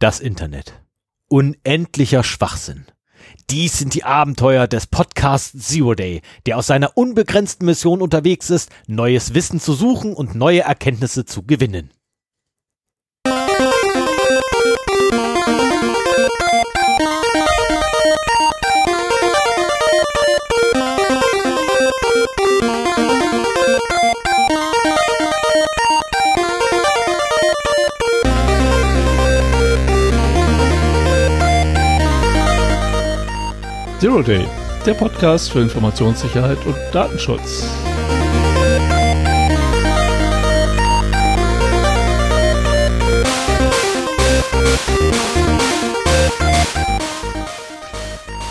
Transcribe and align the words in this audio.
Das 0.00 0.18
Internet. 0.18 0.82
Unendlicher 1.28 2.24
Schwachsinn. 2.24 2.86
Dies 3.50 3.76
sind 3.76 3.92
die 3.92 4.02
Abenteuer 4.02 4.66
des 4.66 4.86
Podcasts 4.86 5.52
Zero 5.68 5.94
Day, 5.94 6.22
der 6.46 6.56
aus 6.56 6.68
seiner 6.68 6.96
unbegrenzten 6.96 7.66
Mission 7.66 8.00
unterwegs 8.00 8.48
ist, 8.48 8.70
neues 8.86 9.34
Wissen 9.34 9.60
zu 9.60 9.74
suchen 9.74 10.14
und 10.14 10.34
neue 10.34 10.62
Erkenntnisse 10.62 11.26
zu 11.26 11.42
gewinnen. 11.42 11.90
Zero 34.00 34.22
Day, 34.22 34.48
der 34.86 34.94
Podcast 34.94 35.52
für 35.52 35.60
Informationssicherheit 35.60 36.56
und 36.64 36.74
Datenschutz. 36.90 37.68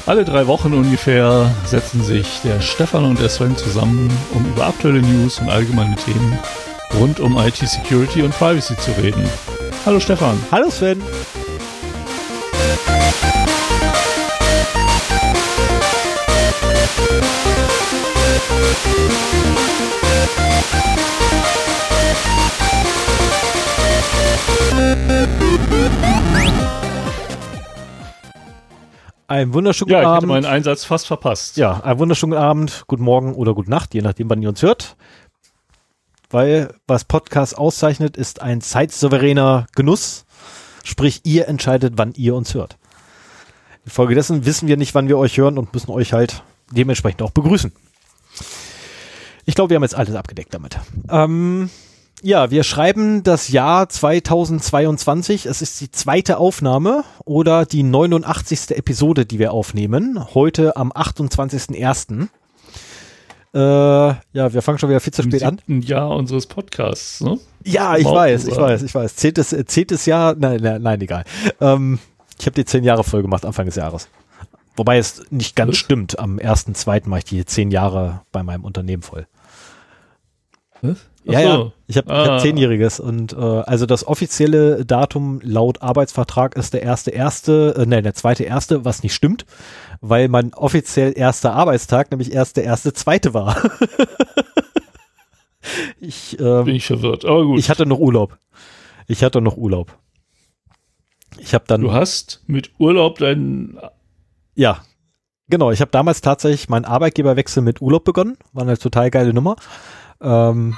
Alle 0.05 0.23
drei 0.23 0.45
Wochen 0.45 0.71
ungefähr 0.75 1.51
setzen 1.65 2.03
sich 2.03 2.41
der 2.43 2.61
Stefan 2.61 3.05
und 3.05 3.19
der 3.19 3.29
Sven 3.29 3.57
zusammen, 3.57 4.15
um 4.35 4.45
über 4.45 4.67
aktuelle 4.67 5.01
News 5.01 5.39
und 5.39 5.49
allgemeine 5.49 5.95
Themen 5.95 6.37
rund 6.99 7.19
um 7.19 7.39
IT-Security 7.39 8.21
und 8.21 8.37
Privacy 8.37 8.77
zu 8.77 8.91
reden. 9.01 9.27
Hallo 9.83 9.99
Stefan. 9.99 10.37
Hallo 10.51 10.69
Sven. 10.69 11.01
Ein 29.39 29.53
wunderschönen 29.53 29.89
Ja, 29.91 30.01
ich 30.01 30.05
Abend. 30.05 30.17
hatte 30.17 30.27
meinen 30.27 30.45
Einsatz 30.45 30.83
fast 30.83 31.07
verpasst. 31.07 31.55
Ja, 31.55 31.79
einen 31.79 31.97
wunderschönen 31.97 32.33
Abend, 32.37 32.83
guten 32.87 33.03
Morgen 33.03 33.33
oder 33.35 33.53
gute 33.53 33.69
Nacht, 33.69 33.93
je 33.93 34.01
nachdem, 34.01 34.29
wann 34.29 34.41
ihr 34.41 34.49
uns 34.49 34.61
hört. 34.61 34.97
Weil 36.29 36.73
was 36.87 37.05
Podcast 37.05 37.57
auszeichnet, 37.57 38.17
ist 38.17 38.41
ein 38.41 38.59
zeitsouveräner 38.59 39.67
Genuss. 39.75 40.25
Sprich, 40.83 41.21
ihr 41.23 41.47
entscheidet, 41.47 41.93
wann 41.95 42.11
ihr 42.17 42.35
uns 42.35 42.53
hört. 42.53 42.77
Infolgedessen 43.85 44.45
wissen 44.45 44.67
wir 44.67 44.75
nicht, 44.75 44.93
wann 44.93 45.07
wir 45.07 45.17
euch 45.17 45.37
hören 45.37 45.57
und 45.57 45.73
müssen 45.73 45.91
euch 45.91 46.11
halt 46.11 46.43
dementsprechend 46.71 47.21
auch 47.21 47.31
begrüßen. 47.31 47.71
Ich 49.45 49.55
glaube, 49.55 49.69
wir 49.69 49.75
haben 49.75 49.83
jetzt 49.83 49.95
alles 49.95 50.15
abgedeckt 50.15 50.53
damit. 50.53 50.77
Ähm, 51.09 51.69
ja, 52.21 52.51
wir 52.51 52.63
schreiben 52.63 53.23
das 53.23 53.49
Jahr 53.49 53.89
2022. 53.89 55.45
Es 55.45 55.61
ist 55.61 55.79
die 55.81 55.91
zweite 55.91 56.37
Aufnahme 56.37 57.03
oder 57.25 57.65
die 57.65 57.83
89. 57.83 58.71
Episode, 58.71 59.25
die 59.25 59.39
wir 59.39 59.53
aufnehmen. 59.53 60.33
Heute 60.33 60.75
am 60.77 60.91
28.01. 60.91 62.27
Äh, 63.51 63.57
ja, 63.57 64.53
wir 64.53 64.61
fangen 64.61 64.77
schon 64.77 64.89
wieder 64.89 64.99
viel 64.99 65.13
zu 65.13 65.23
spät 65.23 65.43
an. 65.43 65.59
Jahr 65.67 66.11
unseres 66.15 66.45
Podcasts. 66.45 67.21
Ne? 67.21 67.39
Ja, 67.63 67.97
ich 67.97 68.05
Wow, 68.05 68.15
weiß, 68.15 68.45
ich 68.47 68.55
weiß, 68.55 68.83
ich 68.83 68.93
weiß. 68.93 69.15
Zehntes, 69.15 69.53
äh, 69.53 69.65
zehntes 69.65 70.05
Jahr, 70.05 70.35
nein, 70.37 70.59
nein, 70.61 70.81
nein 70.81 71.01
egal. 71.01 71.23
Ähm, 71.59 71.99
ich 72.37 72.45
habe 72.45 72.55
die 72.55 72.65
zehn 72.65 72.83
Jahre 72.83 73.03
voll 73.03 73.21
gemacht 73.23 73.45
Anfang 73.45 73.65
des 73.65 73.75
Jahres. 73.75 74.07
Wobei 74.75 74.97
es 74.97 75.23
nicht 75.31 75.55
ganz 75.55 75.71
Was? 75.71 75.77
stimmt. 75.77 76.19
Am 76.19 76.37
1.2. 76.37 77.09
mache 77.09 77.19
ich 77.19 77.25
die 77.25 77.45
zehn 77.45 77.71
Jahre 77.71 78.21
bei 78.31 78.43
meinem 78.43 78.63
Unternehmen 78.63 79.01
voll. 79.03 79.27
Was? 80.81 81.08
Ja, 81.25 81.37
Ach 81.37 81.43
ja. 81.43 81.55
so. 81.55 81.71
Ich 81.87 81.97
habe 81.97 82.11
Ah. 82.13 82.25
hab 82.27 82.41
zehnjähriges 82.41 82.99
und 82.99 83.33
äh, 83.33 83.37
also 83.37 83.85
das 83.85 84.07
offizielle 84.07 84.85
Datum 84.85 85.39
laut 85.43 85.81
Arbeitsvertrag 85.81 86.55
ist 86.55 86.73
der 86.73 86.81
erste 86.81 87.11
erste, 87.11 87.75
äh, 87.77 87.85
nein, 87.85 88.03
der 88.03 88.13
zweite 88.13 88.43
erste, 88.43 88.85
was 88.85 89.03
nicht 89.03 89.13
stimmt, 89.13 89.45
weil 90.01 90.27
mein 90.29 90.53
offiziell 90.53 91.13
erster 91.17 91.53
Arbeitstag 91.53 92.09
nämlich 92.11 92.33
erst 92.33 92.57
der 92.57 92.63
erste 92.63 92.93
zweite 92.93 93.33
war. 93.33 93.55
ich, 95.99 96.39
ähm, 96.39 96.65
Bin 96.65 96.75
ich 96.75 96.85
verwirrt. 96.87 97.25
Aber 97.25 97.43
gut. 97.45 97.59
ich 97.59 97.69
hatte 97.69 97.85
noch 97.85 97.99
Urlaub. 97.99 98.37
Ich 99.07 99.23
hatte 99.23 99.41
noch 99.41 99.57
Urlaub. 99.57 99.97
Ich 101.37 101.53
habe 101.53 101.65
dann 101.67 101.81
du 101.81 101.91
hast 101.91 102.43
mit 102.47 102.71
Urlaub 102.79 103.17
deinen. 103.19 103.77
ja 104.55 104.81
genau. 105.49 105.71
Ich 105.71 105.81
habe 105.81 105.91
damals 105.91 106.21
tatsächlich 106.21 106.69
meinen 106.69 106.85
Arbeitgeberwechsel 106.85 107.63
mit 107.63 107.81
Urlaub 107.81 108.03
begonnen. 108.03 108.37
War 108.53 108.63
eine 108.63 108.77
total 108.77 109.09
geile 109.09 109.33
Nummer. 109.33 109.55
Ähm, 110.21 110.75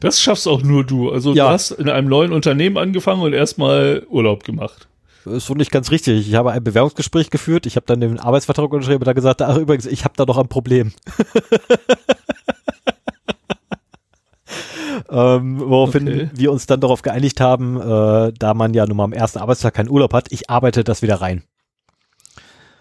Das 0.00 0.20
schaffst 0.20 0.46
auch 0.48 0.62
nur 0.62 0.84
du. 0.84 1.10
Also 1.10 1.34
Ja. 1.34 1.44
du 1.46 1.50
hast 1.50 1.70
in 1.72 1.88
einem 1.88 2.08
neuen 2.08 2.32
Unternehmen 2.32 2.76
angefangen 2.76 3.22
und 3.22 3.32
erstmal 3.32 4.04
Urlaub 4.08 4.44
gemacht. 4.44 4.88
ist 5.24 5.46
so 5.46 5.54
nicht 5.54 5.70
ganz 5.72 5.90
richtig. 5.90 6.28
Ich 6.28 6.34
habe 6.34 6.52
ein 6.52 6.62
Bewerbungsgespräch 6.62 7.30
geführt. 7.30 7.66
Ich 7.66 7.76
habe 7.76 7.86
dann 7.86 8.00
den 8.00 8.20
Arbeitsvertrag 8.20 8.72
unterschrieben 8.72 9.00
und 9.00 9.06
da 9.06 9.12
gesagt, 9.12 9.42
ach 9.42 9.56
übrigens, 9.56 9.86
ich 9.86 10.04
habe 10.04 10.14
da 10.16 10.24
doch 10.24 10.38
ein 10.38 10.48
Problem. 10.48 10.92
ähm, 15.10 15.60
woraufhin 15.60 16.08
Okay. 16.08 16.30
wir 16.34 16.52
uns 16.52 16.66
dann 16.66 16.80
darauf 16.80 17.02
geeinigt 17.02 17.40
haben, 17.40 17.80
äh, 17.80 18.32
da 18.38 18.54
man 18.54 18.74
ja 18.74 18.86
nun 18.86 18.96
mal 18.96 19.04
am 19.04 19.12
ersten 19.12 19.38
Arbeitstag 19.38 19.74
keinen 19.74 19.90
Urlaub 19.90 20.12
hat, 20.14 20.26
ich 20.30 20.50
arbeite 20.50 20.84
das 20.84 21.02
wieder 21.02 21.20
rein. 21.20 21.42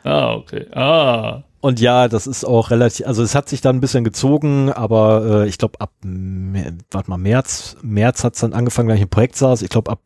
Ah, 0.04 0.34
okay. 0.36 0.68
Ah. 0.74 1.44
Und 1.66 1.80
ja, 1.80 2.08
das 2.08 2.28
ist 2.28 2.46
auch 2.46 2.70
relativ, 2.70 3.08
also 3.08 3.24
es 3.24 3.34
hat 3.34 3.50
sich 3.50 3.60
dann 3.60 3.78
ein 3.78 3.82
bisschen 3.82 4.04
gezogen, 4.04 4.72
aber 4.72 5.46
äh, 5.46 5.48
ich 5.48 5.58
glaube 5.58 5.82
ab, 5.82 5.94
warte 6.04 7.10
mal, 7.10 7.18
März, 7.18 7.78
März 7.82 8.24
hat 8.24 8.36
es 8.36 8.42
dann 8.42 8.54
angefangen, 8.54 8.88
wenn 8.88 8.98
ich 8.98 9.02
im 9.02 9.10
Projekt 9.10 9.36
saß. 9.36 9.64
Ich 9.64 9.70
glaube 9.70 9.90
ab, 9.90 10.00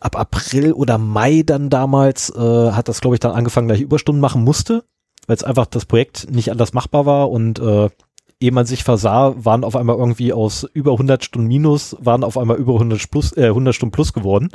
ab 0.00 0.18
April 0.18 0.74
oder 0.74 0.98
Mai 0.98 1.44
dann 1.46 1.70
damals 1.70 2.28
äh, 2.28 2.72
hat 2.72 2.88
das, 2.88 3.00
glaube 3.00 3.16
ich, 3.16 3.20
dann 3.20 3.32
angefangen, 3.32 3.68
dass 3.68 3.78
ich 3.78 3.84
Überstunden 3.84 4.20
machen 4.20 4.44
musste, 4.44 4.84
weil 5.26 5.36
es 5.36 5.44
einfach 5.44 5.64
das 5.64 5.86
Projekt 5.86 6.30
nicht 6.30 6.50
anders 6.50 6.74
machbar 6.74 7.06
war 7.06 7.30
und 7.30 7.58
äh, 7.58 7.88
ehe 8.38 8.52
man 8.52 8.66
sich 8.66 8.84
versah, 8.84 9.32
waren 9.34 9.64
auf 9.64 9.76
einmal 9.76 9.96
irgendwie 9.96 10.34
aus 10.34 10.68
über 10.74 10.92
100 10.92 11.24
Stunden 11.24 11.48
minus, 11.48 11.96
waren 12.00 12.22
auf 12.22 12.36
einmal 12.36 12.58
über 12.58 12.74
100, 12.74 13.10
plus, 13.10 13.34
äh, 13.34 13.46
100 13.46 13.74
Stunden 13.74 13.92
plus 13.92 14.12
geworden, 14.12 14.50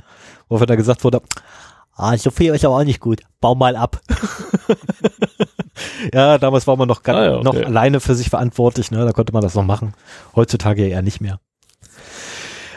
wofür 0.50 0.68
dann 0.68 0.78
gesagt 0.78 1.04
wurde, 1.04 1.24
ah, 1.96 2.16
so 2.16 2.30
viel 2.30 2.54
ist 2.54 2.64
aber 2.64 2.76
auch 2.76 2.84
nicht 2.84 3.00
gut, 3.00 3.22
bau 3.40 3.56
mal 3.56 3.76
ab. 3.76 4.00
ja, 6.14 6.38
damals 6.38 6.68
war 6.68 6.76
man 6.78 6.88
noch, 6.88 7.02
Ah 7.06 7.26
ja, 7.26 7.36
okay. 7.36 7.44
noch 7.44 7.56
alleine 7.56 8.00
für 8.00 8.16
sich 8.16 8.30
verantwortlich, 8.30 8.92
ne? 8.92 9.06
da 9.06 9.12
konnte 9.12 9.34
man 9.34 9.42
das 9.42 9.56
noch 9.56 9.66
machen. 9.66 9.94
Heutzutage 10.36 10.88
eher 10.88 11.02
nicht 11.02 11.22
mehr. 11.22 11.40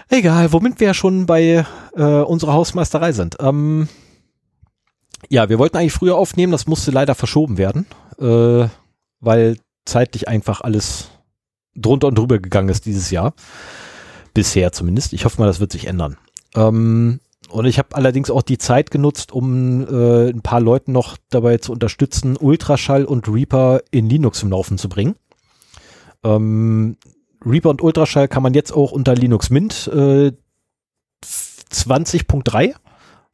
Egal, 0.09 0.53
womit 0.53 0.81
wir 0.81 0.89
ja 0.89 0.95
schon 0.95 1.27
bei 1.27 1.65
äh, 1.97 2.03
unserer 2.03 2.53
Hausmeisterei 2.53 3.13
sind. 3.13 3.37
Ähm, 3.41 3.89
ja, 5.29 5.49
wir 5.49 5.59
wollten 5.59 5.77
eigentlich 5.77 5.93
früher 5.93 6.17
aufnehmen, 6.17 6.53
das 6.53 6.67
musste 6.67 6.91
leider 6.91 7.15
verschoben 7.15 7.59
werden, 7.59 7.87
äh, 8.19 8.69
weil 9.21 9.59
zeitlich 9.87 10.29
einfach 10.29 10.61
alles 10.61 11.09
drunter 11.75 12.09
und 12.09 12.19
drüber 12.19 12.39
gegangen 12.39 12.69
ist 12.69 12.87
dieses 12.87 13.11
Jahr. 13.11 13.35
Bisher 14.35 14.73
zumindest. 14.73 15.13
Ich 15.13 15.25
hoffe 15.25 15.41
mal, 15.41 15.47
das 15.47 15.61
wird 15.61 15.73
sich 15.73 15.87
ändern. 15.87 16.17
Ähm, 16.55 17.21
und 17.55 17.67
ich 17.67 17.79
habe 17.79 17.95
allerdings 17.95 18.31
auch 18.31 18.43
die 18.43 18.59
Zeit 18.59 18.91
genutzt, 18.91 19.31
um 19.31 19.87
äh, 19.87 20.29
ein 20.29 20.43
paar 20.43 20.61
Leuten 20.61 20.91
noch 20.91 21.17
dabei 21.31 21.59
zu 21.59 21.71
unterstützen, 21.71 22.37
Ultraschall 22.37 23.05
und 23.05 23.29
Reaper 23.29 23.81
in 23.93 24.09
Linux 24.09 24.41
zum 24.41 24.51
Laufen 24.51 24.77
zu 24.77 24.89
bringen. 24.89 25.15
Ähm, 26.25 26.97
Reaper 27.47 27.71
und 27.71 27.81
Ultraschall 27.81 28.27
kann 28.27 28.43
man 28.43 28.55
jetzt 28.55 28.73
auch 28.73 28.91
unter 28.91 29.15
Linux 29.15 29.51
Mint 29.51 29.87
äh, 29.87 30.33
20.3 31.23 32.75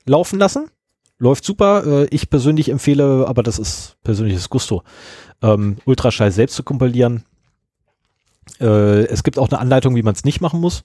laufen 0.05 0.39
lassen. 0.39 0.71
Läuft 1.17 1.47
super. 1.47 1.87
Äh, 1.87 2.09
ich 2.11 2.29
persönlich 2.29 2.69
empfehle, 2.69 3.25
aber 3.27 3.43
das 3.43 3.59
ist 3.59 3.97
persönliches 4.03 4.51
Gusto, 4.51 4.83
ähm, 5.41 5.79
Ultraschall 5.87 6.31
selbst 6.31 6.57
zu 6.57 6.63
kompilieren. 6.63 7.25
Äh, 8.61 9.07
es 9.07 9.23
gibt 9.23 9.39
auch 9.39 9.49
eine 9.49 9.61
Anleitung, 9.61 9.97
wie 9.97 10.03
man 10.03 10.15
es 10.15 10.25
nicht 10.25 10.43
machen 10.43 10.61
muss. 10.61 10.85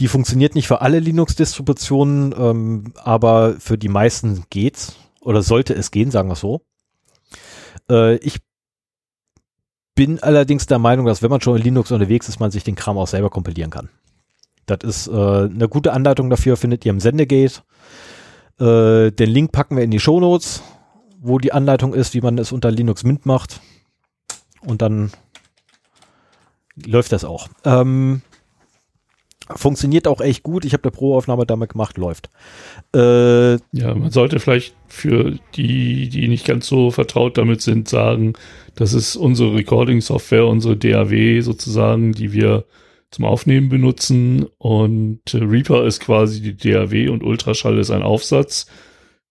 Die 0.00 0.08
funktioniert 0.08 0.54
nicht 0.54 0.68
für 0.68 0.80
alle 0.80 0.98
Linux-Distributionen, 0.98 2.34
ähm, 2.36 2.94
aber 2.96 3.54
für 3.58 3.78
die 3.78 3.88
meisten 3.88 4.44
geht's 4.50 4.96
oder 5.20 5.42
sollte 5.42 5.74
es 5.74 5.90
gehen, 5.90 6.10
sagen 6.10 6.28
wir 6.28 6.36
so. 6.36 6.62
Äh, 7.90 8.16
ich 8.16 8.40
bin 9.94 10.22
allerdings 10.22 10.66
der 10.66 10.78
Meinung, 10.78 11.06
dass 11.06 11.22
wenn 11.22 11.30
man 11.30 11.40
schon 11.40 11.56
in 11.56 11.62
Linux 11.62 11.90
unterwegs 11.90 12.28
ist, 12.28 12.40
man 12.40 12.50
sich 12.50 12.64
den 12.64 12.74
Kram 12.74 12.98
auch 12.98 13.06
selber 13.06 13.30
kompilieren 13.30 13.70
kann. 13.70 13.90
Das 14.66 14.78
ist 14.82 15.06
äh, 15.08 15.10
eine 15.12 15.68
gute 15.68 15.92
Anleitung 15.92 16.30
dafür, 16.30 16.56
findet 16.56 16.84
ihr 16.84 16.90
im 16.90 17.00
Sendegate. 17.00 17.62
Äh, 18.58 19.10
den 19.10 19.30
Link 19.30 19.52
packen 19.52 19.76
wir 19.76 19.84
in 19.84 19.90
die 19.90 20.00
Shownotes, 20.00 20.62
wo 21.20 21.38
die 21.38 21.52
Anleitung 21.52 21.94
ist, 21.94 22.14
wie 22.14 22.20
man 22.20 22.38
es 22.38 22.52
unter 22.52 22.70
Linux 22.70 23.04
Mint 23.04 23.26
macht. 23.26 23.60
Und 24.60 24.82
dann 24.82 25.12
läuft 26.74 27.12
das 27.12 27.24
auch. 27.24 27.48
Ähm, 27.64 28.22
Funktioniert 29.54 30.06
auch 30.06 30.20
echt 30.20 30.42
gut. 30.42 30.64
Ich 30.64 30.72
habe 30.72 30.84
eine 30.84 30.90
Pro-Aufnahme 30.92 31.46
damit 31.46 31.70
gemacht, 31.70 31.98
läuft. 31.98 32.30
Äh, 32.94 33.52
ja, 33.52 33.94
man 33.94 34.10
sollte 34.10 34.40
vielleicht 34.40 34.74
für 34.86 35.38
die, 35.54 36.08
die 36.08 36.28
nicht 36.28 36.46
ganz 36.46 36.66
so 36.66 36.90
vertraut 36.90 37.38
damit 37.38 37.60
sind, 37.62 37.88
sagen, 37.88 38.34
das 38.74 38.92
ist 38.94 39.16
unsere 39.16 39.54
Recording-Software, 39.54 40.46
unsere 40.46 40.76
DAW 40.76 41.40
sozusagen, 41.40 42.12
die 42.12 42.32
wir 42.32 42.64
zum 43.10 43.24
Aufnehmen 43.24 43.68
benutzen. 43.68 44.46
Und 44.58 45.34
äh, 45.34 45.38
Reaper 45.38 45.84
ist 45.86 46.00
quasi 46.00 46.40
die 46.40 46.56
DAW 46.56 47.08
und 47.08 47.22
Ultraschall 47.22 47.78
ist 47.78 47.90
ein 47.90 48.02
Aufsatz, 48.02 48.66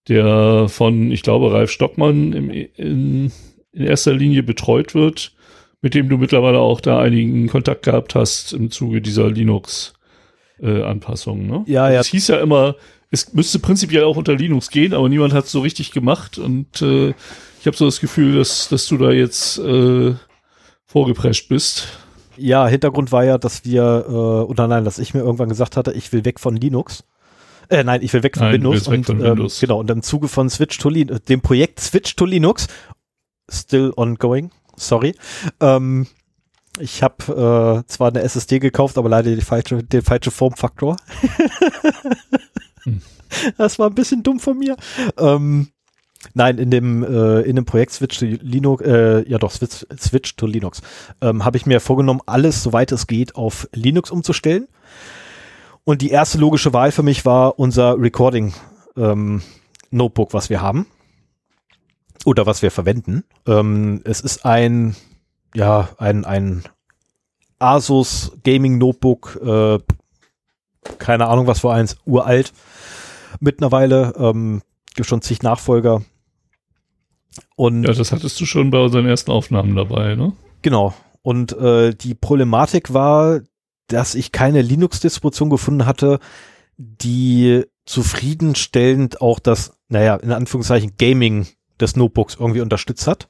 der 0.08 0.68
von, 0.68 1.10
ich 1.10 1.22
glaube, 1.22 1.52
Ralf 1.52 1.70
Stockmann 1.70 2.32
im, 2.32 2.50
in, 2.50 3.32
in 3.72 3.84
erster 3.84 4.14
Linie 4.14 4.42
betreut 4.42 4.94
wird, 4.94 5.34
mit 5.80 5.94
dem 5.94 6.08
du 6.08 6.18
mittlerweile 6.18 6.58
auch 6.58 6.80
da 6.80 7.00
einigen 7.00 7.48
Kontakt 7.48 7.84
gehabt 7.84 8.14
hast 8.14 8.52
im 8.52 8.70
Zuge 8.70 9.02
dieser 9.02 9.28
Linux- 9.28 9.94
äh, 10.62 10.82
Anpassungen. 10.82 11.46
Ne? 11.46 11.64
Ja, 11.66 11.90
ja. 11.90 12.00
Es 12.00 12.06
hieß 12.08 12.28
ja 12.28 12.40
immer, 12.40 12.76
es 13.10 13.32
müsste 13.34 13.58
prinzipiell 13.58 14.04
auch 14.04 14.16
unter 14.16 14.34
Linux 14.34 14.70
gehen, 14.70 14.94
aber 14.94 15.08
niemand 15.08 15.34
hat 15.34 15.44
es 15.44 15.52
so 15.52 15.60
richtig 15.60 15.90
gemacht 15.90 16.38
und 16.38 16.80
äh, 16.80 17.10
ich 17.60 17.66
habe 17.66 17.76
so 17.76 17.84
das 17.84 18.00
Gefühl, 18.00 18.36
dass, 18.36 18.68
dass 18.68 18.86
du 18.86 18.96
da 18.96 19.10
jetzt 19.10 19.58
äh, 19.58 20.14
vorgeprescht 20.86 21.48
bist. 21.48 21.88
Ja, 22.36 22.66
Hintergrund 22.66 23.12
war 23.12 23.24
ja, 23.24 23.38
dass 23.38 23.64
wir, 23.64 24.04
äh, 24.08 24.12
oder 24.12 24.66
nein, 24.66 24.84
dass 24.84 24.98
ich 24.98 25.14
mir 25.14 25.20
irgendwann 25.20 25.48
gesagt 25.48 25.76
hatte, 25.76 25.92
ich 25.92 26.12
will 26.12 26.24
weg 26.24 26.40
von 26.40 26.56
Linux. 26.56 27.04
Äh, 27.68 27.84
nein, 27.84 28.02
ich 28.02 28.12
will 28.12 28.22
weg 28.22 28.36
von 28.36 28.46
Nein, 28.46 28.54
Windows. 28.54 28.90
weg 28.90 28.98
und, 28.98 29.04
von 29.04 29.20
ähm, 29.20 29.30
Windows. 29.30 29.60
genau, 29.60 29.80
und 29.80 29.90
im 29.90 30.02
Zuge 30.02 30.28
von 30.28 30.50
Switch 30.50 30.78
to 30.78 30.88
Linux, 30.88 31.22
dem 31.24 31.40
Projekt 31.40 31.80
Switch 31.80 32.16
to 32.16 32.24
Linux, 32.24 32.66
still 33.50 33.92
ongoing, 33.96 34.50
sorry, 34.76 35.14
ähm, 35.60 36.06
ich 36.78 37.02
habe 37.02 37.82
äh, 37.84 37.88
zwar 37.88 38.08
eine 38.08 38.22
SSD 38.22 38.58
gekauft, 38.58 38.98
aber 38.98 39.08
leider 39.08 39.34
die 39.34 39.42
falsche, 39.42 39.82
den 39.82 40.02
falsche 40.02 40.30
Formfaktor. 40.30 40.96
Hm. 42.84 43.00
Das 43.56 43.78
war 43.78 43.88
ein 43.88 43.94
bisschen 43.94 44.22
dumm 44.22 44.40
von 44.40 44.58
mir. 44.58 44.76
Ähm, 45.18 45.68
nein, 46.34 46.58
in 46.58 46.70
dem 46.70 47.02
äh, 47.02 47.40
in 47.40 47.56
dem 47.56 47.64
Projekt 47.64 47.92
Switch 47.92 48.18
to 48.18 48.26
Linux, 48.26 48.84
äh, 48.84 49.28
ja 49.28 49.38
doch 49.38 49.50
Switch, 49.50 49.86
Switch 49.98 50.36
to 50.36 50.46
Linux, 50.46 50.82
ähm, 51.22 51.44
habe 51.44 51.56
ich 51.56 51.64
mir 51.64 51.80
vorgenommen, 51.80 52.20
alles 52.26 52.62
soweit 52.62 52.92
es 52.92 53.06
geht 53.06 53.34
auf 53.34 53.68
Linux 53.72 54.10
umzustellen. 54.10 54.68
Und 55.84 56.02
die 56.02 56.10
erste 56.10 56.38
logische 56.38 56.72
Wahl 56.72 56.92
für 56.92 57.02
mich 57.02 57.24
war 57.24 57.58
unser 57.58 57.98
Recording 57.98 58.52
ähm, 58.96 59.42
Notebook, 59.90 60.32
was 60.32 60.50
wir 60.50 60.60
haben 60.60 60.86
oder 62.24 62.46
was 62.46 62.62
wir 62.62 62.70
verwenden. 62.70 63.24
Ähm, 63.46 64.00
es 64.04 64.20
ist 64.20 64.44
ein 64.44 64.94
ja 65.54 65.90
ein 65.98 66.24
ein 66.24 66.64
Asus 67.58 68.32
Gaming 68.42 68.78
Notebook, 68.78 69.40
äh, 69.44 69.78
keine 70.98 71.28
Ahnung 71.28 71.46
was 71.46 71.60
für 71.60 71.72
eins, 71.72 71.96
uralt 72.04 72.52
mittlerweile, 73.40 74.14
ähm, 74.16 74.62
gibt 74.94 75.08
schon 75.08 75.22
zig 75.22 75.42
Nachfolger. 75.42 76.02
Und 77.56 77.84
Ja, 77.84 77.92
das 77.92 78.12
hattest 78.12 78.40
du 78.40 78.46
schon 78.46 78.70
bei 78.70 78.78
unseren 78.78 79.06
ersten 79.06 79.30
Aufnahmen 79.30 79.74
dabei, 79.76 80.14
ne? 80.16 80.32
Genau. 80.62 80.94
Und 81.22 81.52
äh, 81.52 81.94
die 81.94 82.14
Problematik 82.14 82.92
war, 82.92 83.40
dass 83.86 84.14
ich 84.14 84.32
keine 84.32 84.62
Linux-Distribution 84.62 85.50
gefunden 85.50 85.86
hatte, 85.86 86.18
die 86.76 87.64
zufriedenstellend 87.84 89.20
auch 89.20 89.38
das, 89.38 89.72
naja, 89.88 90.16
in 90.16 90.32
Anführungszeichen 90.32 90.94
Gaming 90.98 91.46
des 91.80 91.96
Notebooks 91.96 92.36
irgendwie 92.38 92.60
unterstützt 92.60 93.06
hat. 93.06 93.26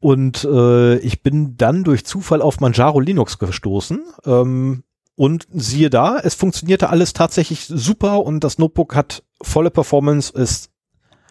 Und 0.00 0.44
äh, 0.44 0.96
ich 0.98 1.22
bin 1.22 1.56
dann 1.56 1.84
durch 1.84 2.04
Zufall 2.04 2.42
auf 2.42 2.60
Manjaro 2.60 3.00
Linux 3.00 3.38
gestoßen. 3.38 4.02
Ähm, 4.24 4.82
und 5.14 5.46
siehe 5.52 5.90
da, 5.90 6.18
es 6.18 6.34
funktionierte 6.34 6.88
alles 6.88 7.12
tatsächlich 7.12 7.66
super 7.66 8.24
und 8.24 8.42
das 8.42 8.56
Notebook 8.56 8.96
hat 8.96 9.22
volle 9.42 9.70
Performance, 9.70 10.32
ist 10.32 10.70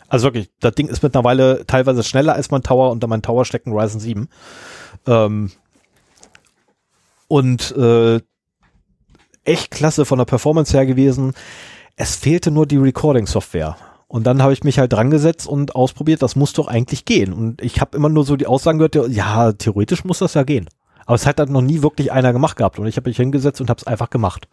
also 0.10 0.26
wirklich, 0.26 0.52
das 0.60 0.76
Ding 0.76 0.88
ist 0.88 1.04
mittlerweile 1.04 1.66
teilweise 1.66 2.04
schneller 2.04 2.34
als 2.34 2.52
mein 2.52 2.64
Tower 2.64 2.92
und 2.92 3.08
mein 3.08 3.22
Tower 3.22 3.46
steckt 3.46 3.68
ein 3.68 3.74
Ryzen 3.74 4.00
7. 4.00 4.30
Ähm, 5.08 5.52
und 7.28 7.72
äh, 7.78 8.20
echt 9.44 9.72
klasse 9.72 10.06
von 10.06 10.18
der 10.18 10.26
Performance 10.26 10.76
her 10.76 10.86
gewesen. 10.86 11.34
Es 11.96 12.16
fehlte 12.16 12.50
nur 12.50 12.66
die 12.66 12.78
Recording-Software. 12.78 13.78
Und 14.10 14.26
dann 14.26 14.42
habe 14.42 14.54
ich 14.54 14.64
mich 14.64 14.80
halt 14.80 14.92
dran 14.92 15.12
gesetzt 15.12 15.48
und 15.48 15.76
ausprobiert, 15.76 16.24
das 16.24 16.36
muss 16.36 16.52
doch 16.54 16.68
eigentlich 16.68 17.06
gehen. 17.06 17.32
Und 17.32 17.62
ich 17.62 17.80
habe 17.80 17.96
immer 17.96 18.10
nur 18.10 18.26
so 18.26 18.36
die 18.36 18.48
Aussagen 18.48 18.80
gehört, 18.80 18.96
ja, 19.14 19.54
theoretisch 19.54 20.04
muss 20.04 20.18
das 20.18 20.34
ja 20.34 20.42
gehen. 20.42 20.68
Aber 21.06 21.14
es 21.14 21.28
hat 21.28 21.38
halt 21.38 21.52
noch 21.52 21.62
nie 21.62 21.84
wirklich 21.84 22.12
einer 22.12 22.34
gemacht 22.34 22.58
gehabt. 22.58 22.80
Und 22.80 22.88
ich 22.88 22.98
habe 22.98 23.08
mich 23.08 23.18
hingesetzt 23.18 23.62
und 23.62 23.70
habe 23.70 23.78
es 23.78 23.86
einfach 23.86 24.10
gemacht. 24.10 24.48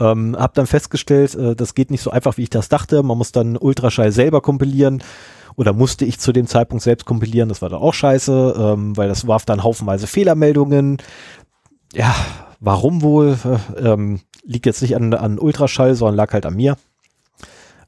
Ähm, 0.00 0.34
habe 0.38 0.54
dann 0.54 0.66
festgestellt, 0.66 1.34
äh, 1.34 1.54
das 1.54 1.74
geht 1.74 1.90
nicht 1.90 2.00
so 2.00 2.10
einfach, 2.10 2.38
wie 2.38 2.44
ich 2.44 2.50
das 2.50 2.70
dachte. 2.70 3.02
Man 3.02 3.18
muss 3.18 3.30
dann 3.30 3.58
Ultraschall 3.58 4.10
selber 4.10 4.40
kompilieren. 4.40 5.02
Oder 5.54 5.74
musste 5.74 6.06
ich 6.06 6.18
zu 6.18 6.32
dem 6.32 6.46
Zeitpunkt 6.46 6.82
selbst 6.82 7.04
kompilieren. 7.04 7.50
Das 7.50 7.60
war 7.60 7.68
dann 7.68 7.82
auch 7.82 7.92
scheiße, 7.92 8.54
ähm, 8.58 8.96
weil 8.96 9.08
das 9.08 9.26
warf 9.26 9.44
dann 9.44 9.62
haufenweise 9.62 10.06
Fehlermeldungen. 10.06 10.96
Ja, 11.92 12.14
warum 12.58 13.02
wohl? 13.02 13.36
Äh, 13.44 13.86
ähm, 13.86 14.20
liegt 14.44 14.64
jetzt 14.64 14.80
nicht 14.80 14.96
an, 14.96 15.12
an 15.12 15.38
Ultraschall, 15.38 15.94
sondern 15.94 16.16
lag 16.16 16.32
halt 16.32 16.46
an 16.46 16.54
mir. 16.54 16.78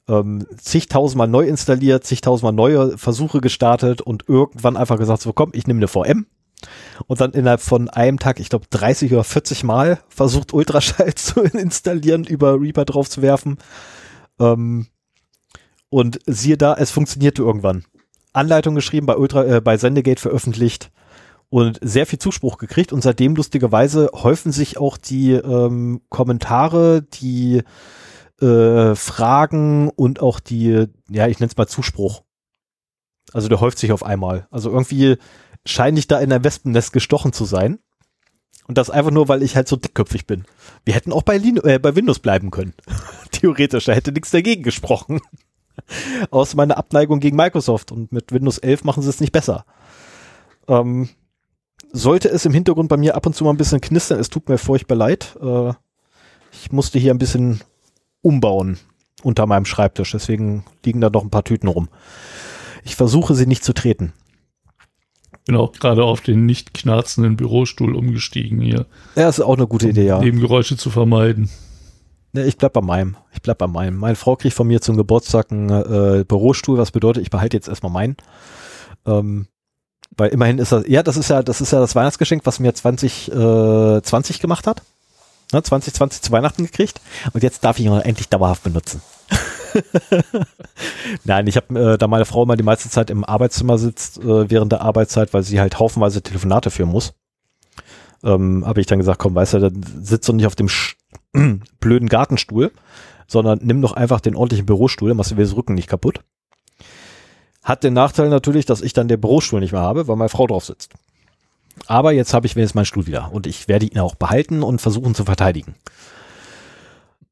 Ähm, 0.06 0.46
zigtausendmal 0.58 1.28
neu 1.28 1.46
installiert, 1.46 2.04
zigtausendmal 2.04 2.52
neue 2.52 2.98
Versuche 2.98 3.40
gestartet 3.40 4.02
und 4.02 4.28
irgendwann 4.28 4.76
einfach 4.76 4.98
gesagt, 4.98 5.22
so 5.22 5.32
komm, 5.32 5.50
ich 5.54 5.66
nehme 5.66 5.78
eine 5.78 5.88
VM. 5.88 6.26
Und 7.06 7.20
dann 7.20 7.32
innerhalb 7.32 7.60
von 7.60 7.88
einem 7.88 8.18
Tag, 8.18 8.40
ich 8.40 8.48
glaube 8.48 8.66
30 8.70 9.12
oder 9.12 9.24
40 9.24 9.64
Mal 9.64 10.00
versucht 10.08 10.52
Ultraschall 10.52 11.14
zu 11.14 11.42
installieren, 11.42 12.24
über 12.24 12.60
Reaper 12.60 12.84
drauf 12.84 13.08
zu 13.08 13.22
werfen. 13.22 13.58
Ähm, 14.38 14.86
und 15.88 16.18
siehe 16.26 16.56
da, 16.56 16.74
es 16.74 16.90
funktionierte 16.90 17.42
irgendwann. 17.42 17.84
Anleitung 18.32 18.74
geschrieben, 18.74 19.06
bei 19.06 19.16
Ultra, 19.16 19.44
äh, 19.44 19.60
bei 19.60 19.76
Sendegate 19.76 20.20
veröffentlicht 20.20 20.90
und 21.50 21.78
sehr 21.82 22.06
viel 22.06 22.18
Zuspruch 22.18 22.58
gekriegt. 22.58 22.92
Und 22.92 23.02
seitdem 23.02 23.36
lustigerweise 23.36 24.10
häufen 24.12 24.50
sich 24.50 24.76
auch 24.78 24.96
die 24.96 25.32
ähm, 25.32 26.00
Kommentare, 26.08 27.02
die 27.02 27.62
äh, 28.44 28.94
Fragen 28.94 29.88
und 29.88 30.20
auch 30.20 30.38
die, 30.38 30.86
ja, 31.08 31.26
ich 31.26 31.40
nenne 31.40 31.50
es 31.50 31.56
mal 31.56 31.66
Zuspruch. 31.66 32.22
Also 33.32 33.48
der 33.48 33.60
häuft 33.60 33.78
sich 33.78 33.92
auf 33.92 34.04
einmal. 34.04 34.46
Also 34.50 34.70
irgendwie 34.70 35.16
scheine 35.66 35.98
ich 35.98 36.06
da 36.06 36.20
in 36.20 36.32
ein 36.32 36.44
Wespennest 36.44 36.92
gestochen 36.92 37.32
zu 37.32 37.44
sein. 37.44 37.78
Und 38.66 38.78
das 38.78 38.90
einfach 38.90 39.10
nur, 39.10 39.28
weil 39.28 39.42
ich 39.42 39.56
halt 39.56 39.68
so 39.68 39.76
dickköpfig 39.76 40.26
bin. 40.26 40.44
Wir 40.84 40.94
hätten 40.94 41.12
auch 41.12 41.22
bei, 41.22 41.36
Lin 41.36 41.58
äh, 41.64 41.78
bei 41.78 41.96
Windows 41.96 42.18
bleiben 42.18 42.50
können. 42.50 42.74
Theoretisch, 43.30 43.86
da 43.86 43.92
hätte 43.92 44.12
nichts 44.12 44.30
dagegen 44.30 44.62
gesprochen. 44.62 45.20
Aus 46.30 46.54
meiner 46.54 46.78
Abneigung 46.78 47.20
gegen 47.20 47.36
Microsoft. 47.36 47.92
Und 47.92 48.12
mit 48.12 48.32
Windows 48.32 48.58
11 48.58 48.84
machen 48.84 49.02
sie 49.02 49.10
es 49.10 49.20
nicht 49.20 49.32
besser. 49.32 49.66
Ähm, 50.68 51.08
sollte 51.92 52.28
es 52.28 52.44
im 52.44 52.54
Hintergrund 52.54 52.88
bei 52.88 52.96
mir 52.96 53.16
ab 53.16 53.26
und 53.26 53.34
zu 53.34 53.44
mal 53.44 53.50
ein 53.50 53.56
bisschen 53.56 53.80
knistern, 53.80 54.18
es 54.18 54.30
tut 54.30 54.48
mir 54.48 54.58
furchtbar 54.58 54.96
leid. 54.96 55.36
Äh, 55.40 55.72
ich 56.52 56.72
musste 56.72 56.98
hier 56.98 57.12
ein 57.12 57.18
bisschen 57.18 57.60
umbauen 58.24 58.78
unter 59.22 59.46
meinem 59.46 59.66
Schreibtisch. 59.66 60.12
Deswegen 60.12 60.64
liegen 60.84 61.00
da 61.00 61.10
noch 61.10 61.22
ein 61.22 61.30
paar 61.30 61.44
Tüten 61.44 61.68
rum. 61.68 61.88
Ich 62.84 62.96
versuche 62.96 63.34
sie 63.34 63.46
nicht 63.46 63.64
zu 63.64 63.72
treten. 63.72 64.12
Bin 65.46 65.56
auch 65.56 65.72
gerade 65.72 66.04
auf 66.04 66.22
den 66.22 66.46
nicht 66.46 66.72
knarzenden 66.72 67.36
Bürostuhl 67.36 67.94
umgestiegen 67.94 68.60
hier. 68.60 68.86
Ja, 69.14 69.28
ist 69.28 69.40
auch 69.40 69.56
eine 69.56 69.66
gute 69.66 69.88
Idee, 69.88 70.06
ja. 70.06 70.18
Nebengeräusche 70.18 70.76
zu 70.76 70.90
vermeiden. 70.90 71.50
Ne, 72.32 72.46
ich 72.46 72.56
bleib 72.56 72.72
bei 72.72 72.80
meinem. 72.80 73.16
Ich 73.32 73.42
bleib 73.42 73.58
bei 73.58 73.66
meinem. 73.66 73.96
Meine 73.96 74.16
Frau 74.16 74.36
kriegt 74.36 74.54
von 74.54 74.66
mir 74.66 74.80
zum 74.80 74.96
Geburtstag 74.96 75.52
einen 75.52 75.68
äh, 75.68 76.24
Bürostuhl, 76.26 76.78
was 76.78 76.90
bedeutet, 76.90 77.22
ich 77.22 77.30
behalte 77.30 77.56
jetzt 77.56 77.68
erstmal 77.68 77.92
meinen. 77.92 78.16
Ähm, 79.06 79.46
weil 80.16 80.30
immerhin 80.30 80.58
ist 80.58 80.72
das, 80.72 80.84
ja, 80.88 81.02
das 81.02 81.16
ist 81.16 81.28
ja, 81.28 81.42
das 81.42 81.60
ist 81.60 81.72
ja 81.72 81.80
das 81.80 81.94
Weihnachtsgeschenk, 81.94 82.46
was 82.46 82.58
mir 82.58 82.74
2020 82.74 83.32
äh, 83.32 84.02
20 84.02 84.40
gemacht 84.40 84.66
hat. 84.66 84.82
Ne, 85.52 85.62
2020 85.62 86.22
zu 86.22 86.32
Weihnachten 86.32 86.64
gekriegt. 86.64 87.00
Und 87.32 87.42
jetzt 87.42 87.64
darf 87.64 87.78
ich 87.78 87.86
ihn 87.86 87.92
endlich 87.92 88.28
dauerhaft 88.28 88.62
benutzen. 88.62 89.02
Nein, 91.24 91.46
ich 91.46 91.56
habe, 91.56 91.92
äh, 91.94 91.98
da 91.98 92.06
meine 92.06 92.24
Frau 92.24 92.42
immer 92.42 92.56
die 92.56 92.62
meiste 92.62 92.88
Zeit 92.88 93.10
im 93.10 93.24
Arbeitszimmer 93.24 93.78
sitzt 93.78 94.18
äh, 94.18 94.50
während 94.50 94.72
der 94.72 94.82
Arbeitszeit, 94.82 95.34
weil 95.34 95.42
sie 95.42 95.60
halt 95.60 95.78
haufenweise 95.78 96.22
Telefonate 96.22 96.70
führen 96.70 96.90
muss, 96.90 97.14
ähm, 98.22 98.66
habe 98.66 98.80
ich 98.80 98.86
dann 98.86 98.98
gesagt, 98.98 99.18
komm, 99.18 99.34
weißt 99.34 99.54
du, 99.54 99.58
dann 99.58 99.84
sitzt 100.02 100.28
du 100.28 100.32
nicht 100.32 100.46
auf 100.46 100.56
dem 100.56 100.68
Sch 100.68 100.96
blöden 101.80 102.08
Gartenstuhl, 102.08 102.72
sondern 103.26 103.60
nimm 103.62 103.82
doch 103.82 103.92
einfach 103.92 104.20
den 104.20 104.36
ordentlichen 104.36 104.66
Bürostuhl, 104.66 105.08
dann 105.08 105.16
machst 105.16 105.30
du 105.30 105.34
dir 105.34 105.42
das 105.42 105.56
Rücken 105.56 105.74
nicht 105.74 105.88
kaputt. 105.88 106.20
Hat 107.62 107.82
den 107.82 107.94
Nachteil 107.94 108.28
natürlich, 108.28 108.66
dass 108.66 108.82
ich 108.82 108.92
dann 108.92 109.08
den 109.08 109.20
Bürostuhl 109.20 109.60
nicht 109.60 109.72
mehr 109.72 109.80
habe, 109.80 110.06
weil 110.06 110.16
meine 110.16 110.28
Frau 110.28 110.46
drauf 110.46 110.64
sitzt. 110.66 110.92
Aber 111.86 112.12
jetzt 112.12 112.34
habe 112.34 112.46
ich 112.46 112.56
wenigstens 112.56 112.74
meinen 112.74 112.84
Stuhl 112.86 113.06
wieder 113.06 113.32
und 113.32 113.46
ich 113.46 113.68
werde 113.68 113.86
ihn 113.86 113.98
auch 113.98 114.14
behalten 114.14 114.62
und 114.62 114.80
versuchen 114.80 115.14
zu 115.14 115.24
verteidigen. 115.24 115.74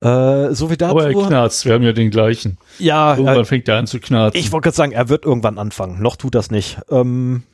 Äh, 0.00 0.52
so 0.52 0.68
wie 0.70 0.76
dazu. 0.76 0.90
Aber 0.90 1.06
er 1.06 1.12
knarzt, 1.28 1.64
wir 1.64 1.74
haben 1.74 1.84
ja 1.84 1.92
den 1.92 2.10
gleichen. 2.10 2.58
ja, 2.78 3.12
Irgendwann 3.12 3.40
äh, 3.40 3.44
fängt 3.44 3.68
er 3.68 3.78
an 3.78 3.86
zu 3.86 4.00
knarzen. 4.00 4.38
ich 4.38 4.50
wollte 4.50 4.64
gerade 4.64 4.76
sagen, 4.76 4.92
er 4.92 5.08
wird 5.08 5.24
irgendwann 5.24 5.58
anfangen. 5.58 6.02
Noch 6.02 6.16
tut 6.16 6.34
das 6.34 6.50
nicht. 6.50 6.78
Ähm, 6.90 7.44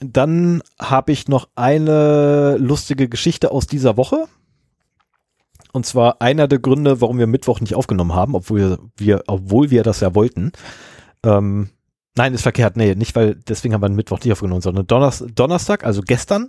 dann 0.00 0.62
habe 0.78 1.10
ich 1.12 1.26
noch 1.26 1.48
eine 1.56 2.56
lustige 2.58 3.08
Geschichte 3.08 3.50
aus 3.50 3.66
dieser 3.66 3.96
Woche. 3.96 4.26
Und 5.72 5.84
zwar 5.84 6.22
einer 6.22 6.48
der 6.48 6.58
Gründe, 6.58 7.00
warum 7.00 7.18
wir 7.18 7.26
Mittwoch 7.26 7.60
nicht 7.60 7.74
aufgenommen 7.74 8.14
haben, 8.14 8.34
obwohl 8.34 8.60
wir, 8.60 8.78
wir 8.96 9.22
obwohl 9.26 9.70
wir 9.70 9.82
das 9.82 10.00
ja 10.00 10.14
wollten. 10.14 10.52
Ähm, 11.24 11.70
nein, 12.16 12.34
ist 12.34 12.42
verkehrt. 12.42 12.76
Nee, 12.76 12.94
nicht, 12.94 13.14
weil 13.14 13.36
deswegen 13.48 13.74
haben 13.74 13.82
wir 13.82 13.88
Mittwoch 13.88 14.20
nicht 14.20 14.32
aufgenommen, 14.32 14.62
sondern 14.62 14.86
Donnerstag, 14.86 15.84
also 15.84 16.02
gestern, 16.02 16.48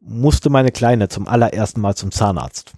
musste 0.00 0.50
meine 0.50 0.70
Kleine 0.70 1.08
zum 1.08 1.26
allerersten 1.26 1.80
Mal 1.80 1.94
zum 1.94 2.10
Zahnarzt. 2.10 2.72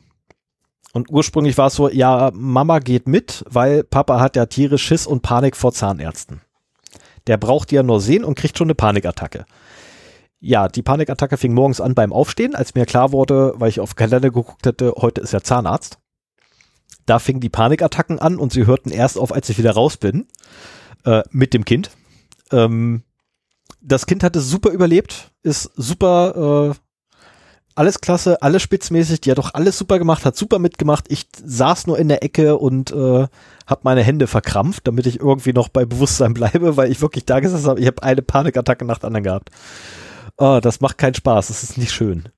Und 0.93 1.11
ursprünglich 1.11 1.57
war 1.57 1.69
es 1.69 1.75
so, 1.75 1.89
ja, 1.89 2.31
Mama 2.35 2.81
geht 2.81 3.07
mit, 3.07 3.45
weil 3.49 3.85
Papa 3.85 4.21
hat 4.21 4.37
ja 4.37 4.47
tierisch 4.47 4.83
Schiss 4.83 5.07
und 5.07 5.23
Panik 5.23 5.57
vor 5.57 5.73
Zahnärzten. 5.73 6.41
Der 7.27 7.37
braucht 7.37 7.71
die 7.71 7.77
ja 7.77 7.83
nur 7.83 8.01
sehen 8.01 8.25
und 8.25 8.35
kriegt 8.35 8.59
schon 8.59 8.67
eine 8.67 8.75
Panikattacke. 8.75 9.45
Ja, 10.41 10.69
die 10.69 10.83
Panikattacke 10.83 11.37
fing 11.37 11.53
morgens 11.53 11.81
an 11.81 11.95
beim 11.95 12.13
Aufstehen, 12.13 12.55
als 12.55 12.75
mir 12.75 12.87
klar 12.87 13.13
wurde, 13.13 13.55
weil 13.57 13.69
ich 13.69 13.79
auf 13.79 13.95
Kalender 13.95 14.31
geguckt 14.31 14.67
hatte, 14.67 14.95
heute 14.97 15.21
ist 15.21 15.33
ja 15.33 15.43
Zahnarzt. 15.43 15.99
Da 17.07 17.19
fingen 17.19 17.41
die 17.41 17.51
Panikattacken 17.51 18.19
an 18.19 18.37
und 18.37 18.53
sie 18.53 18.67
hörten 18.67 18.91
erst 18.91 19.19
auf, 19.19 19.33
als 19.33 19.49
ich 19.49 19.59
wieder 19.59 19.73
raus 19.73 19.97
bin, 19.97 20.27
äh, 21.05 21.23
mit 21.31 21.55
dem 21.55 21.65
Kind. 21.65 21.91
Ähm, 22.53 23.03
das 23.81 24.07
Kind 24.07 24.23
hatte 24.23 24.41
super 24.41 24.71
überlebt, 24.71 25.31
ist 25.43 25.71
super, 25.77 26.75
äh, 26.75 26.79
alles 27.75 28.01
klasse, 28.01 28.43
alles 28.43 28.63
spitzmäßig, 28.63 29.21
die 29.21 29.31
hat 29.31 29.39
doch 29.39 29.55
alles 29.55 29.79
super 29.79 29.99
gemacht, 29.99 30.27
hat 30.27 30.37
super 30.37 30.59
mitgemacht. 30.59 31.07
Ich 31.09 31.29
saß 31.43 31.87
nur 31.87 31.99
in 31.99 32.09
der 32.09 32.23
Ecke 32.23 32.59
und 32.59 32.91
äh, 32.91 33.27
habe 33.67 33.81
meine 33.85 34.03
Hände 34.03 34.27
verkrampft, 34.27 34.87
damit 34.87 35.07
ich 35.07 35.21
irgendwie 35.21 35.53
noch 35.53 35.69
bei 35.69 35.85
Bewusstsein 35.85 36.35
bleibe, 36.35 36.77
weil 36.77 36.91
ich 36.91 37.01
wirklich 37.01 37.25
da 37.25 37.41
gesessen 37.41 37.67
habe. 37.67 37.81
Ich 37.81 37.87
habe 37.87 38.03
eine 38.03 38.23
Panikattacke 38.23 38.85
nach 38.85 38.99
der 38.99 39.07
anderen 39.07 39.25
gehabt. 39.25 39.51
Oh, 40.37 40.59
das 40.61 40.81
macht 40.81 40.99
keinen 40.99 41.15
Spaß, 41.15 41.49
das 41.49 41.63
ist 41.63 41.79
nicht 41.79 41.93
schön. 41.93 42.29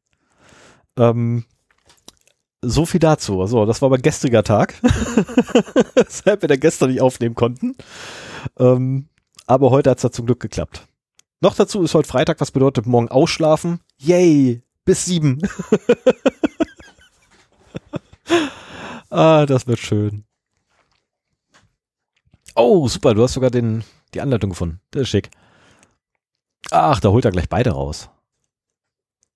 Ähm, 0.96 1.44
so 2.60 2.86
viel 2.86 3.00
dazu. 3.00 3.44
So, 3.46 3.66
das 3.66 3.82
war 3.82 3.86
aber 3.86 3.98
gestriger 3.98 4.44
Tag. 4.44 4.74
Weshalb 5.94 6.42
wir 6.42 6.48
da 6.48 6.56
gestern 6.56 6.90
nicht 6.90 7.00
aufnehmen 7.00 7.34
konnten. 7.34 7.74
Ähm, 8.58 9.08
aber 9.46 9.70
heute 9.70 9.90
hat's 9.90 10.02
da 10.02 10.10
zum 10.10 10.26
Glück 10.26 10.40
geklappt. 10.40 10.86
Noch 11.40 11.54
dazu 11.54 11.82
ist 11.82 11.94
heute 11.94 12.08
Freitag, 12.08 12.40
was 12.40 12.50
bedeutet 12.50 12.86
morgen 12.86 13.08
ausschlafen. 13.08 13.80
Yay! 13.98 14.62
Bis 14.84 15.04
sieben. 15.04 15.40
ah, 19.10 19.46
das 19.46 19.66
wird 19.66 19.78
schön. 19.78 20.24
Oh, 22.54 22.88
super, 22.88 23.14
du 23.14 23.22
hast 23.22 23.34
sogar 23.34 23.50
den, 23.50 23.84
die 24.14 24.20
Anleitung 24.20 24.50
gefunden. 24.50 24.80
Das 24.90 25.02
ist 25.02 25.08
schick. 25.08 25.30
Ach, 26.70 27.00
da 27.00 27.10
holt 27.10 27.24
er 27.24 27.30
gleich 27.30 27.48
beide 27.48 27.70
raus. 27.70 28.10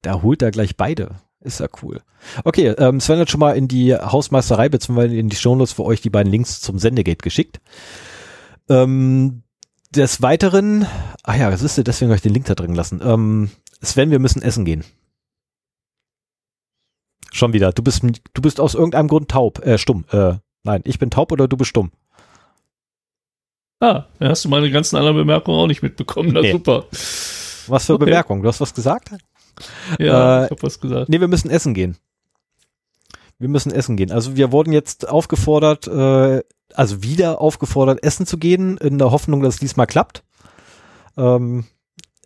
Da 0.03 0.23
holt 0.23 0.43
er 0.43 0.51
gleich 0.51 0.77
beide. 0.77 1.17
Ist 1.41 1.61
ja 1.61 1.69
cool. 1.83 2.01
Okay, 2.45 2.69
ähm, 2.69 3.01
Sven 3.01 3.21
hat 3.21 3.31
schon 3.31 3.41
mal 3.41 3.57
in 3.57 3.69
die 3.69 3.95
Hausmeisterei 3.95 4.69
beziehungsweise 4.69 5.17
in 5.17 5.29
die 5.29 5.37
Shownotes 5.37 5.73
für 5.73 5.85
euch 5.85 6.01
die 6.01 6.11
beiden 6.11 6.31
Links 6.31 6.61
zum 6.61 6.79
Sendegate 6.79 7.23
geschickt. 7.23 7.61
Ähm, 8.69 9.43
des 9.97 10.23
Weiteren, 10.23 10.87
ah 11.23 11.37
ja, 11.37 11.51
was 11.51 11.63
ist 11.63 11.79
deswegen 11.87 12.11
habe 12.11 12.17
ich 12.17 12.23
den 12.23 12.35
Link 12.35 12.47
da 12.47 12.55
drin 12.55 12.75
lassen. 12.75 13.01
Ähm, 13.03 13.51
Sven, 13.83 14.11
wir 14.11 14.19
müssen 14.19 14.43
essen 14.43 14.65
gehen. 14.65 14.85
Schon 17.33 17.53
wieder. 17.53 17.73
Du 17.73 17.83
bist, 17.83 18.03
du 18.03 18.43
bist 18.43 18.61
aus 18.61 18.75
irgendeinem 18.75 19.09
Grund 19.09 19.31
taub, 19.31 19.65
äh, 19.65 19.79
stumm. 19.79 20.05
Äh, 20.11 20.35
nein, 20.63 20.83
ich 20.85 20.99
bin 20.99 21.11
taub 21.11 21.33
oder 21.33 21.49
du 21.49 21.57
bist 21.57 21.71
stumm. 21.71 21.91
Ah, 23.81 24.07
dann 24.19 24.31
hast 24.31 24.45
du 24.45 24.49
meine 24.49 24.71
ganzen 24.71 24.97
anderen 24.97 25.17
Bemerkungen 25.17 25.59
auch 25.59 25.67
nicht 25.67 25.83
mitbekommen. 25.83 26.31
Na 26.33 26.41
nee. 26.41 26.53
super. 26.53 26.87
Was 27.67 27.87
für 27.87 27.95
okay. 27.95 28.07
Bemerkung? 28.07 28.43
Du 28.43 28.49
hast 28.49 28.61
was 28.61 28.73
gesagt? 28.73 29.11
Ja, 29.99 30.43
äh, 30.43 30.45
ich 30.47 30.51
habe 30.51 30.63
was 30.63 30.81
gesagt. 30.81 31.09
Nee, 31.09 31.21
wir 31.21 31.29
müssen 31.29 31.51
essen 31.51 31.75
gehen. 31.75 31.97
Wir 33.39 33.49
müssen 33.49 33.73
essen 33.73 33.97
gehen. 33.97 34.13
Also 34.13 34.37
wir 34.37 34.53
wurden 34.53 34.73
jetzt 34.73 35.09
aufgefordert, 35.09 35.87
äh, 35.87 36.43
also 36.75 37.03
wieder 37.03 37.41
aufgefordert, 37.41 38.03
essen 38.03 38.27
zu 38.27 38.39
gehen, 38.39 38.77
in 38.79 38.99
der 38.99 39.11
Hoffnung, 39.11 39.43
dass 39.43 39.55
es 39.55 39.61
diesmal 39.61 39.87
klappt. 39.87 40.23
Ähm, 41.17 41.65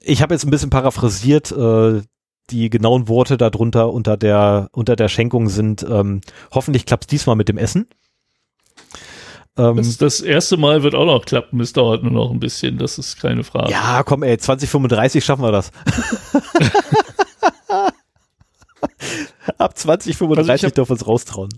ich 0.01 0.23
habe 0.23 0.35
jetzt 0.35 0.45
ein 0.45 0.51
bisschen 0.51 0.71
paraphrasiert, 0.71 1.53
äh, 1.53 2.03
die 2.51 2.71
genauen 2.71 3.09
Worte 3.09 3.37
darunter 3.37 3.93
unter 3.93 4.17
der 4.17 4.69
unter 4.73 4.97
der 4.97 5.09
Schenkung 5.09 5.49
sind, 5.49 5.85
ähm, 5.89 6.21
hoffentlich 6.53 6.87
klappt 6.87 7.05
es 7.05 7.09
diesmal 7.09 7.37
mit 7.37 7.49
dem 7.49 7.59
Essen. 7.59 7.87
Ähm, 9.57 9.77
das, 9.77 9.99
das, 9.99 10.21
erste 10.21 10.57
Mal 10.57 10.83
wird 10.83 10.95
auch 10.95 11.07
noch 11.07 11.25
klappen, 11.25 11.61
es 11.61 11.73
dauert 11.73 12.03
nur 12.03 12.13
noch 12.13 12.31
ein 12.31 12.41
bisschen, 12.41 12.79
das 12.79 12.99
ist 12.99 13.21
keine 13.21 13.45
Frage. 13.45 13.71
Ja, 13.71 14.03
komm 14.05 14.23
ey, 14.23 14.39
2035 14.39 15.25
schaffen 15.25 15.43
wir 15.43 15.53
das. 15.53 15.71
Ab 19.59 19.77
2035 19.77 20.51
also 20.51 20.75
dürfen 20.75 20.91
wir 20.91 20.93
uns 20.93 21.07
raustrauen. 21.07 21.51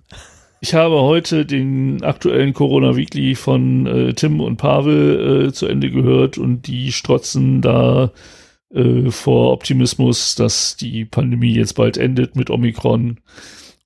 Ich 0.60 0.74
habe 0.74 1.00
heute 1.00 1.44
den 1.44 2.04
aktuellen 2.04 2.52
Corona 2.52 2.94
Weekly 2.94 3.34
von 3.34 3.86
äh, 3.86 4.14
Tim 4.14 4.40
und 4.40 4.58
Pavel 4.58 5.48
äh, 5.48 5.52
zu 5.52 5.66
Ende 5.66 5.90
gehört 5.90 6.38
und 6.38 6.68
die 6.68 6.92
strotzen 6.92 7.60
da 7.62 8.12
äh, 8.72 9.10
vor 9.10 9.52
Optimismus, 9.52 10.36
dass 10.36 10.76
die 10.76 11.04
Pandemie 11.04 11.52
jetzt 11.52 11.74
bald 11.74 11.96
endet 11.96 12.36
mit 12.36 12.48
Omikron. 12.48 13.18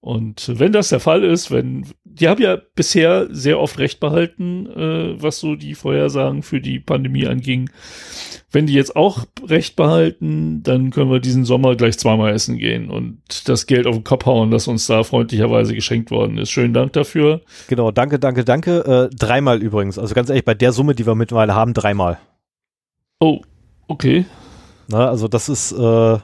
Und 0.07 0.53
wenn 0.61 0.71
das 0.71 0.91
der 0.91 1.01
Fall 1.01 1.25
ist, 1.25 1.51
wenn 1.51 1.85
die 2.05 2.29
haben 2.29 2.41
ja 2.41 2.59
bisher 2.77 3.27
sehr 3.29 3.59
oft 3.59 3.81
recht 3.81 3.99
behalten, 3.99 4.67
äh, 4.67 5.21
was 5.21 5.41
so 5.41 5.57
die 5.57 5.75
Vorhersagen 5.75 6.45
für 6.45 6.61
die 6.61 6.79
Pandemie 6.79 7.27
anging. 7.27 7.71
Wenn 8.53 8.69
die 8.69 8.75
jetzt 8.75 8.95
auch 8.95 9.25
recht 9.49 9.75
behalten, 9.75 10.63
dann 10.63 10.91
können 10.91 11.11
wir 11.11 11.19
diesen 11.19 11.45
Sommer 11.45 11.75
gleich 11.75 11.99
zweimal 11.99 12.33
essen 12.33 12.57
gehen 12.57 12.89
und 12.89 13.49
das 13.49 13.67
Geld 13.67 13.89
auf 13.89 13.97
den 13.97 14.05
Kopf 14.05 14.27
hauen, 14.27 14.53
das 14.53 14.69
uns 14.69 14.87
da 14.87 15.03
freundlicherweise 15.03 15.75
geschenkt 15.75 16.13
worden 16.13 16.39
ist. 16.39 16.51
Schönen 16.51 16.73
Dank 16.73 16.93
dafür. 16.93 17.41
Genau, 17.67 17.91
danke, 17.91 18.21
danke, 18.21 18.45
danke. 18.45 19.09
Äh, 19.11 19.17
dreimal 19.17 19.61
übrigens. 19.61 19.99
Also 19.99 20.15
ganz 20.15 20.29
ehrlich, 20.29 20.45
bei 20.45 20.55
der 20.55 20.71
Summe, 20.71 20.95
die 20.95 21.05
wir 21.05 21.17
mittlerweile 21.17 21.57
haben, 21.57 21.75
dreimal. 21.75 22.21
Oh, 23.19 23.41
okay. 23.89 24.25
Na, 24.87 25.09
also 25.09 25.27
das 25.27 25.49
ist 25.49 25.73
äh, 25.73 26.19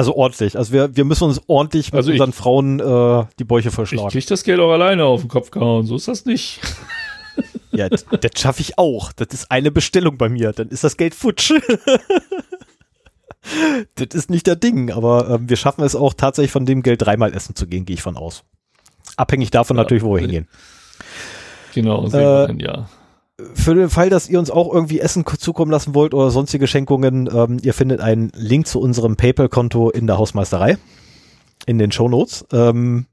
also 0.00 0.16
ordentlich. 0.16 0.56
Also 0.56 0.72
wir, 0.72 0.96
wir 0.96 1.04
müssen 1.04 1.24
uns 1.24 1.42
ordentlich 1.46 1.92
mit 1.92 1.98
also 1.98 2.10
unseren 2.10 2.32
Frauen 2.32 2.80
äh, 2.80 3.26
die 3.38 3.44
Bäuche 3.44 3.70
verschlagen. 3.70 4.08
Ich 4.08 4.14
krieg 4.14 4.26
das 4.26 4.44
Geld 4.44 4.58
auch 4.58 4.72
alleine 4.72 5.04
auf 5.04 5.20
den 5.20 5.28
Kopf 5.28 5.50
gehauen. 5.50 5.84
So 5.84 5.96
ist 5.96 6.08
das 6.08 6.24
nicht. 6.24 6.60
Ja, 7.72 7.88
das 7.88 8.04
schaffe 8.36 8.60
ich 8.60 8.78
auch. 8.78 9.12
Das 9.12 9.28
ist 9.28 9.52
eine 9.52 9.70
Bestellung 9.70 10.18
bei 10.18 10.28
mir. 10.28 10.52
Dann 10.52 10.68
ist 10.68 10.82
das 10.82 10.96
Geld 10.96 11.14
futsch. 11.14 11.52
das 13.94 14.08
ist 14.12 14.28
nicht 14.28 14.48
der 14.48 14.56
Ding, 14.56 14.90
aber 14.90 15.30
äh, 15.30 15.38
wir 15.40 15.56
schaffen 15.56 15.84
es 15.84 15.94
auch 15.94 16.12
tatsächlich 16.12 16.50
von 16.50 16.66
dem 16.66 16.82
Geld 16.82 17.00
dreimal 17.00 17.32
essen 17.32 17.54
zu 17.54 17.68
gehen, 17.68 17.86
gehe 17.86 17.94
ich 17.94 18.02
von 18.02 18.16
aus. 18.16 18.42
Abhängig 19.16 19.52
davon 19.52 19.76
ja, 19.76 19.84
natürlich, 19.84 20.02
wo 20.02 20.16
wir 20.16 20.20
hingehen. 20.20 20.48
Genau, 21.72 22.04
sehen 22.08 22.20
äh, 22.20 22.46
dann, 22.48 22.58
ja 22.58 22.88
für 23.54 23.74
den 23.74 23.90
Fall, 23.90 24.10
dass 24.10 24.28
ihr 24.28 24.38
uns 24.38 24.50
auch 24.50 24.72
irgendwie 24.72 25.00
Essen 25.00 25.24
zukommen 25.26 25.70
lassen 25.70 25.94
wollt 25.94 26.14
oder 26.14 26.30
sonstige 26.30 26.66
Schenkungen, 26.66 27.28
ähm, 27.32 27.58
ihr 27.62 27.74
findet 27.74 28.00
einen 28.00 28.30
Link 28.34 28.66
zu 28.66 28.80
unserem 28.80 29.16
PayPal-Konto 29.16 29.90
in 29.90 30.06
der 30.06 30.18
Hausmeisterei 30.18 30.78
in 31.66 31.78
den 31.78 31.92
Show 31.92 32.08
Notes. 32.08 32.46
Ähm, 32.52 33.06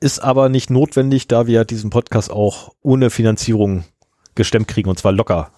ist 0.00 0.18
aber 0.18 0.48
nicht 0.48 0.70
notwendig, 0.70 1.28
da 1.28 1.46
wir 1.46 1.64
diesen 1.64 1.90
Podcast 1.90 2.30
auch 2.30 2.72
ohne 2.82 3.10
Finanzierung 3.10 3.84
gestemmt 4.34 4.68
kriegen 4.68 4.90
und 4.90 4.98
zwar 4.98 5.12
locker. 5.12 5.50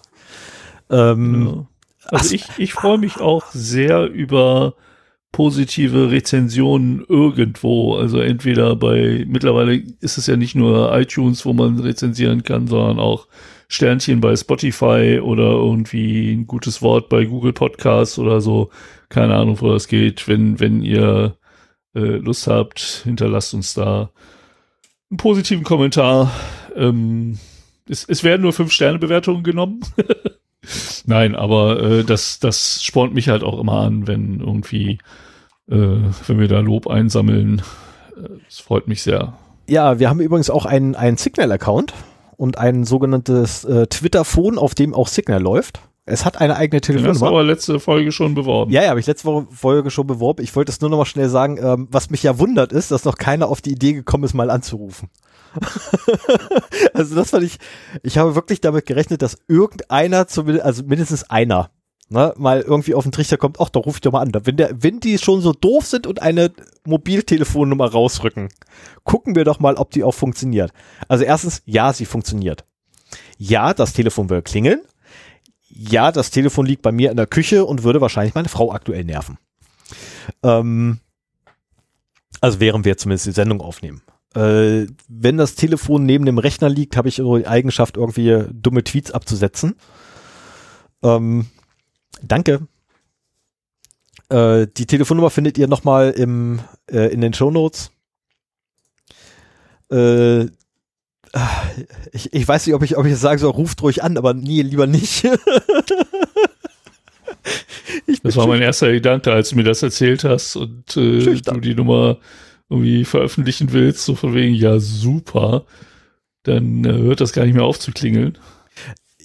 Ähm, 0.89 1.33
genau. 1.33 1.67
Also 2.05 2.33
ich, 2.33 2.45
ich 2.57 2.73
freue 2.73 2.97
mich 2.97 3.19
auch 3.19 3.47
sehr 3.51 4.05
über 4.05 4.75
positive 5.37 6.09
Rezensionen 6.09 7.05
irgendwo. 7.07 7.93
Also 7.93 8.19
entweder 8.19 8.75
bei, 8.75 9.23
mittlerweile 9.27 9.75
ist 10.01 10.17
es 10.17 10.25
ja 10.25 10.35
nicht 10.35 10.55
nur 10.55 10.91
iTunes, 10.97 11.45
wo 11.45 11.53
man 11.53 11.77
rezensieren 11.77 12.41
kann, 12.41 12.65
sondern 12.65 12.97
auch 12.97 13.27
Sternchen 13.67 14.19
bei 14.19 14.35
Spotify 14.35 15.19
oder 15.21 15.43
irgendwie 15.43 16.31
ein 16.31 16.47
gutes 16.47 16.81
Wort 16.81 17.07
bei 17.07 17.25
Google 17.25 17.53
Podcasts 17.53 18.17
oder 18.17 18.41
so. 18.41 18.71
Keine 19.09 19.35
Ahnung, 19.35 19.61
wo 19.61 19.71
das 19.71 19.87
geht. 19.87 20.27
Wenn, 20.27 20.59
wenn 20.59 20.81
ihr 20.81 21.37
äh, 21.93 21.99
Lust 21.99 22.47
habt, 22.47 23.03
hinterlasst 23.03 23.53
uns 23.53 23.75
da 23.75 24.09
einen 25.11 25.17
positiven 25.17 25.63
Kommentar. 25.63 26.31
Ähm, 26.75 27.37
es, 27.87 28.05
es 28.05 28.23
werden 28.23 28.41
nur 28.41 28.53
fünf 28.53 28.71
Sterne 28.71 28.97
Bewertungen 28.97 29.43
genommen. 29.43 29.81
Nein, 31.05 31.35
aber 31.35 31.79
äh, 31.83 32.03
das, 32.03 32.39
das 32.39 32.83
spornt 32.83 33.13
mich 33.13 33.29
halt 33.29 33.43
auch 33.43 33.59
immer 33.59 33.81
an, 33.81 34.07
wenn 34.07 34.39
irgendwie, 34.39 34.97
wenn 35.67 36.39
wir 36.39 36.47
da 36.47 36.59
Lob 36.59 36.87
einsammeln. 36.87 37.61
Das 38.45 38.59
freut 38.59 38.87
mich 38.87 39.03
sehr. 39.03 39.33
Ja, 39.69 39.99
wir 39.99 40.09
haben 40.09 40.21
übrigens 40.21 40.49
auch 40.49 40.65
einen, 40.65 40.95
einen 40.95 41.17
Signal-Account 41.17 41.93
und 42.37 42.57
ein 42.57 42.85
sogenanntes 42.85 43.65
äh, 43.65 43.87
Twitter-Phone, 43.87 44.57
auf 44.57 44.75
dem 44.75 44.93
auch 44.93 45.07
Signal 45.07 45.41
läuft. 45.41 45.81
Es 46.09 46.23
hat 46.23 46.39
eine 46.39 46.55
eigene 46.55 46.79
Telefonnummer. 46.79 47.13
Das 47.19 47.21
aber 47.21 47.43
letzte 47.43 47.81
Folge 47.81 48.13
schon 48.13 48.33
beworben. 48.33 48.71
Ja, 48.71 48.81
ja, 48.81 48.89
habe 48.89 48.99
ich 49.01 49.07
letzte 49.07 49.45
Folge 49.51 49.91
schon 49.91 50.07
beworben. 50.07 50.41
Ich 50.41 50.55
wollte 50.55 50.71
es 50.71 50.79
nur 50.79 50.89
noch 50.89 50.97
mal 50.97 51.05
schnell 51.05 51.27
sagen. 51.27 51.59
Ähm, 51.61 51.89
was 51.91 52.09
mich 52.09 52.23
ja 52.23 52.39
wundert 52.39 52.71
ist, 52.71 52.91
dass 52.91 53.03
noch 53.03 53.17
keiner 53.17 53.49
auf 53.49 53.59
die 53.59 53.73
Idee 53.73 53.91
gekommen 53.91 54.23
ist, 54.23 54.33
mal 54.33 54.49
anzurufen. 54.49 55.09
also 56.93 57.13
das 57.13 57.31
fand 57.31 57.43
ich, 57.43 57.57
ich 58.03 58.17
habe 58.17 58.35
wirklich 58.35 58.61
damit 58.61 58.85
gerechnet, 58.85 59.21
dass 59.21 59.37
irgendeiner, 59.49 60.27
zumindest, 60.27 60.65
also 60.65 60.83
mindestens 60.85 61.29
einer, 61.29 61.71
ne, 62.09 62.33
mal 62.37 62.61
irgendwie 62.61 62.95
auf 62.95 63.03
den 63.03 63.11
Trichter 63.11 63.37
kommt, 63.37 63.59
ach, 63.59 63.69
da 63.69 63.79
ruf 63.79 63.95
ich 63.95 64.01
doch 64.01 64.11
mal 64.11 64.21
an. 64.21 64.31
Wenn, 64.33 64.57
der, 64.57 64.81
wenn 64.81 64.99
die 64.99 65.17
schon 65.17 65.41
so 65.41 65.53
doof 65.53 65.85
sind 65.85 66.07
und 66.07 66.21
eine 66.21 66.51
Mobiltelefonnummer 66.85 67.91
rausrücken, 67.91 68.49
gucken 69.03 69.35
wir 69.35 69.43
doch 69.43 69.59
mal, 69.59 69.75
ob 69.75 69.91
die 69.91 70.03
auch 70.03 70.13
funktioniert. 70.13 70.71
Also 71.07 71.23
erstens, 71.23 71.61
ja, 71.65 71.93
sie 71.93 72.05
funktioniert. 72.05 72.65
Ja, 73.37 73.73
das 73.73 73.93
Telefon 73.93 74.29
will 74.29 74.41
klingeln. 74.41 74.81
Ja, 75.69 76.11
das 76.11 76.31
Telefon 76.31 76.65
liegt 76.65 76.81
bei 76.81 76.91
mir 76.91 77.11
in 77.11 77.17
der 77.17 77.27
Küche 77.27 77.65
und 77.65 77.83
würde 77.83 78.01
wahrscheinlich 78.01 78.35
meine 78.35 78.49
Frau 78.49 78.71
aktuell 78.71 79.03
nerven. 79.03 79.37
Ähm, 80.43 80.99
also 82.41 82.59
während 82.59 82.85
wir 82.85 82.97
zumindest 82.97 83.27
die 83.27 83.31
Sendung 83.31 83.61
aufnehmen. 83.61 84.01
Äh, 84.35 84.87
wenn 85.07 85.37
das 85.37 85.55
Telefon 85.55 86.05
neben 86.05 86.25
dem 86.25 86.37
Rechner 86.37 86.69
liegt, 86.69 86.97
habe 86.97 87.09
ich 87.09 87.15
die 87.15 87.47
Eigenschaft, 87.47 87.97
irgendwie 87.97 88.45
dumme 88.51 88.83
Tweets 88.83 89.11
abzusetzen. 89.11 89.75
Ähm, 91.03 91.47
danke. 92.21 92.67
Äh, 94.29 94.67
die 94.75 94.85
Telefonnummer 94.85 95.29
findet 95.29 95.57
ihr 95.57 95.67
nochmal 95.67 96.11
im, 96.11 96.59
äh, 96.91 97.11
in 97.13 97.21
den 97.21 97.33
Show 97.33 97.51
Notes. 97.51 97.91
Äh, 99.91 100.47
ich, 102.11 102.33
ich 102.33 102.47
weiß 102.47 102.65
nicht, 102.65 102.75
ob 102.75 102.83
ich, 102.83 102.97
ob 102.97 103.05
ich 103.05 103.11
jetzt 103.11 103.21
sagen 103.21 103.39
soll, 103.39 103.51
ruft 103.51 103.81
ruhig 103.81 104.03
an, 104.03 104.17
aber 104.17 104.33
nie, 104.33 104.61
lieber 104.61 104.87
nicht. 104.87 105.23
das 108.23 108.35
war 108.35 108.47
mein 108.47 108.61
erster 108.61 108.91
Gedanke, 108.91 109.31
als 109.31 109.49
du 109.49 109.55
mir 109.55 109.63
das 109.63 109.83
erzählt 109.83 110.23
hast 110.23 110.55
und 110.55 110.97
äh, 110.97 111.35
du 111.35 111.59
die 111.59 111.75
Nummer 111.75 112.17
irgendwie 112.69 113.05
veröffentlichen 113.05 113.71
willst, 113.71 114.03
so 114.03 114.15
von 114.15 114.33
wegen, 114.33 114.53
ja, 114.55 114.79
super, 114.79 115.65
dann 116.43 116.83
äh, 116.85 116.91
hört 116.93 117.21
das 117.21 117.33
gar 117.33 117.45
nicht 117.45 117.53
mehr 117.53 117.63
auf 117.63 117.79
zu 117.79 117.91
klingeln. 117.91 118.37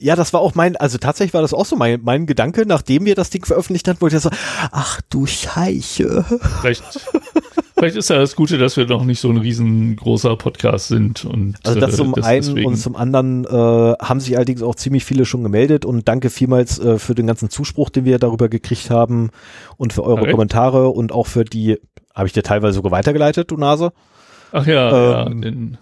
Ja, 0.03 0.17
das 0.17 0.33
war 0.33 0.41
auch 0.41 0.57
mein, 0.57 0.77
also 0.77 0.99
tatsächlich 0.99 1.33
war 1.33 1.43
das 1.43 1.55
auch 1.55 1.65
so 1.65 1.77
mein, 1.77 2.01
mein 2.03 2.27
Gedanke, 2.27 2.67
nachdem 2.67 3.05
wir 3.05 3.15
das 3.15 3.31
Ding 3.31 3.45
veröffentlicht 3.45 3.87
haben, 3.87 4.01
wollte 4.01 4.17
ich 4.17 4.23
so, 4.23 4.31
ach 4.73 5.01
du 5.11 5.27
Scheiße. 5.27 6.25
Vielleicht, 6.61 6.83
vielleicht 7.77 7.97
ist 7.97 8.11
ja 8.11 8.19
das 8.19 8.35
Gute, 8.35 8.59
dass 8.59 8.77
wir 8.77 8.87
noch 8.87 9.05
nicht 9.05 9.21
so 9.21 9.31
ein 9.31 9.37
riesengroßer 9.37 10.37
Podcast 10.37 10.89
sind. 10.89 11.25
Und, 11.25 11.55
also 11.65 11.79
das 11.79 11.97
zum 11.97 12.15
äh, 12.15 12.17
das 12.17 12.27
einen 12.27 12.43
deswegen. 12.43 12.67
und 12.67 12.77
zum 12.77 12.97
anderen 12.97 13.45
äh, 13.45 13.49
haben 13.49 14.19
sich 14.19 14.37
allerdings 14.37 14.63
auch 14.63 14.75
ziemlich 14.75 15.05
viele 15.05 15.25
schon 15.25 15.45
gemeldet 15.45 15.85
und 15.85 16.09
danke 16.09 16.31
vielmals 16.31 16.81
äh, 16.81 16.99
für 16.99 17.15
den 17.15 17.29
ganzen 17.29 17.49
Zuspruch, 17.49 17.89
den 17.89 18.05
wir 18.05 18.19
darüber 18.19 18.49
gekriegt 18.49 18.91
haben 18.91 19.31
und 19.77 19.93
für 19.93 20.03
eure 20.03 20.17
Direkt. 20.17 20.33
Kommentare 20.33 20.89
und 20.89 21.13
auch 21.13 21.29
für 21.29 21.45
die, 21.45 21.79
habe 22.13 22.27
ich 22.27 22.33
dir 22.33 22.43
teilweise 22.43 22.75
sogar 22.75 22.91
weitergeleitet, 22.91 23.53
du 23.53 23.57
Nase? 23.57 23.93
Ach 24.51 24.67
ja, 24.67 25.27
ähm, 25.27 25.43
ja 25.43 25.51
den 25.51 25.79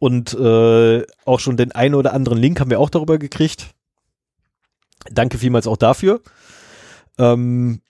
und 0.00 0.32
äh, 0.32 1.04
auch 1.26 1.40
schon 1.40 1.56
den 1.56 1.72
einen 1.72 1.94
oder 1.94 2.14
anderen 2.14 2.38
Link 2.38 2.58
haben 2.58 2.70
wir 2.70 2.80
auch 2.80 2.90
darüber 2.90 3.18
gekriegt. 3.18 3.68
Danke 5.10 5.38
vielmals 5.38 5.66
auch 5.66 5.76
dafür. 5.76 6.22
Ähm, 7.18 7.82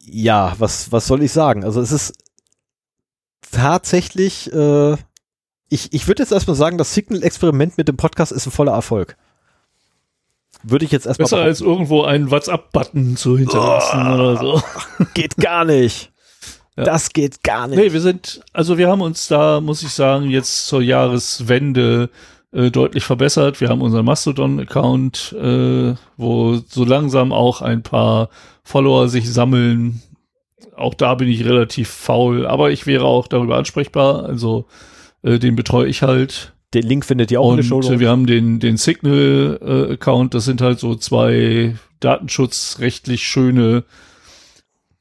ja, 0.00 0.54
was, 0.58 0.92
was 0.92 1.06
soll 1.06 1.22
ich 1.22 1.32
sagen? 1.32 1.64
Also 1.64 1.80
es 1.80 1.90
ist 1.90 2.14
tatsächlich, 3.50 4.52
äh, 4.52 4.92
ich, 5.68 5.92
ich 5.92 6.06
würde 6.06 6.22
jetzt 6.22 6.30
erstmal 6.32 6.56
sagen, 6.56 6.78
das 6.78 6.94
Signal-Experiment 6.94 7.76
mit 7.76 7.88
dem 7.88 7.96
Podcast 7.96 8.30
ist 8.30 8.46
ein 8.46 8.52
voller 8.52 8.72
Erfolg. 8.72 9.16
Würde 10.62 10.84
ich 10.84 10.92
jetzt 10.92 11.06
erstmal. 11.06 11.24
Besser 11.24 11.42
als 11.42 11.60
irgendwo 11.60 12.04
einen 12.04 12.30
WhatsApp-Button 12.30 13.16
zu 13.16 13.36
hinterlassen 13.36 14.06
oh, 14.06 14.14
oder 14.14 14.36
so. 14.36 14.62
Geht 15.14 15.36
gar 15.36 15.64
nicht. 15.64 16.12
Ja. 16.76 16.84
Das 16.84 17.10
geht 17.10 17.42
gar 17.44 17.68
nicht. 17.68 17.78
Nee, 17.78 17.92
wir 17.92 18.00
sind, 18.00 18.40
also 18.52 18.78
wir 18.78 18.88
haben 18.88 19.00
uns 19.00 19.28
da, 19.28 19.60
muss 19.60 19.82
ich 19.82 19.90
sagen, 19.90 20.28
jetzt 20.28 20.66
zur 20.66 20.82
Jahreswende 20.82 22.10
äh, 22.52 22.70
deutlich 22.70 23.04
verbessert. 23.04 23.60
Wir 23.60 23.68
haben 23.68 23.80
unseren 23.80 24.04
Mastodon-Account, 24.04 25.36
äh, 25.40 25.94
wo 26.16 26.60
so 26.68 26.84
langsam 26.84 27.32
auch 27.32 27.62
ein 27.62 27.82
paar 27.82 28.28
Follower 28.64 29.08
sich 29.08 29.32
sammeln. 29.32 30.02
Auch 30.76 30.94
da 30.94 31.14
bin 31.14 31.28
ich 31.28 31.44
relativ 31.44 31.88
faul, 31.88 32.46
aber 32.46 32.72
ich 32.72 32.86
wäre 32.86 33.04
auch 33.04 33.28
darüber 33.28 33.56
ansprechbar. 33.56 34.24
Also 34.24 34.66
äh, 35.22 35.38
den 35.38 35.54
betreue 35.54 35.86
ich 35.86 36.02
halt. 36.02 36.54
Den 36.74 36.84
Link 36.84 37.04
findet 37.04 37.30
ihr 37.30 37.40
auch 37.40 37.52
Und 37.52 37.60
in 37.60 37.68
der 37.68 37.82
Show. 37.82 38.00
Wir 38.00 38.08
haben 38.08 38.26
den, 38.26 38.58
den 38.58 38.76
Signal-Account. 38.76 40.34
das 40.34 40.44
sind 40.44 40.60
halt 40.60 40.80
so 40.80 40.96
zwei 40.96 41.76
datenschutzrechtlich 42.00 43.22
schöne 43.22 43.84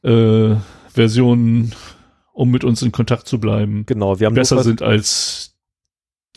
äh, 0.03 0.55
Versionen, 0.93 1.73
um 2.31 2.49
mit 2.49 2.63
uns 2.63 2.81
in 2.81 2.91
Kontakt 2.91 3.27
zu 3.27 3.39
bleiben. 3.39 3.85
Genau, 3.85 4.19
wir 4.19 4.27
haben 4.27 4.35
besser 4.35 4.63
sind 4.63 4.81
als 4.81 5.55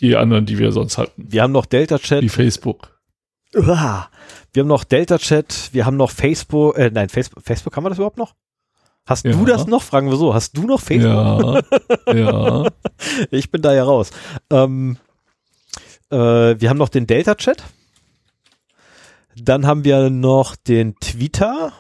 die 0.01 0.16
anderen, 0.16 0.47
die 0.47 0.59
wir 0.59 0.73
sonst 0.73 0.99
hatten. 0.99 1.25
Wir 1.31 1.42
haben 1.42 1.53
noch 1.53 1.66
Delta 1.66 1.99
Chat. 1.99 2.23
Wie 2.23 2.29
Facebook. 2.29 3.01
Uah. 3.55 4.11
Wir 4.53 4.62
haben 4.62 4.69
noch 4.69 4.85
Delta 4.85 5.19
Chat, 5.19 5.71
wir 5.73 5.87
haben 5.87 5.97
noch 5.97 6.11
Facebook, 6.11 6.77
äh, 6.79 6.90
nein, 6.92 7.09
Facebook, 7.09 7.42
Facebook 7.45 7.77
haben 7.77 7.85
wir 7.85 7.90
das 7.90 7.99
überhaupt 7.99 8.19
noch? 8.19 8.35
Hast 9.07 9.25
ja. 9.25 9.33
du 9.33 9.45
das 9.45 9.66
noch? 9.66 9.83
Fragen 9.83 10.11
wir 10.11 10.16
so. 10.16 10.35
Hast 10.35 10.57
du 10.57 10.66
noch 10.66 10.81
Facebook? 10.81 11.64
Ja. 12.09 12.14
ja. 12.14 12.69
Ich 13.31 13.53
bin 13.53 13.62
da 13.62 13.73
ja 13.73 13.85
raus. 13.85 14.11
Ähm, 14.51 14.99
äh, 16.11 16.16
wir 16.16 16.69
haben 16.69 16.79
noch 16.79 16.88
den 16.88 17.07
Delta 17.07 17.37
Chat. 17.37 17.62
Dann 19.37 19.66
haben 19.66 19.85
wir 19.85 20.11
noch 20.11 20.57
den 20.57 20.97
Twitter. 20.97 21.73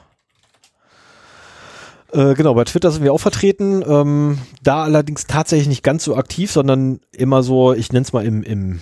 Äh, 2.16 2.34
genau, 2.34 2.54
bei 2.54 2.64
Twitter 2.64 2.90
sind 2.90 3.04
wir 3.04 3.12
auch 3.12 3.20
vertreten. 3.20 3.84
Ähm, 3.86 4.38
da 4.62 4.84
allerdings 4.84 5.26
tatsächlich 5.26 5.68
nicht 5.68 5.82
ganz 5.82 6.02
so 6.04 6.16
aktiv, 6.16 6.50
sondern 6.50 7.00
immer 7.12 7.42
so, 7.42 7.74
ich 7.74 7.92
nenne 7.92 8.04
es 8.04 8.12
mal 8.14 8.24
im, 8.24 8.42
im 8.42 8.80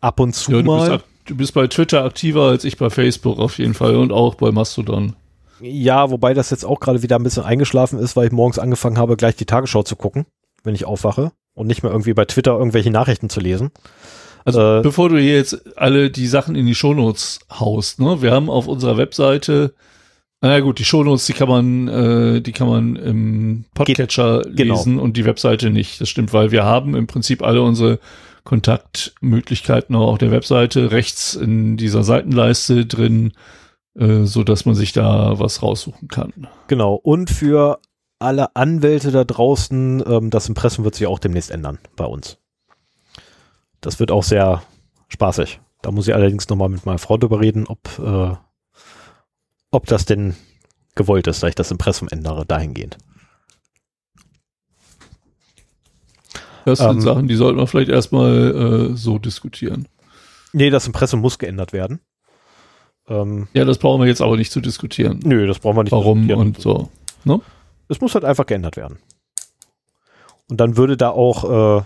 ab 0.00 0.18
und 0.18 0.34
zu 0.34 0.50
ja, 0.50 0.62
du 0.62 0.64
mal. 0.64 0.90
Bist, 0.90 1.04
du 1.26 1.36
bist 1.36 1.54
bei 1.54 1.68
Twitter 1.68 2.02
aktiver 2.02 2.48
als 2.48 2.64
ich 2.64 2.76
bei 2.76 2.90
Facebook 2.90 3.38
auf 3.38 3.58
jeden 3.58 3.74
Fall 3.74 3.94
und 3.94 4.10
auch 4.10 4.34
bei 4.34 4.50
Mastodon. 4.50 5.14
Ja, 5.60 6.10
wobei 6.10 6.34
das 6.34 6.50
jetzt 6.50 6.64
auch 6.64 6.80
gerade 6.80 7.02
wieder 7.02 7.16
ein 7.16 7.22
bisschen 7.22 7.44
eingeschlafen 7.44 8.00
ist, 8.00 8.16
weil 8.16 8.26
ich 8.26 8.32
morgens 8.32 8.58
angefangen 8.58 8.98
habe, 8.98 9.16
gleich 9.16 9.36
die 9.36 9.46
Tagesschau 9.46 9.84
zu 9.84 9.94
gucken, 9.94 10.26
wenn 10.64 10.74
ich 10.74 10.84
aufwache 10.84 11.30
und 11.54 11.68
nicht 11.68 11.84
mehr 11.84 11.92
irgendwie 11.92 12.14
bei 12.14 12.24
Twitter 12.24 12.58
irgendwelche 12.58 12.90
Nachrichten 12.90 13.30
zu 13.30 13.38
lesen. 13.40 13.70
Also 14.44 14.78
äh, 14.78 14.82
bevor 14.82 15.08
du 15.08 15.18
hier 15.18 15.36
jetzt 15.36 15.78
alle 15.78 16.10
die 16.10 16.26
Sachen 16.26 16.56
in 16.56 16.66
die 16.66 16.74
Shownotes 16.74 17.38
haust, 17.58 18.00
ne? 18.00 18.22
Wir 18.22 18.32
haben 18.32 18.50
auf 18.50 18.66
unserer 18.66 18.96
Webseite 18.96 19.72
na 20.42 20.60
gut, 20.60 20.78
die 20.78 20.84
Shownotes, 20.84 21.26
die 21.26 21.32
kann 21.32 21.48
man, 21.48 21.88
äh, 21.88 22.40
die 22.42 22.52
kann 22.52 22.68
man 22.68 22.96
im 22.96 23.64
Podcatcher 23.74 24.42
Geht, 24.42 24.56
genau. 24.56 24.74
lesen 24.74 24.98
und 24.98 25.16
die 25.16 25.24
Webseite 25.24 25.70
nicht. 25.70 26.00
Das 26.00 26.08
stimmt, 26.08 26.32
weil 26.32 26.50
wir 26.50 26.64
haben 26.64 26.94
im 26.94 27.06
Prinzip 27.06 27.42
alle 27.42 27.62
unsere 27.62 27.98
Kontaktmöglichkeiten 28.44 29.96
auch 29.96 30.12
auf 30.12 30.18
der 30.18 30.30
Webseite 30.30 30.90
rechts 30.90 31.34
in 31.34 31.76
dieser 31.76 32.04
Seitenleiste 32.04 32.86
drin, 32.86 33.32
äh, 33.98 34.24
so 34.24 34.44
dass 34.44 34.66
man 34.66 34.74
sich 34.74 34.92
da 34.92 35.38
was 35.38 35.62
raussuchen 35.62 36.08
kann. 36.08 36.32
Genau. 36.68 36.94
Und 36.94 37.30
für 37.30 37.80
alle 38.18 38.54
Anwälte 38.54 39.10
da 39.10 39.24
draußen, 39.24 40.04
ähm, 40.06 40.30
das 40.30 40.48
Impressum 40.48 40.84
wird 40.84 40.94
sich 40.94 41.06
auch 41.06 41.18
demnächst 41.18 41.50
ändern 41.50 41.78
bei 41.96 42.04
uns. 42.04 42.38
Das 43.80 44.00
wird 44.00 44.10
auch 44.10 44.22
sehr 44.22 44.62
spaßig. 45.08 45.60
Da 45.82 45.90
muss 45.92 46.08
ich 46.08 46.14
allerdings 46.14 46.48
nochmal 46.48 46.68
mit 46.68 46.86
meiner 46.86 46.98
Frau 46.98 47.16
drüber 47.16 47.40
reden, 47.40 47.66
ob 47.66 47.98
äh, 47.98 48.36
ob 49.70 49.86
das 49.86 50.04
denn 50.04 50.34
gewollt 50.94 51.26
ist, 51.26 51.42
dass 51.42 51.48
ich 51.50 51.54
das 51.54 51.70
Impressum 51.70 52.08
ändere, 52.08 52.46
dahingehend. 52.46 52.98
Das 56.64 56.80
sind 56.80 56.90
ähm, 56.90 57.00
Sachen, 57.00 57.28
die 57.28 57.36
sollten 57.36 57.58
wir 57.58 57.66
vielleicht 57.66 57.90
erstmal 57.90 58.90
äh, 58.90 58.96
so 58.96 59.18
diskutieren. 59.18 59.86
Nee, 60.52 60.70
das 60.70 60.86
Impressum 60.86 61.20
muss 61.20 61.38
geändert 61.38 61.72
werden. 61.72 62.00
Ähm, 63.08 63.46
ja, 63.52 63.64
das 63.64 63.78
brauchen 63.78 64.00
wir 64.00 64.08
jetzt 64.08 64.20
aber 64.20 64.36
nicht 64.36 64.50
zu 64.50 64.60
diskutieren. 64.60 65.20
Nö, 65.22 65.46
das 65.46 65.60
brauchen 65.60 65.76
wir 65.76 65.84
nicht 65.84 65.92
Warum 65.92 66.28
und 66.28 66.60
so. 66.60 66.90
Ne? 67.24 67.40
Es 67.88 68.00
muss 68.00 68.14
halt 68.14 68.24
einfach 68.24 68.46
geändert 68.46 68.76
werden. 68.76 68.98
Und 70.48 70.60
dann 70.60 70.76
würde 70.76 70.96
da 70.96 71.10
auch, 71.10 71.80
äh, 71.80 71.84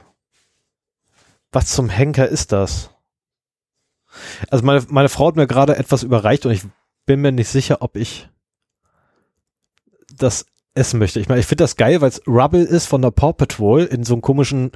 was 1.52 1.66
zum 1.66 1.90
Henker 1.90 2.28
ist 2.28 2.52
das? 2.52 2.90
Also 4.50 4.64
meine, 4.64 4.84
meine 4.88 5.08
Frau 5.08 5.28
hat 5.28 5.36
mir 5.36 5.46
gerade 5.46 5.76
etwas 5.76 6.02
überreicht 6.02 6.46
und 6.46 6.52
ich 6.52 6.62
bin 7.10 7.22
mir 7.22 7.32
nicht 7.32 7.48
sicher, 7.48 7.82
ob 7.82 7.96
ich 7.96 8.28
das 10.14 10.46
essen 10.74 11.00
möchte. 11.00 11.18
Ich 11.18 11.28
meine, 11.28 11.40
ich 11.40 11.46
finde 11.46 11.64
das 11.64 11.74
geil, 11.74 12.00
weil 12.00 12.08
es 12.08 12.22
Rubble 12.24 12.62
ist 12.62 12.86
von 12.86 13.02
der 13.02 13.10
Paw 13.10 13.32
Patrol 13.32 13.82
in 13.82 14.04
so 14.04 14.14
einem 14.14 14.22
komischen 14.22 14.70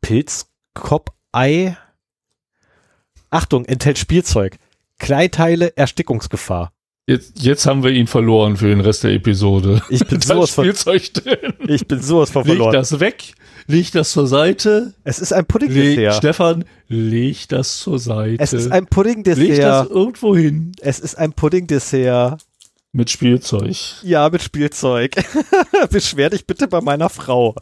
Pilzkopf-Ei. 0.00 1.76
Achtung, 3.28 3.66
enthält 3.66 3.98
Spielzeug. 3.98 4.56
Kleinteile, 4.98 5.76
Erstickungsgefahr. 5.76 6.72
Jetzt, 7.06 7.42
jetzt 7.42 7.66
haben 7.66 7.82
wir 7.82 7.90
ihn 7.90 8.06
verloren 8.06 8.56
für 8.56 8.68
den 8.68 8.80
Rest 8.80 9.02
der 9.04 9.12
Episode. 9.12 9.82
Ich 9.90 10.06
bin 10.06 10.20
sowas 10.20 10.50
von. 10.50 10.70
Ich 11.66 11.88
bin 11.88 12.00
sowas 12.00 12.30
von 12.30 12.44
verloren. 12.44 12.72
Leg 12.72 12.80
das 12.80 13.00
weg, 13.00 13.32
leg 13.66 13.90
das 13.92 14.12
zur 14.12 14.26
Seite. 14.26 14.94
Es 15.02 15.18
ist 15.18 15.32
ein 15.32 15.44
Puddingdessert. 15.46 16.14
Stefan, 16.14 16.64
leg 16.88 17.48
das 17.48 17.78
zur 17.78 17.98
Seite. 17.98 18.42
Es 18.42 18.52
ist 18.52 18.70
ein 18.70 18.86
Puddingdessert. 18.86 19.42
Leg 19.44 19.60
das 19.60 19.88
irgendwo 19.88 20.36
hin. 20.36 20.72
Es 20.80 21.00
ist 21.00 21.16
ein 21.16 21.32
Puddingdessert. 21.32 22.42
Mit 22.92 23.08
Spielzeug. 23.08 23.76
Ja, 24.02 24.28
mit 24.30 24.42
Spielzeug. 24.42 25.14
Beschwer 25.90 26.30
dich 26.30 26.44
bitte 26.46 26.66
bei 26.66 26.80
meiner 26.80 27.08
Frau. 27.08 27.54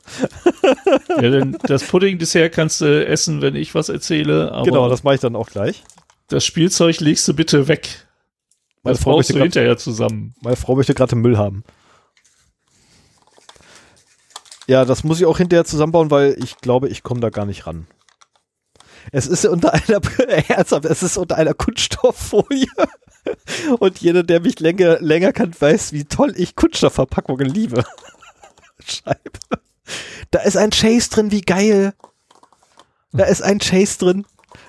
ja, 1.08 1.20
denn 1.30 1.56
das 1.64 1.84
Puddingdessert 1.84 2.52
kannst 2.52 2.80
du 2.80 3.06
essen, 3.06 3.42
wenn 3.42 3.54
ich 3.54 3.74
was 3.74 3.88
erzähle. 3.90 4.60
genau, 4.64 4.88
das 4.88 5.04
mache 5.04 5.16
ich 5.16 5.20
dann 5.20 5.36
auch 5.36 5.50
gleich. 5.50 5.84
Das 6.28 6.44
Spielzeug 6.44 7.00
legst 7.00 7.28
du 7.28 7.34
bitte 7.34 7.68
weg. 7.68 8.07
Meine 8.88 8.96
Das 8.96 9.04
Frau 9.04 9.16
möchte 9.16 9.34
du 9.34 9.42
hinterher 9.42 9.76
zusammen. 9.76 10.34
Meine 10.40 10.56
Frau 10.56 10.74
möchte 10.74 10.94
gerade 10.94 11.14
Müll 11.14 11.36
haben. 11.36 11.62
Ja, 14.66 14.86
das 14.86 15.04
muss 15.04 15.20
ich 15.20 15.26
auch 15.26 15.36
hinterher 15.36 15.66
zusammenbauen, 15.66 16.10
weil 16.10 16.36
ich 16.42 16.56
glaube, 16.56 16.88
ich 16.88 17.02
komme 17.02 17.20
da 17.20 17.28
gar 17.28 17.44
nicht 17.44 17.66
ran. 17.66 17.86
Es 19.12 19.26
ist 19.26 19.44
unter 19.44 19.74
einer, 19.74 20.00
ernsthaft, 20.48 20.86
es 20.86 21.02
ist 21.02 21.18
unter 21.18 21.36
einer 21.36 21.52
Kunststofffolie. 21.52 22.66
Und 23.78 23.98
jeder, 23.98 24.22
der 24.22 24.40
mich 24.40 24.58
länger, 24.58 25.00
länger 25.00 25.32
kennt, 25.32 25.60
weiß, 25.60 25.92
wie 25.92 26.04
toll 26.04 26.32
ich 26.36 26.56
Kunststoffverpackungen 26.56 27.46
liebe. 27.46 27.84
Scheibe. 28.86 29.38
Da 30.30 30.40
ist 30.40 30.56
ein 30.56 30.70
Chase 30.70 31.10
drin, 31.10 31.30
wie 31.30 31.42
geil. 31.42 31.92
Da 33.12 33.24
ist 33.24 33.42
ein 33.42 33.58
Chase 33.58 33.98
drin. 33.98 34.26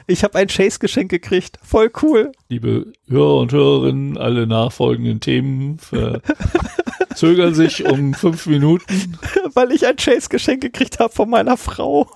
Ich 0.10 0.24
habe 0.24 0.39
ein 0.39 0.48
Chase-Geschenk 0.48 1.12
gekriegt. 1.12 1.60
Voll 1.62 1.91
cool. 2.02 2.32
Liebe 2.48 2.91
Hörer 3.08 3.38
und 3.38 3.52
Hörerinnen, 3.52 4.17
alle 4.17 4.48
nachfolgenden 4.48 5.19
Themen 5.19 5.78
verzögern 5.78 7.54
sich 7.54 7.86
um 7.86 8.15
fünf 8.15 8.48
Minuten, 8.48 9.19
Weil 9.54 9.72
ich 9.72 9.86
ein 9.86 9.98
Chase-Geschenk 9.98 10.62
gekriegt 10.62 11.00
habe 11.00 11.13
von 11.13 11.30
meiner 11.30 11.58
Frau. 11.58 12.10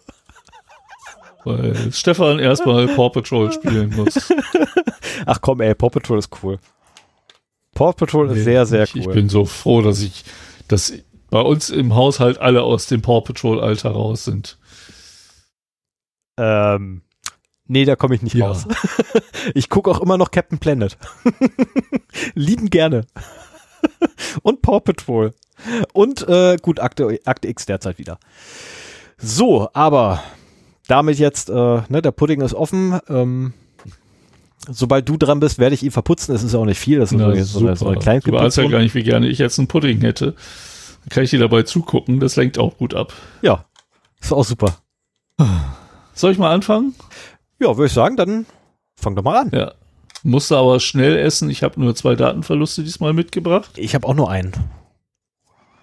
weil 1.44 1.92
Stefan 1.92 2.40
erstmal 2.40 2.88
Paw 2.88 3.10
Patrol 3.12 3.52
spielen 3.54 3.96
muss. 3.96 4.34
Ach 5.28 5.40
komm, 5.42 5.62
ey, 5.62 5.76
Paw 5.76 5.90
Patrol 5.92 6.18
ist 6.18 6.32
cool. 6.42 6.58
Paw 7.76 7.94
Patrol 7.94 8.32
ist 8.32 8.44
sehr, 8.44 8.66
sehr 8.66 8.86
ich, 8.86 8.96
cool. 8.96 9.02
Ich 9.02 9.08
bin 9.10 9.30
so 9.30 9.46
froh, 9.46 9.84
dass 9.84 10.02
ich, 10.02 10.24
dass 10.68 10.94
bei 11.30 11.42
uns 11.42 11.70
im 11.70 11.94
Haushalt 11.94 12.40
alle 12.40 12.64
aus 12.64 12.88
dem 12.88 13.04
Paw 13.04 13.22
Patrol 13.22 13.60
Alter 13.62 13.92
raus 13.92 14.26
sind. 14.26 14.58
ähm, 16.40 17.04
nee, 17.68 17.86
da 17.86 17.96
komme 17.96 18.16
ich 18.16 18.22
nicht 18.22 18.36
Ja. 18.36 18.48
raus. 18.48 18.66
Ich 19.56 19.68
gucke 19.70 19.92
auch 19.92 20.00
immer 20.00 20.18
noch 20.18 20.32
Captain 20.32 20.58
Planet. 20.58 20.98
Lieben 22.34 22.70
gerne. 22.70 23.06
Und 24.42 24.62
Paw 24.62 24.80
Patrol. 24.80 25.34
Und 25.94 26.28
äh, 26.30 26.56
gut, 26.62 26.80
Akte, 26.80 27.20
Akte 27.26 27.48
X 27.50 27.66
derzeit 27.66 27.98
wieder. 27.98 28.20
So, 29.18 29.70
aber 29.74 30.24
damit 30.88 31.20
jetzt, 31.20 31.50
äh, 31.50 31.54
ne, 31.90 32.02
der 32.02 32.12
Pudding 32.12 32.40
ist 32.42 32.54
offen. 32.54 33.00
Ähm, 33.10 33.54
sobald 34.70 35.08
du 35.10 35.18
dran 35.18 35.40
bist, 35.42 35.60
werde 35.60 35.76
ich 35.76 35.84
ihn 35.84 35.92
verputzen. 35.92 36.34
Es 36.34 36.44
ist 36.44 36.54
ja 36.54 36.60
auch 36.60 36.66
nicht 36.66 36.80
viel. 36.80 37.00
Das 37.00 37.12
ist 37.12 37.20
eine- 37.22 37.44
so 37.44 37.60
eine, 37.60 37.76
so 37.76 37.88
eine 37.88 37.98
kleine 38.00 38.22
du 38.22 38.32
weißt 38.32 38.58
ja 38.58 38.68
gar 38.70 38.80
nicht, 38.80 38.96
wie 38.96 39.04
gerne 39.04 39.28
ich 39.28 39.38
jetzt 39.40 39.60
einen 39.60 39.68
Pudding 39.68 40.00
hätte. 40.02 40.32
Dann 41.02 41.10
kann 41.10 41.24
ich 41.24 41.32
dir 41.32 41.40
dabei 41.40 41.64
zugucken, 41.64 42.20
das 42.22 42.38
lenkt 42.38 42.58
auch 42.58 42.78
gut 42.78 42.94
ab. 42.94 43.12
Ja, 43.42 43.66
ist 44.22 44.32
auch 44.32 44.46
super. 44.46 44.78
Soll 46.14 46.32
ich 46.32 46.38
mal 46.38 46.54
anfangen? 46.54 46.96
Ja, 47.64 47.78
würde 47.78 47.88
ich 47.88 47.94
sagen, 47.94 48.18
dann 48.18 48.46
fang 49.00 49.16
doch 49.16 49.24
mal 49.24 49.38
an. 49.38 49.52
Ja. 49.54 49.74
Musste 50.22 50.58
aber 50.58 50.82
schnell 50.82 51.18
essen. 51.18 51.50
Ich 51.50 51.64
habe 51.64 51.80
nur 51.80 51.96
zwei 51.96 52.16
Datenverluste 52.16 52.84
diesmal 52.84 53.14
mitgebracht. 53.14 53.72
Ich 53.78 53.96
habe 53.96 54.06
auch 54.06 54.14
nur 54.14 54.30
einen. 54.30 54.52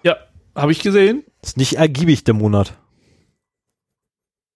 Ja, 0.03 0.17
habe 0.55 0.73
ich 0.73 0.81
gesehen. 0.81 1.25
Ist 1.43 1.57
nicht 1.57 1.79
ergiebig 1.79 2.25
der 2.25 2.35
Monat. 2.35 2.75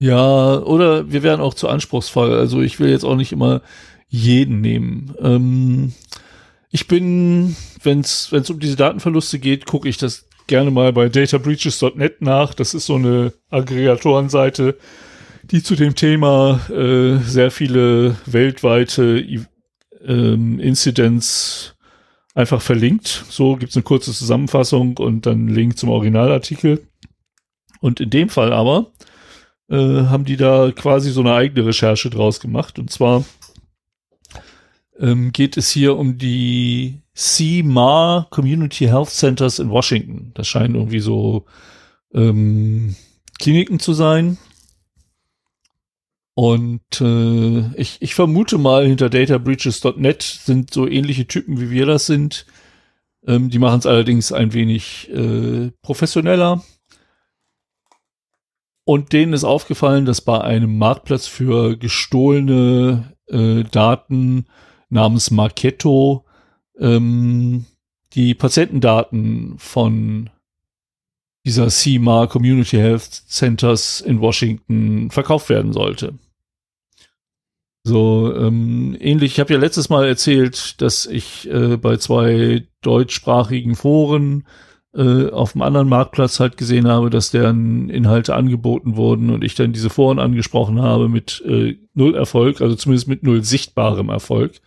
Ja, 0.01 0.59
oder 0.59 1.11
wir 1.11 1.23
wären 1.23 1.41
auch 1.41 1.55
zu 1.55 1.67
anspruchsvoll. 1.67 2.35
Also 2.35 2.61
ich 2.61 2.79
will 2.79 2.91
jetzt 2.91 3.05
auch 3.05 3.17
nicht 3.17 3.33
immer 3.33 3.63
jeden 4.09 4.61
nehmen. 4.61 5.15
Ähm, 5.19 5.95
ich 6.71 6.89
bin, 6.89 7.57
wenn 7.83 8.01
es 8.01 8.31
um 8.33 8.61
diese 8.61 8.77
Datenverluste 8.77 9.39
geht, 9.39 9.65
gucke 9.65 9.89
ich 9.89 9.97
das 9.97 10.27
gerne 10.47 10.71
mal 10.71 10.93
bei 10.93 11.09
databreaches.net 11.09 12.21
nach. 12.21 12.53
Das 12.53 12.75
ist 12.75 12.85
so 12.85 12.97
eine 12.97 13.33
Aggregatorenseite, 13.49 14.77
die 15.51 15.63
zu 15.63 15.77
dem 15.77 15.95
Thema 15.95 16.61
äh, 16.71 17.19
sehr 17.19 17.51
viele 17.51 18.17
weltweite 18.27 19.25
ähm, 20.05 20.59
Incidents 20.61 21.75
einfach 22.35 22.61
verlinkt. 22.61 23.25
So 23.29 23.57
gibt's 23.57 23.77
eine 23.77 23.83
kurze 23.83 24.13
Zusammenfassung 24.13 24.97
und 24.99 25.27
dann 25.27 25.35
einen 25.35 25.49
Link 25.49 25.79
zum 25.79 25.91
Originalartikel. 25.91 26.87
Und 27.81 28.01
in 28.01 28.11
dem 28.11 28.29
Fall 28.29 28.53
aber 28.53 28.93
äh, 29.69 29.77
haben 29.77 30.25
die 30.25 30.37
da 30.37 30.73
quasi 30.73 31.11
so 31.11 31.21
eine 31.21 31.35
eigene 31.35 31.67
Recherche 31.67 32.11
draus 32.11 32.41
gemacht. 32.41 32.79
Und 32.79 32.91
zwar 32.91 33.25
ähm, 34.99 35.33
geht 35.33 35.57
es 35.57 35.71
hier 35.71 35.97
um 35.97 36.19
die 36.19 37.03
CMAR 37.15 38.29
Community 38.31 38.87
Health 38.87 39.11
Centers 39.11 39.59
in 39.59 39.71
Washington. 39.71 40.33
Das 40.35 40.49
scheinen 40.49 40.75
irgendwie 40.75 41.01
so 41.01 41.45
ähm, 42.13 42.97
Kliniken 43.39 43.79
zu 43.79 43.93
sein. 43.93 44.39
Und 46.35 47.01
äh, 47.01 47.81
ich, 47.81 47.99
ich 48.01 48.15
vermute 48.15 48.59
mal, 48.59 48.87
hinter 48.87 49.09
databreaches.net 49.09 50.23
sind 50.23 50.75
so 50.75 50.87
ähnliche 50.89 51.27
Typen, 51.27 51.61
wie 51.61 51.71
wir 51.71 51.87
das 51.87 52.07
sind. 52.07 52.47
Ähm, 53.27 53.51
die 53.51 53.61
machen 53.61 53.79
es 53.79 53.87
allerdings 53.87 54.33
ein 54.33 54.53
wenig 54.53 55.11
äh, 55.11 55.71
professioneller. 55.81 56.63
Und 58.85 59.13
denen 59.13 59.33
ist 59.33 59.45
aufgefallen, 59.45 60.05
dass 60.05 60.21
bei 60.21 60.41
einem 60.41 60.77
Marktplatz 60.77 61.27
für 61.27 61.77
gestohlene 61.77 63.15
äh, 63.29 63.63
Daten 63.65 64.47
namens 64.91 65.31
Marketo 65.31 66.27
ähm, 66.79 67.65
die 68.13 68.35
Patientendaten 68.35 69.55
von 69.59 70.31
dieser 71.47 71.69
CMA 71.69 72.27
Community 72.27 72.77
Health 72.77 73.23
Centers 73.27 74.01
in 74.01 74.21
Washington 74.21 75.11
verkauft 75.11 75.49
werden 75.49 75.73
sollte. 75.73 76.15
So 77.87 78.35
ähm, 78.35 78.97
ähnlich. 78.99 79.33
Ich 79.33 79.41
habe 79.41 79.53
ja 79.53 79.59
letztes 79.59 79.91
Mal 79.91 80.07
erzählt, 80.07 80.81
dass 80.81 81.05
ich 81.05 81.49
äh, 81.51 81.77
bei 81.77 81.99
zwei 81.99 82.67
deutschsprachigen 82.81 83.75
Foren 83.75 84.47
äh, 84.95 85.29
auf 85.29 85.53
dem 85.53 85.61
anderen 85.61 85.89
Marktplatz 85.89 86.41
halt 86.41 86.57
gesehen 86.57 86.89
habe, 86.89 87.11
dass 87.11 87.31
deren 87.31 87.91
Inhalte 87.91 88.35
angeboten 88.35 88.97
wurden 88.97 89.29
und 89.29 89.45
ich 89.45 89.55
dann 89.55 89.75
diese 89.75 89.91
Foren 89.91 90.19
angesprochen 90.19 90.81
habe 90.81 91.11
mit 91.11 91.43
äh, 91.47 91.77
null 91.93 92.15
Erfolg, 92.15 92.63
also 92.63 92.75
zumindest 92.75 93.09
mit 93.09 93.23
null 93.23 93.45
sichtbarem 93.45 94.09
Erfolg 94.09 94.61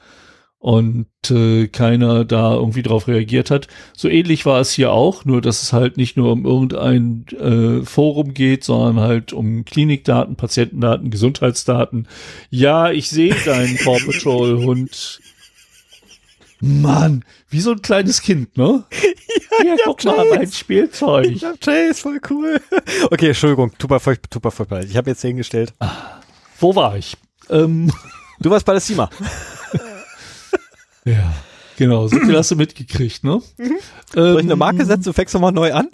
und 0.67 1.07
äh, 1.29 1.67
keiner 1.69 2.25
da 2.25 2.53
irgendwie 2.53 2.83
drauf 2.83 3.07
reagiert 3.07 3.51
hat. 3.51 3.69
So 3.95 4.09
ähnlich 4.09 4.45
war 4.45 4.59
es 4.59 4.69
hier 4.73 4.91
auch, 4.91 5.23
nur 5.23 5.39
dass 5.39 5.63
es 5.63 5.71
halt 5.71 5.95
nicht 5.95 6.17
nur 6.17 6.33
um 6.33 6.45
irgendein 6.45 7.25
äh, 7.39 7.85
Forum 7.85 8.33
geht, 8.33 8.65
sondern 8.65 8.99
halt 8.99 9.31
um 9.31 9.63
Klinikdaten, 9.63 10.35
Patientendaten, 10.35 11.09
Gesundheitsdaten. 11.09 12.09
Ja, 12.49 12.91
ich 12.91 13.09
sehe 13.09 13.33
deinen 13.45 13.77
Paw 13.85 13.97
Patrol 13.97 14.57
Hund. 14.65 15.21
Mann, 16.59 17.23
wie 17.49 17.61
so 17.61 17.71
ein 17.71 17.81
kleines 17.81 18.21
Kind, 18.21 18.57
ne? 18.57 18.83
Ja, 19.65 19.75
guck 19.85 20.03
mal, 20.03 20.17
Chase. 20.17 20.35
mein 20.35 20.51
Spielzeug. 20.51 21.27
Ich 21.27 21.45
hab 21.45 21.61
Chase, 21.61 21.93
voll 21.93 22.19
cool. 22.29 22.59
Okay, 23.09 23.27
Entschuldigung, 23.27 23.71
tut 23.77 23.89
mir 23.89 24.01
voll, 24.01 24.17
tut 24.29 24.43
mir 24.43 24.51
voll 24.51 24.67
leid. 24.69 24.87
Ich 24.89 24.97
habe 24.97 25.09
jetzt 25.11 25.21
hingestellt. 25.21 25.73
Wo 26.59 26.75
war 26.75 26.97
ich? 26.97 27.15
Ähm, 27.49 27.89
Du 28.39 28.49
warst 28.51 28.65
bei 28.65 28.73
der 28.73 28.81
CIMA. 28.81 29.09
Ja, 31.07 31.33
genau, 31.77 32.07
so 32.07 32.17
viel 32.17 32.35
hast 32.37 32.51
du 32.51 32.55
mitgekriegt, 32.55 33.23
ne? 33.23 33.41
Soll 34.13 34.39
ich 34.39 34.45
eine 34.45 34.55
Marke 34.55 34.85
setzen 34.85 35.09
und 35.09 35.13
fängst 35.13 35.33
nochmal 35.33 35.51
neu 35.51 35.73
an? 35.73 35.89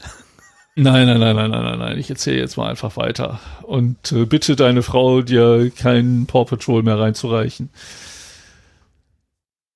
Nein, 0.75 1.05
nein, 1.05 1.19
nein, 1.19 1.35
nein, 1.35 1.51
nein, 1.51 1.63
nein, 1.63 1.79
nein. 1.79 1.99
Ich 1.99 2.09
erzähle 2.09 2.37
jetzt 2.37 2.57
mal 2.57 2.67
einfach 2.67 2.97
weiter. 2.97 3.39
Und 3.61 4.11
äh, 4.11 4.25
bitte 4.25 4.55
deine 4.55 4.81
Frau, 4.81 5.21
dir 5.21 5.69
keinen 5.69 6.25
Paw 6.25 6.45
Patrol 6.45 6.81
mehr 6.81 6.97
reinzureichen. 6.97 7.69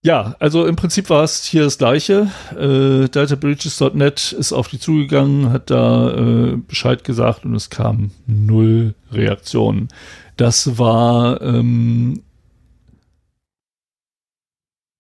Ja, 0.04 0.36
also 0.40 0.66
im 0.66 0.76
Prinzip 0.76 1.10
war 1.10 1.24
es 1.24 1.44
hier 1.44 1.64
das 1.64 1.78
gleiche. 1.78 2.32
Äh, 2.58 3.10
databreaches.net 3.10 4.32
ist 4.32 4.54
auf 4.54 4.70
die 4.70 4.80
zugegangen, 4.80 5.52
hat 5.52 5.70
da 5.70 6.14
äh, 6.14 6.56
Bescheid 6.56 7.04
gesagt 7.04 7.46
und 7.46 7.54
es 7.54 7.70
kam 7.70 8.12
null 8.26 8.96
Reaktionen. 9.12 9.90
Das 10.36 10.80
war 10.80 11.42
ähm, 11.42 12.24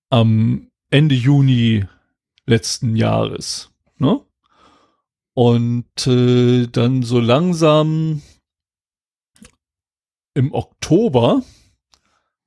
am 0.09 0.71
Ende 0.89 1.15
Juni 1.15 1.85
letzten 2.45 2.95
Jahres. 2.95 3.71
Ne? 3.97 4.21
Und 5.33 6.07
äh, 6.07 6.67
dann 6.67 7.03
so 7.03 7.19
langsam 7.19 8.21
im 10.33 10.53
Oktober 10.53 11.43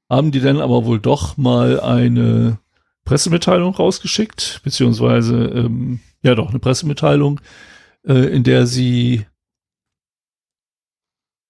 haben 0.08 0.32
die 0.32 0.40
dann 0.40 0.60
aber 0.60 0.84
wohl 0.84 1.00
doch 1.00 1.36
mal 1.36 1.80
eine 1.80 2.58
Pressemitteilung 3.04 3.74
rausgeschickt, 3.74 4.60
beziehungsweise 4.64 5.36
ähm, 5.36 6.00
ja 6.22 6.34
doch 6.34 6.50
eine 6.50 6.58
Pressemitteilung, 6.58 7.40
äh, 8.04 8.14
in 8.14 8.42
der 8.42 8.66
sie 8.66 9.26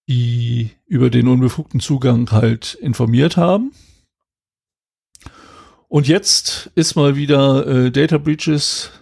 die 0.08 0.70
über 0.86 1.08
den 1.08 1.28
unbefugten 1.28 1.78
Zugang 1.80 2.30
halt 2.32 2.74
informiert 2.74 3.36
haben. 3.36 3.72
Und 5.90 6.06
jetzt 6.06 6.70
ist 6.76 6.94
mal 6.94 7.16
wieder 7.16 7.66
äh, 7.66 7.90
Data 7.90 8.16
Breaches 8.16 8.92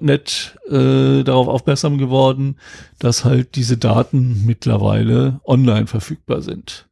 .NET 0.00 0.56
äh, 0.68 1.22
darauf 1.22 1.46
aufmerksam 1.46 1.98
geworden, 1.98 2.56
dass 2.98 3.24
halt 3.24 3.54
diese 3.54 3.76
Daten 3.76 4.44
mittlerweile 4.44 5.40
online 5.44 5.86
verfügbar 5.86 6.42
sind. 6.42 6.88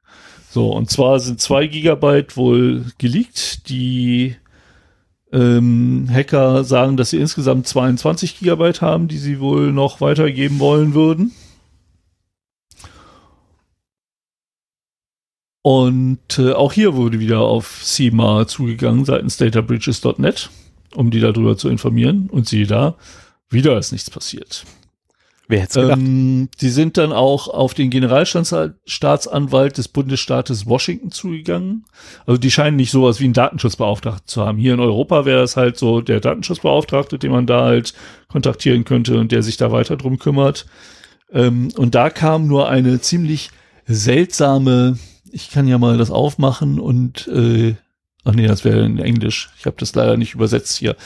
So, 0.50 0.70
und 0.70 0.88
zwar 0.88 1.18
sind 1.18 1.40
zwei 1.40 1.66
Gigabyte 1.66 2.36
wohl 2.36 2.84
geleakt, 2.98 3.68
die 3.68 4.36
Ähm, 5.32 6.08
Hacker 6.08 6.62
sagen, 6.62 6.96
dass 6.96 7.10
sie 7.10 7.18
insgesamt 7.18 7.66
22 7.66 8.38
Gigabyte 8.38 8.80
haben, 8.82 9.08
die 9.08 9.18
sie 9.18 9.40
wohl 9.40 9.72
noch 9.72 10.00
weitergeben 10.00 10.60
wollen 10.60 10.94
würden. 10.94 11.32
Und 15.66 16.38
äh, 16.38 16.52
auch 16.52 16.74
hier 16.74 16.94
wurde 16.94 17.20
wieder 17.20 17.40
auf 17.40 17.80
CIMA 17.82 18.46
zugegangen 18.46 19.06
seitens 19.06 19.38
databreaches.net, 19.38 20.50
um 20.94 21.10
die 21.10 21.20
darüber 21.20 21.56
zu 21.56 21.70
informieren. 21.70 22.28
Und 22.28 22.46
siehe 22.46 22.66
da, 22.66 22.96
wieder 23.48 23.78
ist 23.78 23.90
nichts 23.90 24.10
passiert. 24.10 24.66
Wer 25.48 25.60
hätte 25.60 25.80
gedacht? 25.80 25.98
Ähm, 25.98 26.50
die 26.60 26.68
sind 26.68 26.98
dann 26.98 27.12
auch 27.12 27.48
auf 27.48 27.72
den 27.72 27.88
Generalstaatsanwalt 27.88 29.78
des 29.78 29.88
Bundesstaates 29.88 30.66
Washington 30.66 31.10
zugegangen. 31.10 31.86
Also 32.26 32.36
die 32.36 32.50
scheinen 32.50 32.76
nicht 32.76 32.90
sowas 32.90 33.18
wie 33.20 33.24
einen 33.24 33.32
Datenschutzbeauftragten 33.32 34.28
zu 34.28 34.44
haben. 34.44 34.58
Hier 34.58 34.74
in 34.74 34.80
Europa 34.80 35.24
wäre 35.24 35.44
es 35.44 35.56
halt 35.56 35.78
so 35.78 36.02
der 36.02 36.20
Datenschutzbeauftragte, 36.20 37.18
den 37.18 37.32
man 37.32 37.46
da 37.46 37.64
halt 37.64 37.94
kontaktieren 38.28 38.84
könnte 38.84 39.18
und 39.18 39.32
der 39.32 39.42
sich 39.42 39.56
da 39.56 39.72
weiter 39.72 39.96
drum 39.96 40.18
kümmert. 40.18 40.66
Ähm, 41.32 41.70
und 41.78 41.94
da 41.94 42.10
kam 42.10 42.48
nur 42.48 42.68
eine 42.68 43.00
ziemlich 43.00 43.48
seltsame 43.86 44.98
ich 45.34 45.50
kann 45.50 45.66
ja 45.66 45.78
mal 45.78 45.98
das 45.98 46.12
aufmachen 46.12 46.78
und 46.78 47.26
äh, 47.26 47.74
ach 48.24 48.34
nee, 48.34 48.46
das 48.46 48.64
wäre 48.64 48.84
in 48.84 48.98
Englisch. 48.98 49.50
Ich 49.58 49.66
habe 49.66 49.76
das 49.78 49.94
leider 49.94 50.16
nicht 50.16 50.34
übersetzt 50.34 50.78
hier. 50.78 50.96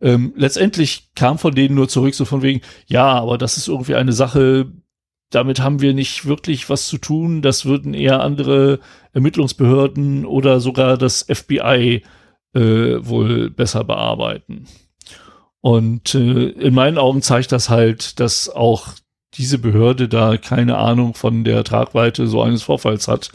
Ähm, 0.00 0.32
letztendlich 0.36 1.10
kam 1.14 1.38
von 1.38 1.54
denen 1.54 1.74
nur 1.74 1.88
zurück, 1.88 2.14
so 2.14 2.24
von 2.24 2.42
wegen, 2.42 2.62
ja, 2.86 3.12
aber 3.12 3.36
das 3.36 3.58
ist 3.58 3.68
irgendwie 3.68 3.94
eine 3.94 4.12
Sache, 4.12 4.72
damit 5.30 5.60
haben 5.60 5.82
wir 5.82 5.92
nicht 5.92 6.24
wirklich 6.24 6.70
was 6.70 6.88
zu 6.88 6.96
tun. 6.96 7.42
Das 7.42 7.66
würden 7.66 7.92
eher 7.92 8.22
andere 8.22 8.80
Ermittlungsbehörden 9.12 10.24
oder 10.24 10.60
sogar 10.60 10.96
das 10.96 11.26
FBI 11.28 12.02
äh, 12.54 12.60
wohl 12.60 13.50
besser 13.50 13.84
bearbeiten. 13.84 14.66
Und 15.60 16.14
äh, 16.14 16.48
in 16.48 16.72
meinen 16.72 16.96
Augen 16.96 17.20
zeigt 17.20 17.52
das 17.52 17.68
halt, 17.68 18.18
dass 18.20 18.48
auch 18.48 18.94
diese 19.34 19.58
Behörde 19.58 20.08
da 20.08 20.36
keine 20.36 20.78
Ahnung 20.78 21.14
von 21.14 21.44
der 21.44 21.64
Tragweite 21.64 22.26
so 22.26 22.42
eines 22.42 22.62
Vorfalls 22.62 23.08
hat. 23.08 23.30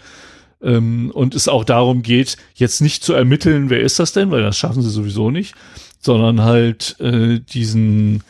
Ähm, 0.62 1.12
und 1.14 1.36
es 1.36 1.48
auch 1.48 1.64
darum 1.64 2.02
geht, 2.02 2.38
jetzt 2.56 2.82
nicht 2.82 3.04
zu 3.04 3.14
ermitteln, 3.14 3.70
wer 3.70 3.82
ist 3.82 4.00
das 4.00 4.14
denn, 4.14 4.32
weil 4.32 4.42
das 4.42 4.58
schaffen 4.58 4.82
sie 4.82 4.90
sowieso 4.90 5.30
nicht, 5.30 5.56
sondern 6.00 6.42
halt 6.42 7.00
äh, 7.00 7.40
diesen 7.40 8.24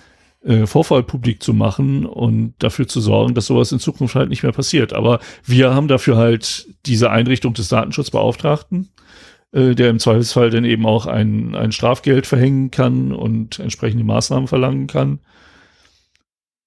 äh, 0.43 0.65
Vorfall 0.65 1.04
publik 1.04 1.41
zu 1.41 1.54
machen 1.54 2.06
und 2.06 2.54
dafür 2.60 2.88
zu 2.88 2.99
sorgen, 2.99 3.34
dass 3.34 3.45
sowas 3.45 3.71
in 3.71 3.80
Zukunft 3.80 4.15
halt 4.15 4.30
nicht 4.30 4.43
mehr 4.43 4.52
passiert. 4.52 4.93
Aber 4.93 5.19
wir 5.45 5.73
haben 5.73 5.88
dafür 5.88 6.17
halt 6.17 6.67
diese 6.86 7.12
Einrichtung 7.12 7.54
des 7.54 7.69
Datenschutzbeauftragten, 7.69 8.89
äh, 9.52 9.73
der 9.76 9.89
im 9.89 9.99
Zweifelsfall 9.99 10.49
dann 10.49 10.65
eben 10.65 10.86
auch 10.86 11.06
ein, 11.06 11.56
ein 11.56 11.71
Strafgeld 11.71 12.28
verhängen 12.28 12.71
kann 12.71 13.13
und 13.13 13.60
entsprechende 13.60 14.04
Maßnahmen 14.04 14.47
verlangen 14.47 14.88
kann. 14.88 15.19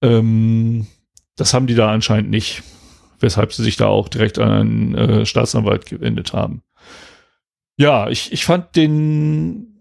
Ähm, 0.03 0.87
das 1.37 1.55
haben 1.55 1.67
die 1.67 1.75
da 1.75 1.91
anscheinend 1.91 2.31
nicht, 2.31 2.63
weshalb 3.21 3.53
sie 3.53 3.63
sich 3.63 3.77
da 3.77 3.87
auch 3.87 4.09
direkt 4.09 4.39
an 4.39 4.51
einen 4.51 4.95
äh, 4.95 5.27
Staatsanwalt 5.27 5.87
gewendet 5.87 6.33
haben. 6.33 6.63
Ja, 7.77 8.09
ich, 8.09 8.33
ich 8.33 8.45
fand 8.45 8.75
den 8.75 9.77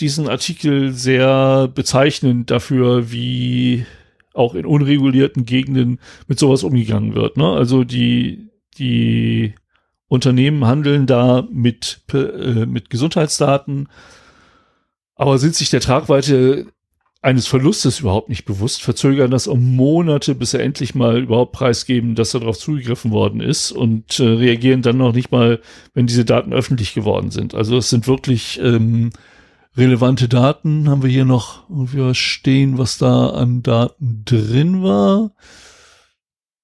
diesen 0.00 0.28
Artikel 0.28 0.92
sehr 0.92 1.68
bezeichnend 1.68 2.50
dafür, 2.50 3.10
wie 3.10 3.86
auch 4.34 4.54
in 4.54 4.66
unregulierten 4.66 5.46
Gegenden 5.46 5.98
mit 6.26 6.38
sowas 6.38 6.62
umgegangen 6.62 7.14
wird. 7.14 7.38
Ne? 7.38 7.50
Also 7.50 7.84
die, 7.84 8.50
die 8.76 9.54
Unternehmen 10.08 10.66
handeln 10.66 11.06
da 11.06 11.46
mit, 11.50 12.02
äh, 12.12 12.66
mit 12.66 12.90
Gesundheitsdaten, 12.90 13.88
aber 15.14 15.38
sind 15.38 15.54
sich 15.54 15.70
der 15.70 15.80
Tragweite 15.80 16.66
eines 17.26 17.48
Verlustes 17.48 17.98
überhaupt 17.98 18.28
nicht 18.28 18.44
bewusst, 18.44 18.84
verzögern 18.84 19.32
das 19.32 19.48
um 19.48 19.74
Monate, 19.74 20.36
bis 20.36 20.52
sie 20.52 20.60
endlich 20.60 20.94
mal 20.94 21.20
überhaupt 21.20 21.50
preisgeben, 21.50 22.14
dass 22.14 22.30
darauf 22.30 22.56
zugegriffen 22.56 23.10
worden 23.10 23.40
ist 23.40 23.72
und 23.72 24.20
äh, 24.20 24.22
reagieren 24.22 24.82
dann 24.82 24.98
noch 24.98 25.12
nicht 25.12 25.32
mal, 25.32 25.60
wenn 25.92 26.06
diese 26.06 26.24
Daten 26.24 26.52
öffentlich 26.52 26.94
geworden 26.94 27.32
sind. 27.32 27.52
Also 27.52 27.78
es 27.78 27.90
sind 27.90 28.06
wirklich 28.06 28.60
ähm, 28.62 29.10
relevante 29.76 30.28
Daten. 30.28 30.88
Haben 30.88 31.02
wir 31.02 31.10
hier 31.10 31.24
noch 31.24 31.68
irgendwie 31.68 31.98
was 31.98 32.16
stehen, 32.16 32.78
was 32.78 32.96
da 32.96 33.30
an 33.30 33.64
Daten 33.64 34.22
drin 34.24 34.84
war? 34.84 35.32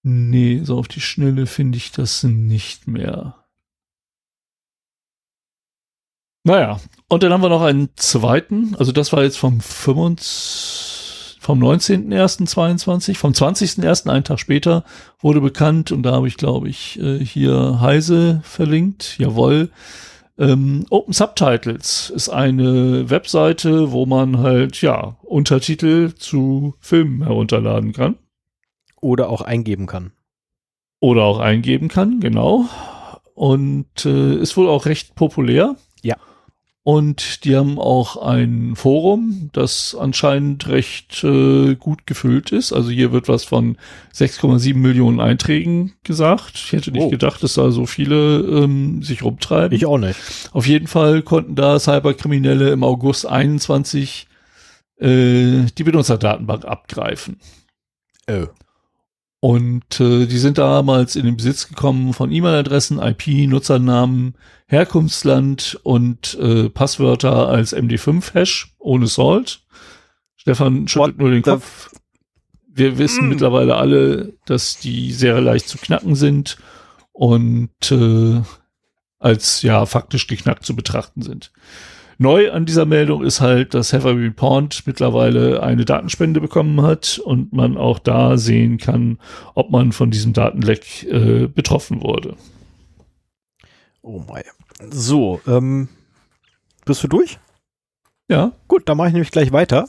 Nee, 0.04 0.60
so 0.62 0.78
auf 0.78 0.86
die 0.86 1.00
Schnelle 1.00 1.46
finde 1.46 1.76
ich 1.78 1.90
das 1.90 2.22
nicht 2.22 2.86
mehr. 2.86 3.41
Naja, 6.44 6.80
und 7.08 7.22
dann 7.22 7.32
haben 7.32 7.42
wir 7.42 7.48
noch 7.48 7.62
einen 7.62 7.90
zweiten, 7.96 8.74
also 8.76 8.90
das 8.90 9.12
war 9.12 9.22
jetzt 9.22 9.38
vom 9.38 9.60
25, 9.60 11.38
vom 11.40 11.62
19.01.22, 11.62 13.16
vom 13.16 13.32
20.01., 13.32 14.08
einen 14.08 14.24
Tag 14.24 14.40
später, 14.40 14.84
wurde 15.20 15.40
bekannt 15.40 15.92
und 15.92 16.02
da 16.02 16.12
habe 16.12 16.26
ich, 16.28 16.36
glaube 16.36 16.68
ich, 16.68 16.98
äh, 17.00 17.18
hier 17.24 17.80
Heise 17.80 18.40
verlinkt, 18.44 19.18
jawohl. 19.18 19.70
Ähm, 20.38 20.86
Open 20.90 21.12
Subtitles 21.12 22.10
ist 22.10 22.28
eine 22.28 23.10
Webseite, 23.10 23.92
wo 23.92 24.06
man 24.06 24.38
halt, 24.38 24.80
ja, 24.82 25.16
Untertitel 25.22 26.14
zu 26.14 26.74
Filmen 26.80 27.22
herunterladen 27.22 27.92
kann. 27.92 28.16
Oder 29.00 29.28
auch 29.28 29.42
eingeben 29.42 29.86
kann. 29.86 30.12
Oder 31.00 31.24
auch 31.24 31.38
eingeben 31.38 31.88
kann, 31.88 32.20
genau. 32.20 32.66
Und 33.34 34.06
äh, 34.06 34.36
ist 34.36 34.56
wohl 34.56 34.68
auch 34.68 34.86
recht 34.86 35.14
populär. 35.14 35.76
Ja. 36.02 36.16
Und 36.84 37.44
die 37.44 37.54
haben 37.54 37.78
auch 37.78 38.16
ein 38.16 38.74
Forum, 38.74 39.50
das 39.52 39.96
anscheinend 39.98 40.66
recht 40.66 41.22
äh, 41.22 41.76
gut 41.76 42.06
gefüllt 42.08 42.50
ist. 42.50 42.72
Also 42.72 42.90
hier 42.90 43.12
wird 43.12 43.28
was 43.28 43.44
von 43.44 43.76
6,7 44.12 44.76
Millionen 44.76 45.20
Einträgen 45.20 45.92
gesagt. 46.02 46.54
Ich 46.56 46.72
hätte 46.72 46.90
nicht 46.90 47.04
oh. 47.04 47.10
gedacht, 47.10 47.40
dass 47.44 47.54
da 47.54 47.70
so 47.70 47.86
viele 47.86 48.40
ähm, 48.40 49.00
sich 49.04 49.22
rumtreiben. 49.22 49.76
Ich 49.76 49.86
auch 49.86 49.98
nicht. 49.98 50.18
Auf 50.52 50.66
jeden 50.66 50.88
Fall 50.88 51.22
konnten 51.22 51.54
da 51.54 51.78
Cyberkriminelle 51.78 52.70
im 52.72 52.82
August 52.82 53.26
21 53.26 54.26
äh, 54.98 55.66
die 55.78 55.84
Benutzerdatenbank 55.84 56.64
abgreifen. 56.64 57.38
Oh. 58.28 58.46
Und 59.44 59.98
äh, 59.98 60.26
die 60.26 60.38
sind 60.38 60.58
damals 60.58 61.16
in 61.16 61.24
den 61.24 61.36
Besitz 61.36 61.66
gekommen 61.66 62.12
von 62.12 62.30
E-Mail-Adressen, 62.30 63.02
IP, 63.02 63.48
Nutzernamen, 63.48 64.36
Herkunftsland 64.68 65.80
und 65.82 66.38
äh, 66.40 66.68
Passwörter 66.68 67.48
als 67.48 67.74
MD5-Hash 67.74 68.72
ohne 68.78 69.08
Salt. 69.08 69.62
Stefan 70.36 70.86
schüttelt 70.86 71.14
What 71.14 71.18
nur 71.18 71.30
den 71.32 71.42
Kopf. 71.42 71.90
Wir 72.68 72.98
wissen 72.98 73.26
mm. 73.26 73.30
mittlerweile 73.30 73.74
alle, 73.78 74.32
dass 74.46 74.78
die 74.78 75.12
sehr 75.12 75.40
leicht 75.40 75.66
zu 75.66 75.76
knacken 75.76 76.14
sind 76.14 76.58
und 77.10 77.90
äh, 77.90 78.42
als 79.18 79.62
ja 79.62 79.86
faktisch 79.86 80.28
geknackt 80.28 80.64
zu 80.64 80.76
betrachten 80.76 81.22
sind. 81.22 81.50
Neu 82.18 82.52
an 82.52 82.66
dieser 82.66 82.86
Meldung 82.86 83.22
ist 83.24 83.40
halt, 83.40 83.74
dass 83.74 83.92
Heavy 83.92 84.30
Pond 84.30 84.86
mittlerweile 84.86 85.62
eine 85.62 85.84
Datenspende 85.84 86.40
bekommen 86.40 86.82
hat 86.82 87.18
und 87.24 87.52
man 87.52 87.76
auch 87.76 87.98
da 87.98 88.36
sehen 88.36 88.78
kann, 88.78 89.18
ob 89.54 89.70
man 89.70 89.92
von 89.92 90.10
diesem 90.10 90.32
Datenleck 90.32 91.04
äh, 91.04 91.46
betroffen 91.46 92.02
wurde. 92.02 92.36
Oh 94.02 94.22
mein. 94.28 94.44
So, 94.90 95.40
ähm, 95.46 95.88
bist 96.84 97.02
du 97.04 97.08
durch? 97.08 97.38
Ja. 98.28 98.52
Gut, 98.68 98.88
dann 98.88 98.96
mache 98.96 99.08
ich 99.08 99.14
nämlich 99.14 99.30
gleich 99.30 99.52
weiter. 99.52 99.88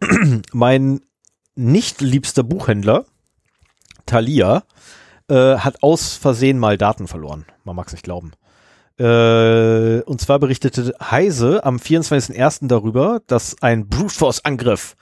mein 0.52 1.00
nicht 1.56 2.00
liebster 2.00 2.42
Buchhändler, 2.42 3.04
Thalia, 4.06 4.64
äh, 5.28 5.56
hat 5.56 5.82
aus 5.82 6.16
Versehen 6.16 6.58
mal 6.58 6.78
Daten 6.78 7.08
verloren. 7.08 7.46
Man 7.64 7.76
mag 7.76 7.86
es 7.86 7.92
nicht 7.92 8.04
glauben. 8.04 8.32
Äh, 8.98 10.02
und 10.02 10.20
zwar 10.20 10.38
berichtete 10.38 10.94
Heise 11.00 11.64
am 11.64 11.76
24.01. 11.76 12.68
darüber, 12.68 13.20
dass 13.26 13.60
ein 13.60 13.88
Brute 13.88 14.14
Force 14.14 14.44
Angriff 14.44 14.96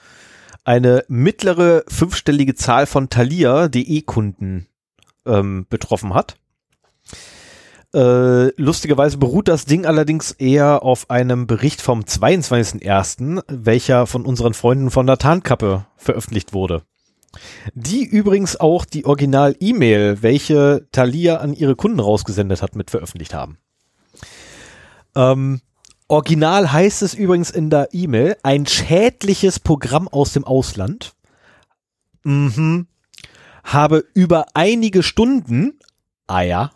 eine 0.64 1.04
mittlere 1.08 1.84
fünfstellige 1.88 2.54
Zahl 2.54 2.86
von 2.86 3.10
Thalia.de-Kunden 3.10 4.68
ähm, 5.26 5.66
betroffen 5.68 6.14
hat. 6.14 6.36
Äh, 7.94 8.58
lustigerweise 8.58 9.18
beruht 9.18 9.48
das 9.48 9.66
Ding 9.66 9.84
allerdings 9.84 10.32
eher 10.32 10.82
auf 10.82 11.10
einem 11.10 11.46
Bericht 11.46 11.82
vom 11.82 12.00
22.01., 12.00 13.42
welcher 13.48 14.06
von 14.06 14.24
unseren 14.24 14.54
Freunden 14.54 14.90
von 14.90 15.06
der 15.06 15.18
Tarnkappe 15.18 15.84
veröffentlicht 15.96 16.54
wurde. 16.54 16.82
Die 17.74 18.04
übrigens 18.04 18.58
auch 18.58 18.86
die 18.86 19.04
Original-E-Mail, 19.04 20.22
welche 20.22 20.86
Thalia 20.92 21.38
an 21.38 21.52
ihre 21.52 21.76
Kunden 21.76 22.00
rausgesendet 22.00 22.62
hat, 22.62 22.76
mit 22.76 22.90
veröffentlicht 22.90 23.34
haben. 23.34 23.58
Ähm, 25.14 25.60
original 26.08 26.72
heißt 26.72 27.02
es 27.02 27.14
übrigens 27.14 27.50
in 27.50 27.70
der 27.70 27.88
E-Mail, 27.92 28.36
ein 28.42 28.66
schädliches 28.66 29.60
Programm 29.60 30.08
aus 30.08 30.32
dem 30.32 30.44
Ausland. 30.44 31.14
Mhm. 32.24 32.86
Habe 33.64 34.04
über 34.14 34.46
einige 34.54 35.02
Stunden, 35.02 35.78
ah 36.26 36.42
ja, 36.42 36.72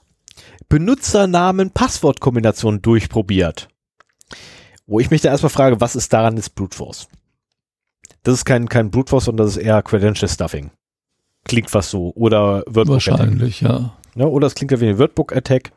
Benutzernamen 0.69 1.71
Passwortkombination 1.71 2.83
durchprobiert. 2.83 3.69
Wo 4.87 5.01
ich 5.01 5.11
mich 5.11 5.21
da 5.21 5.31
erstmal 5.31 5.51
frage, 5.51 5.81
was 5.81 5.97
ist 5.97 6.13
daran 6.13 6.37
jetzt 6.37 6.55
Brute 6.55 6.77
Force? 6.77 7.09
Das 8.23 8.35
ist 8.35 8.45
kein, 8.45 8.69
kein 8.69 8.91
Brute 8.91 9.11
Force, 9.11 9.25
sondern 9.27 9.47
das 9.47 9.57
ist 9.57 9.63
eher 9.63 9.83
Credential 9.83 10.29
Stuffing. 10.29 10.71
Klingt 11.45 11.71
fast 11.71 11.91
so. 11.91 12.13
Oder 12.17 12.65
Wordbook 12.67 12.95
Wahrscheinlich, 12.95 13.65
Attack. 13.65 13.81
ja. 14.17 14.23
ja. 14.23 14.27
Oder 14.27 14.49
es 14.49 14.55
klingt 14.55 14.73
ja 14.73 14.81
wie 14.81 14.89
ein 14.89 14.99
Wordbook 14.99 15.35
Attack. 15.35 15.73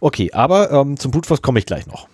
Okay, 0.00 0.32
aber 0.32 0.70
ähm, 0.70 0.98
zum 0.98 1.12
Force 1.12 1.42
komme 1.42 1.58
ich 1.58 1.66
gleich 1.66 1.86
noch. 1.86 2.08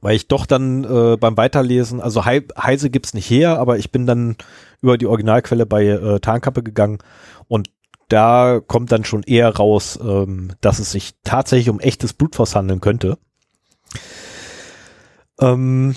Weil 0.00 0.16
ich 0.16 0.28
doch 0.28 0.46
dann 0.46 0.84
äh, 0.84 1.16
beim 1.16 1.36
Weiterlesen, 1.36 2.00
also 2.00 2.26
He 2.26 2.42
Heise 2.58 2.90
gibt's 2.90 3.14
nicht 3.14 3.28
her, 3.30 3.58
aber 3.58 3.78
ich 3.78 3.90
bin 3.90 4.06
dann 4.06 4.36
über 4.82 4.98
die 4.98 5.06
Originalquelle 5.06 5.66
bei 5.66 5.86
äh, 5.86 6.20
Tarnkappe 6.20 6.62
gegangen 6.62 6.98
und 7.48 7.70
da 8.08 8.60
kommt 8.66 8.92
dann 8.92 9.04
schon 9.04 9.22
eher 9.22 9.54
raus, 9.56 9.98
ähm, 10.02 10.52
dass 10.60 10.78
es 10.78 10.92
sich 10.92 11.14
tatsächlich 11.24 11.70
um 11.70 11.80
echtes 11.80 12.12
Blutforce 12.12 12.54
handeln 12.54 12.80
könnte. 12.80 13.18
Ähm, 15.40 15.96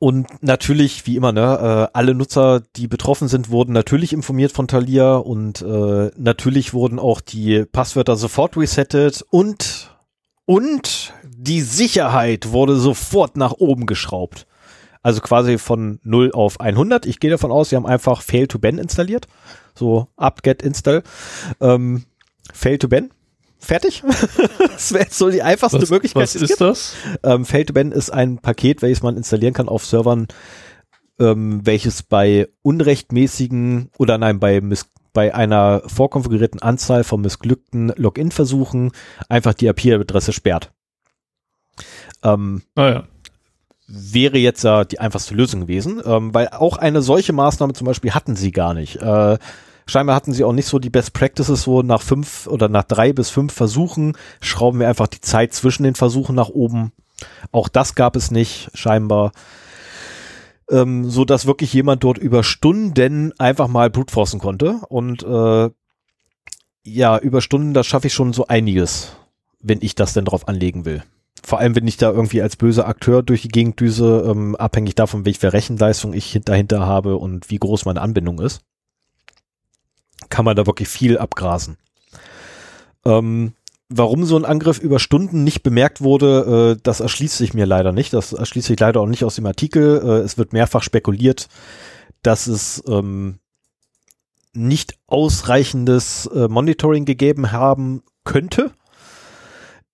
und 0.00 0.42
natürlich, 0.42 1.06
wie 1.06 1.16
immer, 1.16 1.30
ne, 1.30 1.88
äh, 1.92 1.96
alle 1.96 2.14
Nutzer, 2.14 2.62
die 2.74 2.88
betroffen 2.88 3.28
sind, 3.28 3.50
wurden 3.50 3.72
natürlich 3.72 4.14
informiert 4.14 4.50
von 4.50 4.66
Thalia 4.66 5.16
und 5.16 5.60
äh, 5.60 6.10
natürlich 6.16 6.72
wurden 6.72 6.98
auch 6.98 7.20
die 7.20 7.66
Passwörter 7.66 8.16
sofort 8.16 8.56
resettet 8.56 9.22
und 9.28 9.94
und 10.46 11.12
die 11.28 11.60
Sicherheit 11.60 12.50
wurde 12.50 12.76
sofort 12.76 13.36
nach 13.36 13.52
oben 13.52 13.84
geschraubt. 13.84 14.46
Also 15.02 15.20
quasi 15.20 15.58
von 15.58 16.00
0 16.02 16.32
auf 16.32 16.60
100. 16.60 17.04
Ich 17.04 17.20
gehe 17.20 17.30
davon 17.30 17.52
aus, 17.52 17.68
sie 17.68 17.76
haben 17.76 17.86
einfach 17.86 18.22
Fail 18.22 18.46
to 18.46 18.58
Ben 18.58 18.78
installiert. 18.78 19.26
So 19.74 20.08
apt-get 20.16 20.62
install. 20.62 21.02
Ähm, 21.60 22.04
Fail 22.54 22.78
to 22.78 22.88
Ben 22.88 23.10
fertig. 23.60 24.02
das 24.58 24.92
wäre 24.92 25.04
jetzt 25.04 25.18
so 25.18 25.30
die 25.30 25.42
einfachste 25.42 25.82
was, 25.82 25.90
Möglichkeit. 25.90 26.22
Was 26.22 26.34
ist 26.34 26.48
gibt. 26.48 26.60
das? 26.60 26.94
Ähm, 27.22 27.44
Fail2Ben 27.44 27.92
ist 27.92 28.10
ein 28.10 28.38
Paket, 28.38 28.82
welches 28.82 29.02
man 29.02 29.16
installieren 29.16 29.54
kann 29.54 29.68
auf 29.68 29.84
Servern, 29.84 30.28
ähm, 31.18 31.60
welches 31.64 32.02
bei 32.02 32.48
unrechtmäßigen 32.62 33.90
oder 33.98 34.18
nein, 34.18 34.40
bei, 34.40 34.60
bei 35.12 35.34
einer 35.34 35.82
vorkonfigurierten 35.86 36.62
Anzahl 36.62 37.04
von 37.04 37.20
missglückten 37.20 37.92
Login-Versuchen 37.96 38.92
einfach 39.28 39.54
die 39.54 39.66
IP-Adresse 39.66 40.32
sperrt. 40.32 40.72
Ähm, 42.22 42.62
ah 42.74 42.88
ja. 42.88 43.04
Wäre 43.86 44.38
jetzt 44.38 44.62
ja 44.62 44.84
die 44.84 45.00
einfachste 45.00 45.34
Lösung 45.34 45.62
gewesen, 45.62 46.00
ähm, 46.04 46.32
weil 46.32 46.48
auch 46.48 46.76
eine 46.76 47.02
solche 47.02 47.32
Maßnahme 47.32 47.72
zum 47.72 47.86
Beispiel 47.86 48.12
hatten 48.12 48.36
sie 48.36 48.52
gar 48.52 48.72
nicht. 48.72 48.96
Äh, 48.96 49.38
Scheinbar 49.90 50.14
hatten 50.14 50.32
sie 50.32 50.44
auch 50.44 50.52
nicht 50.52 50.68
so 50.68 50.78
die 50.78 50.88
Best 50.88 51.14
Practices, 51.14 51.62
so 51.64 51.82
nach 51.82 52.00
fünf 52.00 52.46
oder 52.46 52.68
nach 52.68 52.84
drei 52.84 53.12
bis 53.12 53.28
fünf 53.28 53.52
Versuchen 53.52 54.16
schrauben 54.40 54.78
wir 54.78 54.88
einfach 54.88 55.08
die 55.08 55.20
Zeit 55.20 55.52
zwischen 55.52 55.82
den 55.82 55.96
Versuchen 55.96 56.36
nach 56.36 56.48
oben. 56.48 56.92
Auch 57.50 57.68
das 57.68 57.96
gab 57.96 58.14
es 58.14 58.30
nicht, 58.30 58.70
scheinbar. 58.72 59.32
Ähm, 60.70 61.10
so 61.10 61.24
dass 61.24 61.46
wirklich 61.46 61.72
jemand 61.72 62.04
dort 62.04 62.18
über 62.18 62.44
Stunden 62.44 63.32
einfach 63.40 63.66
mal 63.66 63.90
blutforsten 63.90 64.38
konnte. 64.38 64.80
Und 64.88 65.24
äh, 65.24 65.70
ja, 66.84 67.18
über 67.18 67.40
Stunden, 67.40 67.74
da 67.74 67.82
schaffe 67.82 68.06
ich 68.06 68.14
schon 68.14 68.32
so 68.32 68.46
einiges, 68.46 69.16
wenn 69.58 69.80
ich 69.82 69.96
das 69.96 70.12
denn 70.12 70.24
drauf 70.24 70.46
anlegen 70.46 70.84
will. 70.84 71.02
Vor 71.42 71.58
allem, 71.58 71.74
wenn 71.74 71.88
ich 71.88 71.96
da 71.96 72.12
irgendwie 72.12 72.42
als 72.42 72.54
böser 72.54 72.86
Akteur 72.86 73.24
durch 73.24 73.42
die 73.42 73.48
Gegend 73.48 73.80
düse, 73.80 74.24
ähm, 74.24 74.54
abhängig 74.54 74.94
davon, 74.94 75.24
welche 75.26 75.52
Rechenleistung 75.52 76.12
ich 76.12 76.40
dahinter 76.44 76.86
habe 76.86 77.16
und 77.16 77.50
wie 77.50 77.58
groß 77.58 77.86
meine 77.86 78.02
Anbindung 78.02 78.38
ist 78.38 78.62
kann 80.30 80.44
man 80.44 80.56
da 80.56 80.66
wirklich 80.66 80.88
viel 80.88 81.18
abgrasen. 81.18 81.76
Ähm, 83.04 83.52
warum 83.88 84.24
so 84.24 84.36
ein 84.36 84.44
Angriff 84.44 84.78
über 84.78 84.98
Stunden 84.98 85.44
nicht 85.44 85.62
bemerkt 85.62 86.00
wurde, 86.00 86.76
äh, 86.76 86.80
das 86.82 87.00
erschließt 87.00 87.36
sich 87.36 87.52
mir 87.52 87.66
leider 87.66 87.92
nicht. 87.92 88.12
Das 88.12 88.32
erschließt 88.32 88.68
sich 88.68 88.80
leider 88.80 89.00
auch 89.00 89.06
nicht 89.06 89.24
aus 89.24 89.34
dem 89.34 89.46
Artikel. 89.46 90.00
Äh, 90.02 90.24
es 90.24 90.38
wird 90.38 90.52
mehrfach 90.52 90.82
spekuliert, 90.82 91.48
dass 92.22 92.46
es 92.46 92.82
ähm, 92.86 93.40
nicht 94.52 94.94
ausreichendes 95.06 96.26
äh, 96.26 96.48
Monitoring 96.48 97.04
gegeben 97.04 97.52
haben 97.52 98.02
könnte. 98.24 98.72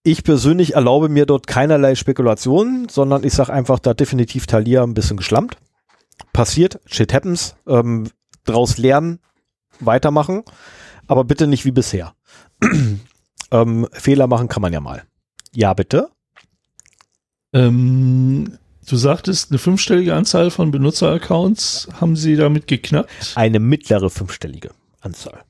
Ich 0.02 0.22
persönlich 0.22 0.74
erlaube 0.74 1.08
mir 1.08 1.26
dort 1.26 1.46
keinerlei 1.46 1.94
Spekulationen, 1.96 2.88
sondern 2.88 3.24
ich 3.24 3.32
sage 3.32 3.52
einfach, 3.52 3.80
da 3.80 3.92
definitiv 3.92 4.46
Thalia 4.46 4.84
ein 4.84 4.94
bisschen 4.94 5.16
geschlampt. 5.16 5.56
Passiert, 6.32 6.80
shit 6.86 7.12
happens, 7.12 7.56
ähm, 7.66 8.08
draus 8.44 8.78
lernen, 8.78 9.18
weitermachen, 9.80 10.42
aber 11.06 11.24
bitte 11.24 11.46
nicht 11.46 11.64
wie 11.64 11.72
bisher. 11.72 12.14
ähm, 13.50 13.88
Fehler 13.92 14.26
machen 14.26 14.48
kann 14.48 14.62
man 14.62 14.72
ja 14.72 14.80
mal. 14.80 15.04
Ja, 15.52 15.74
bitte. 15.74 16.10
Ähm, 17.52 18.58
du 18.86 18.96
sagtest, 18.96 19.50
eine 19.50 19.58
fünfstellige 19.58 20.14
Anzahl 20.14 20.50
von 20.50 20.70
Benutzeraccounts 20.70 21.88
haben 22.00 22.16
sie 22.16 22.36
damit 22.36 22.66
geknackt? 22.66 23.32
Eine 23.34 23.60
mittlere 23.60 24.10
fünfstellige 24.10 24.70
Anzahl. 25.00 25.44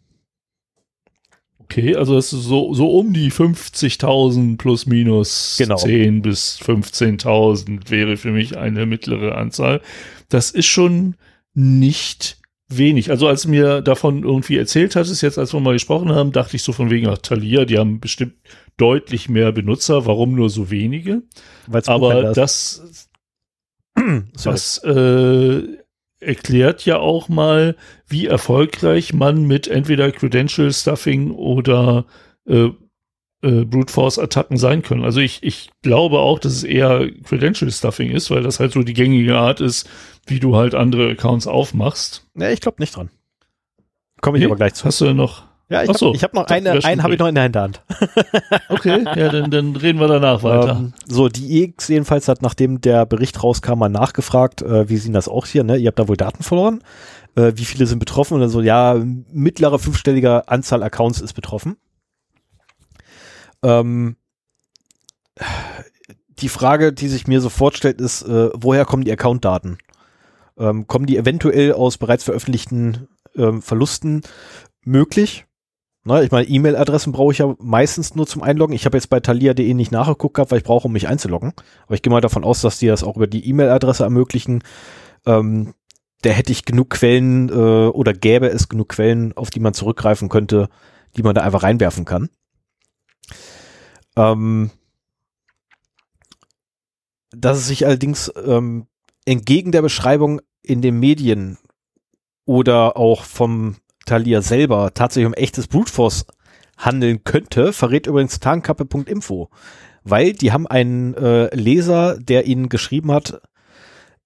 Okay, 1.69 1.97
also 1.97 2.15
das 2.15 2.33
ist 2.33 2.45
so, 2.45 2.75
so 2.75 2.91
um 2.91 3.13
die 3.13 3.33
50.000 3.33 4.57
plus 4.57 4.87
minus 4.87 5.57
genau. 5.59 5.75
10 5.77 6.23
bis 6.23 6.61
15.000 6.63 7.91
wäre 7.91 8.17
für 8.17 8.31
mich 8.31 8.57
eine 8.57 8.87
mittlere 8.87 9.35
Anzahl. 9.35 9.81
Das 10.29 10.53
ist 10.53 10.67
schon 10.67 11.17
nicht 11.55 12.39
wenig. 12.69 13.11
Also 13.11 13.29
als 13.29 13.47
mir 13.47 13.81
davon 13.81 14.25
irgendwie 14.25 14.57
erzählt 14.57 14.97
hattest, 14.97 15.23
jetzt 15.23 15.39
als 15.39 15.53
wir 15.53 15.61
mal 15.61 15.75
gesprochen 15.75 16.13
haben, 16.13 16.33
dachte 16.33 16.57
ich 16.57 16.63
so 16.63 16.73
von 16.73 16.91
wegen, 16.91 17.09
ach, 17.09 17.19
Thalia, 17.19 17.65
die 17.65 17.79
haben 17.79 18.01
bestimmt 18.01 18.35
deutlich 18.77 19.29
mehr 19.29 19.53
Benutzer, 19.53 20.07
warum 20.07 20.35
nur 20.35 20.51
so 20.51 20.71
wenige? 20.71 21.23
Weil's 21.67 21.89
Aber 21.89 22.33
das, 22.33 23.09
das 24.45 24.79
äh, 24.85 25.63
erklärt 26.19 26.85
ja 26.85 26.99
auch 26.99 27.29
mal, 27.29 27.77
wie 28.09 28.27
erfolgreich 28.27 29.13
man 29.13 29.47
mit 29.47 29.69
entweder 29.69 30.11
Credential 30.11 30.73
Stuffing 30.73 31.31
oder 31.31 32.07
äh, 32.47 32.71
äh, 33.43 33.65
Brute 33.65 33.93
Force 33.93 34.19
Attacken 34.19 34.57
sein 34.57 34.83
können. 34.83 35.05
Also 35.05 35.21
ich, 35.21 35.43
ich 35.43 35.71
glaube 35.83 36.19
auch, 36.19 36.39
dass 36.39 36.53
es 36.53 36.65
eher 36.65 37.09
Credential 37.25 37.71
Stuffing 37.71 38.11
ist, 38.11 38.31
weil 38.31 38.43
das 38.43 38.61
halt 38.61 38.73
so 38.73 38.83
die 38.83 38.95
gängige 38.95 39.37
Art 39.37 39.61
ist, 39.61 39.89
wie 40.27 40.41
du 40.41 40.57
halt 40.57 40.75
andere 40.75 41.11
Accounts 41.11 41.47
aufmachst. 41.47 42.27
Ne, 42.35 42.53
ich 42.53 42.61
glaube 42.61 42.77
nicht 42.81 42.97
dran. 42.97 43.11
Komme 44.21 44.39
ich 44.39 44.43
nee, 44.43 44.47
aber 44.47 44.57
gleich 44.57 44.75
zu. 44.75 44.85
Hast 44.85 45.01
du 45.01 45.13
noch? 45.13 45.45
Ja, 45.69 45.83
ich 45.83 45.89
habe 45.89 46.17
hab 46.17 46.35
noch 46.35 46.47
eine, 46.47 46.85
einen 46.85 47.03
habe 47.03 47.15
ich 47.15 47.19
noch 47.19 47.27
in 47.27 47.35
der 47.35 47.45
Hinterhand. 47.45 47.83
okay, 48.69 49.05
ja, 49.17 49.29
dann, 49.31 49.51
dann 49.51 49.75
reden 49.75 49.99
wir 49.99 50.07
danach 50.07 50.45
weiter. 50.45 50.77
Ähm, 50.79 50.93
so, 51.07 51.29
die 51.29 51.65
EX 51.65 51.89
jedenfalls 51.89 52.29
hat, 52.29 52.41
nachdem 52.41 52.81
der 52.81 53.05
Bericht 53.05 53.43
rauskam, 53.43 53.81
mal 53.81 53.89
nachgefragt, 53.89 54.63
äh, 54.63 54.89
wie 54.89 54.97
sehen 54.97 55.13
das 55.13 55.29
auch 55.29 55.45
hier, 55.45 55.65
ne? 55.65 55.77
Ihr 55.77 55.89
habt 55.89 55.99
da 55.99 56.07
wohl 56.07 56.17
Daten 56.17 56.45
verloren. 56.45 56.85
Äh, 57.35 57.53
wie 57.57 57.65
viele 57.65 57.87
sind 57.87 57.99
betroffen? 57.99 58.35
Und 58.35 58.43
dann 58.43 58.49
so, 58.49 58.61
ja, 58.61 58.95
mittlere 59.33 59.81
fünfstelliger 59.81 60.45
Anzahl 60.47 60.85
Accounts 60.85 61.21
ist 61.21 61.33
betroffen. 61.33 61.77
Ähm, 63.67 64.17
die 66.39 66.49
Frage, 66.49 66.93
die 66.93 67.09
sich 67.09 67.27
mir 67.27 67.41
sofort 67.41 67.77
stellt, 67.77 68.01
ist, 68.01 68.23
äh, 68.23 68.51
woher 68.55 68.85
kommen 68.85 69.05
die 69.05 69.13
Accountdaten? 69.13 69.79
Ähm, 70.57 70.87
kommen 70.87 71.07
die 71.07 71.17
eventuell 71.17 71.73
aus 71.73 71.99
bereits 71.99 72.25
veröffentlichten 72.25 73.09
ähm, 73.35 73.63
Verlusten 73.63 74.23
möglich? 74.83 75.47
Na, 76.05 76.23
ich 76.23 76.31
meine, 76.31 76.47
E-Mail-Adressen 76.47 77.13
brauche 77.13 77.33
ich 77.33 77.39
ja 77.39 77.57
meistens 77.59 78.15
nur 78.15 78.29
zum 78.29 78.43
Einloggen. 78.43 78.77
Ich 78.77 78.87
habe 78.87 78.97
jetzt 78.97 79.11
bei 79.11 79.19
thalia.de 79.19 79.75
nicht 79.75 79.91
nachgeguckt 79.91 80.35
gehabt, 80.35 80.53
weil 80.53 80.59
ich 80.59 80.65
brauche, 80.65 80.87
um 80.87 80.93
mich 80.93 81.09
einzuloggen. 81.09 81.53
Aber 81.87 81.97
ich 81.97 82.03
gehe 82.03 82.13
mal 82.13 82.21
davon 82.21 82.45
aus, 82.45 82.61
dass 82.61 82.79
die 82.79 82.87
das 82.87 83.03
auch 83.03 83.17
über 83.17 83.27
die 83.27 83.49
E-Mail-Adresse 83.49 84.05
ermöglichen. 84.05 84.63
Ähm, 85.27 85.75
da 86.23 86.31
hätte 86.31 86.53
ich 86.53 86.65
genug 86.65 86.91
Quellen 86.91 87.49
äh, 87.49 87.53
oder 87.89 88.13
gäbe 88.13 88.49
es 88.49 88.69
genug 88.69 88.91
Quellen, 88.91 89.37
auf 89.37 89.51
die 89.51 89.61
man 89.61 89.75
zurückgreifen 89.75 90.29
könnte, 90.29 90.69
die 91.17 91.25
man 91.25 91.35
da 91.35 91.43
einfach 91.43 91.65
reinwerfen 91.65 92.05
kann. 92.05 92.31
Ähm, 94.17 94.71
dass 97.31 97.59
es 97.59 97.67
sich 97.67 97.85
allerdings 97.87 98.33
ähm, 98.45 98.87
entgegen 99.25 99.73
der 99.73 99.83
Beschreibung 99.83 100.41
in 100.63 100.83
den 100.83 100.99
Medien 100.99 101.59
oder 102.45 102.97
auch 102.97 103.25
vom 103.25 103.77
Thalia 104.07 104.41
selber 104.41 104.95
tatsächlich 104.95 105.27
um 105.27 105.35
echtes 105.35 105.67
Brute 105.67 105.93
Force 105.93 106.27
handeln 106.77 107.25
könnte, 107.25 107.73
verrät 107.73 108.07
übrigens 108.07 108.41
tarnkappe.info. 108.41 109.51
Weil 110.05 110.33
die 110.33 110.53
haben 110.53 110.67
einen 110.67 111.15
äh, 111.15 111.55
Leser, 111.55 112.17
der 112.19 112.47
ihnen 112.47 112.69
geschrieben 112.69 113.11
hat, 113.11 113.41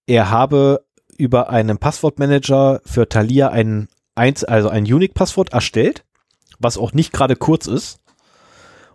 er 0.07 0.31
habe 0.31 0.85
über 1.17 1.51
einen 1.51 1.79
Passwortmanager 1.79 2.81
für 2.85 3.09
Thalia 3.09 3.49
ein, 3.49 3.89
eins, 4.15 4.45
also 4.45 4.69
ein 4.69 4.85
Unique-Passwort 4.85 5.53
erstellt, 5.53 6.05
was 6.59 6.77
auch 6.77 6.93
nicht 6.93 7.13
gerade 7.13 7.37
kurz 7.37 7.67
ist. 7.67 8.00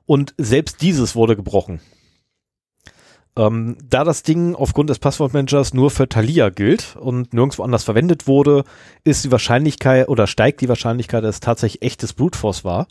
Und 0.06 0.34
selbst 0.38 0.82
dieses 0.82 1.16
wurde 1.16 1.36
gebrochen. 1.36 1.80
Ähm, 3.38 3.78
da 3.84 4.04
das 4.04 4.24
Ding 4.24 4.56
aufgrund 4.56 4.90
des 4.90 5.00
Passwortmanagers 5.00 5.74
nur 5.74 5.92
für 5.92 6.08
Thalia 6.08 6.50
gilt 6.50 6.96
und 6.96 7.34
nirgendwo 7.34 7.64
anders 7.64 7.84
verwendet 7.84 8.28
wurde, 8.28 8.64
ist 9.04 9.26
die 9.26 9.32
Wahrscheinlichkeit 9.32 10.08
oder 10.08 10.26
steigt 10.26 10.62
die 10.62 10.70
Wahrscheinlichkeit, 10.70 11.24
dass 11.24 11.36
es 11.36 11.40
tatsächlich 11.42 11.82
echtes 11.82 12.14
Brute 12.14 12.38
Force 12.38 12.64
war, 12.64 12.88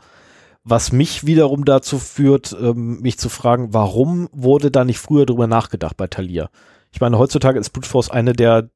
Was 0.66 0.92
mich 0.92 1.26
wiederum 1.26 1.66
dazu 1.66 1.98
führt, 1.98 2.56
ähm, 2.58 3.00
mich 3.00 3.18
zu 3.18 3.28
fragen, 3.28 3.74
warum 3.74 4.30
wurde 4.32 4.70
da 4.70 4.84
nicht 4.86 4.98
früher 4.98 5.26
drüber 5.26 5.46
nachgedacht 5.46 5.96
bei 5.96 6.06
Thalia? 6.06 6.48
Ich 6.90 7.02
meine, 7.02 7.18
heutzutage 7.18 7.58
ist 7.58 7.70
Brute 7.70 7.88
Force 7.88 8.10
eine 8.10 8.32
der 8.32 8.70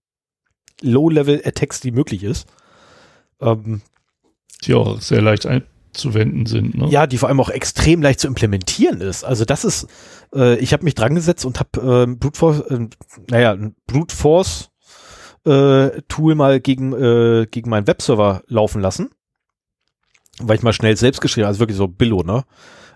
Low-Level-Attacks, 0.83 1.81
die 1.81 1.91
möglich 1.91 2.25
ist. 2.25 2.47
Ähm, 3.41 3.81
die 4.65 4.75
auch 4.75 5.01
sehr 5.01 5.23
leicht 5.23 5.47
einzuwenden 5.99 6.47
sind. 6.47 6.77
Ne? 6.77 6.89
Ja, 6.89 7.07
die 7.07 7.19
vor 7.19 7.29
allem 7.29 7.41
auch 7.41 7.51
extrem 7.51 8.03
leicht 8.03 8.21
zu 8.21 8.29
implementieren 8.29 9.01
ist. 9.01 9.25
Also 9.25 9.45
das 9.45 9.65
ist, 9.65 9.87
äh, 10.35 10.57
ich 10.59 10.73
habe 10.73 10.85
mich 10.85 10.95
dran 10.95 11.15
gesetzt 11.15 11.45
und 11.45 11.59
habe 11.59 12.07
äh, 12.09 12.15
Brute 12.15 12.39
Force, 12.39 12.61
äh, 12.61 12.87
naja, 13.31 13.53
ein 13.53 13.75
Brute 13.87 14.15
Force 14.15 14.71
äh, 15.47 16.03
Tool 16.09 16.35
mal 16.35 16.61
gegen, 16.61 16.93
äh, 16.93 17.47
gegen 17.51 17.71
meinen 17.71 17.87
Webserver 17.87 18.43
laufen 18.47 18.81
lassen 18.81 19.11
weil 20.41 20.57
ich 20.57 20.63
mal 20.63 20.73
schnell 20.73 20.97
selbst 20.97 21.21
geschrieben, 21.21 21.47
also 21.47 21.61
wirklich 21.61 21.77
so 21.77 21.89
Billo, 21.89 22.23
ne? 22.23 22.45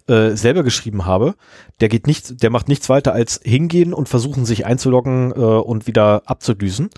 Äh, 0.09 0.37
selber 0.37 0.65
geschrieben 0.65 1.07
habe, 1.07 1.37
der 1.81 1.89
geht 1.89 2.09
nicht, 2.09 2.43
der 2.43 2.51
macht 2.51 2.69
nichts 2.69 2.89
weiter 2.89 3.13
als 3.13 3.41
hingehen 3.45 3.95
und 3.95 4.09
versuchen, 4.09 4.45
sich 4.45 4.67
einzuloggen 4.67 5.31
äh, 5.31 5.35
und 5.35 5.87
wieder 5.87 6.23
abzudüsen. 6.27 6.91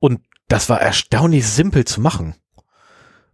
Und 0.00 0.20
das 0.48 0.68
war 0.68 0.80
erstaunlich 0.80 1.46
simpel 1.46 1.84
zu 1.84 2.00
machen. 2.00 2.34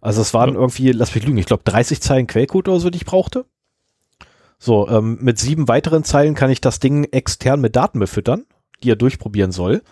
Also 0.07 0.23
es 0.23 0.33
waren 0.35 0.55
ja. 0.55 0.61
irgendwie, 0.61 0.93
lass 0.93 1.13
mich 1.17 1.27
lügen, 1.27 1.37
ich 1.37 1.47
glaube 1.47 1.65
30 1.65 2.01
Zeilen 2.01 2.29
Quellcode 2.29 2.69
oder 2.69 2.79
so, 2.79 2.91
die 2.91 2.99
ich 2.99 3.07
brauchte. 3.07 3.45
So, 4.57 4.89
ähm, 4.89 5.19
mit 5.21 5.41
sieben 5.41 5.67
weiteren 5.67 6.05
Zeilen 6.05 6.37
kann 6.37 6.49
ich 6.49 6.61
das 6.61 6.79
Ding 6.79 7.03
extern 7.11 7.61
mit 7.61 7.75
Daten 7.75 7.99
befüttern, 7.99 8.47
die 8.85 8.93
er 8.93 8.95
durchprobieren 8.95 9.51
soll. 9.51 9.83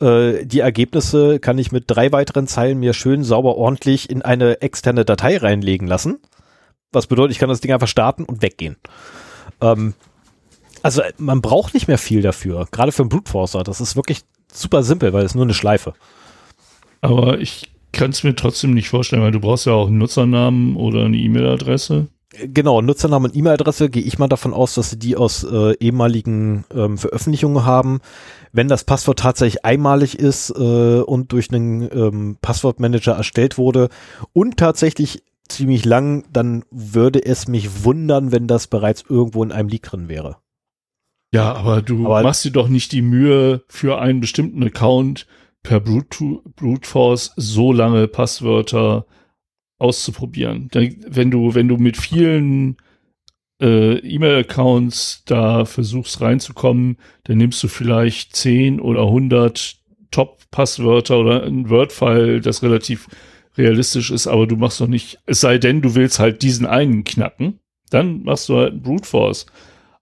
Äh, 0.00 0.44
die 0.46 0.58
Ergebnisse 0.58 1.38
kann 1.38 1.58
ich 1.58 1.70
mit 1.70 1.84
drei 1.86 2.10
weiteren 2.10 2.48
Zeilen 2.48 2.80
mir 2.80 2.92
schön 2.92 3.22
sauber 3.22 3.54
ordentlich 3.56 4.10
in 4.10 4.22
eine 4.22 4.62
externe 4.62 5.04
Datei 5.04 5.36
reinlegen 5.36 5.86
lassen. 5.86 6.18
Was 6.90 7.06
bedeutet, 7.06 7.30
ich 7.30 7.38
kann 7.38 7.48
das 7.48 7.60
Ding 7.60 7.72
einfach 7.72 7.86
starten 7.86 8.24
und 8.24 8.42
weggehen. 8.42 8.74
Ähm, 9.60 9.94
also 10.82 11.02
man 11.18 11.40
braucht 11.40 11.72
nicht 11.72 11.86
mehr 11.86 11.98
viel 11.98 12.20
dafür, 12.20 12.66
gerade 12.72 12.90
für 12.90 13.02
einen 13.02 13.10
Brute 13.10 13.30
Forcer. 13.30 13.62
Das 13.62 13.80
ist 13.80 13.94
wirklich 13.94 14.22
super 14.52 14.82
simpel, 14.82 15.12
weil 15.12 15.24
es 15.24 15.36
nur 15.36 15.44
eine 15.44 15.54
Schleife. 15.54 15.94
Aber 17.00 17.38
ich 17.38 17.70
kann 17.96 18.10
es 18.10 18.22
mir 18.22 18.36
trotzdem 18.36 18.74
nicht 18.74 18.88
vorstellen, 18.88 19.22
weil 19.22 19.32
du 19.32 19.40
brauchst 19.40 19.66
ja 19.66 19.72
auch 19.72 19.88
einen 19.88 19.98
Nutzernamen 19.98 20.76
oder 20.76 21.04
eine 21.04 21.16
E-Mail-Adresse. 21.16 22.08
Genau, 22.38 22.82
Nutzernamen 22.82 23.30
und 23.30 23.36
E-Mail-Adresse 23.36 23.88
gehe 23.88 24.02
ich 24.02 24.18
mal 24.18 24.28
davon 24.28 24.52
aus, 24.52 24.74
dass 24.74 24.90
sie 24.90 24.98
die 24.98 25.16
aus 25.16 25.42
äh, 25.44 25.72
ehemaligen 25.78 26.64
ähm, 26.74 26.98
Veröffentlichungen 26.98 27.64
haben. 27.64 28.00
Wenn 28.52 28.68
das 28.68 28.84
Passwort 28.84 29.20
tatsächlich 29.20 29.64
einmalig 29.64 30.18
ist 30.18 30.50
äh, 30.50 31.00
und 31.00 31.32
durch 31.32 31.50
einen 31.50 31.88
ähm, 31.90 32.36
Passwortmanager 32.42 33.12
erstellt 33.12 33.56
wurde 33.56 33.88
und 34.34 34.58
tatsächlich 34.58 35.22
ziemlich 35.48 35.84
lang, 35.86 36.24
dann 36.30 36.64
würde 36.70 37.24
es 37.24 37.48
mich 37.48 37.84
wundern, 37.84 38.32
wenn 38.32 38.46
das 38.46 38.66
bereits 38.66 39.04
irgendwo 39.08 39.42
in 39.42 39.52
einem 39.52 39.68
Leak 39.68 39.84
drin 39.84 40.08
wäre. 40.08 40.36
Ja, 41.32 41.54
aber 41.54 41.80
du 41.80 42.04
aber 42.06 42.22
machst 42.22 42.44
dir 42.44 42.50
doch 42.50 42.68
nicht 42.68 42.92
die 42.92 43.02
Mühe 43.02 43.62
für 43.68 43.98
einen 43.98 44.20
bestimmten 44.20 44.62
Account 44.62 45.26
per 45.66 45.80
Brute, 45.80 46.40
Brute 46.54 46.88
Force 46.88 47.32
so 47.36 47.72
lange 47.72 48.06
Passwörter 48.06 49.04
auszuprobieren. 49.78 50.68
Wenn 50.72 51.32
du, 51.32 51.56
wenn 51.56 51.66
du 51.66 51.76
mit 51.76 51.96
vielen 51.96 52.76
äh, 53.60 53.98
E-Mail-Accounts 53.98 55.24
da 55.26 55.64
versuchst 55.64 56.20
reinzukommen, 56.20 56.98
dann 57.24 57.38
nimmst 57.38 57.62
du 57.64 57.68
vielleicht 57.68 58.36
10 58.36 58.80
oder 58.80 59.02
100 59.02 59.76
Top-Passwörter 60.12 61.18
oder 61.18 61.42
ein 61.42 61.68
Word-File, 61.68 62.40
das 62.40 62.62
relativ 62.62 63.08
realistisch 63.58 64.12
ist, 64.12 64.28
aber 64.28 64.46
du 64.46 64.54
machst 64.56 64.80
doch 64.80 64.86
nicht, 64.86 65.18
es 65.26 65.40
sei 65.40 65.58
denn, 65.58 65.82
du 65.82 65.96
willst 65.96 66.20
halt 66.20 66.42
diesen 66.42 66.66
einen 66.66 67.02
knacken, 67.02 67.58
dann 67.90 68.22
machst 68.22 68.48
du 68.48 68.56
halt 68.56 68.72
einen 68.72 68.82
Brute 68.82 69.08
Force. 69.08 69.46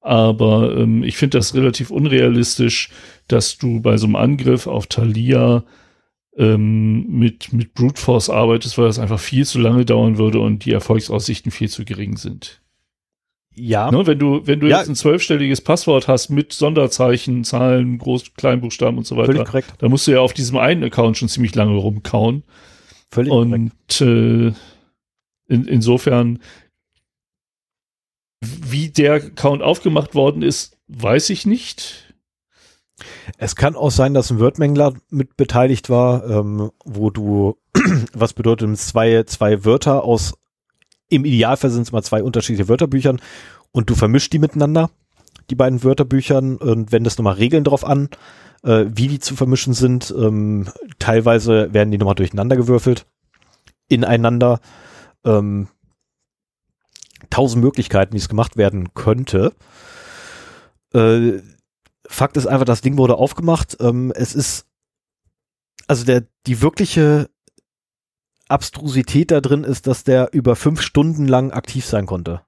Aber 0.03 0.77
ähm, 0.77 1.03
ich 1.03 1.17
finde 1.17 1.39
das 1.39 1.55
relativ 1.55 1.91
unrealistisch, 1.91 2.91
dass 3.29 3.59
du 3.59 3.81
bei 3.81 3.97
so 3.97 4.07
einem 4.07 4.17
Angriff 4.17 4.67
auf 4.67 4.87
Thalia 4.87 5.65
ähm, 6.37 7.07
mit, 7.09 7.53
mit 7.53 7.75
Brute 7.75 8.01
Force 8.01 8.29
arbeitest, 8.29 8.77
weil 8.79 8.87
das 8.87 8.99
einfach 8.99 9.21
viel 9.21 9.47
zu 9.47 9.59
lange 9.59 9.85
dauern 9.85 10.19
würde 10.19 10.41
und 10.41 10.65
die 10.65 10.73
Erfolgsaussichten 10.73 11.53
viel 11.53 11.69
zu 11.69 11.85
gering 11.85 12.17
sind. 12.17 12.61
Ja. 13.57 13.91
Ne, 13.91 14.07
wenn 14.07 14.19
du, 14.19 14.47
wenn 14.47 14.61
du 14.61 14.69
ja. 14.69 14.79
jetzt 14.79 14.89
ein 14.89 14.97
zwölfstelliges 14.97 15.61
Passwort 15.61 16.09
hast 16.09 16.29
mit 16.29 16.53
Sonderzeichen, 16.53 17.45
Zahlen, 17.45 17.99
Groß-, 17.99 18.33
Kleinbuchstaben 18.37 18.99
und 18.99 19.07
so 19.07 19.17
weiter, 19.17 19.33
Völlig 19.33 19.47
korrekt. 19.47 19.75
dann 19.79 19.91
musst 19.91 20.07
du 20.07 20.11
ja 20.11 20.21
auf 20.21 20.33
diesem 20.33 20.59
einen 20.59 20.83
Account 20.83 21.19
schon 21.19 21.29
ziemlich 21.29 21.55
lange 21.55 21.77
rumkauen. 21.77 22.43
Völlig 23.11 23.33
und 23.33 24.01
äh, 24.01 24.53
in, 25.47 25.67
insofern, 25.67 26.41
wie 28.41 28.89
der 28.89 29.15
Account 29.15 29.63
aufgemacht 29.63 30.15
worden 30.17 30.43
ist, 30.43 30.77
weiß 30.89 31.31
ich 31.31 31.47
nicht. 31.47 32.04
Es 33.39 33.57
kann 33.57 33.77
auch 33.77 33.91
sein, 33.91 34.15
dass 34.15 34.31
ein 34.31 34.41
Wordmängler 34.41 34.95
mit 35.11 35.37
beteiligt 35.37 35.91
war, 35.91 36.29
ähm, 36.29 36.71
wo 36.85 37.11
du, 37.11 37.57
was 38.13 38.33
bedeutet 38.33 38.79
zwei, 38.79 39.23
zwei 39.25 39.65
Wörter 39.65 40.05
aus, 40.05 40.35
im 41.09 41.25
Idealfall 41.25 41.71
sind 41.71 41.83
es 41.83 41.93
mal 41.93 42.03
zwei 42.03 42.23
unterschiedliche 42.23 42.69
Wörterbüchern 42.69 43.21
und 43.73 43.91
du 43.91 43.95
vermischst 43.95 44.33
die 44.33 44.39
miteinander, 44.39 44.91
die 45.51 45.55
beiden 45.55 45.83
Wörterbüchern 45.83 46.57
und 46.57 46.93
wendest 46.93 47.19
nochmal 47.19 47.35
Regeln 47.35 47.65
drauf 47.65 47.85
an, 47.85 48.09
äh, 48.63 48.87
wie 48.89 49.09
die 49.09 49.21
zu 49.21 49.37
vermischen 49.37 49.75
sind. 49.75 50.13
Ähm, 50.17 50.69
teilweise 50.99 51.73
werden 51.73 51.91
die 51.91 51.99
nochmal 51.99 52.15
durcheinander 52.15 52.57
gewürfelt, 52.57 53.07
ineinander. 53.89 54.61
Ähm, 55.25 55.69
tausend 57.31 57.65
Möglichkeiten, 57.65 58.13
wie 58.13 58.19
es 58.19 58.29
gemacht 58.29 58.57
werden 58.57 58.95
könnte. 58.95 59.53
Äh, 60.93 61.41
Fakt 62.07 62.37
ist 62.37 62.47
einfach, 62.47 62.65
das 62.65 62.81
Ding 62.81 62.99
wurde 62.99 63.17
aufgemacht. 63.17 63.77
Ähm, 63.81 64.13
es 64.15 64.35
ist, 64.35 64.67
also 65.87 66.05
der, 66.05 66.27
die 66.47 66.61
wirkliche 66.61 67.31
Abstrusität 68.49 69.31
da 69.31 69.41
drin 69.41 69.65
ist, 69.65 69.87
dass 69.87 70.05
der 70.05 70.31
über 70.33 70.57
fünf 70.57 70.83
Stunden 70.83 71.27
lang 71.27 71.51
aktiv 71.51 71.85
sein 71.85 72.07
konnte. 72.07 72.43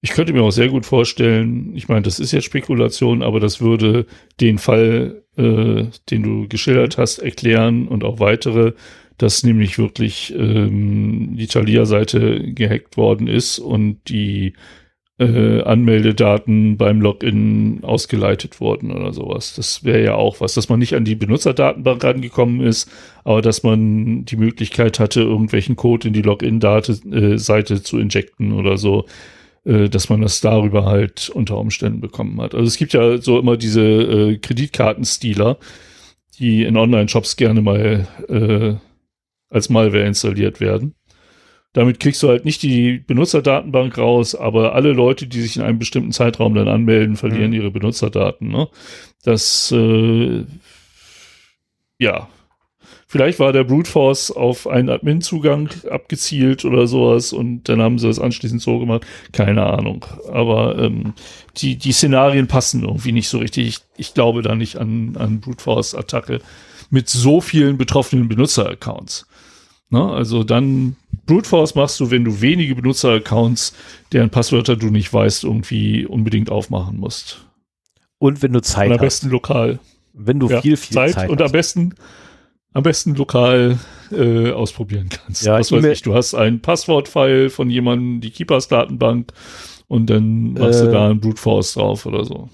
Ich 0.00 0.10
könnte 0.10 0.32
mir 0.32 0.42
auch 0.42 0.50
sehr 0.50 0.68
gut 0.68 0.86
vorstellen, 0.86 1.74
ich 1.74 1.88
meine, 1.88 2.02
das 2.02 2.20
ist 2.20 2.30
jetzt 2.30 2.44
Spekulation, 2.44 3.22
aber 3.22 3.40
das 3.40 3.60
würde 3.60 4.06
den 4.40 4.58
Fall, 4.58 5.24
äh, 5.36 5.86
den 6.10 6.22
du 6.22 6.46
geschildert 6.48 6.96
hast, 6.98 7.18
erklären 7.18 7.88
und 7.88 8.04
auch 8.04 8.20
weitere, 8.20 8.74
dass 9.18 9.42
nämlich 9.42 9.78
wirklich 9.78 10.32
ähm, 10.36 11.36
die 11.36 11.46
Thalia-Seite 11.46 12.52
gehackt 12.52 12.96
worden 12.96 13.26
ist 13.26 13.58
und 13.58 13.98
die 14.08 14.52
äh, 15.18 15.62
Anmeldedaten 15.62 16.76
beim 16.76 17.00
Login 17.00 17.80
ausgeleitet 17.82 18.60
wurden 18.60 18.90
oder 18.90 19.12
sowas. 19.12 19.54
Das 19.54 19.82
wäre 19.82 20.04
ja 20.04 20.14
auch 20.14 20.40
was, 20.40 20.54
dass 20.54 20.68
man 20.68 20.78
nicht 20.78 20.94
an 20.94 21.04
die 21.04 21.14
Benutzerdatenbank 21.14 22.04
rangekommen 22.04 22.60
ist, 22.60 22.90
aber 23.24 23.40
dass 23.40 23.62
man 23.62 24.24
die 24.26 24.36
Möglichkeit 24.36 24.98
hatte, 25.00 25.22
irgendwelchen 25.22 25.76
Code 25.76 26.08
in 26.08 26.14
die 26.14 26.22
Login-Seite 26.22 27.74
äh, 27.74 27.82
zu 27.82 27.98
injecten 27.98 28.52
oder 28.52 28.76
so, 28.76 29.06
äh, 29.64 29.88
dass 29.88 30.10
man 30.10 30.20
das 30.20 30.42
darüber 30.42 30.84
halt 30.84 31.30
unter 31.30 31.56
Umständen 31.58 32.00
bekommen 32.00 32.40
hat. 32.40 32.54
Also 32.54 32.66
es 32.66 32.76
gibt 32.76 32.92
ja 32.92 33.16
so 33.16 33.38
immer 33.38 33.56
diese 33.56 33.82
äh, 33.82 34.38
Kreditkartenstealer, 34.38 35.56
die 36.38 36.64
in 36.64 36.76
Online-Shops 36.76 37.36
gerne 37.36 37.62
mal 37.62 38.06
äh, 38.28 38.74
als 39.48 39.70
Malware 39.70 40.04
installiert 40.04 40.60
werden. 40.60 40.94
Damit 41.76 42.00
kriegst 42.00 42.22
du 42.22 42.28
halt 42.30 42.46
nicht 42.46 42.62
die 42.62 43.04
Benutzerdatenbank 43.06 43.98
raus, 43.98 44.34
aber 44.34 44.74
alle 44.74 44.94
Leute, 44.94 45.26
die 45.26 45.42
sich 45.42 45.56
in 45.56 45.62
einem 45.62 45.78
bestimmten 45.78 46.10
Zeitraum 46.10 46.54
dann 46.54 46.68
anmelden, 46.68 47.16
verlieren 47.16 47.48
mhm. 47.48 47.56
ihre 47.56 47.70
Benutzerdaten. 47.70 48.48
Ne? 48.48 48.66
Das, 49.24 49.70
äh, 49.72 50.44
ja, 51.98 52.30
vielleicht 53.06 53.40
war 53.40 53.52
der 53.52 53.64
Brute 53.64 53.90
Force 53.90 54.30
auf 54.30 54.66
einen 54.66 54.88
Admin-Zugang 54.88 55.68
abgezielt 55.90 56.64
oder 56.64 56.86
sowas 56.86 57.34
und 57.34 57.64
dann 57.68 57.82
haben 57.82 57.98
sie 57.98 58.06
das 58.06 58.20
anschließend 58.20 58.62
so 58.62 58.78
gemacht. 58.78 59.04
Keine 59.32 59.66
Ahnung. 59.66 60.06
Aber 60.32 60.78
ähm, 60.78 61.12
die, 61.58 61.76
die 61.76 61.92
Szenarien 61.92 62.46
passen 62.46 62.84
irgendwie 62.84 63.12
nicht 63.12 63.28
so 63.28 63.36
richtig. 63.36 63.68
Ich, 63.68 63.78
ich 63.98 64.14
glaube 64.14 64.40
da 64.40 64.54
nicht 64.54 64.76
an, 64.76 65.14
an 65.18 65.40
Brute 65.40 65.62
Force-Attacke 65.62 66.40
mit 66.88 67.10
so 67.10 67.42
vielen 67.42 67.76
betroffenen 67.76 68.28
Benutzer-Accounts. 68.28 69.26
Ne? 69.90 70.02
Also 70.02 70.42
dann 70.42 70.96
Brute 71.26 71.48
Force 71.48 71.74
machst 71.74 71.98
du, 72.00 72.10
wenn 72.10 72.24
du 72.24 72.40
wenige 72.40 72.74
Benutzer-Accounts, 72.74 73.74
deren 74.12 74.30
Passwörter 74.30 74.76
du 74.76 74.90
nicht 74.90 75.12
weißt, 75.12 75.44
irgendwie 75.44 76.06
unbedingt 76.06 76.50
aufmachen 76.50 76.98
musst. 76.98 77.46
Und 78.18 78.42
wenn 78.42 78.52
du 78.52 78.62
Zeit 78.62 78.86
und 78.86 78.92
am 78.92 78.98
hast. 78.98 79.06
besten 79.06 79.30
lokal. 79.30 79.78
Wenn 80.12 80.40
du 80.40 80.48
ja, 80.48 80.60
viel, 80.60 80.76
viel 80.76 80.94
Zeit, 80.94 81.12
Zeit 81.12 81.28
und 81.28 81.40
hast. 81.40 81.46
am 81.46 81.52
besten 81.52 81.94
am 82.76 82.82
besten 82.82 83.14
lokal 83.14 83.78
äh, 84.12 84.50
ausprobieren 84.50 85.08
kannst. 85.08 85.46
Ja, 85.46 85.58
Was 85.58 85.72
weiß 85.72 85.84
ich, 85.86 86.02
du 86.02 86.14
hast 86.14 86.34
ein 86.34 86.60
Passwortfile 86.60 87.48
von 87.48 87.70
jemandem, 87.70 88.20
die 88.20 88.30
Keepers-Datenbank 88.30 89.32
und 89.88 90.10
dann 90.10 90.52
machst 90.52 90.82
äh, 90.82 90.84
du 90.84 90.92
da 90.92 91.08
ein 91.08 91.18
Brute 91.18 91.40
Force 91.40 91.72
drauf 91.72 92.04
oder 92.04 92.24
so. 92.26 92.50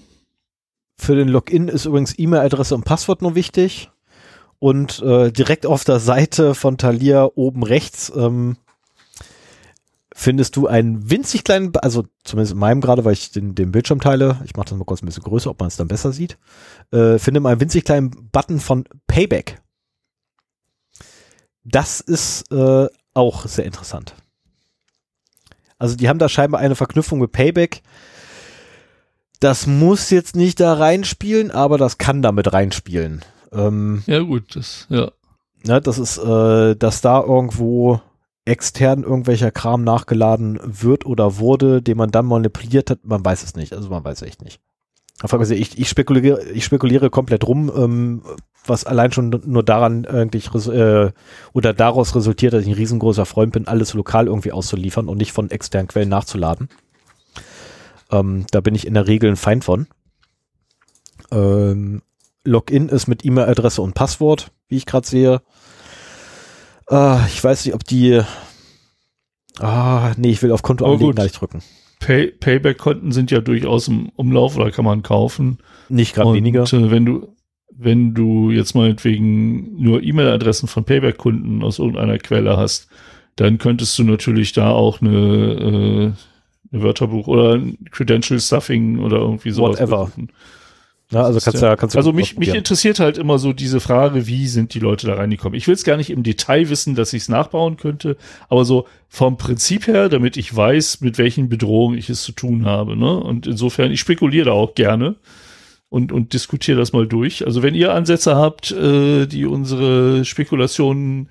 Für 0.97 1.17
den 1.17 1.27
Login 1.27 1.67
ist 1.67 1.85
übrigens 1.85 2.17
E-Mail-Adresse 2.17 2.73
und 2.73 2.85
Passwort 2.85 3.21
nur 3.21 3.35
wichtig 3.35 3.89
und 4.59 5.01
äh, 5.01 5.29
direkt 5.29 5.65
auf 5.65 5.83
der 5.83 5.99
Seite 5.99 6.55
von 6.55 6.77
Thalia 6.77 7.29
oben 7.35 7.63
rechts 7.63 8.09
ähm, 8.15 8.55
findest 10.15 10.55
du 10.55 10.67
einen 10.67 11.09
winzig 11.09 11.43
kleinen, 11.43 11.75
also 11.77 12.05
zumindest 12.23 12.53
in 12.53 12.59
meinem 12.59 12.81
gerade, 12.81 13.03
weil 13.03 13.13
ich 13.13 13.31
den, 13.31 13.55
den 13.55 13.71
Bildschirm 13.71 13.99
teile, 13.99 14.39
ich 14.45 14.55
mache 14.55 14.69
das 14.69 14.77
mal 14.77 14.85
kurz 14.85 15.01
ein 15.01 15.07
bisschen 15.07 15.23
größer, 15.23 15.49
ob 15.49 15.59
man 15.59 15.67
es 15.67 15.75
dann 15.75 15.87
besser 15.87 16.11
sieht, 16.11 16.37
äh, 16.91 17.17
finde 17.17 17.39
mal 17.39 17.51
einen 17.51 17.61
winzig 17.61 17.83
kleinen 17.83 18.11
Button 18.31 18.59
von 18.59 18.85
Payback. 19.07 19.61
Das 21.63 21.99
ist 21.99 22.51
äh, 22.51 22.87
auch 23.13 23.45
sehr 23.45 23.65
interessant. 23.65 24.15
Also 25.79 25.95
die 25.95 26.07
haben 26.09 26.19
da 26.19 26.29
scheinbar 26.29 26.61
eine 26.61 26.75
Verknüpfung 26.75 27.19
mit 27.19 27.31
Payback. 27.31 27.81
Das 29.39 29.67
muss 29.67 30.09
jetzt 30.09 30.35
nicht 30.35 30.59
da 30.59 30.73
reinspielen, 30.73 31.51
aber 31.51 31.77
das 31.77 31.97
kann 31.97 32.21
damit 32.21 32.53
reinspielen. 32.53 33.23
Ähm, 33.51 34.03
ja 34.05 34.19
gut, 34.19 34.55
das, 34.55 34.87
ja. 34.89 35.11
Ne, 35.65 35.81
das 35.81 35.97
ist, 35.97 36.17
äh, 36.17 36.75
dass 36.75 37.01
da 37.01 37.21
irgendwo 37.21 38.01
extern 38.45 39.03
irgendwelcher 39.03 39.51
Kram 39.51 39.83
nachgeladen 39.83 40.59
wird 40.63 41.05
oder 41.05 41.37
wurde, 41.37 41.81
den 41.81 41.97
man 41.97 42.11
dann 42.11 42.25
manipuliert 42.25 42.89
hat, 42.89 42.99
man 43.03 43.23
weiß 43.23 43.43
es 43.43 43.55
nicht. 43.55 43.73
Also 43.73 43.89
man 43.89 44.03
weiß 44.03 44.21
echt 44.23 44.41
nicht. 44.41 44.59
Ich, 45.51 45.79
ich, 45.79 45.87
spekuliere, 45.87 46.43
ich 46.49 46.65
spekuliere 46.65 47.09
komplett 47.09 47.47
rum, 47.47 47.71
ähm, 47.73 48.23
was 48.65 48.85
allein 48.85 49.11
schon 49.11 49.41
nur 49.45 49.63
daran 49.63 50.05
eigentlich 50.05 50.53
äh, 50.67 51.11
oder 51.53 51.73
daraus 51.73 52.15
resultiert, 52.15 52.53
dass 52.53 52.63
ich 52.63 52.69
ein 52.69 52.73
riesengroßer 52.73 53.25
Freund 53.25 53.53
bin, 53.53 53.67
alles 53.67 53.93
lokal 53.93 54.27
irgendwie 54.27 54.51
auszuliefern 54.51 55.07
und 55.07 55.17
nicht 55.17 55.31
von 55.31 55.49
externen 55.49 55.87
Quellen 55.87 56.09
nachzuladen. 56.09 56.67
Ähm, 58.11 58.45
da 58.51 58.59
bin 58.59 58.75
ich 58.75 58.85
in 58.85 58.95
der 58.95 59.07
Regel 59.07 59.29
ein 59.29 59.37
Feind 59.37 59.63
von. 59.63 59.87
Ähm, 61.31 62.01
Login 62.43 62.89
ist 62.89 63.07
mit 63.07 63.23
E-Mail-Adresse 63.23 63.81
und 63.81 63.93
Passwort, 63.93 64.51
wie 64.67 64.77
ich 64.77 64.85
gerade 64.85 65.07
sehe. 65.07 65.41
Äh, 66.93 67.25
ich 67.27 67.43
weiß 67.43 67.65
nicht, 67.65 67.73
ob 67.73 67.83
die. 67.83 68.21
Ah, 69.59 70.13
nee, 70.17 70.31
ich 70.31 70.41
will 70.41 70.51
auf 70.51 70.61
Konto 70.61 70.85
anlegen 70.85 71.13
gleich 71.13 71.31
drücken. 71.31 71.61
Pay 71.99 72.27
Payback-Konten 72.31 73.11
sind 73.11 73.31
ja 73.31 73.39
durchaus 73.39 73.87
im 73.87 74.09
Umlauf 74.15 74.57
oder 74.57 74.71
kann 74.71 74.85
man 74.85 75.03
kaufen. 75.03 75.59
Nicht 75.89 76.15
gerade 76.15 76.33
weniger. 76.33 76.63
Äh, 76.63 76.91
wenn 76.91 77.05
du, 77.05 77.35
wenn 77.71 78.13
du 78.13 78.51
jetzt 78.51 78.75
meinetwegen 78.75 79.81
nur 79.81 80.03
E-Mail-Adressen 80.03 80.67
von 80.67 80.83
Payback-Kunden 80.83 81.63
aus 81.63 81.79
irgendeiner 81.79 82.17
Quelle 82.17 82.57
hast, 82.57 82.89
dann 83.35 83.57
könntest 83.57 83.97
du 83.97 84.03
natürlich 84.03 84.51
da 84.53 84.71
auch 84.71 85.01
eine, 85.01 86.13
äh, 86.71 86.75
ein 86.75 86.83
Wörterbuch 86.83 87.27
oder 87.27 87.53
ein 87.55 87.77
Credential 87.91 88.39
Stuffing 88.39 88.99
oder 88.99 89.17
irgendwie 89.17 89.51
sowas. 89.51 89.79
Whatever. 89.79 90.05
Besuchen. 90.05 90.29
Ja, 91.13 91.23
also 91.23 91.39
kannst 91.39 91.61
ja, 91.61 91.75
kannst 91.75 91.95
du 91.95 91.99
also 91.99 92.11
mich, 92.11 92.37
mich 92.37 92.53
interessiert 92.53 92.99
halt 92.99 93.17
immer 93.17 93.37
so 93.37 93.53
diese 93.53 93.79
Frage, 93.79 94.25
wie 94.25 94.47
sind 94.47 94.73
die 94.73 94.79
Leute 94.79 95.05
da 95.05 95.13
reingekommen? 95.13 95.55
Ich 95.55 95.67
will 95.67 95.75
es 95.75 95.83
gar 95.83 95.97
nicht 95.97 96.09
im 96.09 96.23
Detail 96.23 96.69
wissen, 96.69 96.95
dass 96.95 97.13
ich 97.13 97.23
es 97.23 97.29
nachbauen 97.29 97.77
könnte, 97.77 98.17
aber 98.49 98.65
so 98.65 98.87
vom 99.09 99.37
Prinzip 99.37 99.85
her, 99.85 100.09
damit 100.09 100.37
ich 100.37 100.55
weiß, 100.55 101.01
mit 101.01 101.19
welchen 101.19 101.49
Bedrohungen 101.49 101.97
ich 101.97 102.09
es 102.09 102.23
zu 102.23 102.31
tun 102.31 102.65
habe. 102.65 102.97
Ne? 102.97 103.15
Und 103.15 103.45
insofern, 103.45 103.91
ich 103.91 103.99
spekuliere 103.99 104.45
da 104.45 104.51
auch 104.53 104.73
gerne 104.73 105.15
und, 105.89 106.11
und 106.11 106.33
diskutiere 106.33 106.79
das 106.79 106.93
mal 106.93 107.07
durch. 107.07 107.45
Also 107.45 107.61
wenn 107.61 107.75
ihr 107.75 107.93
Ansätze 107.93 108.35
habt, 108.35 108.71
äh, 108.71 109.27
die 109.27 109.45
unsere 109.45 110.25
Spekulationen 110.25 111.29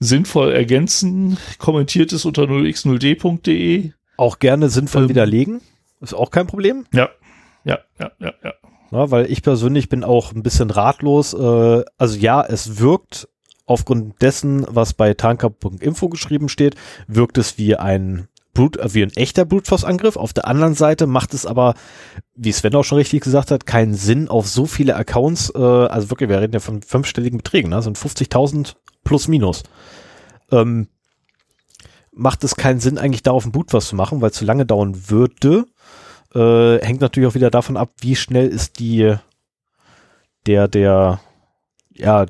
sinnvoll 0.00 0.52
ergänzen, 0.52 1.36
kommentiert 1.58 2.12
es 2.12 2.24
unter 2.24 2.42
0x0d.de. 2.42 3.92
Auch 4.16 4.40
gerne 4.40 4.68
sinnvoll 4.68 5.04
ähm, 5.04 5.08
widerlegen. 5.10 5.60
Ist 6.00 6.14
auch 6.14 6.32
kein 6.32 6.48
Problem. 6.48 6.86
Ja, 6.92 7.10
ja, 7.64 7.78
ja, 8.00 8.10
ja, 8.18 8.32
ja. 8.42 8.54
Na, 8.90 9.10
weil 9.10 9.30
ich 9.30 9.42
persönlich 9.42 9.88
bin 9.88 10.04
auch 10.04 10.32
ein 10.32 10.42
bisschen 10.42 10.70
ratlos. 10.70 11.32
Äh, 11.34 11.84
also 11.96 12.18
ja, 12.18 12.42
es 12.42 12.78
wirkt 12.78 13.28
aufgrund 13.66 14.20
dessen, 14.20 14.66
was 14.68 14.94
bei 14.94 15.14
tanker.info 15.14 16.08
geschrieben 16.08 16.48
steht, 16.48 16.74
wirkt 17.06 17.38
es 17.38 17.56
wie 17.56 17.76
ein 17.76 18.26
Blut, 18.52 18.76
äh, 18.78 18.92
wie 18.94 19.02
ein 19.02 19.12
echter 19.14 19.44
Blutfassangriff. 19.44 20.16
Auf 20.16 20.32
der 20.32 20.48
anderen 20.48 20.74
Seite 20.74 21.06
macht 21.06 21.34
es 21.34 21.46
aber, 21.46 21.74
wie 22.34 22.52
Sven 22.52 22.74
auch 22.74 22.82
schon 22.82 22.98
richtig 22.98 23.22
gesagt 23.22 23.52
hat, 23.52 23.66
keinen 23.66 23.94
Sinn 23.94 24.28
auf 24.28 24.48
so 24.48 24.66
viele 24.66 24.96
Accounts. 24.96 25.52
Äh, 25.54 25.58
also 25.58 26.10
wirklich, 26.10 26.28
wir 26.28 26.40
reden 26.40 26.54
ja 26.54 26.60
von 26.60 26.82
fünfstelligen 26.82 27.38
Beträgen, 27.38 27.70
ne? 27.70 27.80
sind 27.82 27.96
50.000 27.96 28.74
plus 29.04 29.28
minus. 29.28 29.62
Ähm, 30.50 30.88
macht 32.12 32.42
es 32.42 32.56
keinen 32.56 32.80
Sinn, 32.80 32.98
eigentlich 32.98 33.22
darauf 33.22 33.46
ein 33.46 33.52
Blutfass 33.52 33.88
zu 33.88 33.96
machen, 33.96 34.20
weil 34.20 34.30
es 34.30 34.36
zu 34.36 34.44
lange 34.44 34.66
dauern 34.66 35.08
würde. 35.08 35.66
Äh, 36.34 36.84
hängt 36.84 37.00
natürlich 37.00 37.28
auch 37.28 37.34
wieder 37.34 37.50
davon 37.50 37.76
ab, 37.76 37.92
wie 38.00 38.16
schnell 38.16 38.48
ist 38.48 38.78
die, 38.78 39.14
der, 40.46 40.68
der, 40.68 41.20
ja, 41.92 42.26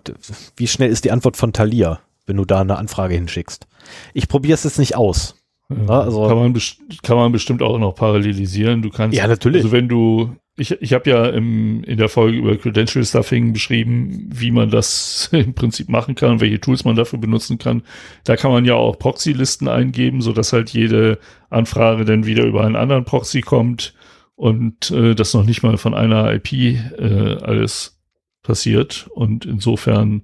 wie 0.56 0.66
schnell 0.66 0.90
ist 0.90 1.04
die 1.04 1.10
Antwort 1.10 1.36
von 1.36 1.52
Thalia, 1.52 2.00
wenn 2.26 2.36
du 2.36 2.44
da 2.44 2.60
eine 2.60 2.78
Anfrage 2.78 3.14
hinschickst. 3.14 3.66
Ich 4.14 4.28
probiere 4.28 4.54
es 4.54 4.64
jetzt 4.64 4.78
nicht 4.78 4.96
aus. 4.96 5.36
Ja, 5.68 6.00
also, 6.00 6.26
kann, 6.26 6.38
man 6.38 6.60
kann 7.02 7.16
man 7.16 7.32
bestimmt 7.32 7.62
auch 7.62 7.78
noch 7.78 7.94
parallelisieren. 7.94 8.82
Du 8.82 8.90
kannst, 8.90 9.16
ja, 9.16 9.26
natürlich. 9.26 9.62
Also 9.62 9.72
wenn 9.72 9.88
du, 9.88 10.34
ich, 10.56 10.72
ich 10.72 10.92
habe 10.92 11.08
ja 11.08 11.26
im, 11.26 11.82
in 11.84 11.96
der 11.96 12.08
Folge 12.08 12.36
über 12.36 12.56
Credential 12.56 13.04
Stuffing 13.04 13.52
beschrieben, 13.52 14.28
wie 14.32 14.50
man 14.50 14.70
das 14.70 15.28
im 15.32 15.54
Prinzip 15.54 15.88
machen 15.88 16.14
kann, 16.14 16.40
welche 16.40 16.60
Tools 16.60 16.84
man 16.84 16.96
dafür 16.96 17.18
benutzen 17.18 17.58
kann. 17.58 17.82
Da 18.24 18.36
kann 18.36 18.50
man 18.50 18.64
ja 18.64 18.74
auch 18.74 18.98
Proxy-Listen 18.98 19.68
eingeben, 19.68 20.22
so 20.22 20.32
dass 20.32 20.52
halt 20.52 20.70
jede 20.70 21.18
Anfrage 21.48 22.04
dann 22.04 22.26
wieder 22.26 22.44
über 22.44 22.64
einen 22.64 22.76
anderen 22.76 23.04
Proxy 23.04 23.40
kommt 23.40 23.94
und 24.34 24.90
äh, 24.90 25.14
das 25.14 25.34
noch 25.34 25.44
nicht 25.44 25.62
mal 25.62 25.76
von 25.76 25.94
einer 25.94 26.32
IP 26.32 26.52
äh, 26.52 27.36
alles 27.42 28.00
passiert. 28.42 29.08
Und 29.14 29.44
insofern 29.44 30.22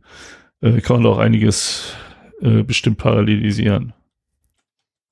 äh, 0.60 0.80
kann 0.80 0.96
man 0.96 1.04
da 1.04 1.10
auch 1.10 1.18
einiges 1.18 1.94
äh, 2.40 2.62
bestimmt 2.62 2.98
parallelisieren. 2.98 3.92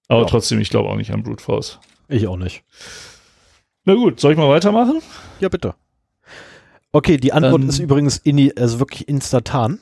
Aber 0.08 0.22
ja. 0.22 0.26
trotzdem, 0.26 0.60
ich 0.60 0.70
glaube 0.70 0.88
auch 0.88 0.96
nicht 0.96 1.12
an 1.12 1.22
Brute 1.22 1.42
Force. 1.42 1.80
Ich 2.08 2.26
auch 2.26 2.36
nicht. 2.36 2.62
Na 3.84 3.94
gut, 3.94 4.20
soll 4.20 4.32
ich 4.32 4.38
mal 4.38 4.48
weitermachen? 4.48 5.00
Ja, 5.40 5.48
bitte. 5.48 5.74
Okay, 6.92 7.16
die 7.16 7.32
Antwort 7.32 7.62
Dann, 7.62 7.68
ist 7.68 7.78
übrigens 7.80 8.18
in, 8.18 8.52
also 8.56 8.78
wirklich 8.78 9.08
instantan. 9.08 9.80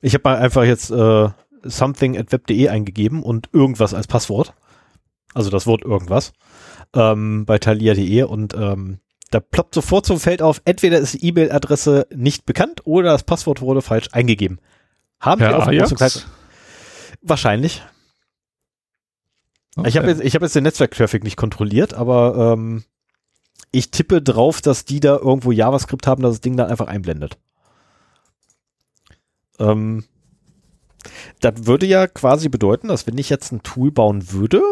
Ich 0.00 0.14
habe 0.14 0.22
mal 0.24 0.38
einfach 0.38 0.64
jetzt 0.64 0.90
äh, 0.90 1.28
something 1.62 2.16
at 2.16 2.32
web.de 2.32 2.68
eingegeben 2.68 3.22
und 3.22 3.48
irgendwas 3.52 3.94
als 3.94 4.06
Passwort. 4.06 4.54
Also 5.34 5.50
das 5.50 5.66
Wort 5.66 5.82
irgendwas. 5.82 6.32
Ähm, 6.94 7.44
bei 7.44 7.58
talia.de 7.58 8.22
und 8.22 8.54
ähm, 8.54 9.00
da 9.30 9.40
ploppt 9.40 9.74
sofort 9.74 10.06
zum 10.06 10.18
Feld 10.18 10.42
auf, 10.42 10.60
entweder 10.64 10.98
ist 10.98 11.14
die 11.14 11.26
E-Mail-Adresse 11.28 12.06
nicht 12.14 12.46
bekannt 12.46 12.82
oder 12.84 13.12
das 13.12 13.22
Passwort 13.22 13.60
wurde 13.60 13.82
falsch 13.82 14.08
eingegeben. 14.12 14.60
Haben 15.20 15.40
wir 15.40 15.56
auf 15.56 15.66
Wahrscheinlich. 17.22 17.82
Okay. 19.76 19.88
Ich 19.88 19.96
habe 19.96 20.08
jetzt, 20.08 20.20
ich 20.22 20.34
hab 20.34 20.42
jetzt 20.42 20.56
den 20.56 20.64
Netzwerktraffic 20.64 21.22
nicht 21.22 21.36
kontrolliert, 21.36 21.94
aber 21.94 22.54
ähm, 22.54 22.84
ich 23.72 23.90
tippe 23.90 24.22
drauf, 24.22 24.60
dass 24.60 24.84
die 24.84 25.00
da 25.00 25.16
irgendwo 25.16 25.52
JavaScript 25.52 26.06
haben, 26.06 26.22
dass 26.22 26.32
das 26.32 26.40
Ding 26.40 26.56
dann 26.56 26.68
einfach 26.68 26.88
einblendet. 26.88 27.38
Ähm, 29.58 30.04
das 31.40 31.66
würde 31.66 31.86
ja 31.86 32.06
quasi 32.06 32.48
bedeuten, 32.48 32.88
dass 32.88 33.06
wenn 33.06 33.18
ich 33.18 33.30
jetzt 33.30 33.52
ein 33.52 33.62
Tool 33.62 33.90
bauen 33.90 34.32
würde, 34.32 34.62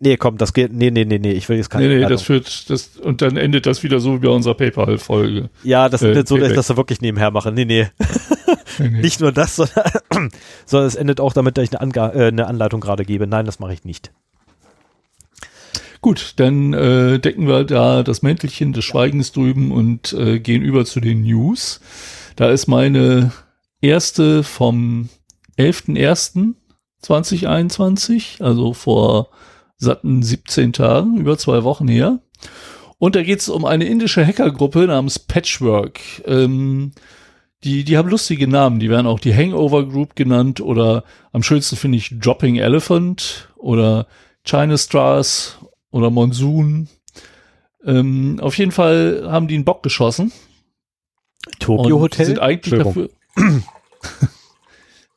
Nee, 0.00 0.18
komm, 0.18 0.36
das 0.36 0.52
geht. 0.52 0.70
Nee, 0.72 0.90
nee, 0.90 1.06
nee, 1.06 1.18
nee, 1.18 1.32
ich 1.32 1.48
will 1.48 1.56
jetzt 1.56 1.70
keine. 1.70 1.88
Nee, 1.88 2.00
nee, 2.00 2.06
das 2.06 2.22
führt 2.22 2.68
das 2.68 2.96
und 2.98 3.22
dann 3.22 3.38
endet 3.38 3.64
das 3.64 3.82
wieder 3.82 4.00
so 4.00 4.14
wie 4.14 4.26
bei 4.26 4.28
unserer 4.28 4.54
PayPal 4.54 4.98
Folge. 4.98 5.48
Ja, 5.62 5.88
das 5.88 6.02
äh, 6.02 6.08
endet 6.08 6.28
so, 6.28 6.36
dass 6.36 6.50
ich 6.50 6.54
das 6.54 6.66
da 6.66 6.76
wirklich 6.76 7.00
nebenher 7.00 7.30
mache. 7.30 7.52
Nee, 7.52 7.64
nee. 7.64 7.88
nee, 8.78 8.88
nee. 8.88 9.00
nicht 9.00 9.20
nur 9.20 9.32
das, 9.32 9.56
sondern, 9.56 9.90
sondern 10.66 10.88
es 10.88 10.94
endet 10.96 11.20
auch 11.20 11.32
damit, 11.32 11.56
dass 11.56 11.64
ich 11.64 11.72
eine, 11.72 11.80
Ange 11.80 12.12
äh, 12.14 12.26
eine 12.26 12.48
Anleitung 12.48 12.80
gerade 12.80 13.04
gebe. 13.04 13.26
Nein, 13.26 13.46
das 13.46 13.60
mache 13.60 13.72
ich 13.72 13.84
nicht. 13.84 14.12
Gut, 16.04 16.34
dann 16.36 16.72
äh, 16.74 17.18
decken 17.18 17.48
wir 17.48 17.64
da 17.64 18.02
das 18.02 18.20
Mäntelchen 18.20 18.74
des 18.74 18.84
Schweigens 18.84 19.32
drüben 19.32 19.72
und 19.72 20.12
äh, 20.12 20.38
gehen 20.38 20.60
über 20.60 20.84
zu 20.84 21.00
den 21.00 21.22
News. 21.22 21.80
Da 22.36 22.50
ist 22.50 22.66
meine 22.66 23.32
erste 23.80 24.42
vom 24.42 25.08
11.01.2021, 25.56 28.42
also 28.42 28.74
vor 28.74 29.30
satten 29.78 30.22
17 30.22 30.74
Tagen, 30.74 31.16
über 31.16 31.38
zwei 31.38 31.64
Wochen 31.64 31.88
her. 31.88 32.20
Und 32.98 33.16
da 33.16 33.22
geht 33.22 33.40
es 33.40 33.48
um 33.48 33.64
eine 33.64 33.86
indische 33.86 34.26
Hackergruppe 34.26 34.80
namens 34.80 35.18
Patchwork. 35.18 36.00
Ähm, 36.26 36.92
die, 37.64 37.82
die 37.82 37.96
haben 37.96 38.10
lustige 38.10 38.46
Namen. 38.46 38.78
Die 38.78 38.90
werden 38.90 39.06
auch 39.06 39.20
die 39.20 39.34
Hangover 39.34 39.88
Group 39.88 40.16
genannt 40.16 40.60
oder 40.60 41.04
am 41.32 41.42
schönsten 41.42 41.76
finde 41.76 41.96
ich 41.96 42.18
Dropping 42.20 42.56
Elephant 42.56 43.48
oder 43.56 44.06
China 44.44 44.76
Stars 44.76 45.56
oder 45.94 46.10
Monsoon. 46.10 46.88
Ähm, 47.84 48.40
auf 48.40 48.58
jeden 48.58 48.72
Fall 48.72 49.22
haben 49.26 49.46
die 49.46 49.54
einen 49.54 49.64
Bock 49.64 49.84
geschossen. 49.84 50.32
Tokyo 51.60 52.00
Hotel? 52.00 52.26
Sind 52.26 52.40
eigentlich 52.40 52.82
dafür, 52.82 53.10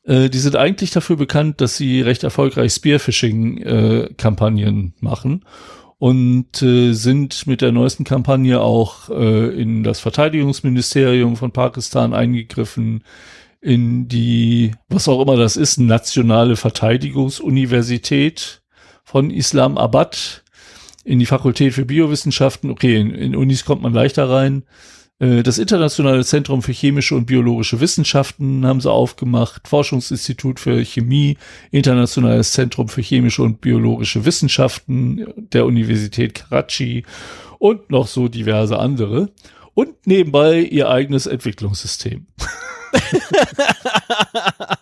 Äh, 0.03 0.29
die 0.29 0.37
sind 0.39 0.55
eigentlich 0.55 0.91
dafür 0.91 1.15
bekannt, 1.17 1.59
dass 1.59 1.75
sie 1.75 2.01
recht 2.01 2.23
erfolgreich 2.23 2.71
Spearfishing-Kampagnen 2.71 4.85
äh, 4.85 4.91
machen 5.03 5.43
und 5.97 6.61
äh, 6.61 6.93
sind 6.93 7.45
mit 7.45 7.59
der 7.59 7.73
neuesten 7.73 8.05
Kampagne 8.05 8.61
auch 8.61 9.09
äh, 9.09 9.61
in 9.61 9.83
das 9.83 9.99
Verteidigungsministerium 9.99 11.35
von 11.35 11.51
Pakistan 11.51 12.13
eingegriffen, 12.13 13.03
in 13.59 14.07
die, 14.07 14.75
was 14.87 15.09
auch 15.09 15.21
immer 15.21 15.35
das 15.35 15.57
ist, 15.57 15.77
Nationale 15.77 16.55
Verteidigungsuniversität 16.55 18.61
von 19.03 19.29
Islamabad, 19.29 20.45
in 21.07 21.19
die 21.19 21.25
Fakultät 21.25 21.73
für 21.73 21.85
Biowissenschaften. 21.85 22.69
Okay, 22.69 22.99
in, 22.99 23.11
in 23.11 23.35
Unis 23.35 23.63
kommt 23.63 23.81
man 23.81 23.93
leichter 23.93 24.29
rein. 24.29 24.63
Äh, 25.19 25.41
das 25.41 25.57
Internationale 25.57 26.25
Zentrum 26.25 26.61
für 26.61 26.73
chemische 26.73 27.15
und 27.15 27.25
biologische 27.25 27.79
Wissenschaften 27.79 28.65
haben 28.65 28.81
sie 28.81 28.91
aufgemacht, 28.91 29.69
Forschungsinstitut 29.69 30.59
für 30.59 30.83
Chemie, 30.83 31.37
Internationales 31.71 32.51
Zentrum 32.51 32.89
für 32.89 33.01
chemische 33.01 33.41
und 33.41 33.61
biologische 33.61 34.25
Wissenschaften 34.25 35.25
der 35.53 35.65
Universität 35.65 36.35
Karachi 36.35 37.05
und 37.57 37.89
noch 37.89 38.07
so 38.07 38.27
diverse 38.27 38.77
andere. 38.77 39.29
Und 39.73 40.07
nebenbei 40.07 40.59
ihr 40.59 40.89
eigenes 40.89 41.25
Entwicklungssystem. 41.25 42.27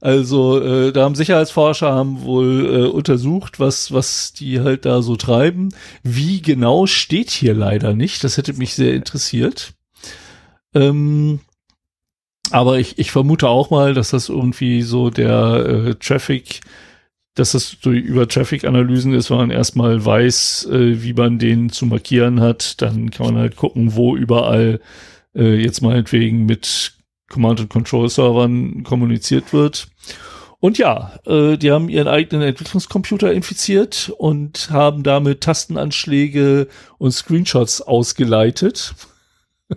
Also 0.00 0.60
äh, 0.62 0.92
da 0.92 1.02
haben 1.02 1.16
Sicherheitsforscher 1.16 1.92
haben 1.92 2.22
wohl 2.22 2.66
äh, 2.66 2.86
untersucht, 2.88 3.58
was 3.58 3.92
was 3.92 4.32
die 4.32 4.60
halt 4.60 4.84
da 4.84 5.02
so 5.02 5.16
treiben. 5.16 5.70
Wie 6.04 6.40
genau 6.40 6.86
steht 6.86 7.30
hier 7.30 7.54
leider 7.54 7.94
nicht. 7.94 8.22
Das 8.22 8.36
hätte 8.36 8.52
mich 8.54 8.74
sehr 8.74 8.94
interessiert. 8.94 9.72
Ähm, 10.74 11.40
aber 12.50 12.78
ich, 12.78 12.98
ich 12.98 13.10
vermute 13.10 13.48
auch 13.48 13.70
mal, 13.70 13.94
dass 13.94 14.10
das 14.10 14.28
irgendwie 14.28 14.82
so 14.82 15.10
der 15.10 15.66
äh, 15.66 15.94
Traffic, 15.96 16.60
dass 17.34 17.52
das 17.52 17.76
so 17.80 17.90
über 17.90 18.28
Traffic-Analysen 18.28 19.14
ist, 19.14 19.30
wenn 19.30 19.38
man 19.38 19.50
erstmal 19.50 20.04
weiß, 20.04 20.68
äh, 20.70 21.02
wie 21.02 21.12
man 21.12 21.38
den 21.38 21.70
zu 21.70 21.86
markieren 21.86 22.40
hat, 22.40 22.80
dann 22.80 23.10
kann 23.10 23.26
man 23.26 23.36
halt 23.36 23.56
gucken, 23.56 23.96
wo 23.96 24.16
überall 24.16 24.80
äh, 25.34 25.56
jetzt 25.56 25.82
meinetwegen 25.82 26.46
mit 26.46 26.97
Command 27.28 27.60
and 27.60 27.70
Control 27.70 28.08
Servern 28.08 28.82
kommuniziert 28.82 29.52
wird. 29.52 29.88
Und 30.60 30.76
ja, 30.76 31.12
äh, 31.24 31.56
die 31.56 31.70
haben 31.70 31.88
ihren 31.88 32.08
eigenen 32.08 32.42
Entwicklungscomputer 32.42 33.32
infiziert 33.32 34.12
und 34.18 34.70
haben 34.70 35.04
damit 35.04 35.42
Tastenanschläge 35.42 36.66
und 36.98 37.12
Screenshots 37.12 37.80
ausgeleitet. 37.80 38.94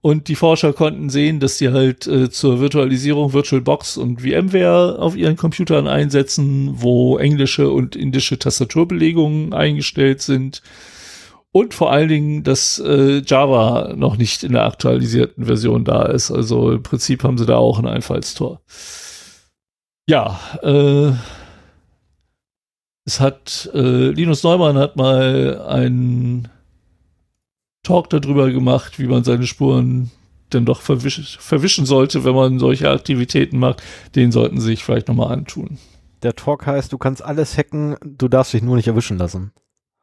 und 0.00 0.28
die 0.28 0.36
Forscher 0.36 0.72
konnten 0.72 1.10
sehen, 1.10 1.40
dass 1.40 1.58
sie 1.58 1.70
halt 1.70 2.06
äh, 2.06 2.30
zur 2.30 2.60
Virtualisierung 2.60 3.32
VirtualBox 3.32 3.96
und 3.96 4.20
VMware 4.20 5.00
auf 5.00 5.16
ihren 5.16 5.36
Computern 5.36 5.88
einsetzen, 5.88 6.70
wo 6.74 7.18
englische 7.18 7.68
und 7.70 7.96
indische 7.96 8.38
Tastaturbelegungen 8.38 9.52
eingestellt 9.52 10.22
sind 10.22 10.62
und 11.52 11.74
vor 11.74 11.90
allen 11.90 12.08
Dingen, 12.08 12.42
dass 12.44 12.78
äh, 12.78 13.22
Java 13.24 13.94
noch 13.96 14.16
nicht 14.16 14.44
in 14.44 14.52
der 14.52 14.64
aktualisierten 14.64 15.46
Version 15.46 15.84
da 15.84 16.04
ist. 16.06 16.30
Also 16.30 16.72
im 16.72 16.82
Prinzip 16.82 17.24
haben 17.24 17.38
sie 17.38 17.46
da 17.46 17.56
auch 17.56 17.78
ein 17.78 17.86
Einfallstor. 17.86 18.60
Ja, 20.08 20.38
äh, 20.62 21.12
es 23.04 23.20
hat, 23.20 23.70
äh, 23.74 24.10
Linus 24.10 24.42
Neumann 24.42 24.76
hat 24.76 24.96
mal 24.96 25.62
einen 25.66 26.48
Talk 27.82 28.10
darüber 28.10 28.50
gemacht, 28.50 28.98
wie 28.98 29.06
man 29.06 29.24
seine 29.24 29.46
Spuren 29.46 30.10
denn 30.52 30.64
doch 30.64 30.80
verwisch, 30.80 31.38
verwischen 31.40 31.86
sollte, 31.86 32.24
wenn 32.24 32.34
man 32.34 32.58
solche 32.58 32.90
Aktivitäten 32.90 33.58
macht. 33.58 33.82
Den 34.14 34.32
sollten 34.32 34.60
sie 34.60 34.68
sich 34.68 34.84
vielleicht 34.84 35.08
nochmal 35.08 35.32
antun. 35.32 35.78
Der 36.22 36.34
Talk 36.34 36.66
heißt, 36.66 36.92
du 36.92 36.98
kannst 36.98 37.24
alles 37.24 37.56
hacken, 37.56 37.96
du 38.04 38.28
darfst 38.28 38.52
dich 38.52 38.62
nur 38.62 38.76
nicht 38.76 38.88
erwischen 38.88 39.18
lassen. 39.18 39.52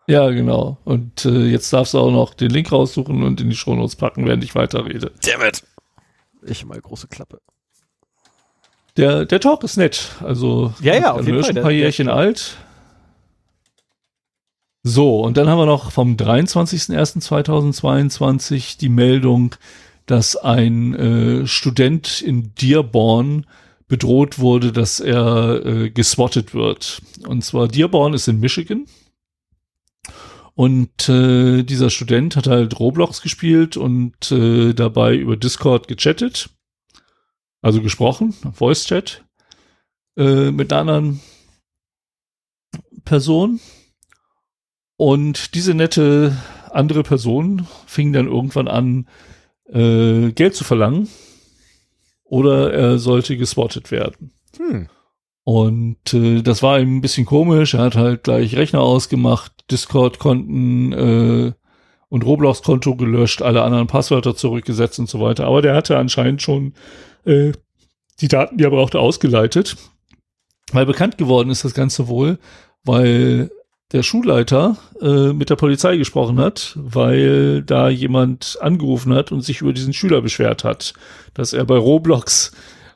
Ja, 0.07 0.29
genau. 0.29 0.77
Und 0.83 1.25
äh, 1.25 1.45
jetzt 1.45 1.71
darfst 1.73 1.93
du 1.93 1.99
auch 1.99 2.11
noch 2.11 2.33
den 2.33 2.51
Link 2.51 2.71
raussuchen 2.71 3.23
und 3.23 3.41
in 3.41 3.49
die 3.49 3.55
Shownotes 3.55 3.95
packen, 3.95 4.25
während 4.25 4.43
ich 4.43 4.53
weiterrede. 4.53 5.11
Dammit. 5.23 5.63
Ich 6.43 6.65
mal 6.65 6.79
große 6.79 7.07
Klappe. 7.07 7.39
Der, 8.97 9.25
der 9.25 9.39
Talk 9.39 9.63
ist 9.63 9.77
nett. 9.77 10.11
Also, 10.23 10.73
ja, 10.81 10.95
ja, 10.95 11.13
auf 11.13 11.25
jeden 11.25 11.39
Fall. 11.39 11.47
schon 11.47 11.57
ein 11.57 11.63
paar 11.63 11.71
Jährchen 11.71 12.07
alt. 12.07 12.57
So, 14.83 15.21
und 15.21 15.37
dann 15.37 15.49
haben 15.49 15.57
wir 15.57 15.65
noch 15.65 15.91
vom 15.91 16.15
23.01.2022 16.15 18.77
die 18.77 18.89
Meldung, 18.89 19.55
dass 20.05 20.35
ein 20.35 20.93
äh, 20.93 21.47
Student 21.47 22.21
in 22.21 22.53
Dearborn 22.61 23.47
bedroht 23.87 24.37
wurde, 24.37 24.71
dass 24.71 24.99
er 24.99 25.65
äh, 25.65 25.89
geswattet 25.89 26.53
wird. 26.53 27.01
Und 27.27 27.43
zwar 27.43 27.67
Dearborn 27.67 28.13
ist 28.13 28.27
in 28.27 28.39
Michigan. 28.39 28.85
Und 30.55 31.09
äh, 31.09 31.63
dieser 31.63 31.89
Student 31.89 32.37
hat 32.37 32.47
halt 32.47 32.79
Roblox 32.79 33.21
gespielt 33.21 33.75
und 33.75 34.31
äh, 34.31 34.73
dabei 34.73 35.15
über 35.15 35.35
Discord 35.35 35.89
gechattet. 35.89 36.49
Also 37.61 37.81
gesprochen, 37.81 38.33
Voice 38.53 38.85
Chat, 38.85 39.25
äh, 40.17 40.51
mit 40.51 40.71
einer 40.71 40.79
anderen 40.79 41.19
Person. 43.03 43.59
Und 44.97 45.55
diese 45.55 45.73
nette 45.73 46.37
andere 46.71 47.03
Person 47.03 47.67
fing 47.85 48.13
dann 48.13 48.27
irgendwann 48.27 48.69
an, 48.69 49.09
äh, 49.67 50.31
Geld 50.31 50.55
zu 50.55 50.63
verlangen. 50.63 51.09
Oder 52.23 52.73
er 52.73 52.97
sollte 52.97 53.35
geswattet 53.35 53.91
werden. 53.91 54.31
Hm. 54.57 54.87
Und 55.43 56.13
äh, 56.13 56.41
das 56.41 56.63
war 56.63 56.79
ihm 56.79 56.97
ein 56.97 57.01
bisschen 57.01 57.25
komisch. 57.25 57.75
Er 57.75 57.81
hat 57.81 57.95
halt 57.95 58.23
gleich 58.23 58.55
Rechner 58.55 58.81
ausgemacht, 58.81 59.54
Discord-Konten 59.71 60.93
äh, 60.93 61.53
und 62.09 62.25
Roblox-Konto 62.25 62.95
gelöscht, 62.95 63.41
alle 63.41 63.63
anderen 63.63 63.87
Passwörter 63.87 64.35
zurückgesetzt 64.35 64.99
und 64.99 65.09
so 65.09 65.19
weiter. 65.19 65.45
Aber 65.45 65.61
der 65.61 65.75
hatte 65.75 65.97
anscheinend 65.97 66.41
schon 66.41 66.73
äh, 67.25 67.51
die 68.21 68.27
Daten, 68.27 68.57
die 68.57 68.63
er 68.63 68.69
brauchte, 68.69 68.99
ausgeleitet. 68.99 69.75
Weil 70.71 70.85
bekannt 70.85 71.17
geworden 71.17 71.49
ist 71.49 71.63
das 71.63 71.73
Ganze 71.73 72.07
wohl, 72.07 72.39
weil 72.83 73.51
der 73.91 74.03
Schulleiter 74.03 74.77
äh, 75.01 75.31
mit 75.33 75.49
der 75.49 75.55
Polizei 75.55 75.97
gesprochen 75.97 76.39
hat, 76.39 76.73
weil 76.75 77.61
da 77.61 77.89
jemand 77.89 78.57
angerufen 78.61 79.13
hat 79.13 79.31
und 79.31 79.41
sich 79.41 79.61
über 79.61 79.73
diesen 79.73 79.93
Schüler 79.93 80.21
beschwert 80.21 80.63
hat, 80.63 80.93
dass 81.33 81.53
er 81.53 81.65
bei 81.65 81.77
Roblox, 81.77 82.51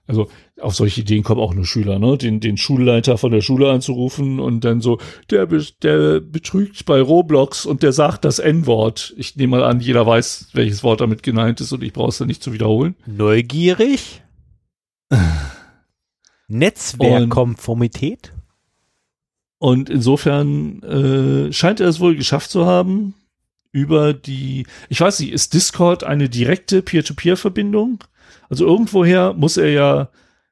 also 0.10 0.28
auf 0.60 0.74
solche 0.76 1.02
Ideen 1.02 1.24
kommen 1.24 1.40
auch 1.40 1.54
nur 1.54 1.66
Schüler, 1.66 2.00
ne? 2.00 2.18
Den, 2.18 2.40
den 2.40 2.58
Schulleiter 2.58 3.20
von 3.20 3.32
der 3.32 3.42
Schule 3.42 3.72
anzurufen 3.72 4.40
und 4.40 4.66
dann 4.66 4.82
so, 4.82 4.98
der, 5.30 5.46
der 5.84 6.20
betrügt 6.20 6.86
bei 6.86 7.00
Roblox 7.00 7.68
und 7.68 7.84
der 7.84 7.94
sagt 7.94 8.26
das 8.26 8.40
N-Wort. 8.40 9.14
Ich 9.18 9.36
nehme 9.36 9.58
mal 9.58 9.64
an, 9.64 9.80
jeder 9.80 10.08
weiß, 10.08 10.50
welches 10.54 10.84
Wort 10.84 11.02
damit 11.02 11.22
gemeint 11.22 11.62
ist 11.62 11.72
und 11.74 11.84
ich 11.84 11.94
brauche 11.94 12.10
es 12.10 12.18
dann 12.18 12.28
nicht 12.28 12.42
zu 12.42 12.54
wiederholen. 12.54 12.96
Neugierig? 13.06 14.24
Netzwerkkonformität? 16.48 18.34
Und 19.60 19.92
insofern 19.92 20.82
äh, 20.82 21.54
scheint 21.54 21.82
er 21.82 21.88
es 21.88 22.00
wohl 22.00 22.16
geschafft 22.16 22.50
zu 22.50 22.66
haben, 22.66 23.14
über 23.72 24.14
die, 24.14 24.66
ich 24.90 25.00
weiß 25.00 25.20
nicht, 25.20 25.34
ist 25.34 25.54
Discord 25.54 26.04
eine 26.04 26.30
direkte 26.30 26.82
Peer-to-Peer-Verbindung? 26.82 28.00
Also 28.50 28.66
irgendwoher 28.66 29.34
muss 29.34 29.58
er 29.58 29.70
ja 29.70 30.10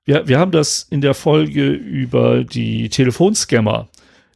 wir, 0.07 0.27
wir 0.27 0.39
haben 0.39 0.51
das 0.51 0.87
in 0.89 1.01
der 1.01 1.13
Folge 1.13 1.69
über 1.69 2.43
die 2.45 2.89
Telefonscammer. 2.89 3.89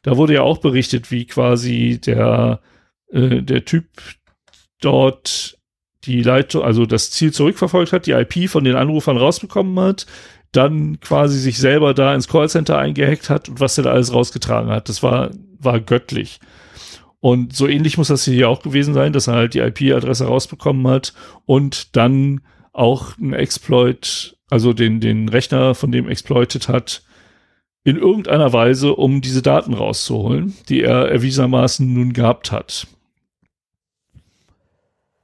Da 0.03 0.17
wurde 0.17 0.33
ja 0.33 0.41
auch 0.41 0.57
berichtet, 0.57 1.11
wie 1.11 1.25
quasi 1.25 1.99
der, 2.05 2.59
äh, 3.11 3.41
der 3.41 3.63
Typ 3.65 3.85
dort 4.81 5.57
die 6.03 6.23
Leitung, 6.23 6.63
also 6.63 6.85
das 6.85 7.11
Ziel 7.11 7.31
zurückverfolgt 7.31 7.93
hat, 7.93 8.05
die 8.05 8.11
IP 8.11 8.49
von 8.49 8.65
den 8.65 8.75
Anrufern 8.75 9.17
rausbekommen 9.17 9.79
hat, 9.79 10.07
dann 10.51 10.99
quasi 10.99 11.39
sich 11.39 11.57
selber 11.57 11.93
da 11.93 12.13
ins 12.13 12.27
Callcenter 12.27 12.77
eingehackt 12.77 13.29
hat 13.29 13.47
und 13.47 13.61
was 13.61 13.77
er 13.77 13.85
da 13.85 13.91
alles 13.91 14.13
rausgetragen 14.13 14.71
hat. 14.71 14.89
Das 14.89 15.01
war, 15.01 15.29
war 15.57 15.79
göttlich. 15.79 16.41
Und 17.21 17.55
so 17.55 17.67
ähnlich 17.67 17.97
muss 17.97 18.09
das 18.09 18.25
hier 18.25 18.49
auch 18.49 18.61
gewesen 18.61 18.93
sein, 18.93 19.13
dass 19.13 19.27
er 19.27 19.35
halt 19.35 19.53
die 19.53 19.59
IP-Adresse 19.59 20.25
rausbekommen 20.25 20.85
hat 20.87 21.13
und 21.45 21.95
dann 21.95 22.41
auch 22.73 23.17
ein 23.17 23.33
Exploit 23.33 24.35
also 24.51 24.73
den, 24.73 24.99
den 24.99 25.29
Rechner 25.29 25.73
von 25.73 25.91
dem 25.91 26.07
exploited 26.09 26.67
hat, 26.67 27.01
in 27.83 27.97
irgendeiner 27.97 28.53
Weise, 28.53 28.93
um 28.93 29.21
diese 29.21 29.41
Daten 29.41 29.73
rauszuholen, 29.73 30.53
die 30.69 30.81
er 30.81 31.09
erwiesermaßen 31.09 31.91
nun 31.91 32.13
gehabt 32.13 32.51
hat. 32.51 32.85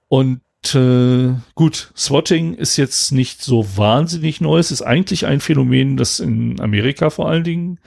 Und 0.07 0.41
äh, 0.73 1.35
gut, 1.55 1.91
Swatting 1.95 2.53
ist 2.53 2.77
jetzt 2.77 3.11
nicht 3.11 3.43
so 3.43 3.67
wahnsinnig 3.77 4.39
neu. 4.41 4.57
Es 4.57 4.71
ist 4.71 4.81
eigentlich 4.81 5.27
ein 5.27 5.41
Phänomen, 5.41 5.97
das 5.97 6.19
in 6.19 6.59
Amerika 6.61 7.09
vor 7.09 7.29
allen 7.29 7.43
Dingen 7.43 7.79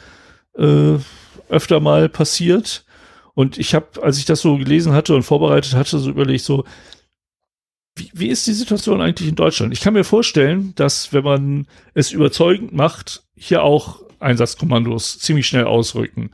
äh, 0.56 0.96
öfter 1.48 1.80
mal 1.80 2.10
passiert. 2.10 2.84
Und 3.34 3.56
ich 3.56 3.74
habe, 3.74 4.02
als 4.02 4.18
ich 4.18 4.26
das 4.26 4.42
so 4.42 4.58
gelesen 4.58 4.92
hatte 4.92 5.14
und 5.14 5.22
vorbereitet 5.22 5.74
hatte, 5.74 5.98
so 5.98 6.10
überlegt, 6.10 6.44
so, 6.44 6.64
wie, 7.96 8.10
wie 8.12 8.28
ist 8.28 8.46
die 8.46 8.52
Situation 8.52 9.00
eigentlich 9.00 9.28
in 9.28 9.36
Deutschland? 9.36 9.72
Ich 9.72 9.80
kann 9.80 9.94
mir 9.94 10.04
vorstellen, 10.04 10.72
dass 10.76 11.12
wenn 11.12 11.24
man 11.24 11.66
es 11.94 12.12
überzeugend 12.12 12.72
macht, 12.72 13.24
hier 13.36 13.62
auch 13.62 14.02
Einsatzkommandos 14.20 15.18
ziemlich 15.18 15.46
schnell 15.46 15.64
ausrücken. 15.64 16.30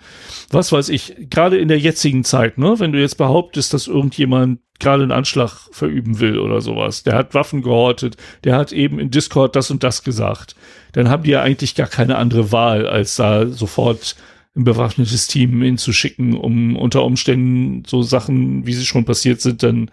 Was 0.50 0.72
weiß 0.72 0.88
ich, 0.88 1.14
gerade 1.30 1.58
in 1.58 1.68
der 1.68 1.78
jetzigen 1.78 2.24
Zeit, 2.24 2.58
ne, 2.58 2.78
wenn 2.78 2.92
du 2.92 3.00
jetzt 3.00 3.16
behauptest, 3.16 3.72
dass 3.72 3.86
irgendjemand 3.86 4.60
gerade 4.78 5.04
einen 5.04 5.12
Anschlag 5.12 5.68
verüben 5.70 6.20
will 6.20 6.38
oder 6.38 6.60
sowas, 6.60 7.04
der 7.04 7.14
hat 7.14 7.32
Waffen 7.32 7.62
gehortet, 7.62 8.16
der 8.44 8.56
hat 8.56 8.72
eben 8.72 8.98
in 8.98 9.10
Discord 9.10 9.56
das 9.56 9.70
und 9.70 9.82
das 9.84 10.02
gesagt, 10.02 10.56
dann 10.92 11.08
haben 11.08 11.22
die 11.22 11.30
ja 11.30 11.42
eigentlich 11.42 11.74
gar 11.74 11.86
keine 11.86 12.16
andere 12.16 12.52
Wahl, 12.52 12.86
als 12.86 13.16
da 13.16 13.46
sofort 13.46 14.16
ein 14.56 14.64
bewaffnetes 14.64 15.28
Team 15.28 15.62
hinzuschicken, 15.62 16.34
um 16.34 16.76
unter 16.76 17.04
Umständen 17.04 17.84
so 17.86 18.02
Sachen, 18.02 18.66
wie 18.66 18.72
sie 18.72 18.86
schon 18.86 19.04
passiert 19.04 19.40
sind, 19.40 19.62
dann 19.62 19.90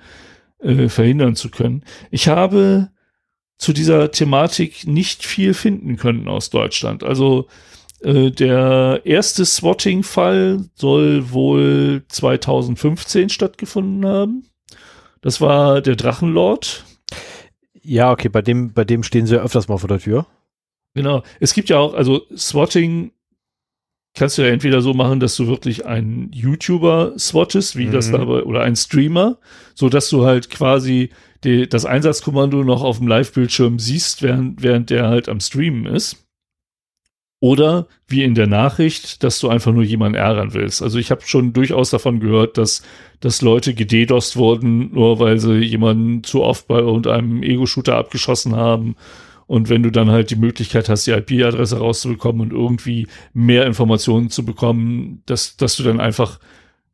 äh, 0.64 0.90
verhindern 0.90 1.36
zu 1.36 1.50
können. 1.50 1.84
Ich 2.12 2.28
habe 2.28 2.90
zu 3.58 3.74
dieser 3.74 4.12
Thematik 4.12 4.88
nicht 4.88 5.26
viel 5.26 5.54
finden 5.54 5.96
können 5.98 6.28
aus 6.28 6.50
Deutschland. 6.50 7.04
Also 7.04 7.48
äh, 8.02 8.32
der 8.32 9.02
erste 9.06 9.46
Swatting-Fall 9.46 10.66
soll 10.76 11.32
wohl 11.32 12.04
2015 12.10 13.30
stattgefunden 13.30 14.06
haben. 14.06 14.46
Das 15.22 15.40
war 15.40 15.82
der 15.82 15.96
Drachenlord. 15.96 16.84
Ja, 17.82 18.12
okay, 18.12 18.30
bei 18.30 18.42
dem, 18.42 18.74
bei 18.74 18.84
dem 18.84 19.04
stehen 19.04 19.26
sie 19.26 19.36
ja 19.36 19.42
öfters 19.42 19.68
mal 19.68 19.78
vor 19.78 19.88
der 19.88 20.00
Tür. 20.00 20.26
Genau. 20.94 21.24
Es 21.40 21.54
gibt 21.54 21.70
ja 21.70 21.80
auch, 21.80 21.94
also 21.94 22.24
Swatting 22.36 23.12
kannst 24.16 24.38
du 24.38 24.44
ja 24.44 24.50
entweder 24.50 24.82
so 24.82 24.94
machen, 24.94 25.20
dass 25.20 25.36
du 25.36 25.48
wirklich 25.48 25.86
einen 25.86 26.32
YouTuber 26.32 27.14
swattest, 27.18 27.76
wie 27.76 27.88
mhm. 27.88 27.92
das 27.92 28.12
dabei, 28.12 28.44
oder 28.44 28.62
einen 28.62 28.76
Streamer, 28.76 29.38
so 29.74 29.90
dass 29.90 30.10
du 30.10 30.26
halt 30.26 30.50
quasi 30.50 31.10
die, 31.44 31.68
das 31.68 31.86
Einsatzkommando 31.86 32.64
noch 32.64 32.84
auf 32.84 33.00
dem 33.00 33.08
Live-Bildschirm 33.08 33.80
siehst, 33.80 34.22
während, 34.22 34.62
während 34.62 34.90
der 34.90 35.08
halt 35.08 35.30
am 35.30 35.40
Streamen 35.40 35.86
ist. 35.86 36.20
Oder 37.40 37.88
wie 38.08 38.24
in 38.24 38.36
der 38.36 38.48
Nachricht, 38.48 39.22
dass 39.22 39.40
du 39.40 39.50
einfach 39.50 39.74
nur 39.74 39.84
jemanden 39.84 40.16
ärgern 40.16 40.54
willst. 40.54 40.82
Also 40.82 40.98
ich 40.98 41.12
habe 41.12 41.24
schon 41.26 41.52
durchaus 41.52 41.90
davon 41.90 42.22
gehört, 42.22 42.58
dass, 42.58 42.84
dass 43.20 43.42
Leute 43.42 43.74
gededost 43.74 44.38
wurden, 44.38 44.94
nur 44.94 45.20
weil 45.20 45.40
sie 45.40 45.56
jemanden 45.56 46.24
zu 46.24 46.42
oft 46.42 46.68
bei 46.68 46.80
irgendeinem 46.80 47.44
Ego-Shooter 47.44 47.98
abgeschossen 47.98 48.56
haben 48.56 48.96
und 49.48 49.70
wenn 49.70 49.84
du 49.84 49.92
dann 49.92 50.10
halt 50.10 50.30
die 50.30 50.36
Möglichkeit 50.36 50.90
hast, 50.90 51.08
die 51.08 51.12
IP-Adresse 51.12 51.78
rauszubekommen 51.78 52.42
und 52.42 52.52
irgendwie 52.52 53.08
mehr 53.34 53.66
Informationen 53.66 54.30
zu 54.30 54.46
bekommen, 54.46 55.22
dass, 55.26 55.58
dass 55.58 55.76
du 55.76 55.84
dann 55.84 56.00
einfach, 56.00 56.40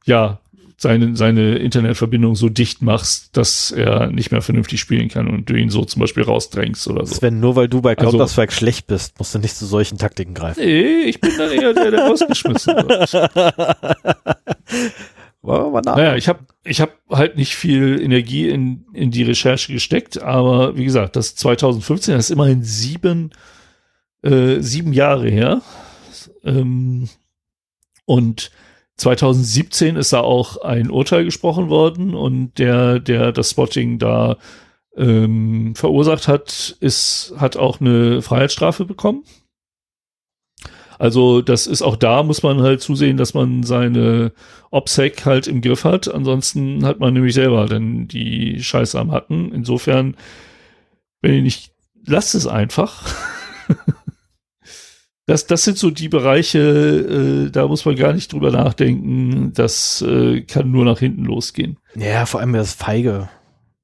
ja, 0.05 0.39
seine, 0.79 1.15
seine 1.15 1.57
Internetverbindung 1.57 2.35
so 2.35 2.47
dicht 2.47 2.81
machst, 2.81 3.35
dass 3.35 3.71
er 3.71 4.07
nicht 4.07 4.31
mehr 4.31 4.41
vernünftig 4.41 4.79
spielen 4.79 5.09
kann 5.09 5.27
und 5.27 5.49
du 5.49 5.55
ihn 5.55 5.69
so 5.69 5.83
zum 5.83 5.99
Beispiel 5.99 6.23
rausdrängst 6.23 6.87
oder 6.87 7.05
so. 7.05 7.15
Sven, 7.15 7.41
nur 7.41 7.57
weil 7.57 7.67
du 7.67 7.81
bei 7.81 7.97
also 7.97 8.11
Counter-Strike 8.11 8.51
also, 8.51 8.57
schlecht 8.57 8.87
bist, 8.87 9.19
musst 9.19 9.35
du 9.35 9.39
nicht 9.39 9.57
zu 9.57 9.65
solchen 9.65 9.97
Taktiken 9.97 10.33
greifen. 10.33 10.63
Nee, 10.63 11.03
ich 11.03 11.19
bin 11.19 11.31
dann 11.37 11.51
eher 11.51 11.73
der, 11.73 11.91
der 11.91 12.07
rausgeschmissen 12.07 12.75
wird. 12.75 13.11
naja, 15.95 16.15
ich 16.15 16.27
habe 16.27 16.39
ich 16.63 16.81
hab 16.81 16.91
halt 17.09 17.35
nicht 17.35 17.55
viel 17.55 18.01
Energie 18.01 18.49
in, 18.49 18.85
in 18.93 19.11
die 19.11 19.23
Recherche 19.23 19.73
gesteckt, 19.73 20.21
aber 20.21 20.77
wie 20.77 20.85
gesagt, 20.85 21.15
das 21.15 21.35
2015, 21.35 22.15
das 22.15 22.25
ist 22.25 22.31
immerhin 22.31 22.63
sieben, 22.63 23.31
äh, 24.21 24.59
sieben 24.59 24.93
Jahre 24.93 25.29
her. 25.29 25.61
Ähm, 26.43 27.09
und 28.05 28.51
2017 28.97 29.95
ist 29.95 30.13
da 30.13 30.21
auch 30.21 30.57
ein 30.57 30.91
Urteil 30.91 31.23
gesprochen 31.23 31.69
worden 31.69 32.13
und 32.13 32.57
der, 32.59 32.99
der 32.99 33.31
das 33.31 33.51
Spotting 33.51 33.97
da 33.97 34.37
ähm, 34.97 35.73
verursacht 35.75 36.27
hat, 36.27 36.75
ist, 36.79 37.33
hat 37.37 37.55
auch 37.55 37.79
eine 37.79 38.21
Freiheitsstrafe 38.21 38.85
bekommen. 38.85 39.23
Also 40.99 41.41
das 41.41 41.65
ist 41.65 41.81
auch 41.81 41.95
da, 41.95 42.23
muss 42.23 42.43
man 42.43 42.61
halt 42.61 42.81
zusehen, 42.81 43.15
dass 43.15 43.33
man 43.33 43.63
seine 43.63 44.33
OPSEC 44.69 45.25
halt 45.25 45.47
im 45.47 45.61
Griff 45.61 45.85
hat. 45.85 46.13
Ansonsten 46.13 46.85
hat 46.85 46.99
man 46.99 47.13
nämlich 47.13 47.33
selber 47.33 47.67
dann 47.67 48.09
die 48.09 48.61
Scheiße 48.61 48.99
am 48.99 49.13
Hacken. 49.13 49.53
Insofern, 49.53 50.17
wenn 51.21 51.35
ihr 51.35 51.41
nicht, 51.41 51.71
lasst 52.05 52.35
es 52.35 52.47
einfach. 52.47 53.05
das, 55.25 55.47
das 55.47 55.63
sind 55.63 55.77
so 55.77 55.89
die 55.89 56.09
Bereiche, 56.09 56.59
äh, 56.59 57.49
da 57.49 57.65
muss 57.65 57.85
man 57.85 57.95
gar 57.95 58.11
nicht 58.11 58.33
drüber 58.33 58.51
nachdenken. 58.51 59.53
Das 59.53 60.01
äh, 60.01 60.41
kann 60.41 60.69
nur 60.69 60.83
nach 60.83 60.99
hinten 60.99 61.23
losgehen. 61.23 61.77
Ja, 61.95 62.25
vor 62.25 62.41
allem 62.41 62.51
das 62.51 62.73
Feige. 62.73 63.29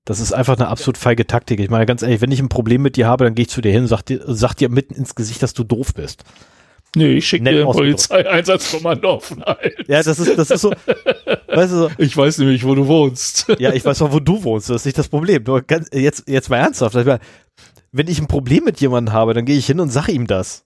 Das 0.04 0.20
ist 0.20 0.34
einfach 0.34 0.58
eine 0.58 0.68
absolut 0.68 0.98
feige 0.98 1.26
Taktik. 1.26 1.62
Ich 1.62 1.70
meine, 1.70 1.86
ganz 1.86 2.02
ehrlich, 2.02 2.20
wenn 2.20 2.32
ich 2.32 2.42
ein 2.42 2.50
Problem 2.50 2.82
mit 2.82 2.98
dir 2.98 3.08
habe, 3.08 3.24
dann 3.24 3.36
gehe 3.36 3.44
ich 3.44 3.50
zu 3.50 3.62
dir 3.62 3.72
hin 3.72 3.84
und 3.84 3.88
sag 3.88 4.04
dir, 4.04 4.22
sag 4.28 4.56
dir 4.56 4.68
mitten 4.68 4.96
ins 4.96 5.16
Gesicht, 5.16 5.42
dass 5.42 5.54
du 5.54 5.64
doof 5.64 5.94
bist. 5.94 6.26
Nee, 6.96 7.18
ich 7.18 7.28
schicke 7.28 7.50
dir 7.50 7.68
ein 7.68 7.72
Polizeieinsatzkommando 7.72 9.12
auf 9.12 9.36
Nein. 9.36 9.72
Ja, 9.88 10.02
das 10.02 10.20
ist, 10.20 10.38
das 10.38 10.50
ist 10.50 10.62
so, 10.62 10.72
weißt 11.48 11.72
du 11.74 11.78
so. 11.78 11.90
Ich 11.98 12.16
weiß 12.16 12.38
nämlich, 12.40 12.66
wo 12.66 12.74
du 12.76 12.88
wohnst. 12.88 13.48
Ja, 13.60 13.74
ich 13.74 13.86
weiß 13.86 14.02
auch, 14.02 14.12
wo 14.12 14.20
du 14.20 14.44
wohnst. 14.44 14.70
Das 14.70 14.78
ist 14.78 14.86
nicht 14.86 14.98
das 14.98 15.10
Problem. 15.10 15.44
Nur 15.44 15.62
ganz, 15.62 15.90
jetzt, 15.94 16.24
jetzt 16.28 16.50
mal 16.50 16.58
ernsthaft. 16.58 16.96
Wenn 17.92 18.08
ich 18.08 18.20
ein 18.20 18.28
Problem 18.28 18.64
mit 18.64 18.80
jemandem 18.80 19.14
habe, 19.14 19.34
dann 19.34 19.46
gehe 19.46 19.58
ich 19.58 19.66
hin 19.66 19.80
und 19.80 19.90
sage 19.90 20.12
ihm 20.12 20.28
das. 20.28 20.64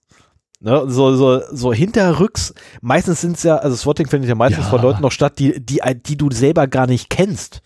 Ne, 0.62 0.84
so, 0.88 1.16
so, 1.16 1.40
so 1.50 1.72
hinterrücks, 1.72 2.52
meistens 2.82 3.22
sind 3.22 3.38
es 3.38 3.44
ja, 3.44 3.56
also 3.56 3.74
Swatting 3.76 4.08
findet 4.08 4.28
ja 4.28 4.34
meistens 4.34 4.64
ja. 4.64 4.70
von 4.70 4.82
Leuten 4.82 5.00
noch 5.00 5.10
statt, 5.10 5.38
die, 5.38 5.58
die, 5.58 5.80
die 5.94 6.18
du 6.18 6.30
selber 6.30 6.66
gar 6.66 6.86
nicht 6.86 7.08
kennst 7.08 7.62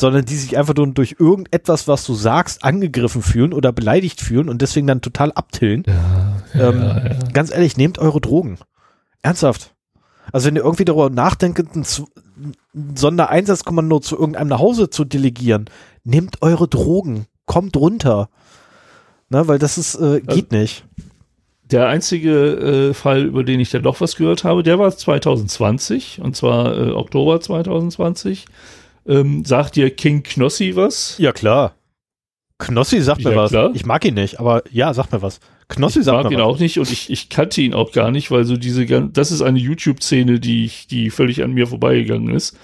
sondern 0.00 0.24
die 0.24 0.36
sich 0.36 0.58
einfach 0.58 0.74
nur 0.74 0.88
durch 0.88 1.16
irgendetwas, 1.18 1.86
was 1.86 2.04
du 2.04 2.14
sagst, 2.14 2.64
angegriffen 2.64 3.22
fühlen 3.22 3.52
oder 3.52 3.72
beleidigt 3.72 4.20
fühlen 4.20 4.48
und 4.48 4.60
deswegen 4.60 4.86
dann 4.86 5.00
total 5.00 5.32
abtillen. 5.32 5.84
Ja, 5.86 6.70
ähm, 6.70 6.80
ja, 6.80 7.06
ja. 7.08 7.18
Ganz 7.32 7.52
ehrlich, 7.52 7.76
nehmt 7.76 7.98
eure 7.98 8.20
Drogen. 8.20 8.58
Ernsthaft. 9.22 9.74
Also 10.32 10.48
wenn 10.48 10.56
ihr 10.56 10.64
irgendwie 10.64 10.84
darüber 10.84 11.10
nachdenkt, 11.10 11.76
ein 11.76 11.84
Sondereinsatzkommando 12.94 14.00
zu 14.00 14.18
irgendeinem 14.18 14.48
nach 14.48 14.58
Hause 14.58 14.90
zu 14.90 15.04
delegieren, 15.04 15.66
nehmt 16.02 16.42
eure 16.42 16.66
Drogen. 16.66 17.26
Kommt 17.46 17.76
runter. 17.76 18.30
Na, 19.28 19.46
weil 19.48 19.58
das 19.58 19.78
ist, 19.78 19.94
äh, 19.96 20.20
geht 20.20 20.52
also, 20.52 20.56
nicht. 20.56 20.84
Der 21.70 21.88
einzige 21.88 22.90
äh, 22.90 22.94
Fall, 22.94 23.24
über 23.24 23.44
den 23.44 23.60
ich 23.60 23.70
dann 23.70 23.82
doch 23.82 24.00
was 24.00 24.16
gehört 24.16 24.44
habe, 24.44 24.62
der 24.62 24.78
war 24.78 24.94
2020, 24.94 26.20
und 26.22 26.36
zwar 26.36 26.76
äh, 26.76 26.90
Oktober 26.90 27.40
2020. 27.40 28.46
Ähm, 29.06 29.44
sagt 29.44 29.76
dir 29.76 29.90
King 29.90 30.22
Knossi 30.22 30.76
was? 30.76 31.18
Ja, 31.18 31.32
klar. 31.32 31.74
Knossi 32.58 33.00
sagt 33.00 33.22
ja, 33.22 33.30
mir 33.30 33.36
was. 33.36 33.50
Klar. 33.50 33.70
Ich 33.74 33.84
mag 33.84 34.04
ihn 34.04 34.14
nicht, 34.14 34.40
aber 34.40 34.62
ja, 34.70 34.94
sag 34.94 35.12
mir 35.12 35.22
was. 35.22 35.40
Knossi 35.68 36.00
ich 36.00 36.04
sagt 36.04 36.22
mag 36.22 36.30
mir 36.30 36.38
ihn 36.38 36.40
was. 36.40 36.46
auch 36.46 36.58
nicht 36.58 36.78
und 36.78 36.90
ich, 36.90 37.10
ich 37.10 37.28
kannte 37.28 37.60
ihn 37.60 37.74
auch 37.74 37.92
gar 37.92 38.10
nicht, 38.10 38.30
weil 38.30 38.44
so 38.44 38.56
diese, 38.56 38.86
das 38.86 39.32
ist 39.32 39.42
eine 39.42 39.58
YouTube-Szene, 39.58 40.40
die, 40.40 40.70
die 40.90 41.10
völlig 41.10 41.42
an 41.42 41.52
mir 41.52 41.66
vorbeigegangen 41.66 42.34
ist. 42.34 42.56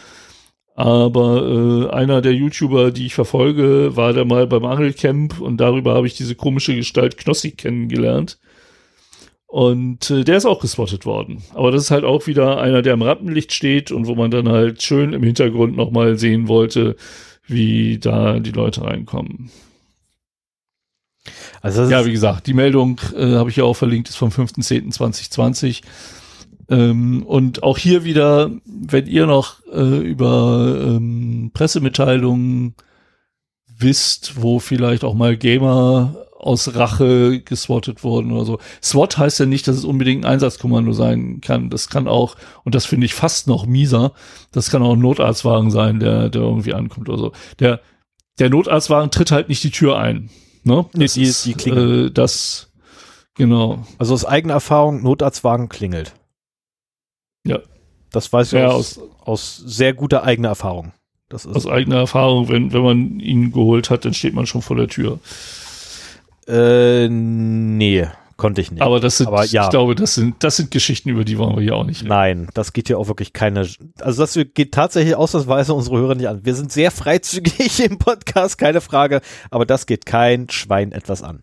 Aber 0.74 1.90
äh, 1.90 1.94
einer 1.94 2.22
der 2.22 2.32
YouTuber, 2.32 2.90
die 2.90 3.06
ich 3.06 3.14
verfolge, 3.14 3.96
war 3.96 4.14
da 4.14 4.24
mal 4.24 4.46
beim 4.46 4.64
Angelcamp 4.64 5.40
und 5.40 5.58
darüber 5.58 5.94
habe 5.94 6.06
ich 6.06 6.14
diese 6.14 6.34
komische 6.34 6.74
Gestalt 6.74 7.18
Knossi 7.18 7.50
kennengelernt. 7.50 8.38
Und 9.50 10.12
äh, 10.12 10.22
der 10.22 10.36
ist 10.36 10.46
auch 10.46 10.60
gespottet 10.60 11.04
worden. 11.04 11.42
Aber 11.54 11.72
das 11.72 11.82
ist 11.82 11.90
halt 11.90 12.04
auch 12.04 12.28
wieder 12.28 12.60
einer, 12.60 12.82
der 12.82 12.94
im 12.94 13.02
Rampenlicht 13.02 13.52
steht 13.52 13.90
und 13.90 14.06
wo 14.06 14.14
man 14.14 14.30
dann 14.30 14.48
halt 14.48 14.80
schön 14.80 15.12
im 15.12 15.24
Hintergrund 15.24 15.76
nochmal 15.76 16.16
sehen 16.18 16.46
wollte, 16.46 16.94
wie 17.48 17.98
da 17.98 18.38
die 18.38 18.52
Leute 18.52 18.84
reinkommen. 18.84 19.50
Also 21.62 21.82
ja, 21.82 22.06
wie 22.06 22.12
gesagt, 22.12 22.46
die 22.46 22.54
Meldung 22.54 23.00
äh, 23.16 23.34
habe 23.34 23.50
ich 23.50 23.56
ja 23.56 23.64
auch 23.64 23.74
verlinkt, 23.74 24.08
ist 24.08 24.18
vom 24.18 24.28
5.10.2020. 24.28 25.80
Ähm, 26.68 27.24
und 27.24 27.64
auch 27.64 27.76
hier 27.76 28.04
wieder, 28.04 28.52
wenn 28.64 29.06
ihr 29.08 29.26
noch 29.26 29.66
äh, 29.72 29.98
über 29.98 30.80
ähm, 30.80 31.50
Pressemitteilungen 31.52 32.76
wisst, 33.66 34.40
wo 34.40 34.60
vielleicht 34.60 35.02
auch 35.02 35.14
mal 35.14 35.36
Gamer 35.36 36.14
aus 36.40 36.74
Rache 36.74 37.40
geswattet 37.40 38.02
wurden 38.02 38.32
oder 38.32 38.44
so. 38.44 38.58
SWAT 38.82 39.18
heißt 39.18 39.40
ja 39.40 39.46
nicht, 39.46 39.68
dass 39.68 39.76
es 39.76 39.84
unbedingt 39.84 40.24
ein 40.24 40.32
Einsatzkommando 40.32 40.92
sein 40.92 41.40
kann. 41.40 41.70
Das 41.70 41.88
kann 41.88 42.08
auch, 42.08 42.36
und 42.64 42.74
das 42.74 42.86
finde 42.86 43.06
ich 43.06 43.14
fast 43.14 43.46
noch 43.46 43.66
mieser, 43.66 44.12
das 44.52 44.70
kann 44.70 44.82
auch 44.82 44.94
ein 44.94 45.00
Notarztwagen 45.00 45.70
sein, 45.70 46.00
der, 46.00 46.30
der 46.30 46.42
irgendwie 46.42 46.74
ankommt 46.74 47.08
oder 47.08 47.18
so. 47.18 47.32
Der, 47.58 47.80
der 48.38 48.50
Notarztwagen 48.50 49.10
tritt 49.10 49.30
halt 49.30 49.48
nicht 49.48 49.62
die 49.62 49.70
Tür 49.70 49.98
ein. 49.98 50.30
Ne? 50.64 50.86
Nee, 50.94 51.04
das 51.04 51.14
die, 51.14 51.22
ist, 51.22 51.44
die 51.44 51.54
klingelt. 51.54 52.10
Äh, 52.10 52.12
das, 52.12 52.70
genau. 53.34 53.84
Also 53.98 54.14
aus 54.14 54.24
eigener 54.24 54.54
Erfahrung, 54.54 55.02
Notarztwagen 55.02 55.68
klingelt. 55.68 56.14
Ja. 57.44 57.58
Das 58.12 58.32
weiß 58.32 58.52
ich 58.52 58.58
ja, 58.58 58.68
aus, 58.68 58.98
aus, 58.98 59.08
aus 59.20 59.56
sehr 59.56 59.94
guter 59.94 60.24
eigener 60.24 60.48
Erfahrung. 60.48 60.92
Das 61.28 61.44
ist 61.44 61.54
aus 61.54 61.66
eigener 61.68 61.98
Erfahrung, 61.98 62.48
wenn, 62.48 62.72
wenn 62.72 62.82
man 62.82 63.20
ihn 63.20 63.52
geholt 63.52 63.88
hat, 63.88 64.04
dann 64.04 64.14
steht 64.14 64.34
man 64.34 64.46
schon 64.46 64.62
vor 64.62 64.76
der 64.76 64.88
Tür. 64.88 65.20
Äh, 66.46 67.08
nee. 67.08 68.06
konnte 68.36 68.60
ich 68.60 68.70
nicht. 68.70 68.82
Aber 68.82 69.00
das 69.00 69.18
sind, 69.18 69.26
Aber 69.28 69.44
ja. 69.44 69.64
ich 69.64 69.70
glaube, 69.70 69.94
das 69.94 70.14
sind, 70.14 70.42
das 70.42 70.56
sind 70.56 70.70
Geschichten, 70.70 71.10
über 71.10 71.24
die 71.24 71.38
wollen 71.38 71.54
wir 71.56 71.62
hier 71.62 71.76
auch 71.76 71.84
nicht 71.84 72.00
reden. 72.00 72.08
Nein, 72.08 72.48
das 72.54 72.72
geht 72.72 72.88
ja 72.88 72.96
auch 72.96 73.08
wirklich 73.08 73.32
keine. 73.32 73.68
Also 74.00 74.22
das 74.22 74.38
geht 74.54 74.72
tatsächlich 74.72 75.14
ausnahmsweise 75.14 75.74
unsere 75.74 75.98
Hörer 75.98 76.14
nicht 76.14 76.28
an. 76.28 76.44
Wir 76.44 76.54
sind 76.54 76.72
sehr 76.72 76.90
freizügig 76.90 77.80
im 77.84 77.98
Podcast, 77.98 78.58
keine 78.58 78.80
Frage. 78.80 79.20
Aber 79.50 79.66
das 79.66 79.86
geht 79.86 80.06
kein 80.06 80.48
Schwein 80.50 80.92
etwas 80.92 81.22
an. 81.22 81.42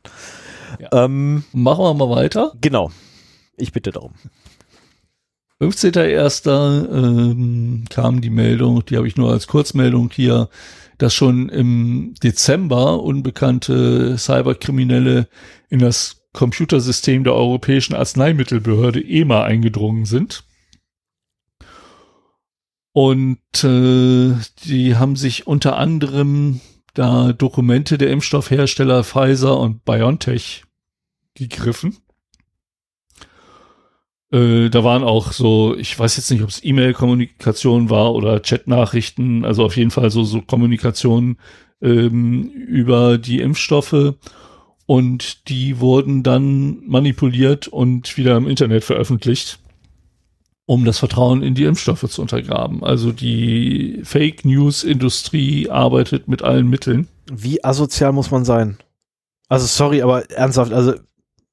Ja. 0.80 1.06
Ähm, 1.06 1.43
Machen 1.54 1.84
wir 1.84 1.93
mal 1.93 2.10
weiter. 2.10 2.54
genau. 2.60 2.91
Ich 3.56 3.72
bitte 3.72 3.91
darum. 3.91 4.14
15.01. 5.62 6.91
Ähm, 6.91 7.86
kam 7.89 8.22
die 8.22 8.30
Meldung, 8.30 8.86
die 8.86 8.98
habe 8.98 9.08
ich 9.08 9.18
nur 9.18 9.32
als 9.32 9.48
Kurzmeldung 9.48 10.12
hier, 10.14 10.50
dass 10.98 11.14
schon 11.14 11.50
im 11.50 12.16
Dezember 12.24 13.04
unbekannte 13.04 14.18
Cyberkriminelle 14.18 15.28
in 15.70 15.80
das 15.80 16.24
Computersystem 16.34 17.24
der 17.24 17.34
Europäischen 17.34 17.95
Arzneimittelbehörde 17.95 19.04
EMA 19.04 19.43
eingedrungen 19.43 20.06
sind. 20.06 20.43
Und 22.93 23.64
äh, 23.64 24.34
die 24.64 24.95
haben 24.95 25.16
sich 25.16 25.45
unter 25.45 25.78
anderem 25.78 26.62
da 26.93 27.32
Dokumente 27.32 28.00
der 28.00 28.10
Impfstoffhersteller 28.10 29.04
Pfizer 29.04 29.60
und 29.60 29.86
BioNTech 29.86 30.64
gegriffen. 31.36 31.98
Äh, 34.32 34.70
da 34.70 34.84
waren 34.84 35.04
auch 35.04 35.32
so, 35.32 35.76
ich 35.78 35.98
weiß 35.98 36.18
jetzt 36.18 36.32
nicht, 36.32 36.44
ob 36.44 36.50
es 36.50 36.64
E-Mail-Kommunikation 36.64 37.90
war 37.90 38.14
oder 38.14 38.42
Chat-Nachrichten, 38.42 39.46
also 39.46 39.64
auf 39.64 39.78
jeden 39.78 39.92
Fall 39.92 40.10
so, 40.10 40.24
so 40.24 40.42
Kommunikation 40.42 41.38
ähm, 41.82 42.50
über 42.50 43.18
die 43.18 43.40
Impfstoffe 43.40 44.16
und 44.86 45.50
die 45.50 45.80
wurden 45.80 46.24
dann 46.24 46.86
manipuliert 46.88 47.68
und 47.68 48.18
wieder 48.18 48.36
im 48.38 48.48
Internet 48.48 48.84
veröffentlicht, 48.84 49.60
um 50.66 50.84
das 50.84 51.00
Vertrauen 51.00 51.44
in 51.44 51.56
die 51.56 51.66
Impfstoffe 51.66 52.10
zu 52.10 52.22
untergraben. 52.22 52.84
Also 52.84 53.12
die 53.12 54.02
Fake 54.04 54.44
News-Industrie 54.44 55.70
arbeitet 55.70 56.28
mit 56.28 56.42
allen 56.42 56.70
Mitteln. 56.70 57.08
Wie 57.32 57.64
asozial 57.64 58.12
muss 58.14 58.32
man 58.32 58.44
sein? 58.44 58.78
Also 59.50 59.66
sorry, 59.66 60.02
aber 60.02 60.30
ernsthaft, 60.32 60.74
also 60.74 60.96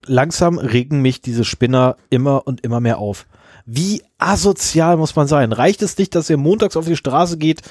langsam 0.06 0.58
regen 0.58 1.02
mich 1.02 1.20
diese 1.20 1.44
Spinner 1.44 1.96
immer 2.10 2.46
und 2.46 2.62
immer 2.62 2.80
mehr 2.80 2.98
auf. 2.98 3.26
Wie 3.66 4.02
asozial 4.18 4.96
muss 4.96 5.16
man 5.16 5.26
sein? 5.26 5.52
Reicht 5.52 5.82
es 5.82 5.96
nicht, 5.96 6.14
dass 6.14 6.28
ihr 6.28 6.36
montags 6.36 6.76
auf 6.76 6.84
die 6.84 6.96
Straße 6.96 7.38
geht 7.38 7.62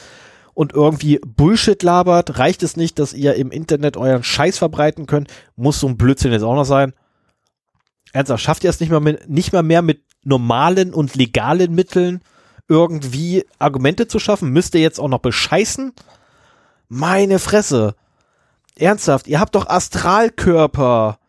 und 0.53 0.73
irgendwie 0.73 1.19
Bullshit 1.25 1.81
labert? 1.83 2.39
Reicht 2.39 2.63
es 2.63 2.77
nicht, 2.77 2.97
dass 2.99 3.13
ihr 3.13 3.35
im 3.35 3.51
Internet 3.51 3.97
euren 3.97 4.23
Scheiß 4.23 4.57
verbreiten 4.57 5.05
könnt? 5.05 5.29
Muss 5.55 5.79
so 5.79 5.87
ein 5.87 5.97
Blödsinn 5.97 6.31
jetzt 6.31 6.43
auch 6.43 6.55
noch 6.55 6.65
sein? 6.65 6.93
Ernsthaft, 8.11 8.43
schafft 8.43 8.63
ihr 8.63 8.69
es 8.69 8.79
nicht 8.79 8.91
mal, 8.91 8.99
mit, 8.99 9.29
nicht 9.29 9.53
mal 9.53 9.63
mehr 9.63 9.81
mit 9.81 10.03
normalen 10.23 10.93
und 10.93 11.15
legalen 11.15 11.73
Mitteln 11.73 12.21
irgendwie 12.67 13.45
Argumente 13.59 14.07
zu 14.07 14.19
schaffen? 14.19 14.49
Müsst 14.49 14.73
ihr 14.75 14.81
jetzt 14.81 14.99
auch 14.99 15.09
noch 15.09 15.19
bescheißen? 15.19 15.93
Meine 16.89 17.39
Fresse. 17.39 17.95
Ernsthaft, 18.75 19.27
ihr 19.27 19.39
habt 19.39 19.53
doch 19.53 19.67
Astralkörper 19.67 21.19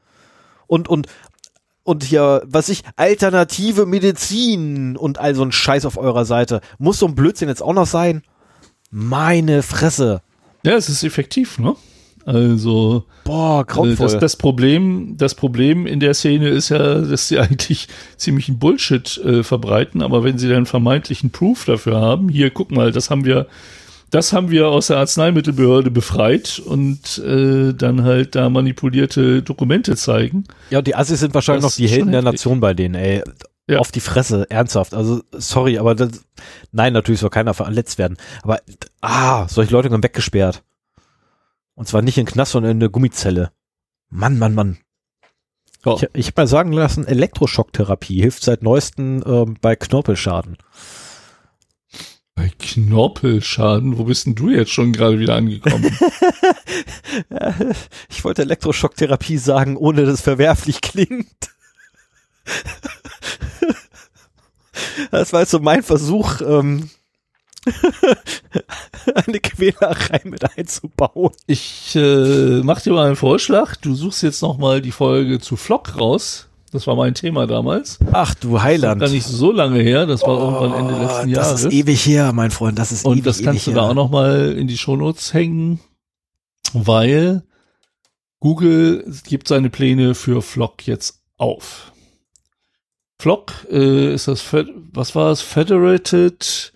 und, 0.67 0.89
und, 0.89 1.07
und 1.83 2.05
hier, 2.05 2.43
was 2.47 2.69
ich, 2.69 2.83
alternative 2.97 3.87
Medizin 3.87 4.97
und 4.97 5.19
all 5.19 5.35
so 5.35 5.43
ein 5.43 5.53
Scheiß 5.53 5.87
auf 5.87 5.97
eurer 5.97 6.25
Seite. 6.25 6.61
Muss 6.79 6.99
so 6.99 7.07
ein 7.07 7.15
Blödsinn 7.15 7.49
jetzt 7.49 7.63
auch 7.63 7.75
noch 7.75 7.87
sein? 7.87 8.23
Meine 8.91 9.63
Fresse. 9.63 10.23
Ja, 10.65 10.75
es 10.75 10.89
ist 10.89 11.03
effektiv, 11.05 11.59
ne? 11.59 11.75
Also 12.27 13.05
Boah, 13.25 13.61
äh, 13.61 13.65
grauenvoll. 13.65 14.07
das, 14.07 14.19
das 14.19 14.37
Problem, 14.37 15.17
das 15.19 15.35
Problem 15.35 15.87
in 15.87 16.01
der 16.01 16.15
Szene 16.15 16.49
ist 16.49 16.71
ja, 16.71 17.01
dass 17.01 17.29
sie 17.29 17.39
eigentlich 17.41 17.89
ziemlichen 18.17 18.59
Bullshit 18.59 19.19
äh, 19.19 19.43
verbreiten, 19.43 20.03
aber 20.03 20.25
wenn 20.25 20.39
sie 20.39 20.49
dann 20.49 20.67
vermeintlichen 20.67 21.31
Proof 21.31 21.67
dafür 21.67 22.01
haben, 22.01 22.29
hier 22.29 22.51
guck 22.51 22.71
mal, 22.71 22.93
das 22.93 23.11
haben 23.11 23.25
wir, 23.25 23.47
das 24.15 24.33
haben 24.33 24.51
wir 24.51 24.69
aus 24.69 24.87
der 24.87 24.99
Arzneimittelbehörde 24.99 25.91
befreit 25.91 26.61
und 26.65 27.19
äh, 27.19 27.75
dann 27.75 28.05
halt 28.05 28.37
da 28.37 28.49
manipulierte 28.49 29.43
Dokumente 29.43 29.97
zeigen. 29.97 30.45
ja, 30.71 30.79
und 30.79 30.87
die 30.87 30.95
Assis 30.95 31.19
sind 31.21 31.35
wahrscheinlich 31.35 31.65
Das 31.65 31.73
noch 31.73 31.77
die 31.77 31.89
Helden 31.89 32.13
der. 32.13 32.23
Nation 32.23 32.61
bei 32.61 32.75
denen, 32.75 32.95
ey. 32.95 33.23
Ja. 33.67 33.79
Auf 33.79 33.91
die 33.91 34.01
Fresse, 34.01 34.49
ernsthaft. 34.51 34.95
Also, 34.95 35.23
sorry, 35.33 35.79
aber 35.79 35.95
das, 35.95 36.25
nein, 36.71 36.93
natürlich 36.93 37.21
soll 37.21 37.31
keiner 37.31 37.55
verletzt 37.55 37.99
werden. 37.99 38.17
Aber, 38.43 38.61
ah, 39.01 39.49
solche 39.49 39.73
Leute 39.73 39.91
werden 39.91 40.03
weggesperrt. 40.03 40.63
Und 41.75 41.89
zwar 41.89 42.03
nicht 42.03 42.19
in 42.19 42.27
den 42.27 42.33
Knast, 42.33 42.53
sondern 42.53 42.73
in 42.73 42.77
eine 42.79 42.91
Gummizelle. 42.91 43.51
Mann, 44.11 44.39
Mann, 44.39 44.55
Mann. 44.55 44.79
Ja. 45.85 45.95
Ich, 45.95 46.09
ich 46.13 46.27
habe 46.29 46.43
mal 46.43 46.47
sagen 46.47 46.73
lassen, 46.73 47.07
Elektroschocktherapie 47.07 48.21
hilft 48.21 48.45
seit 48.45 48.63
neuestem 48.63 49.25
ähm, 49.27 49.57
bei 49.61 49.75
Knorpelschaden. 49.75 50.57
Bei 52.35 52.51
Knorpelschaden, 52.59 53.97
wo 53.97 54.05
bist 54.05 54.27
denn 54.27 54.35
du 54.35 54.51
jetzt 54.51 54.73
schon 54.73 54.93
gerade 54.93 55.19
wieder 55.19 55.37
angekommen? 55.37 55.97
Ich 58.09 58.25
wollte 58.25 58.43
Elektroschocktherapie 58.43 59.39
sagen, 59.39 59.77
ohne 59.77 60.05
dass 60.05 60.15
es 60.15 60.21
verwerflich 60.21 60.81
klingt. 60.81 61.29
Das 65.13 65.33
war 65.33 65.41
jetzt 65.41 65.53
so 65.53 65.61
mein 65.61 65.85
Versuch, 65.85 66.41
ähm, 66.41 66.91
eine 69.15 69.41
Quälerei 69.41 70.21
mit 70.25 70.59
einzubauen. 70.59 71.33
Ich 71.47 71.95
äh, 71.95 72.61
mach 72.63 72.81
dir 72.81 72.93
mal 72.93 73.07
einen 73.07 73.17
Vorschlag. 73.17 73.77
Du 73.77 73.95
suchst 73.95 74.23
jetzt 74.23 74.43
noch 74.43 74.59
mal 74.59 74.83
die 74.83 74.93
Folge 74.93 75.39
zu 75.39 75.57
Flock 75.57 75.99
raus. 75.99 76.49
Das 76.75 76.89
war 76.89 76.97
mein 76.97 77.15
Thema 77.15 77.47
damals. 77.47 78.01
Ach 78.11 78.35
du 78.35 78.61
Heiland. 78.61 79.01
Gar 79.01 79.09
nicht 79.09 79.25
so 79.25 79.53
lange 79.53 79.79
her. 79.81 80.07
Das 80.07 80.23
war 80.23 80.37
irgendwann 80.41 80.75
Ende 80.75 81.01
letzten 81.05 81.31
das 81.33 81.47
Jahres. 81.47 81.65
ist 81.67 81.73
ewig 81.73 82.05
her, 82.05 82.33
mein 82.33 82.51
Freund. 82.51 82.81
Das 82.81 82.91
ist 82.91 83.05
Und 83.05 83.13
ewig, 83.19 83.25
das 83.27 83.43
kannst 83.45 83.69
du 83.69 83.71
ewig 83.71 83.77
da 83.77 83.83
her. 83.85 83.91
auch 83.91 83.95
noch 83.95 84.11
mal 84.11 84.51
in 84.59 84.67
die 84.67 84.77
Shownotes 84.77 85.33
hängen, 85.33 85.79
weil 86.73 87.45
Google 88.41 89.05
gibt 89.25 89.47
seine 89.47 89.71
Pläne 89.71 90.17
für 90.17 90.43
Flock 90.43 90.85
jetzt 90.89 91.21
auf. 91.39 91.93
Flock 93.21 93.53
äh, 93.71 94.13
ist 94.13 94.27
das, 94.27 94.41
Fed 94.41 94.67
was 94.93 95.15
war 95.15 95.31
es? 95.31 95.43
Federated 95.43 96.73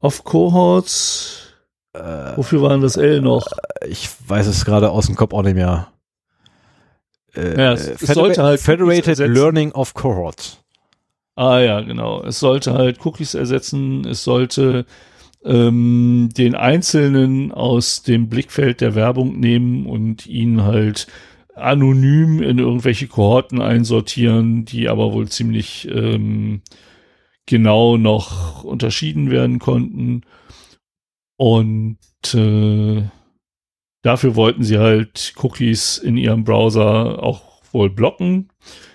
of 0.00 0.22
Cohorts. 0.22 1.48
Äh, 1.94 2.36
Wofür 2.36 2.62
waren 2.62 2.80
das 2.80 2.96
L 2.96 3.20
noch? 3.20 3.48
ich 3.88 4.08
weiß 4.28 4.46
es 4.46 4.64
gerade 4.64 4.90
aus 4.90 5.06
dem 5.06 5.16
Kopf 5.16 5.34
auch 5.34 5.42
nicht 5.42 5.56
mehr. 5.56 5.91
Äh, 7.34 7.58
Ja, 7.58 7.72
es- 7.72 7.88
es 7.88 8.00
Federa- 8.02 8.14
sollte 8.14 8.42
halt 8.42 8.60
Federated 8.60 9.06
ersetzen. 9.08 9.34
Learning 9.34 9.72
of 9.72 9.94
Cohorts. 9.94 10.58
Ah 11.34 11.60
ja, 11.60 11.80
genau. 11.80 12.22
Es 12.22 12.38
sollte 12.40 12.74
halt 12.74 13.04
Cookies 13.06 13.34
ersetzen. 13.34 14.04
Es 14.06 14.22
sollte 14.24 14.84
ähm, 15.44 16.28
den 16.36 16.54
Einzelnen 16.54 17.50
aus 17.52 18.02
dem 18.02 18.28
Blickfeld 18.28 18.80
der 18.80 18.94
Werbung 18.94 19.40
nehmen 19.40 19.86
und 19.86 20.26
ihn 20.26 20.62
halt 20.62 21.06
anonym 21.54 22.40
in 22.42 22.58
irgendwelche 22.58 23.08
Kohorten 23.08 23.60
einsortieren, 23.60 24.64
die 24.64 24.88
aber 24.88 25.12
wohl 25.12 25.28
ziemlich 25.28 25.88
ähm, 25.90 26.60
genau 27.46 27.96
noch 27.96 28.62
unterschieden 28.64 29.30
werden 29.30 29.58
konnten. 29.58 30.22
Und 31.36 31.98
äh, 32.34 33.02
dafür 34.02 34.36
wollten 34.36 34.62
sie 34.62 34.78
halt 34.78 35.32
Cookies 35.42 35.98
in 35.98 36.16
ihrem 36.16 36.44
Browser 36.44 37.22
auch 37.22 37.62
wohl 37.72 37.90
blocken. 37.90 38.50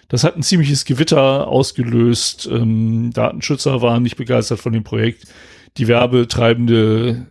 Das 0.09 0.23
hat 0.23 0.37
ein 0.37 0.43
ziemliches 0.43 0.85
Gewitter 0.85 1.47
ausgelöst. 1.47 2.47
Ähm, 2.51 3.11
Datenschützer 3.13 3.81
waren 3.81 4.03
nicht 4.03 4.15
begeistert 4.15 4.59
von 4.59 4.73
dem 4.73 4.83
Projekt. 4.83 5.25
Die 5.77 5.87
werbetreibende 5.87 7.27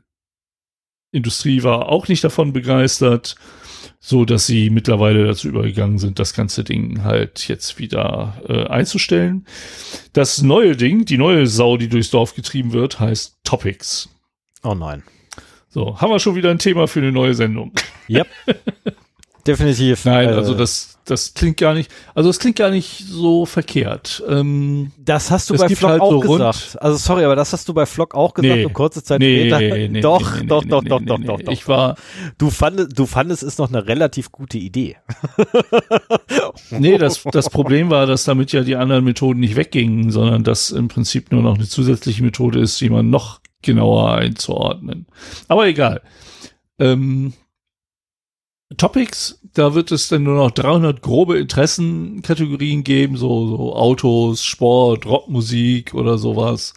Industrie 1.11 1.63
war 1.63 1.89
auch 1.89 2.09
nicht 2.09 2.23
davon 2.23 2.53
begeistert, 2.53 3.37
so 3.99 4.25
dass 4.25 4.47
sie 4.47 4.69
mittlerweile 4.71 5.27
dazu 5.27 5.49
übergegangen 5.49 5.99
sind, 5.99 6.19
das 6.19 6.35
ganze 6.35 6.63
Ding 6.65 7.03
halt 7.03 7.49
jetzt 7.49 7.79
wieder 7.79 8.43
äh, 8.47 8.67
einzustellen. 8.67 9.47
Das 10.13 10.43
neue 10.43 10.77
Ding, 10.77 11.07
die 11.07 11.17
neue 11.19 11.47
Sau, 11.47 11.77
die 11.77 11.89
durchs 11.89 12.11
Dorf 12.11 12.35
getrieben 12.35 12.73
wird, 12.73 13.01
heißt 13.01 13.39
Topics. 13.45 14.11
Oh 14.63 14.75
nein. 14.75 15.03
So, 15.77 16.01
haben 16.01 16.11
wir 16.11 16.19
schon 16.21 16.35
wieder 16.37 16.51
ein 16.51 16.59
Thema 16.59 16.89
für 16.89 17.01
eine 17.01 17.13
neue 17.13 17.35
Sendung. 17.35 17.71
Yep. 18.09 18.27
Definitiv. 19.47 20.07
Nein, 20.07 20.31
äh, 20.31 20.33
also 20.33 20.55
das, 20.55 20.97
das 21.05 21.35
klingt 21.35 21.59
gar 21.59 21.75
nicht, 21.75 21.91
also 22.15 22.31
es 22.31 22.39
klingt 22.39 22.57
gar 22.57 22.71
nicht 22.71 23.05
so 23.07 23.45
verkehrt. 23.45 24.25
Ähm, 24.27 24.93
Das 24.97 25.31
hast 25.31 25.51
du 25.51 25.57
bei 25.59 25.69
Flock 25.69 25.91
halt 25.91 26.01
auch 26.01 26.11
so 26.13 26.17
rund- 26.21 26.39
gesagt. 26.39 26.79
Also 26.81 26.97
sorry, 26.97 27.25
aber 27.27 27.37
das 27.37 27.53
hast 27.53 27.69
du 27.69 27.75
bei 27.75 27.85
Flock 27.85 28.15
auch 28.15 28.33
gesagt 28.33 28.57
Nee. 28.57 28.65
und 28.65 28.73
kurze 28.73 29.03
Zeit 29.05 29.21
nee, 29.21 29.41
später. 29.51 29.59
nee, 29.61 29.89
nee, 29.89 30.01
doch, 30.01 30.41
nee, 30.41 30.47
doch, 30.47 30.65
nee, 30.65 30.71
doch, 30.71 30.83
doch, 30.83 31.01
doch, 31.03 31.19
doch, 31.21 31.41
doch. 31.43 31.53
Ich 31.53 31.69
war, 31.69 31.97
Du 32.39 32.49
fandest, 32.49 32.99
du 32.99 33.05
fandest 33.05 33.43
es 33.43 33.59
noch 33.59 33.69
eine 33.69 33.87
relativ 33.87 34.33
gute 34.33 34.57
Idee. 34.57 34.97
nee, 36.71 36.97
das, 36.97 37.23
das 37.33 37.51
Problem 37.51 37.91
war, 37.91 38.07
dass 38.07 38.25
damit 38.25 38.51
ja 38.53 38.63
die 38.63 38.77
anderen 38.77 39.05
Methoden 39.05 39.41
nicht 39.41 39.57
weggingen, 39.57 40.11
sondern 40.11 40.43
dass 40.43 40.71
im 40.71 40.89
Prinzip 40.89 41.31
nur 41.33 41.43
noch 41.43 41.57
eine 41.57 41.69
zusätzliche 41.69 42.23
Methode 42.23 42.61
ist, 42.61 42.81
die 42.81 42.89
man 42.89 43.11
noch 43.11 43.41
genauer 43.63 44.15
einzuordnen. 44.15 45.07
Aber 45.49 45.67
egal. 45.67 46.03
Ähm, 46.79 47.33
Topics, 48.77 49.41
da 49.55 49.75
wird 49.75 49.93
es 49.93 50.09
dann 50.09 50.25
nur 50.25 50.37
noch 50.37 50.51
300 50.51 51.01
grobe 51.01 51.39
Interessenkategorien 51.39 52.83
geben, 52.83 53.17
so, 53.17 53.47
so 53.47 53.77
Autos, 53.77 54.45
Sport, 54.45 55.07
Rockmusik 55.07 55.95
oder 55.95 56.19
sowas. 56.19 56.75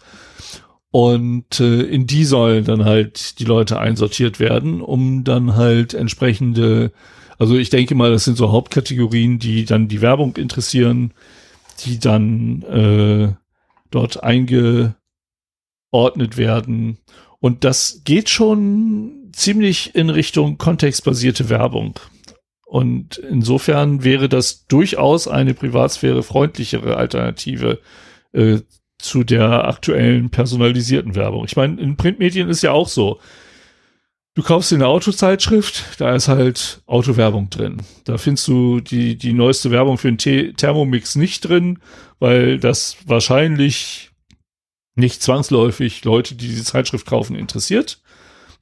Und 0.92 1.60
äh, 1.60 1.82
in 1.82 2.06
die 2.06 2.24
sollen 2.24 2.64
dann 2.64 2.84
halt 2.84 3.38
die 3.38 3.44
Leute 3.44 3.78
einsortiert 3.78 4.40
werden, 4.40 4.80
um 4.80 5.24
dann 5.24 5.56
halt 5.56 5.94
entsprechende, 5.94 6.92
also 7.38 7.56
ich 7.56 7.70
denke 7.70 7.94
mal, 7.94 8.10
das 8.10 8.24
sind 8.24 8.36
so 8.36 8.50
Hauptkategorien, 8.50 9.38
die 9.38 9.64
dann 9.64 9.88
die 9.88 10.00
Werbung 10.00 10.36
interessieren, 10.36 11.12
die 11.84 11.98
dann 11.98 12.62
äh, 12.62 13.32
dort 13.90 14.22
eingeordnet 15.92 16.36
werden. 16.36 16.98
Und 17.40 17.64
das 17.64 18.02
geht 18.04 18.28
schon 18.28 19.30
ziemlich 19.32 19.94
in 19.94 20.10
Richtung 20.10 20.58
kontextbasierte 20.58 21.48
Werbung. 21.48 21.94
Und 22.66 23.18
insofern 23.18 24.04
wäre 24.04 24.28
das 24.28 24.66
durchaus 24.66 25.26
eine 25.26 25.54
Privatsphäre 25.54 26.22
freundlichere 26.22 26.96
Alternative 26.96 27.80
äh, 28.32 28.58
zu 28.98 29.24
der 29.24 29.64
aktuellen 29.66 30.30
personalisierten 30.30 31.14
Werbung. 31.14 31.44
Ich 31.46 31.56
meine, 31.56 31.80
in 31.80 31.96
Printmedien 31.96 32.48
ist 32.48 32.62
ja 32.62 32.72
auch 32.72 32.88
so. 32.88 33.18
Du 34.34 34.42
kaufst 34.42 34.70
dir 34.70 34.76
eine 34.76 34.86
Autozeitschrift, 34.86 36.00
da 36.00 36.14
ist 36.14 36.28
halt 36.28 36.82
Autowerbung 36.86 37.50
drin. 37.50 37.78
Da 38.04 38.16
findest 38.16 38.46
du 38.46 38.78
die, 38.80 39.16
die 39.16 39.32
neueste 39.32 39.72
Werbung 39.72 39.98
für 39.98 40.12
den 40.12 40.54
Thermomix 40.56 41.16
nicht 41.16 41.48
drin, 41.48 41.80
weil 42.20 42.60
das 42.60 42.98
wahrscheinlich 43.06 44.09
nicht 45.00 45.22
zwangsläufig 45.22 46.04
Leute, 46.04 46.34
die 46.36 46.48
diese 46.48 46.64
Zeitschrift 46.64 47.06
kaufen, 47.06 47.36
interessiert. 47.36 48.00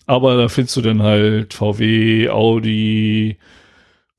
Aber 0.07 0.37
da 0.37 0.49
findest 0.49 0.77
du 0.77 0.81
dann 0.81 1.03
halt 1.03 1.53
VW, 1.53 2.31
Audi, 2.31 3.37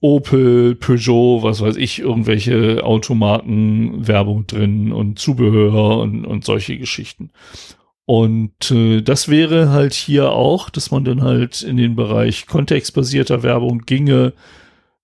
Opel, 0.02 0.76
Peugeot, 0.76 1.42
was 1.44 1.62
weiß 1.62 1.76
ich, 1.76 2.00
irgendwelche 2.00 2.84
Automarken 2.84 4.08
Werbung 4.08 4.48
drin 4.48 4.94
und 4.94 5.20
Zubehör 5.20 5.98
und, 5.98 6.26
und 6.26 6.46
solche 6.46 6.78
Geschichten. 6.78 7.32
Und 8.06 8.72
äh, 8.72 9.02
das 9.02 9.28
wäre 9.28 9.70
halt 9.70 9.94
hier 9.94 10.32
auch, 10.32 10.70
dass 10.70 10.90
man 10.90 11.04
dann 11.04 11.22
halt 11.22 11.62
in 11.62 11.78
den 11.78 11.96
Bereich 11.96 12.48
kontextbasierter 12.48 13.44
Werbung 13.44 13.82
ginge. 13.86 14.34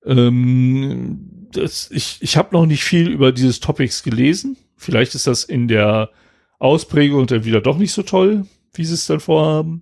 Ähm, 0.05 1.47
das, 1.51 1.91
ich 1.91 2.18
ich 2.22 2.38
habe 2.38 2.55
noch 2.55 2.66
nicht 2.66 2.84
viel 2.84 3.09
über 3.09 3.32
dieses 3.32 3.59
Topics 3.59 4.01
gelesen. 4.01 4.57
Vielleicht 4.78 5.13
ist 5.13 5.28
das 5.28 5.43
in 5.43 5.68
der 5.68 6.09
Ausprägung 6.60 7.28
dann 7.28 7.45
wieder 7.45 7.62
doch 7.62 7.78
nicht 7.78 7.91
so 7.91 8.03
toll, 8.03 8.45
wie 8.74 8.86
sie 8.86 8.93
es 8.93 9.08
dann 9.08 9.20
vorhaben. 9.20 9.82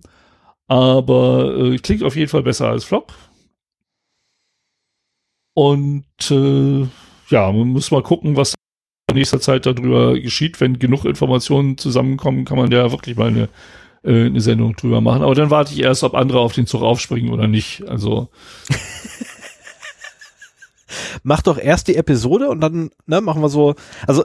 Aber 0.66 1.56
äh, 1.56 1.76
klingt 1.78 2.02
auf 2.02 2.16
jeden 2.16 2.30
Fall 2.30 2.42
besser 2.42 2.68
als 2.68 2.84
Flop. 2.84 3.12
Und 5.54 6.04
äh, 6.30 6.86
ja, 7.28 7.52
man 7.52 7.68
muss 7.68 7.90
mal 7.90 8.02
gucken, 8.02 8.36
was 8.36 8.54
in 9.10 9.16
nächster 9.16 9.40
Zeit 9.40 9.66
darüber 9.66 10.18
geschieht. 10.18 10.60
Wenn 10.60 10.78
genug 10.78 11.04
Informationen 11.04 11.78
zusammenkommen, 11.78 12.44
kann 12.44 12.58
man 12.58 12.70
da 12.70 12.90
wirklich 12.90 13.16
mal 13.16 13.28
eine, 13.28 13.48
äh, 14.02 14.26
eine 14.26 14.40
Sendung 14.40 14.74
drüber 14.74 15.00
machen. 15.00 15.22
Aber 15.22 15.34
dann 15.34 15.50
warte 15.50 15.72
ich 15.72 15.82
erst, 15.82 16.02
ob 16.02 16.14
andere 16.14 16.40
auf 16.40 16.52
den 16.52 16.66
Zug 16.66 16.82
aufspringen 16.82 17.32
oder 17.32 17.46
nicht. 17.46 17.82
Also. 17.88 18.28
Mach 21.22 21.42
doch 21.42 21.58
erst 21.58 21.88
die 21.88 21.96
Episode 21.96 22.48
und 22.48 22.60
dann 22.60 22.90
ne, 23.06 23.20
machen 23.20 23.42
wir 23.42 23.48
so. 23.48 23.74
Also 24.06 24.24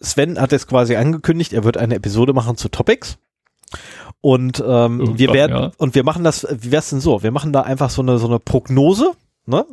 Sven 0.00 0.40
hat 0.40 0.52
jetzt 0.52 0.68
quasi 0.68 0.96
angekündigt, 0.96 1.52
er 1.52 1.64
wird 1.64 1.76
eine 1.76 1.96
Episode 1.96 2.32
machen 2.32 2.56
zu 2.56 2.68
Topics. 2.68 3.18
Und 4.20 4.62
ähm, 4.66 5.18
wir 5.18 5.32
werden 5.32 5.56
ja. 5.56 5.72
und 5.76 5.94
wir 5.94 6.04
machen 6.04 6.24
das, 6.24 6.46
wie 6.50 6.72
wär's 6.72 6.90
denn 6.90 7.00
so? 7.00 7.22
Wir 7.22 7.30
machen 7.30 7.52
da 7.52 7.62
einfach 7.62 7.90
so 7.90 8.02
eine 8.02 8.18
so 8.18 8.26
eine 8.26 8.38
Prognose, 8.38 9.12
ne? 9.46 9.64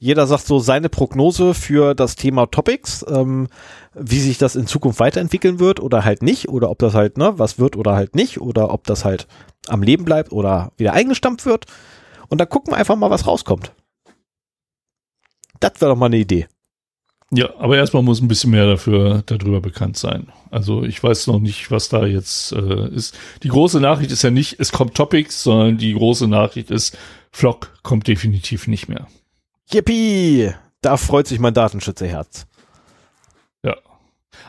Jeder 0.00 0.28
sagt 0.28 0.46
so 0.46 0.60
seine 0.60 0.88
Prognose 0.88 1.54
für 1.54 1.94
das 1.94 2.14
Thema 2.14 2.46
Topics, 2.46 3.04
ähm, 3.08 3.48
wie 3.94 4.20
sich 4.20 4.38
das 4.38 4.54
in 4.54 4.68
Zukunft 4.68 5.00
weiterentwickeln 5.00 5.58
wird 5.58 5.80
oder 5.80 6.04
halt 6.04 6.22
nicht, 6.22 6.48
oder 6.48 6.70
ob 6.70 6.78
das 6.78 6.94
halt, 6.94 7.18
ne, 7.18 7.36
was 7.36 7.58
wird 7.58 7.74
oder 7.76 7.96
halt 7.96 8.14
nicht, 8.14 8.40
oder 8.40 8.72
ob 8.72 8.84
das 8.84 9.04
halt 9.04 9.26
am 9.66 9.82
Leben 9.82 10.04
bleibt 10.04 10.30
oder 10.30 10.70
wieder 10.76 10.92
eingestampft 10.92 11.46
wird. 11.46 11.66
Und 12.28 12.40
dann 12.40 12.48
gucken 12.48 12.72
wir 12.72 12.76
einfach 12.76 12.94
mal, 12.94 13.10
was 13.10 13.26
rauskommt. 13.26 13.72
Das 15.58 15.72
wäre 15.80 15.90
doch 15.90 15.98
mal 15.98 16.06
eine 16.06 16.18
Idee. 16.18 16.46
Ja, 17.30 17.50
aber 17.58 17.76
erstmal 17.76 18.02
muss 18.02 18.22
ein 18.22 18.28
bisschen 18.28 18.52
mehr 18.52 18.66
dafür 18.66 19.22
darüber 19.26 19.60
bekannt 19.60 19.98
sein. 19.98 20.28
Also 20.50 20.82
ich 20.82 21.02
weiß 21.02 21.26
noch 21.26 21.40
nicht, 21.40 21.70
was 21.70 21.90
da 21.90 22.06
jetzt 22.06 22.52
äh, 22.52 22.88
ist. 22.88 23.18
Die 23.42 23.48
große 23.48 23.80
Nachricht 23.80 24.10
ist 24.10 24.22
ja 24.22 24.30
nicht, 24.30 24.58
es 24.58 24.72
kommt 24.72 24.94
Topics, 24.94 25.42
sondern 25.42 25.76
die 25.76 25.92
große 25.92 26.26
Nachricht 26.26 26.70
ist, 26.70 26.96
Flock 27.30 27.78
kommt 27.82 28.08
definitiv 28.08 28.66
nicht 28.66 28.88
mehr. 28.88 29.06
Yippie! 29.70 30.54
Da 30.80 30.96
freut 30.96 31.26
sich 31.26 31.38
mein 31.38 31.52
Datenschützerherz. 31.52 32.46
Ja. 33.62 33.76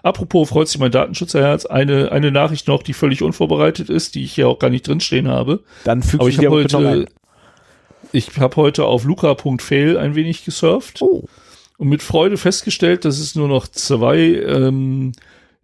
Apropos 0.02 0.48
freut 0.48 0.70
sich 0.70 0.80
mein 0.80 0.92
Datenschützerherz, 0.92 1.66
eine, 1.66 2.14
eine 2.14 2.32
Nachricht 2.32 2.70
noch, 2.70 2.84
die 2.84 2.94
völlig 2.94 3.22
unvorbereitet 3.24 3.90
ist, 3.90 4.16
die 4.16 4.24
ich 4.24 4.34
hier 4.34 4.48
auch 4.48 4.60
gar 4.60 4.70
nicht 4.70 4.88
drinstehen 4.88 5.28
habe. 5.28 5.64
Dann 5.84 6.02
füge 6.02 6.30
ich 6.30 6.38
habe 6.38 6.52
heute, 6.52 7.08
ich 8.14 8.38
habe 8.38 8.56
heute 8.56 8.86
auf 8.86 9.04
luca.fail 9.04 9.98
ein 9.98 10.16
wenig 10.16 10.46
gesurft 10.46 11.02
oh. 11.02 11.28
Und 11.80 11.88
mit 11.88 12.04
Freude 12.04 12.36
festgestellt, 12.38 13.06
dass 13.06 13.20
es 13.20 13.36
nur 13.36 13.48
noch 13.48 13.66
zwei 13.66 14.18
ähm, 14.18 15.14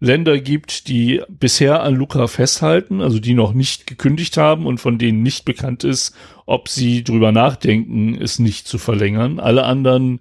Länder 0.00 0.40
gibt, 0.40 0.88
die 0.88 1.20
bisher 1.28 1.82
an 1.82 1.94
Luca 1.94 2.26
festhalten, 2.26 3.02
also 3.02 3.18
die 3.18 3.34
noch 3.34 3.52
nicht 3.52 3.86
gekündigt 3.86 4.38
haben 4.38 4.66
und 4.66 4.78
von 4.78 4.96
denen 4.96 5.22
nicht 5.22 5.44
bekannt 5.44 5.84
ist, 5.84 6.16
ob 6.46 6.70
sie 6.70 7.04
drüber 7.04 7.32
nachdenken, 7.32 8.16
es 8.18 8.38
nicht 8.38 8.66
zu 8.66 8.78
verlängern. 8.78 9.38
Alle 9.38 9.64
anderen 9.64 10.20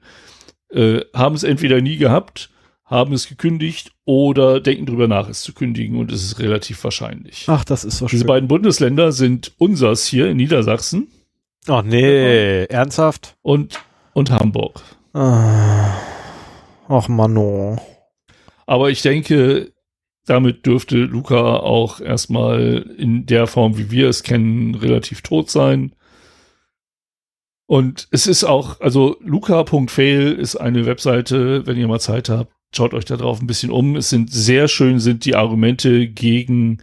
äh, 0.69 0.99
haben 1.13 1.35
es 1.35 1.43
entweder 1.43 1.79
nie 1.79 1.95
gehabt, 1.95 2.49
haben 2.83 3.13
es 3.13 3.29
gekündigt 3.29 3.93
oder 4.03 4.59
denken 4.59 4.85
drüber 4.85 5.07
nach, 5.07 5.29
es 5.29 5.43
zu 5.43 5.53
kündigen 5.53 5.97
und 5.97 6.11
es 6.11 6.23
ist 6.23 6.39
relativ 6.39 6.83
wahrscheinlich. 6.83 7.45
Ach, 7.47 7.63
das 7.63 7.85
ist 7.85 7.99
so 7.99 8.09
schön. 8.09 8.17
Diese 8.17 8.25
beiden 8.25 8.49
Bundesländer 8.49 9.13
sind 9.13 9.53
unsers 9.57 10.05
hier 10.05 10.27
in 10.29 10.35
Niedersachsen. 10.35 11.07
Ach 11.67 11.83
nee, 11.83 12.59
ja. 12.59 12.65
ernsthaft? 12.65 13.37
Und, 13.41 13.79
und 14.11 14.29
Hamburg. 14.29 14.81
Ah. 15.15 15.95
Ach, 16.89 17.07
Mano. 17.07 17.77
Aber 18.65 18.89
ich 18.89 19.01
denke, 19.01 19.71
damit 20.25 20.65
dürfte 20.65 20.97
Luca 20.97 21.55
auch 21.55 22.01
erstmal 22.01 22.85
in 22.97 23.25
der 23.25 23.47
Form, 23.47 23.77
wie 23.77 23.91
wir 23.91 24.09
es 24.09 24.23
kennen, 24.23 24.75
relativ 24.75 25.21
tot 25.21 25.49
sein. 25.49 25.95
Und 27.65 28.09
es 28.11 28.27
ist 28.27 28.43
auch, 28.43 28.81
also 28.81 29.15
luca.fail 29.21 30.33
ist 30.33 30.57
eine 30.57 30.85
Webseite, 30.85 31.65
wenn 31.65 31.77
ihr 31.77 31.87
mal 31.87 32.01
Zeit 32.01 32.27
habt, 32.27 32.51
schaut 32.75 32.93
euch 32.93 33.05
da 33.05 33.15
drauf 33.15 33.39
ein 33.39 33.47
bisschen 33.47 33.71
um. 33.71 33.95
Es 33.95 34.09
sind 34.09 34.33
sehr 34.33 34.67
schön, 34.67 34.99
sind 34.99 35.23
die 35.23 35.35
Argumente 35.35 36.09
gegen 36.09 36.79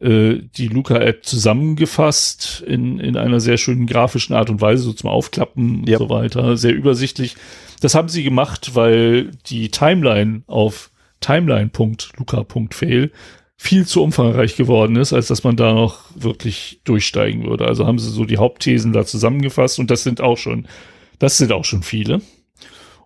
äh, 0.00 0.40
die 0.56 0.68
Luca-App 0.68 1.24
zusammengefasst 1.24 2.64
in, 2.66 2.98
in 2.98 3.16
einer 3.16 3.40
sehr 3.40 3.58
schönen 3.58 3.86
grafischen 3.86 4.34
Art 4.34 4.50
und 4.50 4.60
Weise, 4.60 4.82
so 4.82 4.92
zum 4.92 5.10
Aufklappen 5.10 5.86
yep. 5.86 6.00
und 6.00 6.08
so 6.08 6.14
weiter. 6.14 6.56
Sehr 6.56 6.74
übersichtlich. 6.74 7.36
Das 7.80 7.94
haben 7.94 8.08
sie 8.08 8.22
gemacht, 8.22 8.74
weil 8.74 9.30
die 9.46 9.70
Timeline 9.70 10.42
auf 10.46 10.90
timeline.luca.fail 11.20 13.10
viel 13.56 13.86
zu 13.86 14.02
umfangreich 14.02 14.56
geworden 14.56 14.96
ist, 14.96 15.12
als 15.12 15.28
dass 15.28 15.44
man 15.44 15.56
da 15.56 15.74
noch 15.74 16.04
wirklich 16.14 16.80
durchsteigen 16.84 17.46
würde. 17.46 17.66
Also 17.66 17.86
haben 17.86 17.98
sie 17.98 18.08
so 18.08 18.24
die 18.24 18.38
Hauptthesen 18.38 18.94
da 18.94 19.04
zusammengefasst 19.04 19.78
und 19.78 19.90
das 19.90 20.02
sind 20.02 20.22
auch 20.22 20.38
schon, 20.38 20.66
das 21.18 21.36
sind 21.36 21.52
auch 21.52 21.66
schon 21.66 21.82
viele. 21.82 22.22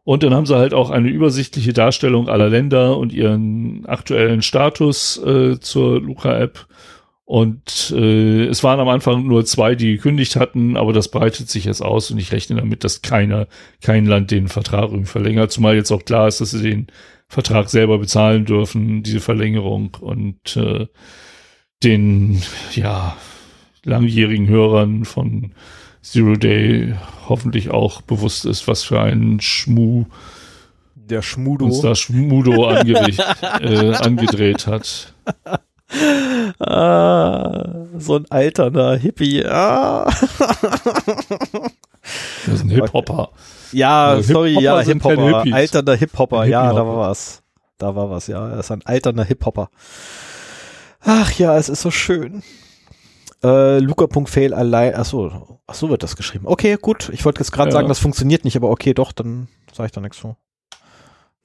Und 0.04 0.22
dann 0.22 0.34
haben 0.34 0.46
sie 0.46 0.56
halt 0.56 0.74
auch 0.74 0.90
eine 0.90 1.08
übersichtliche 1.08 1.72
Darstellung 1.72 2.28
aller 2.28 2.50
Länder 2.50 2.98
und 2.98 3.12
ihren 3.12 3.86
aktuellen 3.86 4.42
Status 4.42 5.16
äh, 5.24 5.58
zur 5.58 6.00
Luca-App. 6.00 6.66
Und 7.26 7.90
äh, 7.96 8.44
es 8.44 8.62
waren 8.62 8.80
am 8.80 8.88
Anfang 8.88 9.26
nur 9.26 9.46
zwei, 9.46 9.74
die 9.74 9.96
gekündigt 9.96 10.36
hatten, 10.36 10.76
aber 10.76 10.92
das 10.92 11.10
breitet 11.10 11.48
sich 11.48 11.64
jetzt 11.64 11.80
aus 11.80 12.10
und 12.10 12.18
ich 12.18 12.32
rechne 12.32 12.56
damit, 12.56 12.84
dass 12.84 13.00
keiner, 13.00 13.46
kein 13.80 14.04
Land 14.04 14.30
den 14.30 14.48
Vertrag 14.48 14.90
verlängert, 15.06 15.50
zumal 15.50 15.74
jetzt 15.74 15.90
auch 15.90 16.04
klar 16.04 16.28
ist, 16.28 16.42
dass 16.42 16.50
sie 16.50 16.62
den 16.62 16.88
Vertrag 17.28 17.70
selber 17.70 17.96
bezahlen 17.96 18.44
dürfen, 18.44 19.02
diese 19.02 19.20
Verlängerung 19.20 19.96
und 20.00 20.54
äh, 20.58 20.86
den 21.82 22.42
ja 22.74 23.16
langjährigen 23.84 24.48
Hörern 24.48 25.06
von 25.06 25.52
Zero 26.04 26.36
Day 26.36 26.94
hoffentlich 27.28 27.70
auch 27.70 28.02
bewusst 28.02 28.44
ist, 28.44 28.68
was 28.68 28.84
für 28.84 29.00
ein 29.00 29.40
Schmu 29.40 30.04
der 30.94 31.22
Schmudo 31.22 31.64
uns 31.66 31.80
da 31.80 31.94
Schmudo 31.94 32.70
äh, 32.70 33.94
angedreht 33.96 34.66
hat. 34.66 35.14
Ah, 36.58 37.86
so 37.98 38.16
ein 38.16 38.26
alterner 38.30 38.96
Hippie. 38.96 39.44
Ah. 39.46 40.10
Das 42.44 42.54
ist 42.54 42.64
ein 42.64 42.70
Hip-Hopper. 42.70 43.30
Ja, 43.72 44.08
also 44.08 44.34
sorry, 44.34 44.60
ja, 44.60 44.80
Hip-Hopper. 44.80 45.44
Alternder 45.52 45.96
Hip-Hopper, 45.96 46.44
ja, 46.44 46.72
da 46.72 46.86
war 46.86 46.98
was. 46.98 47.42
Da 47.78 47.94
war 47.96 48.10
was, 48.10 48.26
ja. 48.26 48.46
Er 48.48 48.60
ist 48.60 48.70
ein 48.70 48.82
alternder 48.84 49.24
Hip-Hopper. 49.24 49.70
Ach 51.00 51.32
ja, 51.32 51.56
es 51.56 51.68
ist 51.68 51.82
so 51.82 51.90
schön. 51.90 52.42
Äh, 53.44 53.78
Luca.fail 53.78 54.54
allein, 54.54 54.94
achso, 54.94 55.60
achso 55.66 55.90
wird 55.90 56.02
das 56.02 56.16
geschrieben. 56.16 56.46
Okay, 56.46 56.78
gut. 56.80 57.10
Ich 57.12 57.24
wollte 57.24 57.40
jetzt 57.40 57.52
gerade 57.52 57.68
Ja. 57.68 57.72
sagen, 57.72 57.88
das 57.88 57.98
funktioniert 57.98 58.44
nicht, 58.44 58.56
aber 58.56 58.70
okay, 58.70 58.94
doch, 58.94 59.12
dann 59.12 59.48
sage 59.72 59.86
ich 59.86 59.92
da 59.92 60.00
nichts 60.00 60.18
zu. 60.18 60.36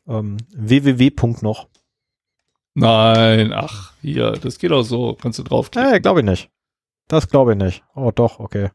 Ähm, 0.08 0.38
www. 0.56 1.12
noch. 1.42 1.68
Nein, 2.74 3.52
ach, 3.54 3.94
hier, 4.02 4.32
das 4.32 4.58
geht 4.60 4.72
auch 4.72 4.84
so. 4.84 5.18
Kannst 5.22 5.40
du 5.40 5.44
draufklicken. 5.44 5.92
Nee, 5.92 6.00
glaube 6.00 6.22
ich 6.22 6.26
nicht. 6.26 6.50
Das 7.08 7.28
glaube 7.28 7.54
ich 7.54 7.58
nicht. 7.58 7.84
Oh, 7.96 8.12
doch, 8.14 8.40
okay. 8.40 8.70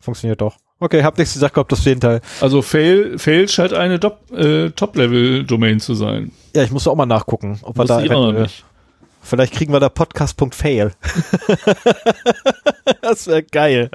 Funktioniert 0.00 0.40
doch. 0.40 0.56
Okay, 0.78 1.02
hab 1.04 1.18
nichts 1.18 1.34
gesagt 1.34 1.54
gehabt, 1.54 1.70
das 1.72 1.82
Teil. 2.00 2.22
Also 2.40 2.62
Fail, 2.62 3.18
Fail 3.18 3.46
scheint 3.48 3.74
eine 3.74 4.00
Top- 4.00 4.30
äh, 4.32 4.70
Top-Level-Domain 4.70 5.78
zu 5.80 5.92
sein. 5.94 6.32
Ja, 6.56 6.62
ich 6.62 6.70
muss 6.70 6.88
auch 6.88 6.94
mal 6.94 7.04
nachgucken, 7.04 7.58
ob 7.62 7.76
wir 7.76 7.80
Wusste 7.82 7.94
da 7.94 8.02
ich 8.02 8.10
auch 8.10 8.32
noch 8.32 8.40
nicht. 8.40 8.64
Vielleicht 9.20 9.54
kriegen 9.54 9.72
wir 9.72 9.80
da 9.80 9.88
Podcast.fail. 9.88 10.92
das 13.02 13.26
wäre 13.26 13.42
geil. 13.42 13.90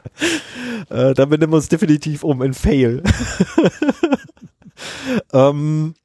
Äh, 0.89 1.13
dann 1.13 1.29
benennen 1.29 1.51
wir 1.51 1.57
uns 1.57 1.69
definitiv 1.69 2.23
um 2.23 2.41
in 2.41 2.53
Fail. 2.53 3.03
ähm, 5.33 5.95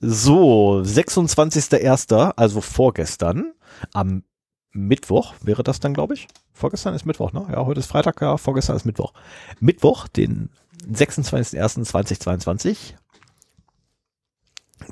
so, 0.00 0.82
26.01., 0.84 2.32
also 2.36 2.60
vorgestern, 2.60 3.52
am 3.92 4.24
Mittwoch 4.72 5.34
wäre 5.42 5.62
das 5.62 5.80
dann, 5.80 5.94
glaube 5.94 6.14
ich. 6.14 6.28
Vorgestern 6.52 6.94
ist 6.94 7.06
Mittwoch, 7.06 7.32
ne? 7.32 7.46
Ja, 7.50 7.66
heute 7.66 7.80
ist 7.80 7.86
Freitag, 7.86 8.20
ja, 8.20 8.36
vorgestern 8.36 8.76
ist 8.76 8.84
Mittwoch. 8.84 9.14
Mittwoch, 9.60 10.06
den 10.08 10.50
26.01.2022, 10.90 12.94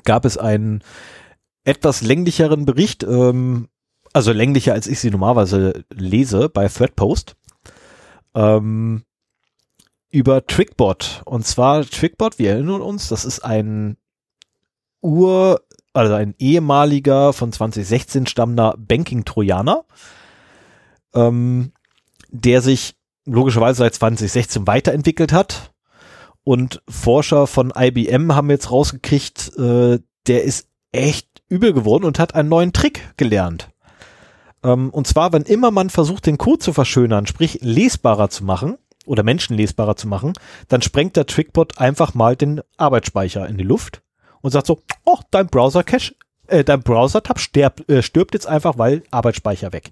gab 0.03 0.25
es 0.25 0.37
einen 0.37 0.83
etwas 1.65 2.01
länglicheren 2.01 2.65
Bericht, 2.65 3.03
ähm, 3.03 3.67
also 4.13 4.31
länglicher 4.31 4.73
als 4.73 4.87
ich 4.87 4.99
sie 4.99 5.11
normalerweise 5.11 5.83
lese 5.89 6.47
bei 6.47 6.69
Threadpost, 6.69 7.35
ähm, 8.33 9.03
über 10.09 10.45
Trickbot. 10.45 11.23
Und 11.25 11.45
zwar 11.45 11.83
Trickbot, 11.83 12.39
wir 12.39 12.51
erinnern 12.51 12.81
uns, 12.81 13.09
das 13.09 13.25
ist 13.25 13.39
ein 13.39 13.97
Ur, 15.01 15.61
also 15.93 16.13
ein 16.13 16.35
ehemaliger 16.39 17.33
von 17.33 17.51
2016 17.51 18.25
stammender 18.25 18.75
Banking-Trojaner, 18.77 19.83
ähm, 21.13 21.73
der 22.29 22.61
sich 22.61 22.95
logischerweise 23.25 23.79
seit 23.79 23.95
2016 23.95 24.67
weiterentwickelt 24.67 25.33
hat. 25.33 25.73
Und 26.43 26.81
Forscher 26.87 27.47
von 27.47 27.73
IBM 27.75 28.35
haben 28.35 28.49
jetzt 28.51 28.71
rausgekriegt, 28.71 29.57
äh, 29.57 29.99
der 30.27 30.43
ist 30.43 30.69
echt 30.91 31.34
übel 31.49 31.73
geworden 31.73 32.05
und 32.05 32.19
hat 32.19 32.35
einen 32.35 32.49
neuen 32.49 32.73
Trick 32.73 33.13
gelernt. 33.17 33.69
Ähm, 34.63 34.89
und 34.89 35.07
zwar, 35.07 35.31
wenn 35.33 35.43
immer 35.43 35.71
man 35.71 35.89
versucht, 35.89 36.25
den 36.25 36.37
Code 36.37 36.59
zu 36.59 36.73
verschönern, 36.73 37.27
sprich 37.27 37.59
lesbarer 37.61 38.29
zu 38.29 38.43
machen 38.43 38.77
oder 39.05 39.23
menschenlesbarer 39.23 39.95
zu 39.95 40.07
machen, 40.07 40.33
dann 40.67 40.81
sprengt 40.81 41.15
der 41.15 41.27
Trickbot 41.27 41.77
einfach 41.77 42.13
mal 42.13 42.35
den 42.35 42.61
Arbeitsspeicher 42.77 43.47
in 43.47 43.57
die 43.57 43.63
Luft 43.63 44.01
und 44.41 44.51
sagt 44.51 44.67
so, 44.67 44.81
oh, 45.05 45.19
dein 45.31 45.47
Browser-Cache, 45.47 46.15
äh, 46.47 46.63
dein 46.63 46.81
Browser-Tab 46.81 47.39
stirbt, 47.39 47.89
äh, 47.89 48.01
stirbt 48.01 48.33
jetzt 48.33 48.47
einfach, 48.47 48.77
weil 48.77 49.03
Arbeitsspeicher 49.11 49.71
weg. 49.73 49.91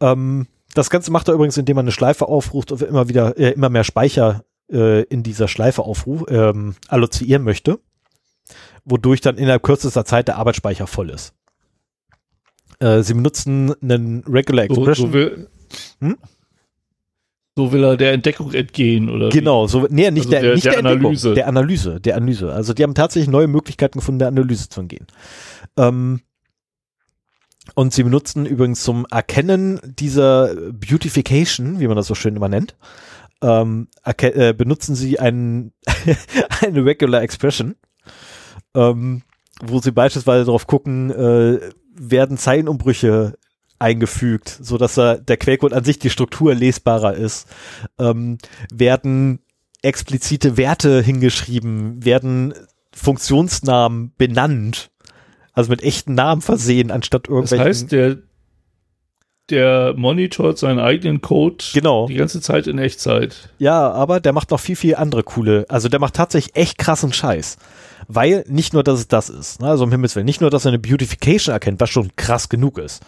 Ähm, 0.00 0.46
das 0.74 0.90
Ganze 0.90 1.10
macht 1.10 1.28
er 1.28 1.34
übrigens, 1.34 1.56
indem 1.56 1.76
man 1.76 1.84
eine 1.84 1.92
Schleife 1.92 2.26
aufruft 2.26 2.72
und 2.72 2.82
immer 2.82 3.08
wieder, 3.08 3.38
äh, 3.38 3.52
immer 3.52 3.70
mehr 3.70 3.84
Speicher 3.84 4.44
äh, 4.70 5.02
in 5.04 5.22
dieser 5.22 5.48
Schleife 5.48 5.82
aufruf, 5.82 6.24
ähm, 6.28 6.74
allozieren 6.88 7.44
möchte 7.44 7.78
wodurch 8.84 9.20
dann 9.20 9.36
innerhalb 9.38 9.62
kürzester 9.62 10.04
Zeit 10.04 10.28
der 10.28 10.36
Arbeitsspeicher 10.36 10.86
voll 10.86 11.10
ist. 11.10 11.34
Äh, 12.80 13.02
sie 13.02 13.14
benutzen 13.14 13.72
einen 13.82 14.24
Regular 14.24 14.66
So, 14.68 14.74
Expression. 14.74 15.08
so, 15.08 15.12
will, 15.12 15.48
Hm? 16.00 16.16
so 17.56 17.72
will 17.72 17.84
er 17.84 17.96
der 17.96 18.12
Entdeckung 18.12 18.52
entgehen, 18.52 19.08
oder? 19.08 19.28
Genau, 19.30 19.66
so, 19.66 19.86
nee, 19.90 20.10
nicht 20.10 20.26
Also 20.26 20.30
der, 20.30 20.42
der- 20.42 20.54
nicht 20.54 20.64
der 20.64 20.72
der, 20.72 20.78
Entdeckung, 20.80 21.00
Analyse. 21.06 21.34
der 21.34 21.46
Analyse, 21.48 22.00
der 22.00 22.16
Analyse. 22.16 22.52
Also 22.52 22.74
die 22.74 22.82
haben 22.82 22.94
tatsächlich 22.94 23.30
neue 23.30 23.46
Möglichkeiten 23.46 23.98
gefunden, 24.00 24.18
der 24.18 24.28
Analyse 24.28 24.68
zu 24.68 24.80
entgehen. 24.80 25.06
Ähm, 25.76 26.20
und 27.74 27.94
sie 27.94 28.02
benutzen 28.02 28.44
übrigens 28.44 28.82
zum 28.82 29.06
Erkennen 29.10 29.80
dieser 29.84 30.54
Beautification, 30.72 31.80
wie 31.80 31.86
man 31.86 31.96
das 31.96 32.06
so 32.08 32.14
schön 32.14 32.36
immer 32.36 32.48
nennt, 32.48 32.76
ähm, 33.42 33.88
äh, 34.04 34.52
benutzen 34.52 34.94
sie 34.94 35.18
einen, 35.18 35.72
eine 36.60 36.84
Regular 36.84 37.22
Expression, 37.22 37.76
ähm, 38.74 39.22
wo 39.62 39.80
sie 39.80 39.92
beispielsweise 39.92 40.44
darauf 40.46 40.66
gucken, 40.66 41.10
äh, 41.10 41.60
werden 41.96 42.36
Zeilenumbrüche 42.36 43.34
eingefügt, 43.78 44.48
so 44.60 44.78
dass 44.78 44.96
er, 44.98 45.18
der 45.18 45.36
Quellcode 45.36 45.72
an 45.74 45.84
sich 45.84 45.98
die 45.98 46.10
Struktur 46.10 46.54
lesbarer 46.54 47.14
ist, 47.14 47.48
ähm, 47.98 48.38
werden 48.72 49.40
explizite 49.82 50.56
Werte 50.56 51.02
hingeschrieben, 51.02 52.04
werden 52.04 52.54
Funktionsnamen 52.94 54.12
benannt, 54.16 54.90
also 55.52 55.70
mit 55.70 55.82
echten 55.82 56.14
Namen 56.14 56.40
versehen, 56.42 56.90
anstatt 56.90 57.26
Das 57.26 57.30
irgendwelchen. 57.32 57.66
heißt, 57.66 57.92
der, 57.92 58.16
der 59.50 59.94
monitort 59.96 60.58
seinen 60.58 60.78
eigenen 60.78 61.20
Code 61.20 61.64
Genau. 61.74 62.06
die 62.06 62.14
ganze 62.14 62.40
Zeit 62.40 62.66
in 62.66 62.78
Echtzeit. 62.78 63.50
Ja, 63.58 63.90
aber 63.92 64.20
der 64.20 64.32
macht 64.32 64.50
noch 64.50 64.60
viel, 64.60 64.76
viel 64.76 64.94
andere 64.96 65.22
coole, 65.22 65.66
also 65.68 65.88
der 65.88 66.00
macht 66.00 66.14
tatsächlich 66.14 66.56
echt 66.56 66.78
krassen 66.78 67.12
Scheiß. 67.12 67.56
Weil 68.08 68.44
nicht 68.48 68.72
nur, 68.72 68.82
dass 68.82 69.00
es 69.00 69.08
das 69.08 69.28
ist, 69.28 69.60
ne, 69.60 69.68
also 69.68 69.84
im 69.84 69.90
Himmels 69.90 70.16
Willen, 70.16 70.26
nicht 70.26 70.40
nur, 70.40 70.50
dass 70.50 70.64
er 70.64 70.70
eine 70.70 70.78
Beautification 70.78 71.52
erkennt, 71.52 71.80
was 71.80 71.90
schon 71.90 72.14
krass 72.16 72.48
genug 72.48 72.78
ist. 72.78 73.02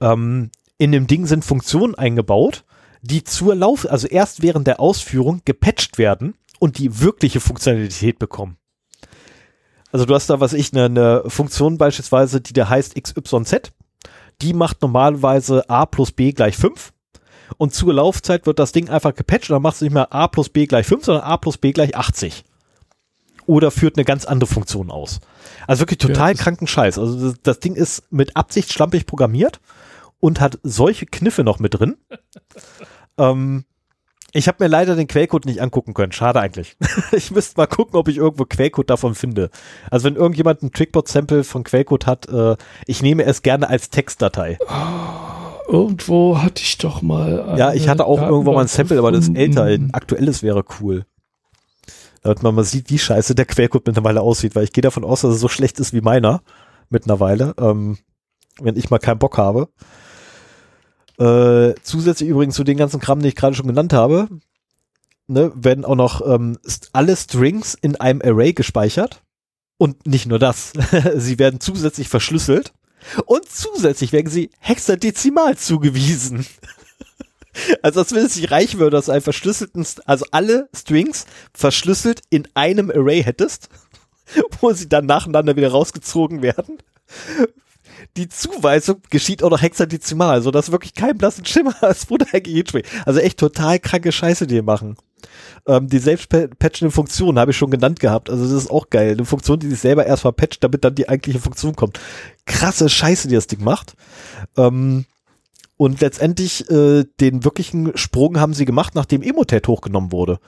Ähm, 0.00 0.50
in 0.78 0.92
dem 0.92 1.06
Ding 1.06 1.26
sind 1.26 1.44
Funktionen 1.44 1.94
eingebaut, 1.94 2.64
die 3.02 3.24
zur 3.24 3.54
Lauf, 3.54 3.86
also 3.88 4.06
erst 4.06 4.42
während 4.42 4.66
der 4.66 4.80
Ausführung 4.80 5.42
gepatcht 5.44 5.98
werden 5.98 6.34
und 6.58 6.78
die 6.78 7.00
wirkliche 7.00 7.40
Funktionalität 7.40 8.18
bekommen. 8.18 8.56
Also 9.92 10.04
du 10.04 10.14
hast 10.14 10.28
da, 10.28 10.40
was 10.40 10.52
ich, 10.52 10.72
eine, 10.72 10.86
eine 10.86 11.22
Funktion 11.30 11.78
beispielsweise, 11.78 12.40
die 12.40 12.52
da 12.52 12.68
heißt 12.68 13.00
XYZ, 13.00 13.72
die 14.42 14.52
macht 14.52 14.82
normalerweise 14.82 15.68
A 15.70 15.86
plus 15.86 16.12
B 16.12 16.32
gleich 16.32 16.56
5 16.56 16.92
und 17.56 17.74
zur 17.74 17.94
Laufzeit 17.94 18.46
wird 18.46 18.58
das 18.58 18.72
Ding 18.72 18.90
einfach 18.90 19.14
gepatcht 19.14 19.50
und 19.50 19.54
dann 19.54 19.62
macht 19.62 19.76
es 19.76 19.82
nicht 19.82 19.94
mehr 19.94 20.12
A 20.12 20.28
plus 20.28 20.48
B 20.48 20.66
gleich 20.66 20.86
5, 20.86 21.04
sondern 21.04 21.24
A 21.24 21.36
plus 21.36 21.58
B 21.58 21.72
gleich 21.72 21.96
80. 21.96 22.44
Oder 23.46 23.70
führt 23.70 23.96
eine 23.96 24.04
ganz 24.04 24.24
andere 24.24 24.48
Funktion 24.48 24.90
aus. 24.90 25.20
Also 25.66 25.82
wirklich 25.82 25.98
total 25.98 26.32
Ja, 26.32 26.42
kranken 26.42 26.66
Scheiß. 26.66 26.98
Also 26.98 27.30
das, 27.30 27.40
das 27.42 27.60
Ding 27.60 27.74
ist 27.74 28.04
mit 28.10 28.36
Absicht 28.36 28.72
schlampig 28.72 29.06
programmiert 29.06 29.60
und 30.20 30.40
hat 30.40 30.58
solche 30.62 31.06
Kniffe 31.06 31.44
noch 31.44 31.58
mit 31.58 31.74
drin. 31.74 31.96
ähm, 33.18 33.64
ich 34.32 34.48
habe 34.48 34.62
mir 34.62 34.68
leider 34.68 34.96
den 34.96 35.06
Quellcode 35.06 35.46
nicht 35.46 35.62
angucken 35.62 35.94
können. 35.94 36.12
Schade 36.12 36.40
eigentlich. 36.40 36.76
ich 37.12 37.30
müsste 37.30 37.58
mal 37.58 37.66
gucken, 37.66 37.96
ob 37.96 38.08
ich 38.08 38.18
irgendwo 38.18 38.44
Quellcode 38.44 38.90
davon 38.90 39.14
finde. 39.14 39.50
Also 39.90 40.04
wenn 40.04 40.16
irgendjemand 40.16 40.62
ein 40.62 40.72
Trickbot-Sample 40.72 41.42
von 41.44 41.64
Quellcode 41.64 42.06
hat, 42.06 42.28
äh, 42.28 42.56
ich 42.86 43.02
nehme 43.02 43.24
es 43.24 43.42
gerne 43.42 43.68
als 43.68 43.88
Textdatei. 43.90 44.58
Irgendwo 45.68 46.38
hatte 46.38 46.62
ich 46.62 46.78
doch 46.78 47.02
mal. 47.02 47.54
Ja, 47.56 47.72
ich 47.72 47.88
hatte 47.88 48.04
auch 48.04 48.20
irgendwo 48.20 48.52
mal 48.52 48.62
ein 48.62 48.68
Sample, 48.68 48.98
aber 48.98 49.10
das 49.10 49.22
ist 49.22 49.34
gefunden. 49.34 49.58
älter. 49.58 49.64
Ein 49.64 49.94
aktuelles 49.94 50.42
wäre 50.42 50.64
cool. 50.80 51.06
Damit 52.26 52.42
man 52.42 52.56
mal 52.56 52.64
sieht, 52.64 52.90
wie 52.90 52.98
scheiße 52.98 53.36
der 53.36 53.44
Quellcode 53.44 53.86
mittlerweile 53.86 54.20
aussieht, 54.20 54.56
weil 54.56 54.64
ich 54.64 54.72
gehe 54.72 54.82
davon 54.82 55.04
aus, 55.04 55.20
dass 55.20 55.34
er 55.34 55.38
so 55.38 55.46
schlecht 55.46 55.78
ist 55.78 55.92
wie 55.92 56.00
meiner 56.00 56.42
mittlerweile, 56.90 57.54
ähm, 57.56 57.98
wenn 58.60 58.74
ich 58.74 58.90
mal 58.90 58.98
keinen 58.98 59.20
Bock 59.20 59.38
habe. 59.38 59.68
Äh, 61.20 61.80
zusätzlich 61.84 62.28
übrigens 62.28 62.56
zu 62.56 62.64
den 62.64 62.78
ganzen 62.78 62.98
Kram, 62.98 63.20
den 63.20 63.28
ich 63.28 63.36
gerade 63.36 63.54
schon 63.54 63.68
genannt 63.68 63.92
habe, 63.92 64.26
ne, 65.28 65.52
werden 65.54 65.84
auch 65.84 65.94
noch 65.94 66.20
ähm, 66.26 66.58
alle 66.92 67.16
Strings 67.16 67.74
in 67.80 67.94
einem 67.94 68.20
Array 68.20 68.54
gespeichert. 68.54 69.22
Und 69.78 70.04
nicht 70.04 70.26
nur 70.26 70.40
das, 70.40 70.72
sie 71.14 71.38
werden 71.38 71.60
zusätzlich 71.60 72.08
verschlüsselt 72.08 72.72
und 73.24 73.48
zusätzlich 73.48 74.10
werden 74.10 74.30
sie 74.30 74.50
hexadezimal 74.58 75.56
zugewiesen. 75.56 76.44
Also 77.82 78.00
als 78.00 78.14
wenn 78.14 78.24
es 78.24 78.36
nicht 78.36 78.50
reichen 78.50 78.80
würde, 78.80 78.96
dass 78.96 79.06
du 79.06 79.12
einen 79.12 79.22
verschlüsselten, 79.22 79.86
also 80.04 80.26
alle 80.30 80.68
Strings 80.74 81.26
verschlüsselt 81.54 82.22
in 82.30 82.48
einem 82.54 82.90
Array 82.90 83.22
hättest, 83.22 83.68
wo 84.60 84.72
sie 84.72 84.88
dann 84.88 85.06
nacheinander 85.06 85.56
wieder 85.56 85.70
rausgezogen 85.70 86.42
werden. 86.42 86.78
Die 88.16 88.28
Zuweisung 88.28 89.00
geschieht 89.10 89.42
auch 89.42 89.50
noch 89.50 89.62
hexadezimal, 89.62 90.42
so 90.42 90.50
dass 90.50 90.72
wirklich 90.72 90.94
kein 90.94 91.16
blassen 91.16 91.44
Schimmer 91.44 91.74
als 91.82 92.10
wo 92.10 92.16
der 92.16 92.26
spricht. 92.68 92.88
Also 93.04 93.20
echt 93.20 93.38
total 93.38 93.78
kranke 93.78 94.12
Scheiße, 94.12 94.46
die 94.46 94.56
die 94.56 94.62
machen. 94.62 94.96
Ähm, 95.66 95.88
die 95.88 95.98
selbstpatchende 95.98 96.90
Funktion 96.90 97.38
habe 97.38 97.50
ich 97.50 97.56
schon 97.56 97.70
genannt 97.70 98.00
gehabt. 98.00 98.30
Also 98.30 98.44
das 98.44 98.64
ist 98.64 98.70
auch 98.70 98.90
geil. 98.90 99.12
Eine 99.12 99.24
Funktion, 99.24 99.58
die 99.58 99.68
sich 99.68 99.80
selber 99.80 100.06
erstmal 100.06 100.32
patcht, 100.32 100.62
damit 100.62 100.84
dann 100.84 100.94
die 100.94 101.08
eigentliche 101.08 101.40
Funktion 101.40 101.74
kommt. 101.74 101.98
Krasse 102.44 102.88
Scheiße, 102.88 103.28
die 103.28 103.34
das 103.34 103.46
Ding 103.46 103.64
macht. 103.64 103.94
Ähm, 104.56 105.06
und 105.76 106.00
letztendlich 106.00 106.70
äh, 106.70 107.04
den 107.20 107.44
wirklichen 107.44 107.96
Sprung 107.96 108.40
haben 108.40 108.54
sie 108.54 108.64
gemacht, 108.64 108.94
nachdem 108.94 109.22
Emotet 109.22 109.68
hochgenommen 109.68 110.12
wurde. 110.12 110.38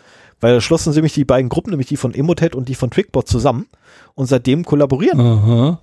Weil 0.41 0.55
da 0.55 0.61
schlossen 0.61 0.93
sie 0.93 0.99
nämlich 0.99 1.15
die 1.15 1.25
beiden 1.25 1.49
Gruppen, 1.49 1.71
nämlich 1.71 1.89
die 1.89 1.97
von 1.97 2.15
Emotet 2.15 2.55
und 2.55 2.69
die 2.69 2.75
von 2.75 2.91
Trickbot 2.91 3.29
zusammen. 3.29 3.67
Und 4.15 4.27
seitdem 4.27 4.65
kollaborieren. 4.65 5.21
Aha. 5.21 5.81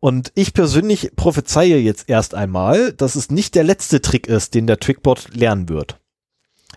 Und 0.00 0.32
ich 0.34 0.54
persönlich 0.54 1.12
prophezeie 1.14 1.78
jetzt 1.78 2.08
erst 2.08 2.34
einmal, 2.34 2.92
dass 2.92 3.14
es 3.14 3.30
nicht 3.30 3.54
der 3.54 3.64
letzte 3.64 4.00
Trick 4.00 4.26
ist, 4.26 4.54
den 4.54 4.66
der 4.66 4.80
Trickbot 4.80 5.34
lernen 5.34 5.68
wird. 5.68 6.00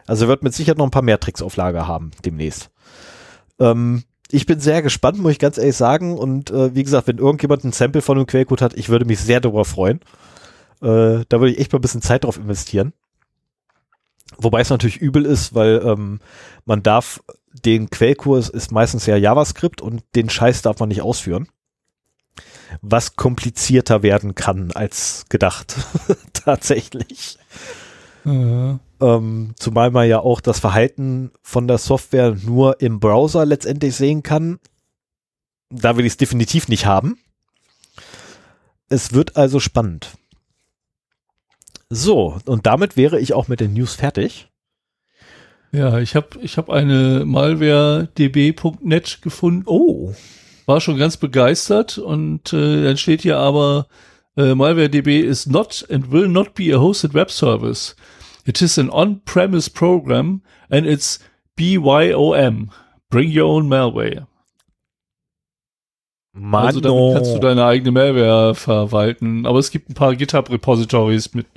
Also 0.05 0.25
er 0.25 0.27
wird 0.27 0.43
mit 0.43 0.53
Sicherheit 0.53 0.77
noch 0.77 0.85
ein 0.85 0.91
paar 0.91 1.01
mehr 1.01 1.19
Tricks 1.19 1.41
auf 1.41 1.55
Lager 1.55 1.87
haben 1.87 2.11
demnächst. 2.23 2.69
Ähm, 3.59 4.03
ich 4.29 4.45
bin 4.45 4.59
sehr 4.59 4.81
gespannt, 4.81 5.19
muss 5.19 5.31
ich 5.31 5.39
ganz 5.39 5.57
ehrlich 5.57 5.75
sagen. 5.75 6.17
Und 6.17 6.51
äh, 6.51 6.75
wie 6.75 6.83
gesagt, 6.83 7.07
wenn 7.07 7.17
irgendjemand 7.17 7.63
ein 7.63 7.71
Sample 7.71 8.01
von 8.01 8.17
einem 8.17 8.27
Quellcode 8.27 8.61
hat, 8.61 8.73
ich 8.75 8.89
würde 8.89 9.05
mich 9.05 9.19
sehr 9.19 9.39
darüber 9.39 9.65
freuen. 9.65 10.01
Äh, 10.81 11.25
da 11.29 11.39
würde 11.39 11.51
ich 11.51 11.59
echt 11.59 11.71
mal 11.71 11.79
ein 11.79 11.81
bisschen 11.81 12.01
Zeit 12.01 12.23
drauf 12.23 12.37
investieren. 12.37 12.93
Wobei 14.37 14.61
es 14.61 14.69
natürlich 14.69 14.97
übel 14.97 15.25
ist, 15.25 15.53
weil 15.53 15.81
ähm, 15.85 16.19
man 16.65 16.83
darf 16.83 17.21
den 17.63 17.89
Quellkurs 17.89 18.49
ist 18.49 18.71
meistens 18.71 19.05
ja 19.05 19.15
JavaScript 19.15 19.81
und 19.81 20.03
den 20.15 20.29
Scheiß 20.29 20.61
darf 20.61 20.79
man 20.79 20.89
nicht 20.89 21.01
ausführen. 21.01 21.47
Was 22.81 23.15
komplizierter 23.15 24.03
werden 24.03 24.35
kann 24.35 24.71
als 24.71 25.25
gedacht. 25.29 25.75
Tatsächlich. 26.33 27.37
Ja. 28.25 28.79
Ähm, 28.99 29.53
zumal 29.57 29.91
man 29.91 30.07
ja 30.07 30.19
auch 30.19 30.41
das 30.41 30.59
Verhalten 30.59 31.31
von 31.41 31.67
der 31.67 31.77
Software 31.77 32.35
nur 32.43 32.81
im 32.81 32.99
Browser 32.99 33.45
letztendlich 33.45 33.95
sehen 33.95 34.23
kann. 34.23 34.59
Da 35.69 35.97
will 35.97 36.05
ich 36.05 36.13
es 36.13 36.17
definitiv 36.17 36.67
nicht 36.67 36.85
haben. 36.85 37.17
Es 38.89 39.13
wird 39.13 39.37
also 39.37 39.59
spannend. 39.59 40.17
So, 41.89 42.39
und 42.45 42.65
damit 42.65 42.97
wäre 42.97 43.19
ich 43.19 43.33
auch 43.33 43.47
mit 43.47 43.59
den 43.59 43.73
News 43.73 43.95
fertig. 43.95 44.49
Ja, 45.71 45.99
ich 45.99 46.15
habe 46.15 46.39
ich 46.41 46.57
hab 46.57 46.69
eine 46.69 47.25
malwaredb.net 47.25 49.19
gefunden. 49.21 49.63
Oh. 49.65 50.13
War 50.65 50.81
schon 50.81 50.97
ganz 50.97 51.17
begeistert 51.17 51.97
und 51.97 52.53
äh, 52.53 52.83
dann 52.83 52.97
steht 52.97 53.21
hier 53.21 53.37
aber, 53.37 53.87
äh, 54.37 54.55
MalwareDB 54.55 55.19
is 55.21 55.45
not 55.45 55.85
and 55.89 56.11
will 56.11 56.27
not 56.27 56.55
be 56.55 56.73
a 56.73 56.79
hosted 56.79 57.13
web 57.13 57.29
service. 57.29 57.95
It 58.45 58.61
is 58.61 58.77
an 58.77 58.89
on-premise 58.89 59.69
program 59.69 60.41
and 60.69 60.85
it's 60.85 61.19
BYOM. 61.55 62.71
Bring 63.09 63.37
your 63.37 63.45
own 63.45 63.67
malware. 63.67 64.27
Mano. 66.37 66.67
Also 66.67 66.81
damit 66.81 67.15
kannst 67.15 67.33
du 67.33 67.39
deine 67.39 67.65
eigene 67.65 67.91
Malware 67.91 68.55
verwalten. 68.55 69.45
Aber 69.45 69.59
es 69.59 69.71
gibt 69.71 69.89
ein 69.89 69.93
paar 69.93 70.15
GitHub-Repositories 70.15 71.33
mit 71.33 71.47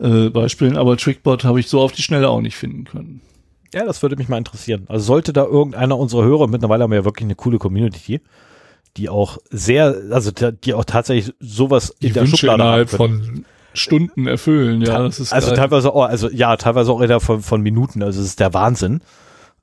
äh, 0.00 0.30
Beispielen, 0.30 0.76
aber 0.76 0.96
Trickbot 0.96 1.44
habe 1.44 1.60
ich 1.60 1.68
so 1.68 1.80
auf 1.80 1.92
die 1.92 2.02
Schnelle 2.02 2.28
auch 2.28 2.40
nicht 2.40 2.56
finden 2.56 2.84
können. 2.84 3.20
Ja, 3.74 3.84
das 3.84 4.02
würde 4.02 4.16
mich 4.16 4.28
mal 4.28 4.38
interessieren. 4.38 4.84
Also 4.88 5.04
sollte 5.04 5.32
da 5.32 5.44
irgendeiner 5.44 5.98
unserer 5.98 6.24
Hörer, 6.24 6.46
mittlerweile 6.46 6.84
haben 6.84 6.90
wir 6.90 6.98
ja 7.00 7.04
wirklich 7.04 7.24
eine 7.24 7.34
coole 7.34 7.58
Community, 7.58 8.20
die 8.96 9.08
auch 9.08 9.38
sehr, 9.50 9.96
also 10.10 10.30
die 10.32 10.74
auch 10.74 10.84
tatsächlich 10.84 11.34
sowas 11.40 11.94
die 12.00 12.08
in 12.08 12.14
der 12.14 12.22
Wünsche 12.22 12.36
Schublade 12.38 12.62
innerhalb 12.62 12.90
von 12.90 13.44
Stunden 13.72 14.26
erfüllen, 14.26 14.82
ja, 14.82 15.00
das 15.02 15.20
ist 15.20 15.32
Also 15.32 15.48
geil. 15.48 15.56
teilweise 15.56 15.94
auch, 15.94 16.04
also 16.04 16.28
ja, 16.30 16.56
teilweise 16.56 16.90
auch 16.90 17.00
innerhalb 17.00 17.22
von, 17.22 17.40
von 17.42 17.60
Minuten, 17.60 18.02
also 18.02 18.20
es 18.20 18.26
ist 18.26 18.40
der 18.40 18.52
Wahnsinn, 18.52 19.00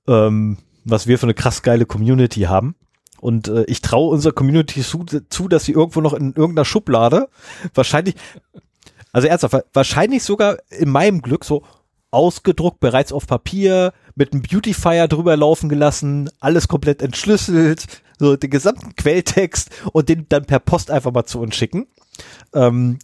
ähm, 0.08 0.58
was 0.86 1.08
wir 1.08 1.20
für 1.20 1.26
eine 1.26 1.34
krass 1.34 1.62
geile 1.62 1.86
Community 1.86 2.42
haben. 2.42 2.76
Und 3.20 3.48
äh, 3.48 3.64
ich 3.66 3.82
traue 3.82 4.12
unserer 4.12 4.34
Community 4.34 4.82
zu, 4.82 5.06
zu, 5.06 5.48
dass 5.48 5.66
sie 5.66 5.74
irgendwo 5.74 6.02
noch 6.02 6.14
in 6.14 6.34
irgendeiner 6.34 6.66
Schublade 6.66 7.30
wahrscheinlich, 7.74 8.16
also 9.12 9.28
ernsthaft, 9.28 9.66
wahrscheinlich 9.74 10.24
sogar 10.24 10.58
in 10.70 10.90
meinem 10.90 11.22
Glück 11.22 11.46
so 11.46 11.64
ausgedruckt, 12.12 12.80
bereits 12.80 13.12
auf 13.12 13.28
Papier, 13.28 13.94
mit 14.16 14.34
einem 14.34 14.42
Beautifier 14.42 15.08
drüber 15.08 15.36
laufen 15.38 15.70
gelassen, 15.70 16.30
alles 16.40 16.68
komplett 16.68 17.02
entschlüsselt, 17.02 17.86
so 18.18 18.36
den 18.36 18.50
gesamten 18.50 18.96
Quelltext 18.96 19.70
und 19.92 20.10
den 20.10 20.26
dann 20.30 20.46
per 20.46 20.60
Post 20.60 20.90
einfach 20.90 21.12
mal 21.12 21.26
zu 21.26 21.40
uns 21.40 21.56
schicken. 21.56 21.88
Ähm, 22.54 23.00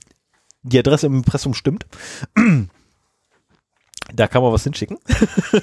die 0.64 0.80
Adresse 0.80 1.08
im 1.08 1.16
Impressum 1.16 1.54
stimmt. 1.54 1.86
Da 4.16 4.28
kann 4.28 4.44
man 4.44 4.54
was 4.54 4.64
hinschicken. 4.64 4.98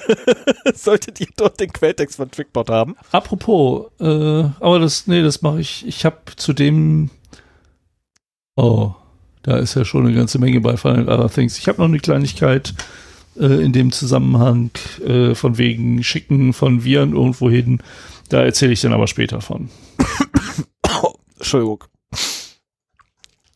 Solltet 0.75 1.21
ihr 1.21 1.27
dort 1.37 1.59
den 1.59 1.71
Quelltext 1.71 2.17
von 2.17 2.29
Trickbot 2.29 2.69
haben. 2.69 2.95
Apropos, 3.11 3.87
äh, 3.99 4.03
aber 4.59 4.79
das, 4.79 5.07
nee, 5.07 5.21
das 5.21 5.41
mache 5.41 5.61
ich. 5.61 5.87
Ich 5.87 6.05
habe 6.05 6.17
zu 6.35 6.53
dem. 6.53 7.09
Oh, 8.57 8.93
da 9.43 9.57
ist 9.57 9.75
ja 9.75 9.85
schon 9.85 10.05
eine 10.05 10.15
ganze 10.15 10.37
Menge 10.37 10.59
bei 10.59 10.75
Final 10.75 11.07
Other 11.07 11.29
Things. 11.29 11.57
Ich 11.57 11.67
habe 11.67 11.79
noch 11.79 11.87
eine 11.87 11.99
Kleinigkeit 11.99 12.73
äh, 13.39 13.63
in 13.63 13.71
dem 13.71 13.91
Zusammenhang 13.91 14.71
äh, 15.05 15.33
von 15.33 15.57
wegen 15.57 16.03
Schicken 16.03 16.51
von 16.53 16.83
Viren 16.83 17.13
irgendwo 17.13 17.49
hin. 17.49 17.81
Da 18.29 18.43
erzähle 18.43 18.73
ich 18.73 18.81
dann 18.81 18.93
aber 18.93 19.07
später 19.07 19.41
von. 19.41 19.69
oh, 21.01 21.13
Entschuldigung. 21.37 21.83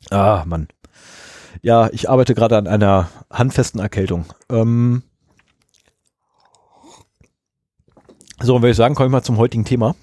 Ah, 0.10 0.44
Mann. 0.46 0.68
Ja, 1.66 1.90
ich 1.92 2.12
arbeite 2.12 2.36
gerade 2.36 2.58
an 2.58 2.68
einer 2.68 3.10
handfesten 3.32 3.82
Erkältung. 3.82 4.26
Ähm 4.50 5.02
so, 8.40 8.56
und 8.56 8.62
würde 8.62 8.70
ich 8.70 8.78
sagen, 8.78 8.94
komme 8.94 9.08
ich 9.08 9.12
mal 9.12 9.24
zum 9.24 9.38
heutigen 9.38 9.66
Thema. 9.66 9.96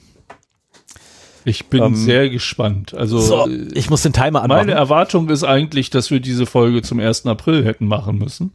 Ich 1.45 1.67
bin 1.67 1.85
ähm, 1.85 1.95
sehr 1.95 2.29
gespannt. 2.31 2.95
Also 2.95 3.21
so, 3.21 3.49
ich 3.75 3.91
muss 3.91 4.03
den 4.03 4.13
Timer 4.13 4.43
anmachen. 4.43 4.67
Meine 4.67 4.73
Erwartung 4.73 5.29
ist 5.29 5.45
eigentlich, 5.45 5.89
dass 5.91 6.11
wir 6.11 6.19
diese 6.19 6.47
Folge 6.47 6.83
zum 6.83 6.99
1. 6.99 7.27
April 7.27 7.65
hätten 7.65 7.87
machen 7.87 8.19
müssen. 8.19 8.53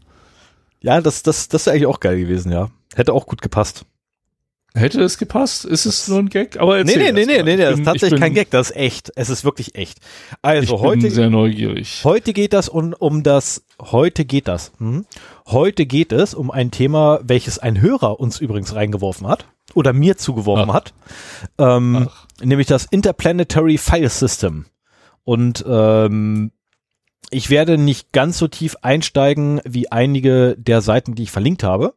Ja, 0.81 0.99
das, 0.99 1.23
das, 1.23 1.47
das 1.47 1.65
wäre 1.65 1.75
eigentlich 1.75 1.87
auch 1.87 2.01
geil 2.01 2.19
gewesen, 2.19 2.51
ja. 2.51 2.71
Hätte 2.93 3.13
auch 3.13 3.25
gut 3.25 3.41
gepasst. 3.41 3.85
Hätte 4.77 5.01
es 5.01 5.17
gepasst? 5.17 5.65
Ist 5.65 5.85
es 5.85 6.07
nur 6.07 6.19
ein 6.19 6.29
Gag? 6.29 6.59
Aber 6.59 6.83
nee, 6.83 6.95
nee, 6.95 7.11
nee, 7.11 7.25
nee, 7.25 7.43
nee, 7.43 7.57
das 7.57 7.79
ist 7.79 7.85
tatsächlich 7.85 8.19
kein 8.19 8.33
Gag, 8.33 8.51
das 8.51 8.69
ist 8.69 8.75
echt. 8.75 9.11
Es 9.15 9.29
ist 9.29 9.43
wirklich 9.43 9.75
echt. 9.75 9.99
Also 10.41 10.75
ich 10.75 10.81
heute. 10.81 11.01
Bin 11.01 11.11
sehr 11.11 11.29
neugierig. 11.29 12.01
Heute 12.03 12.33
geht 12.33 12.53
das 12.53 12.69
um, 12.69 12.93
um 12.93 13.23
das, 13.23 13.63
heute 13.81 14.25
geht 14.25 14.47
das. 14.47 14.71
Hm? 14.77 15.05
Heute 15.47 15.85
geht 15.85 16.11
es 16.11 16.33
um 16.33 16.51
ein 16.51 16.71
Thema, 16.71 17.19
welches 17.23 17.59
ein 17.59 17.81
Hörer 17.81 18.19
uns 18.19 18.39
übrigens 18.39 18.75
reingeworfen 18.75 19.27
hat. 19.27 19.45
Oder 19.73 19.93
mir 19.93 20.17
zugeworfen 20.17 20.69
Ach. 20.69 20.75
hat. 20.75 20.93
Ähm, 21.57 22.09
nämlich 22.41 22.67
das 22.67 22.85
Interplanetary 22.85 23.77
File 23.77 24.09
System. 24.09 24.65
Und 25.23 25.65
ähm, 25.67 26.51
ich 27.29 27.49
werde 27.49 27.77
nicht 27.77 28.13
ganz 28.13 28.37
so 28.37 28.47
tief 28.47 28.77
einsteigen 28.81 29.59
wie 29.65 29.91
einige 29.91 30.55
der 30.57 30.81
Seiten, 30.81 31.15
die 31.15 31.23
ich 31.23 31.31
verlinkt 31.31 31.63
habe. 31.63 31.93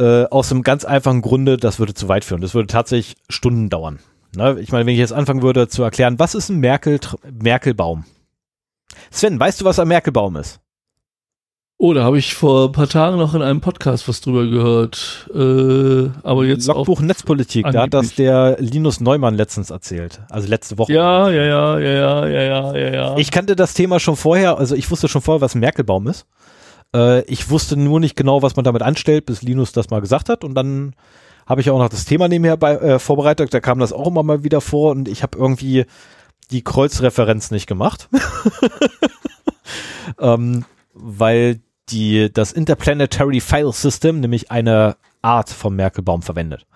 Äh, 0.00 0.24
aus 0.30 0.50
einem 0.50 0.62
ganz 0.62 0.86
einfachen 0.86 1.20
Grunde, 1.20 1.58
das 1.58 1.78
würde 1.78 1.92
zu 1.92 2.08
weit 2.08 2.24
führen. 2.24 2.40
Das 2.40 2.54
würde 2.54 2.68
tatsächlich 2.68 3.16
Stunden 3.28 3.68
dauern. 3.68 3.98
Ne? 4.34 4.58
Ich 4.60 4.72
meine, 4.72 4.86
wenn 4.86 4.94
ich 4.94 4.98
jetzt 4.98 5.12
anfangen 5.12 5.42
würde 5.42 5.68
zu 5.68 5.82
erklären, 5.82 6.18
was 6.18 6.34
ist 6.34 6.48
ein 6.48 6.58
Merkel 6.58 6.98
Merkelbaum? 7.30 8.04
Sven, 9.10 9.38
weißt 9.38 9.60
du, 9.60 9.66
was 9.66 9.78
ein 9.78 9.88
Merkelbaum 9.88 10.36
ist? 10.36 10.60
Oh, 11.76 11.92
da 11.92 12.02
habe 12.02 12.18
ich 12.18 12.34
vor 12.34 12.68
ein 12.68 12.72
paar 12.72 12.88
Tagen 12.88 13.18
noch 13.18 13.34
in 13.34 13.42
einem 13.42 13.60
Podcast 13.60 14.08
was 14.08 14.22
drüber 14.22 14.46
gehört. 14.46 15.28
Äh, 15.34 16.10
aber 16.22 16.44
jetzt 16.46 16.66
Logbuch 16.66 17.00
Netzpolitik, 17.02 17.66
da 17.70 17.82
hat 17.82 17.92
das 17.92 18.14
der 18.14 18.56
Linus 18.58 19.00
Neumann 19.00 19.34
letztens 19.34 19.68
erzählt. 19.68 20.20
Also 20.30 20.48
letzte 20.48 20.78
Woche. 20.78 20.92
Ja, 20.94 21.28
ja, 21.30 21.42
ja, 21.42 21.78
ja, 21.78 22.26
ja, 22.26 22.42
ja, 22.42 22.76
ja, 22.76 22.94
ja. 22.94 23.16
Ich 23.18 23.30
kannte 23.30 23.56
das 23.56 23.74
Thema 23.74 24.00
schon 24.00 24.16
vorher, 24.16 24.58
also 24.58 24.74
ich 24.74 24.90
wusste 24.90 25.08
schon 25.08 25.22
vorher, 25.22 25.42
was 25.42 25.54
ein 25.54 25.60
Merkelbaum 25.60 26.06
ist. 26.08 26.26
Äh, 26.94 27.22
ich 27.22 27.50
wusste 27.50 27.76
nur 27.76 28.00
nicht 28.00 28.16
genau, 28.16 28.42
was 28.42 28.56
man 28.56 28.64
damit 28.64 28.82
anstellt, 28.82 29.26
bis 29.26 29.42
Linus 29.42 29.72
das 29.72 29.90
mal 29.90 30.00
gesagt 30.00 30.28
hat. 30.28 30.44
Und 30.44 30.54
dann 30.54 30.94
habe 31.46 31.60
ich 31.60 31.70
auch 31.70 31.78
noch 31.78 31.88
das 31.88 32.04
Thema 32.04 32.28
nebenher 32.28 32.56
bei, 32.56 32.76
äh, 32.76 32.98
vorbereitet. 32.98 33.52
Da 33.52 33.60
kam 33.60 33.78
das 33.78 33.92
auch 33.92 34.06
immer 34.06 34.22
mal 34.22 34.44
wieder 34.44 34.60
vor 34.60 34.92
und 34.92 35.08
ich 35.08 35.22
habe 35.22 35.36
irgendwie 35.38 35.86
die 36.50 36.62
Kreuzreferenz 36.62 37.50
nicht 37.50 37.66
gemacht. 37.66 38.08
ähm, 40.20 40.64
weil 40.94 41.60
die, 41.88 42.32
das 42.32 42.52
Interplanetary 42.52 43.40
File 43.40 43.72
System 43.72 44.20
nämlich 44.20 44.50
eine 44.50 44.96
Art 45.22 45.50
vom 45.50 45.76
Merkelbaum 45.76 46.22
verwendet. 46.22 46.66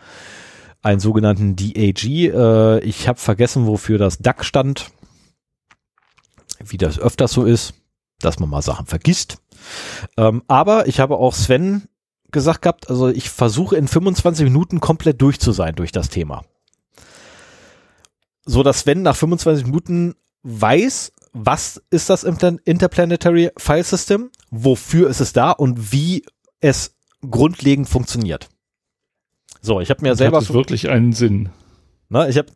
Einen 0.83 1.01
sogenannten 1.01 1.57
DAG. 1.57 2.05
Äh, 2.05 2.81
ich 2.81 3.09
habe 3.09 3.19
vergessen, 3.19 3.67
wofür 3.67 3.99
das 3.99 4.19
DAC 4.19 4.45
stand. 4.45 4.91
Wie 6.59 6.79
das 6.79 6.99
öfters 6.99 7.33
so 7.33 7.45
ist, 7.45 7.75
dass 8.21 8.39
man 8.39 8.49
mal 8.49 8.63
Sachen 8.63 8.87
vergisst. 8.87 9.39
Ähm, 10.17 10.43
aber 10.49 10.87
ich 10.87 11.01
habe 11.01 11.17
auch 11.17 11.35
Sven 11.35 11.89
gesagt 12.31 12.63
gehabt, 12.63 12.91
also 12.91 13.09
ich 13.09 13.31
versuche 13.31 13.77
in 13.77 13.89
25 13.89 14.45
Minuten 14.45 14.81
komplett 14.81 15.23
durch 15.23 15.41
zu 15.41 15.53
sein 15.53 15.75
durch 15.75 15.93
das 15.93 16.09
Thema. 16.09 16.43
So 18.45 18.63
dass 18.63 18.81
Sven 18.81 19.03
nach 19.03 19.17
25 19.17 19.67
Minuten 19.67 20.15
weiß, 20.43 21.13
was 21.33 21.83
ist 21.91 22.11
das 22.11 22.25
Interplanetary 22.25 23.51
File 23.57 23.85
System, 23.85 24.31
wofür 24.51 25.09
ist 25.09 25.21
es 25.21 25.33
da 25.33 25.51
und 25.51 25.93
wie 25.93 26.25
es 26.61 26.97
grundlegend 27.29 27.89
funktioniert. 27.89 28.49
So, 29.61 29.81
ich 29.81 29.91
habe 29.91 30.03
mir 30.03 30.11
das 30.11 30.19
selber. 30.19 30.39
Hat 30.39 30.53
wirklich 30.53 30.91
einen 30.91 31.13
Sinn? 31.13 31.49
Na, 32.09 32.29
ich 32.29 32.37
habe 32.37 32.53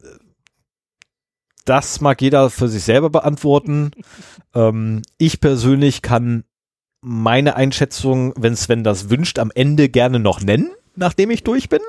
das 1.65 2.01
mag 2.01 2.23
jeder 2.23 2.49
für 2.51 2.69
sich 2.69 2.83
selber 2.83 3.11
beantworten. 3.11 3.91
ähm, 4.55 5.03
ich 5.19 5.41
persönlich 5.41 6.03
kann 6.03 6.45
meine 7.01 7.57
Einschätzung, 7.57 8.35
wenn 8.37 8.57
Sven 8.57 8.85
das 8.85 9.11
wünscht, 9.11 9.39
am 9.39 9.51
Ende 9.55 9.89
gerne 9.89 10.19
noch 10.19 10.41
nennen, 10.41 10.71
nachdem 10.97 11.31
ich 11.31 11.45
durch 11.45 11.69
bin. 11.69 11.81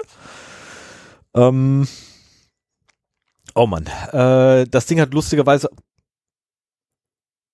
Ähm, 1.34 1.88
oh 3.56 3.68
Mann, 3.68 3.86
äh, 4.12 4.66
das 4.68 4.86
Ding 4.86 5.00
hat 5.00 5.14
lustigerweise 5.14 5.70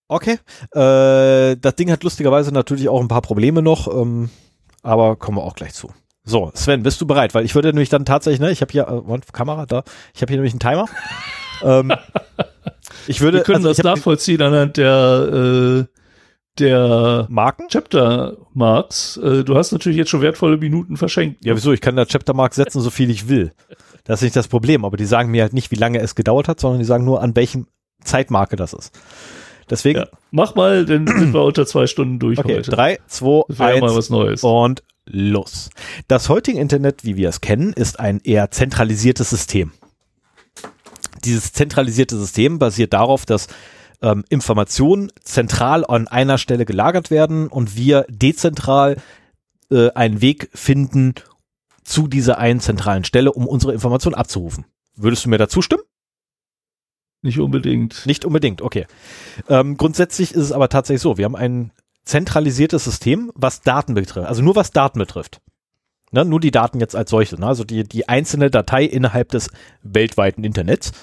Okay. 0.07 0.37
Äh, 0.73 1.57
das 1.57 1.75
Ding 1.75 1.91
hat 1.91 2.03
lustigerweise 2.03 2.51
natürlich 2.51 2.89
auch 2.89 3.01
ein 3.01 3.07
paar 3.07 3.21
Probleme 3.23 3.61
noch, 3.61 3.87
ähm, 3.87 4.29
aber 4.83 5.15
kommen 5.15 5.37
wir 5.37 5.43
auch 5.43 5.55
gleich 5.55 5.73
zu. 5.73 5.91
So, 6.23 6.51
Sven, 6.53 6.83
bist 6.83 7.01
du 7.01 7.07
bereit? 7.07 7.33
Weil 7.33 7.45
ich 7.45 7.55
würde 7.55 7.69
nämlich 7.69 7.89
dann 7.89 8.05
tatsächlich, 8.05 8.39
ne, 8.39 8.51
ich 8.51 8.61
habe 8.61 8.71
hier, 8.71 8.87
äh, 8.87 9.19
Kamera 9.31 9.65
da, 9.65 9.83
ich 10.13 10.21
habe 10.21 10.31
hier 10.31 10.37
nämlich 10.37 10.53
einen 10.53 10.59
Timer. 10.59 10.85
ähm, 11.63 11.91
ich 13.07 13.21
würde, 13.21 13.39
Wir 13.39 13.43
können 13.43 13.65
also 13.65 13.69
das 13.69 13.83
nachvollziehen 13.83 14.41
anhand 14.41 14.77
der, 14.77 15.87
äh, 15.87 15.94
der 16.59 17.27
Marken? 17.29 17.67
Chapter 17.69 18.37
Marks. 18.53 19.17
Äh, 19.17 19.43
du 19.43 19.55
hast 19.55 19.71
natürlich 19.71 19.97
jetzt 19.97 20.09
schon 20.09 20.21
wertvolle 20.21 20.57
Minuten 20.57 20.97
verschenkt. 20.97 21.43
Ja, 21.43 21.55
wieso? 21.55 21.71
Ich 21.73 21.81
kann 21.81 21.95
da 21.95 22.05
Chapter 22.05 22.33
Mark 22.33 22.53
setzen, 22.53 22.81
so 22.81 22.89
viel 22.89 23.09
ich 23.09 23.27
will. 23.27 23.51
Das 24.03 24.19
ist 24.19 24.23
nicht 24.23 24.35
das 24.35 24.47
Problem, 24.47 24.85
aber 24.85 24.97
die 24.97 25.05
sagen 25.05 25.31
mir 25.31 25.41
halt 25.41 25.53
nicht, 25.53 25.71
wie 25.71 25.75
lange 25.75 25.99
es 25.99 26.15
gedauert 26.15 26.47
hat, 26.47 26.59
sondern 26.59 26.79
die 26.79 26.85
sagen 26.85 27.05
nur, 27.05 27.21
an 27.21 27.35
welchem 27.35 27.67
Zeitmarke 28.03 28.55
das 28.55 28.73
ist. 28.73 28.97
Deswegen. 29.69 29.99
Ja, 29.99 30.07
mach 30.31 30.55
mal, 30.55 30.85
dann 30.85 31.07
sind 31.19 31.33
wir 31.33 31.43
unter 31.43 31.65
zwei 31.65 31.87
Stunden 31.87 32.19
durch 32.19 32.37
okay, 32.39 32.57
heute. 32.57 32.71
Drei, 32.71 32.99
zwei, 33.07 33.41
eins 33.59 33.81
mal 33.81 33.95
was 33.95 34.09
Neues. 34.09 34.43
und 34.43 34.83
los. 35.05 35.69
Das 36.07 36.29
heutige 36.29 36.59
Internet, 36.59 37.03
wie 37.03 37.15
wir 37.15 37.29
es 37.29 37.41
kennen, 37.41 37.73
ist 37.73 37.99
ein 37.99 38.19
eher 38.23 38.51
zentralisiertes 38.51 39.29
System. 39.29 39.71
Dieses 41.23 41.53
zentralisierte 41.53 42.17
System 42.17 42.59
basiert 42.59 42.93
darauf, 42.93 43.25
dass 43.25 43.47
ähm, 44.01 44.23
Informationen 44.29 45.11
zentral 45.21 45.85
an 45.85 46.07
einer 46.07 46.37
Stelle 46.37 46.65
gelagert 46.65 47.11
werden 47.11 47.47
und 47.47 47.75
wir 47.75 48.05
dezentral 48.09 48.97
äh, 49.71 49.89
einen 49.91 50.21
Weg 50.21 50.49
finden 50.53 51.15
zu 51.83 52.07
dieser 52.07 52.37
einen 52.37 52.59
zentralen 52.59 53.03
Stelle, 53.03 53.31
um 53.31 53.47
unsere 53.47 53.73
Informationen 53.73 54.15
abzurufen. 54.15 54.65
Würdest 54.95 55.25
du 55.25 55.29
mir 55.29 55.37
dazu 55.37 55.61
stimmen? 55.61 55.83
Nicht 57.21 57.39
unbedingt. 57.39 58.05
Nicht 58.05 58.25
unbedingt, 58.25 58.61
okay. 58.61 58.85
Ähm, 59.49 59.77
grundsätzlich 59.77 60.31
ist 60.33 60.43
es 60.43 60.51
aber 60.51 60.69
tatsächlich 60.69 61.01
so, 61.01 61.17
wir 61.17 61.25
haben 61.25 61.35
ein 61.35 61.71
zentralisiertes 62.03 62.83
System, 62.83 63.31
was 63.33 63.61
Daten 63.61 63.95
betrifft, 63.95 64.27
also 64.27 64.43
nur 64.43 64.55
was 64.55 64.71
Daten 64.71 64.99
betrifft. 64.99 65.41
Ne, 66.15 66.23
nur 66.23 66.39
die 66.39 66.51
Daten 66.51 66.79
jetzt 66.79 66.95
als 66.95 67.09
solche, 67.09 67.37
ne? 67.37 67.45
also 67.45 67.65
die, 67.65 67.83
die 67.83 68.07
einzelne 68.07 68.49
Datei 68.49 68.85
innerhalb 68.85 69.31
des 69.31 69.49
weltweiten 69.83 70.45
Internets. 70.45 70.93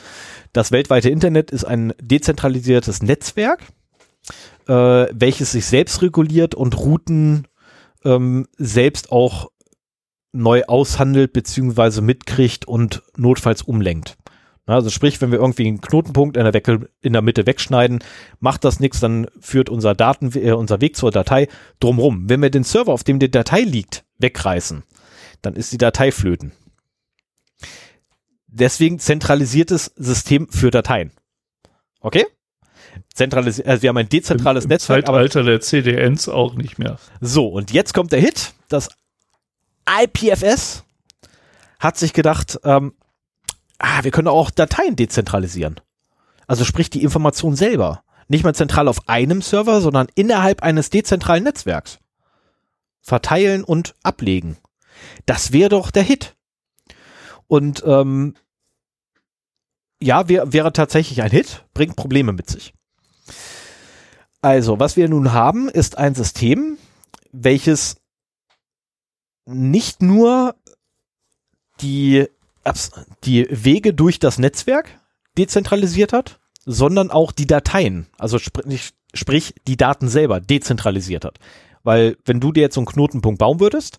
Das 0.55 0.73
weltweite 0.73 1.11
Internet 1.11 1.51
ist 1.51 1.65
ein 1.65 1.93
dezentralisiertes 2.01 3.03
Netzwerk, 3.03 3.61
äh, 4.69 4.73
welches 5.13 5.53
sich 5.53 5.67
selbst 5.67 6.01
reguliert 6.01 6.55
und 6.55 6.79
Routen 6.79 7.47
ähm, 8.07 8.47
selbst 8.57 9.13
auch 9.13 9.51
neu 10.33 10.63
aushandelt 10.65 11.35
beziehungsweise 11.35 12.01
mitkriegt 12.01 12.67
und 12.67 13.03
notfalls 13.15 13.61
umlenkt. 13.61 14.17
Also 14.65 14.89
sprich, 14.89 15.21
wenn 15.21 15.31
wir 15.31 15.41
irgendwie 15.41 15.67
einen 15.67 15.83
Knotenpunkt 15.83 16.39
in 16.39 16.45
der, 16.45 16.55
Weckel, 16.55 16.89
in 17.03 17.13
der 17.13 17.21
Mitte 17.21 17.45
wegschneiden, 17.45 17.99
macht 18.41 18.65
das 18.65 18.81
nichts, 18.81 19.01
dann 19.01 19.27
führt 19.41 19.69
unser 19.69 19.95
Daten, 19.95 20.33
äh, 20.35 20.53
unser 20.53 20.81
Weg 20.81 20.97
zur 20.97 21.11
Datei 21.11 21.49
drumrum. 21.81 22.31
Wenn 22.31 22.41
wir 22.41 22.49
den 22.49 22.65
Server, 22.65 22.95
auf 22.95 23.05
dem 23.05 23.19
die 23.19 23.31
Datei 23.31 23.61
liegt, 23.61 24.07
wegreißen, 24.19 24.85
dann 25.43 25.55
ist 25.55 25.73
die 25.73 25.79
Datei 25.79 26.13
flöten. 26.13 26.53
Deswegen 28.47 28.99
zentralisiertes 28.99 29.93
System 29.97 30.49
für 30.49 30.71
Dateien. 30.71 31.13
Okay? 32.01 32.27
Zentralis 33.15 33.61
also 33.61 33.83
wir 33.83 33.89
haben 33.89 33.97
ein 33.97 34.09
dezentrales 34.09 34.65
Im, 34.65 34.71
im 34.71 34.75
Netzwerk. 34.75 35.07
Zeitalter 35.07 35.43
der 35.43 35.61
CDNs 35.61 36.29
auch 36.29 36.55
nicht 36.55 36.79
mehr. 36.79 36.99
So, 37.21 37.49
und 37.49 37.73
jetzt 37.73 37.95
kommt 37.95 38.13
der 38.13 38.21
Hit. 38.21 38.53
Das 38.69 38.89
IPFS 39.89 40.85
hat 41.79 41.97
sich 41.97 42.13
gedacht, 42.13 42.61
ähm, 42.65 42.95
ah, 43.79 44.03
wir 44.05 44.11
können 44.11 44.29
auch 44.29 44.51
Dateien 44.51 44.97
dezentralisieren. 44.97 45.81
Also 46.47 46.65
sprich 46.65 46.91
die 46.91 47.03
Information 47.03 47.57
selber. 47.57 48.03
Nicht 48.29 48.45
mehr 48.45 48.55
zentral 48.55 48.89
auf 48.89 49.09
einem 49.09 49.43
Server, 49.43 49.81
sondern 49.81 50.07
innerhalb 50.15 50.63
eines 50.63 50.91
dezentralen 50.91 51.45
Netzwerks. 51.45 51.99
Verteilen 53.01 53.65
und 53.65 53.95
ablegen. 54.03 54.59
Das 55.27 55.53
wäre 55.53 55.69
doch 55.69 55.91
der 55.91 56.03
Hit. 56.03 56.37
Und 57.47 57.83
ähm, 57.87 58.35
ja, 60.01 60.29
wär, 60.29 60.53
wäre 60.53 60.73
tatsächlich 60.73 61.23
ein 61.23 61.31
Hit, 61.31 61.65
bringt 61.75 61.97
Probleme 61.97 62.33
mit 62.33 62.51
sich. 62.51 62.75
Also, 64.41 64.81
was 64.81 64.97
wir 64.97 65.09
nun 65.09 65.33
haben, 65.33 65.69
ist 65.69 65.99
ein 65.99 66.15
System, 66.15 66.77
welches 67.31 67.97
nicht 69.47 70.03
nur 70.03 70.57
die 71.81 72.27
die 73.25 73.47
Wege 73.51 73.93
durch 73.93 74.19
das 74.21 74.39
Netzwerk 74.39 74.89
dezentralisiert 75.37 76.13
hat, 76.13 76.39
sondern 76.65 77.11
auch 77.11 77.33
die 77.33 77.47
Dateien, 77.47 78.07
also 78.19 78.39
sprich, 78.39 78.93
sprich 79.15 79.55
die 79.67 79.77
Daten 79.77 80.09
selber 80.09 80.41
dezentralisiert 80.41 81.25
hat. 81.25 81.39
Weil 81.83 82.17
wenn 82.25 82.39
du 82.39 82.53
dir 82.53 82.61
jetzt 82.61 82.77
so 82.77 82.81
einen 82.81 82.87
Knotenpunkt 82.87 83.41
bauen 83.41 83.59
würdest, 83.59 83.99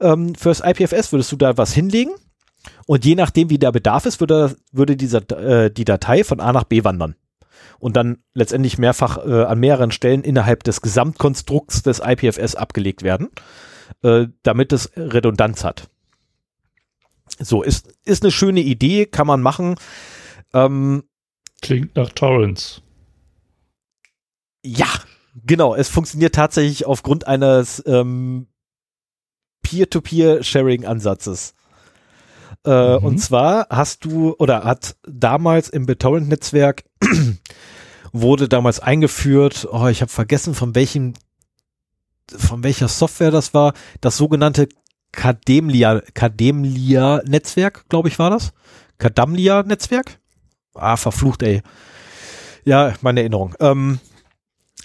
ähm, 0.00 0.34
fürs 0.34 0.62
IPFS 0.64 1.12
würdest 1.12 1.32
du 1.32 1.36
da 1.36 1.56
was 1.56 1.72
hinlegen 1.72 2.12
und 2.86 3.04
je 3.04 3.14
nachdem, 3.14 3.50
wie 3.50 3.58
der 3.58 3.72
Bedarf 3.72 4.06
ist, 4.06 4.20
würde, 4.20 4.56
würde 4.72 4.96
dieser, 4.96 5.30
äh, 5.30 5.70
die 5.70 5.84
Datei 5.84 6.24
von 6.24 6.40
A 6.40 6.52
nach 6.52 6.64
B 6.64 6.84
wandern 6.84 7.16
und 7.78 7.96
dann 7.96 8.18
letztendlich 8.34 8.78
mehrfach 8.78 9.18
äh, 9.18 9.44
an 9.44 9.58
mehreren 9.58 9.90
Stellen 9.90 10.22
innerhalb 10.22 10.62
des 10.64 10.82
Gesamtkonstrukts 10.82 11.82
des 11.82 12.00
IPFS 12.04 12.54
abgelegt 12.54 13.02
werden, 13.02 13.30
äh, 14.02 14.26
damit 14.42 14.72
es 14.72 14.92
Redundanz 14.96 15.64
hat. 15.64 15.88
So, 17.38 17.62
ist, 17.62 17.92
ist 18.04 18.22
eine 18.22 18.30
schöne 18.30 18.60
Idee, 18.60 19.06
kann 19.06 19.26
man 19.26 19.40
machen. 19.40 19.76
Ähm, 20.52 21.04
Klingt 21.62 21.96
nach 21.96 22.10
Torrents. 22.10 22.82
Ja, 24.62 24.88
genau. 25.46 25.74
Es 25.74 25.88
funktioniert 25.88 26.34
tatsächlich 26.34 26.86
aufgrund 26.86 27.26
eines 27.26 27.82
ähm, 27.86 28.46
Peer-to-Peer-Sharing-Ansatzes. 29.70 31.54
Äh, 32.64 32.98
mhm. 32.98 33.04
Und 33.04 33.18
zwar 33.18 33.66
hast 33.70 34.04
du, 34.04 34.34
oder 34.38 34.64
hat 34.64 34.96
damals 35.06 35.68
im 35.68 35.86
BitTorrent-Netzwerk 35.86 36.84
wurde 38.12 38.48
damals 38.48 38.80
eingeführt, 38.80 39.68
oh, 39.70 39.86
ich 39.86 40.02
habe 40.02 40.10
vergessen, 40.10 40.54
von 40.54 40.74
welchem, 40.74 41.14
von 42.36 42.64
welcher 42.64 42.88
Software 42.88 43.30
das 43.30 43.54
war, 43.54 43.74
das 44.00 44.16
sogenannte 44.16 44.68
Kademlia, 45.12 46.02
Kademlia 46.14 47.22
Netzwerk, 47.24 47.88
glaube 47.88 48.08
ich, 48.08 48.18
war 48.18 48.30
das. 48.30 48.52
Kadamlia 48.98 49.62
Netzwerk. 49.62 50.18
Ah, 50.74 50.96
verflucht, 50.96 51.42
ey. 51.42 51.62
Ja, 52.64 52.94
meine 53.00 53.20
Erinnerung. 53.20 53.54
Ähm, 53.60 53.98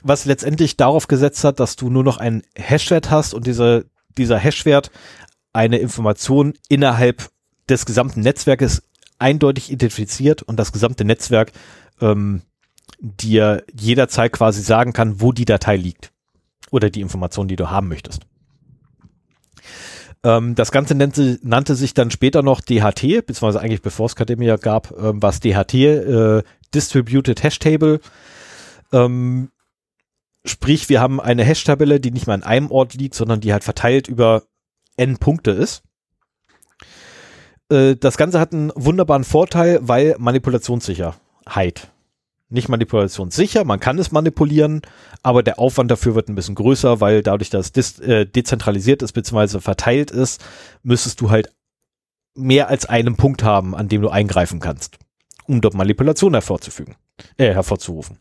was 0.04 0.26
letztendlich 0.26 0.78
darauf 0.78 1.08
gesetzt 1.08 1.44
hat, 1.44 1.60
dass 1.60 1.76
du 1.76 1.90
nur 1.90 2.04
noch 2.04 2.18
einen 2.18 2.44
Hashwert 2.56 3.12
hast 3.12 3.34
und 3.34 3.46
diese, 3.46 3.86
dieser 4.18 4.38
Hashwert 4.38 4.92
eine 5.54 5.78
Information 5.78 6.54
innerhalb 6.70 7.30
des 7.70 7.86
gesamten 7.86 8.22
Netzwerkes 8.22 8.84
eindeutig 9.20 9.72
identifiziert 9.72 10.42
und 10.42 10.58
das 10.58 10.72
gesamte 10.72 11.06
Netzwerk 11.06 11.52
ähm, 12.02 12.42
dir 13.00 13.64
jederzeit 13.74 14.32
quasi 14.32 14.62
sagen 14.62 14.94
kann, 14.94 15.22
wo 15.22 15.32
die 15.32 15.46
Datei 15.46 15.78
liegt 15.78 16.12
oder 16.72 16.90
die 16.90 17.02
Information, 17.02 17.48
die 17.48 17.56
du 17.56 17.70
haben 17.70 17.88
möchtest. 17.88 18.22
Ähm, 20.24 20.56
das 20.56 20.72
Ganze 20.72 20.96
nannte, 20.96 21.40
nannte, 21.44 21.76
sich 21.76 21.94
dann 21.94 22.12
später 22.12 22.42
noch 22.42 22.62
DHT, 22.62 23.26
beziehungsweise 23.26 23.62
eigentlich 23.62 23.82
bevor 23.82 24.08
es 24.08 24.14
Academia 24.14 24.58
gab, 24.58 24.92
ähm, 24.98 25.22
war 25.22 25.30
es 25.30 25.40
DHT, 25.40 25.74
äh, 25.74 26.44
Distributed 26.74 27.44
Hash 27.44 27.60
Table. 27.60 28.00
Ähm, 28.92 29.50
sprich, 30.46 30.90
wir 30.90 31.02
haben 31.02 31.20
eine 31.20 31.44
Hash-Tabelle, 31.44 32.00
die 32.00 32.12
nicht 32.12 32.28
mal 32.28 32.34
an 32.34 32.44
einem 32.44 32.72
Ort 32.72 32.94
liegt, 32.94 33.16
sondern 33.16 33.42
die 33.42 33.52
halt 33.52 33.64
verteilt 33.64 34.08
über 34.08 34.44
n 34.98 35.18
Punkte 35.18 35.52
ist. 35.52 35.84
Äh, 37.70 37.96
das 37.96 38.18
Ganze 38.18 38.40
hat 38.40 38.54
einen 38.54 38.72
wunderbaren 38.76 39.24
Vorteil, 39.24 39.80
weil 39.82 40.16
Manipulationssicherheit 40.18 41.92
nicht 42.50 42.70
manipulationssicher, 42.70 43.64
man 43.66 43.80
kann 43.80 43.98
es 43.98 44.12
manipulieren, 44.12 44.82
aber 45.24 45.42
der 45.44 45.60
Aufwand 45.60 45.90
dafür 45.90 46.16
wird 46.16 46.30
ein 46.30 46.36
bisschen 46.36 46.56
größer, 46.56 47.02
weil 47.02 47.24
dadurch, 47.24 47.50
dass 47.50 47.72
es 47.76 48.00
äh, 48.00 48.26
dezentralisiert 48.26 49.02
ist 49.02 49.14
bzw. 49.14 49.60
verteilt 49.60 50.12
ist, 50.12 50.44
müsstest 50.84 51.22
du 51.22 51.32
halt 51.32 51.52
mehr 52.36 52.70
als 52.70 52.86
einen 52.86 53.16
Punkt 53.16 53.44
haben, 53.44 53.76
an 53.76 53.88
dem 53.88 54.02
du 54.02 54.10
eingreifen 54.10 54.60
kannst, 54.60 54.98
um 55.46 55.62
dort 55.62 55.74
Manipulation 55.74 56.34
hervorzufügen, 56.34 56.96
äh, 57.38 57.54
hervorzurufen. 57.54 58.20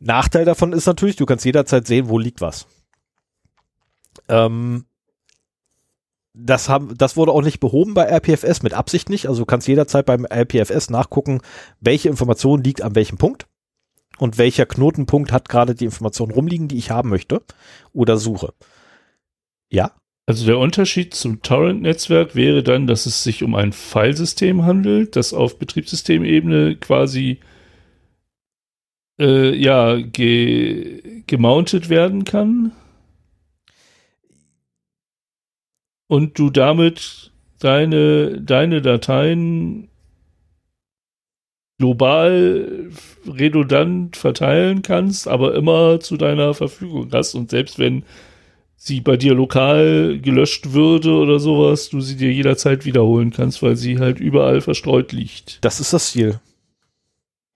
Nachteil 0.00 0.44
davon 0.44 0.72
ist 0.72 0.86
natürlich, 0.86 1.16
du 1.16 1.26
kannst 1.26 1.44
jederzeit 1.44 1.86
sehen, 1.86 2.08
wo 2.08 2.18
liegt 2.18 2.40
was. 2.40 2.66
Ähm, 4.28 4.84
das, 6.34 6.68
haben, 6.68 6.96
das 6.96 7.16
wurde 7.16 7.32
auch 7.32 7.42
nicht 7.42 7.60
behoben 7.60 7.94
bei 7.94 8.04
RPFS, 8.04 8.62
mit 8.62 8.74
Absicht 8.74 9.08
nicht. 9.08 9.26
Also 9.28 9.42
du 9.42 9.46
kannst 9.46 9.68
jederzeit 9.68 10.04
beim 10.06 10.26
RPFS 10.26 10.90
nachgucken, 10.90 11.40
welche 11.80 12.08
Information 12.08 12.62
liegt 12.62 12.82
an 12.82 12.94
welchem 12.94 13.16
Punkt 13.16 13.46
und 14.18 14.38
welcher 14.38 14.66
Knotenpunkt 14.66 15.32
hat 15.32 15.48
gerade 15.48 15.74
die 15.74 15.86
Information 15.86 16.30
rumliegen, 16.30 16.68
die 16.68 16.76
ich 16.76 16.90
haben 16.90 17.08
möchte 17.08 17.42
oder 17.92 18.18
suche. 18.18 18.52
Ja? 19.70 19.92
Also 20.26 20.44
der 20.44 20.58
Unterschied 20.58 21.14
zum 21.14 21.40
Torrent-Netzwerk 21.40 22.34
wäre 22.34 22.62
dann, 22.62 22.86
dass 22.86 23.06
es 23.06 23.22
sich 23.22 23.42
um 23.42 23.54
ein 23.54 23.72
Filesystem 23.72 24.64
handelt, 24.64 25.14
das 25.14 25.32
auf 25.32 25.58
Betriebssystemebene 25.58 26.76
quasi 26.76 27.38
äh, 29.18 29.54
ja, 29.54 29.96
ge 29.96 31.22
gemountet 31.26 31.88
werden 31.88 32.24
kann. 32.24 32.72
Und 36.08 36.38
du 36.38 36.50
damit 36.50 37.32
deine, 37.58 38.40
deine 38.40 38.80
Dateien 38.80 39.88
global 41.78 42.90
redundant 43.26 44.16
verteilen 44.16 44.82
kannst, 44.82 45.28
aber 45.28 45.54
immer 45.54 46.00
zu 46.00 46.16
deiner 46.16 46.54
Verfügung 46.54 47.10
hast. 47.12 47.34
Und 47.34 47.50
selbst 47.50 47.78
wenn 47.78 48.04
sie 48.76 49.00
bei 49.00 49.16
dir 49.16 49.34
lokal 49.34 50.18
gelöscht 50.20 50.72
würde 50.72 51.12
oder 51.12 51.38
sowas, 51.38 51.90
du 51.90 52.00
sie 52.00 52.16
dir 52.16 52.32
jederzeit 52.32 52.84
wiederholen 52.84 53.30
kannst, 53.30 53.62
weil 53.62 53.76
sie 53.76 53.98
halt 53.98 54.20
überall 54.20 54.60
verstreut 54.60 55.12
liegt. 55.12 55.58
Das 55.64 55.80
ist 55.80 55.92
das 55.92 56.12
Ziel. 56.12 56.40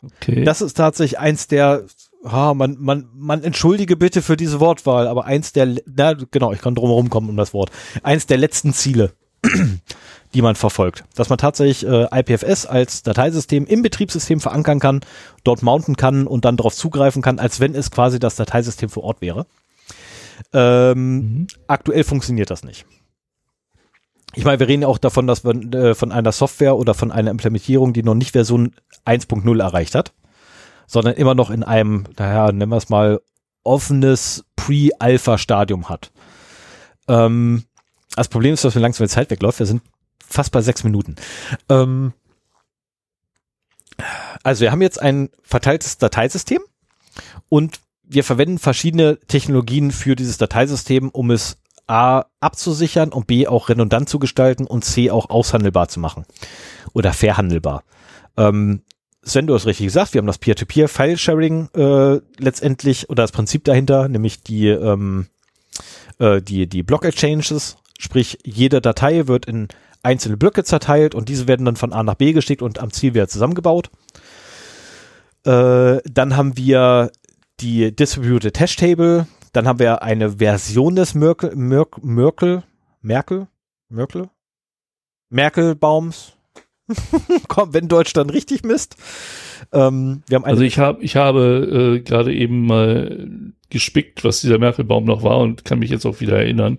Okay. 0.03 0.45
Das 0.45 0.63
ist 0.63 0.75
tatsächlich 0.75 1.19
eins 1.19 1.47
der, 1.47 1.85
ha, 2.25 2.55
man, 2.55 2.77
man, 2.79 3.09
man 3.15 3.43
entschuldige 3.43 3.97
bitte 3.97 4.23
für 4.23 4.37
diese 4.37 4.61
Wortwahl, 4.61 5.07
aber 5.07 5.25
eins 5.25 5.53
der, 5.53 5.77
na, 5.87 6.15
genau, 6.15 6.53
ich 6.53 6.61
kann 6.61 6.75
drum 6.75 6.89
herum 6.89 7.11
kommen 7.11 7.29
um 7.29 7.37
das 7.37 7.53
Wort. 7.53 7.71
Eins 8.03 8.27
der 8.27 8.39
letzten 8.39 8.73
Ziele, 8.73 9.13
die 10.35 10.43
man 10.43 10.55
verfolgt. 10.55 11.05
Dass 11.15 11.29
man 11.29 11.39
tatsächlich 11.39 11.87
äh, 11.87 12.07
IPFS 12.13 12.67
als 12.67 13.03
Dateisystem 13.03 13.67
im 13.67 13.83
Betriebssystem 13.83 14.41
verankern 14.41 14.81
kann, 14.81 15.01
dort 15.45 15.63
mounten 15.63 15.97
kann 15.97 16.27
und 16.27 16.45
dann 16.45 16.57
darauf 16.57 16.75
zugreifen 16.75 17.23
kann, 17.23 17.39
als 17.39 17.61
wenn 17.61 17.75
es 17.75 17.91
quasi 17.91 18.19
das 18.19 18.37
Dateisystem 18.37 18.89
vor 18.89 19.05
Ort 19.05 19.21
wäre. 19.21 19.47
Ähm, 20.53 21.17
mhm. 21.17 21.47
Aktuell 21.67 22.05
funktioniert 22.05 22.51
das 22.51 22.65
nicht. 22.65 22.87
Ich 24.35 24.45
meine, 24.45 24.61
wir 24.61 24.69
reden 24.69 24.83
ja 24.83 24.89
auch 24.89 24.99
davon, 24.99 25.27
dass 25.27 25.45
wir 25.45 25.55
äh, 25.75 25.95
von 25.95 26.13
einer 26.13 26.31
Software 26.31 26.77
oder 26.77 26.95
von 26.95 27.11
einer 27.11 27.33
Implementierung, 27.33 27.93
die 27.93 28.05
noch 28.05 28.15
nicht 28.15 28.33
Version 28.33 28.75
1.0 29.07 29.61
erreicht 29.61 29.95
hat, 29.95 30.13
sondern 30.87 31.15
immer 31.15 31.35
noch 31.35 31.51
in 31.51 31.63
einem, 31.63 32.05
naja, 32.19 32.53
nennen 32.53 32.71
wir 32.71 32.77
es 32.77 32.89
mal, 32.89 33.21
offenes 33.63 34.45
Pre-Alpha-Stadium 34.57 35.89
hat. 35.89 36.11
Ähm, 37.09 37.65
das 38.17 38.29
Problem 38.29 38.55
ist, 38.55 38.65
dass 38.65 38.75
wir 38.75 38.83
langsam 38.83 39.07
die 39.07 39.13
Zeit 39.13 39.31
wegläuft. 39.31 39.59
Wir 39.59 39.67
sind 39.67 39.83
fast 40.27 40.53
bei 40.53 40.61
sechs 40.61 40.85
Minuten. 40.85 41.17
Ähm, 41.69 42.13
also 44.43 44.63
wir 44.63 44.73
haben 44.73 44.83
jetzt 44.83 45.01
ein 45.01 45.31
verteiltes 45.43 45.99
Dateisystem 45.99 46.61
und 47.49 47.81
wir 48.03 48.25
verwenden 48.25 48.59
verschiedene 48.59 49.19
Technologien 49.21 49.93
für 49.93 50.17
dieses 50.17 50.39
Dateisystem, 50.39 51.11
um 51.11 51.31
es 51.31 51.59
A 51.87 52.25
abzusichern 52.41 53.13
und 53.13 53.27
B 53.27 53.47
auch 53.47 53.69
redundant 53.69 54.09
zu 54.09 54.19
gestalten 54.19 54.67
und 54.67 54.85
C 54.85 55.11
auch 55.11 55.29
aushandelbar 55.29 55.89
zu 55.89 56.01
machen 56.01 56.25
oder 56.93 57.13
verhandelbar. 57.13 57.83
Ähm, 58.41 58.83
Sven, 59.23 59.47
du 59.47 59.55
hast 59.55 59.67
richtig 59.67 59.87
gesagt, 59.87 60.15
wir 60.15 60.21
haben 60.21 60.27
das 60.27 60.39
Peer-to-Peer-File-Sharing 60.39 61.69
äh, 61.75 62.21
letztendlich 62.39 63.11
oder 63.11 63.23
das 63.23 63.33
Prinzip 63.33 63.65
dahinter, 63.65 64.09
nämlich 64.09 64.43
die, 64.43 64.69
ähm, 64.69 65.27
äh, 66.19 66.41
die, 66.41 66.67
die 66.67 66.83
Block-Exchanges, 66.83 67.77
sprich 67.99 68.39
jede 68.45 68.81
Datei 68.81 69.27
wird 69.29 69.45
in 69.45 69.69
einzelne 70.03 70.39
Blöcke 70.39 70.65
zerteilt 70.65 71.15
und 71.15 71.29
diese 71.29 71.49
werden 71.49 71.67
dann 71.67 71.77
von 71.77 71.93
A 71.93 72.03
nach 72.03 72.15
B 72.15 72.33
geschickt 72.33 72.63
und 72.63 72.79
am 72.79 72.91
Ziel 72.91 73.13
wieder 73.13 73.29
zusammengebaut. 73.29 73.91
Äh, 75.45 75.99
dann 76.05 76.37
haben 76.37 76.57
wir 76.57 77.13
die 77.61 77.95
Distributed 77.95 78.59
Hash 78.59 78.77
Table, 78.77 79.27
dann 79.53 79.69
haben 79.69 79.79
wir 79.79 80.03
eine 80.03 80.39
Version 80.39 80.97
des 80.97 81.15
Merkel, 81.15 81.55
Merkel, 81.55 82.03
Merkel, 82.03 82.63
Merkel, 83.03 83.49
Merkel, 83.91 84.31
Merkelbaums. 85.29 86.40
Komm, 87.49 87.75
wenn 87.75 87.89
Deutsch 87.89 88.13
dann 88.13 88.31
richtig 88.31 88.65
misst. 88.65 88.97
Ähm, 89.73 90.23
wir 90.27 90.37
haben 90.37 90.45
also 90.45 90.63
ich 90.63 90.79
habe 90.79 91.03
ich 91.03 91.17
habe 91.17 91.99
äh, 91.99 92.01
gerade 92.01 92.33
eben 92.35 92.67
mal 92.67 93.29
gespickt, 93.71 94.25
was 94.25 94.41
dieser 94.41 94.59
Merkelbaum 94.59 95.05
noch 95.05 95.23
war 95.23 95.39
und 95.39 95.65
kann 95.65 95.79
mich 95.79 95.91
jetzt 95.91 96.07
auch 96.07 96.21
wieder 96.21 96.39
erinnern. 96.39 96.79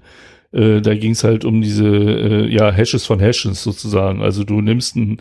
Äh, 0.51 0.81
da 0.81 0.95
ging 0.95 1.11
es 1.11 1.23
halt 1.23 1.45
um 1.45 1.61
diese 1.61 1.87
äh, 1.87 2.53
ja 2.53 2.71
Hashes 2.71 3.05
von 3.05 3.19
Hashes 3.19 3.63
sozusagen. 3.63 4.21
Also 4.21 4.43
du 4.43 4.61
nimmst 4.61 4.95
ein, 4.95 5.19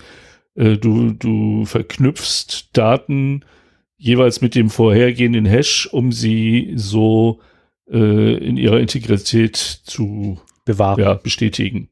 äh, 0.54 0.76
du 0.76 1.12
du 1.12 1.64
verknüpfst 1.64 2.70
Daten 2.72 3.44
jeweils 3.96 4.40
mit 4.40 4.54
dem 4.54 4.70
vorhergehenden 4.70 5.44
Hash, 5.44 5.86
um 5.92 6.10
sie 6.10 6.72
so 6.74 7.40
äh, 7.90 8.34
in 8.34 8.56
ihrer 8.56 8.80
Integrität 8.80 9.56
zu 9.56 10.40
bewahren, 10.64 11.00
ja, 11.00 11.14
bestätigen. 11.14 11.88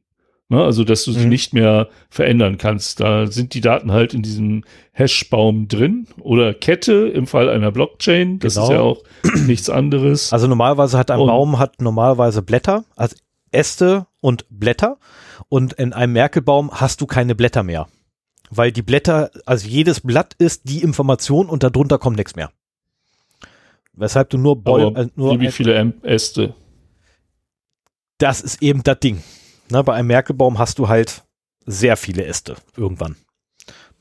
Ne? 0.49 0.63
Also, 0.63 0.83
dass 0.83 1.03
du 1.05 1.11
sie 1.11 1.23
mhm. 1.23 1.29
nicht 1.29 1.53
mehr 1.53 1.89
verändern 2.09 2.57
kannst. 2.57 2.99
Da 2.99 3.27
sind 3.27 3.53
die 3.53 3.61
Daten 3.61 3.91
halt 3.91 4.15
in 4.15 4.23
diesem 4.23 4.63
Hashbaum 4.91 5.67
drin 5.67 6.07
oder 6.19 6.55
Kette 6.55 7.07
im 7.07 7.27
Fall 7.27 7.49
einer 7.49 7.71
Blockchain. 7.71 8.39
Das 8.39 8.55
genau. 8.55 8.65
ist 8.65 8.71
ja 8.71 8.81
auch 8.81 9.03
nichts 9.45 9.69
anderes. 9.69 10.33
Also 10.33 10.47
normalerweise 10.47 10.97
hat 10.97 11.11
ein 11.11 11.19
und 11.19 11.27
Baum 11.27 11.59
hat 11.59 11.81
normalerweise 11.81 12.41
Blätter, 12.41 12.83
also 12.95 13.15
Äste 13.51 14.07
und 14.21 14.45
Blätter. 14.49 14.97
Und 15.49 15.73
in 15.73 15.93
einem 15.93 16.13
Merkelbaum 16.13 16.71
hast 16.71 17.01
du 17.01 17.05
keine 17.05 17.35
Blätter 17.35 17.63
mehr. 17.63 17.87
Weil 18.49 18.71
die 18.71 18.81
Blätter, 18.81 19.29
also 19.45 19.67
jedes 19.67 20.01
Blatt 20.01 20.33
ist 20.39 20.67
die 20.67 20.81
Information 20.81 21.47
und 21.47 21.61
darunter 21.61 21.99
kommt 21.99 22.17
nichts 22.17 22.35
mehr. 22.35 22.51
Weshalb 23.93 24.31
du 24.31 24.39
nur 24.39 24.61
Bäume. 24.63 24.99
Äh, 24.99 25.07
nur 25.15 25.39
wie 25.39 25.51
viele 25.51 25.93
Äste? 26.01 26.55
Das 28.17 28.41
ist 28.41 28.63
eben 28.63 28.81
das 28.81 28.99
Ding. 28.99 29.21
Na, 29.71 29.81
bei 29.81 29.93
einem 29.93 30.07
Merkelbaum 30.07 30.57
hast 30.57 30.79
du 30.79 30.87
halt 30.87 31.23
sehr 31.65 31.97
viele 31.97 32.25
Äste 32.25 32.55
irgendwann. 32.75 33.15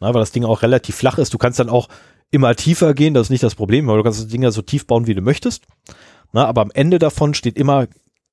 Na, 0.00 0.14
weil 0.14 0.20
das 0.20 0.32
Ding 0.32 0.44
auch 0.44 0.62
relativ 0.62 0.96
flach 0.96 1.18
ist. 1.18 1.34
Du 1.34 1.38
kannst 1.38 1.58
dann 1.58 1.68
auch 1.68 1.88
immer 2.30 2.54
tiefer 2.54 2.94
gehen, 2.94 3.14
das 3.14 3.26
ist 3.26 3.30
nicht 3.30 3.42
das 3.42 3.54
Problem, 3.54 3.86
weil 3.86 3.96
du 3.96 4.02
kannst 4.02 4.20
das 4.20 4.28
Ding 4.28 4.42
ja 4.42 4.50
so 4.50 4.62
tief 4.62 4.86
bauen, 4.86 5.06
wie 5.06 5.14
du 5.14 5.22
möchtest. 5.22 5.64
Na, 6.32 6.46
aber 6.46 6.62
am 6.62 6.70
Ende 6.72 6.98
davon 6.98 7.34
steht 7.34 7.56
immer 7.56 7.86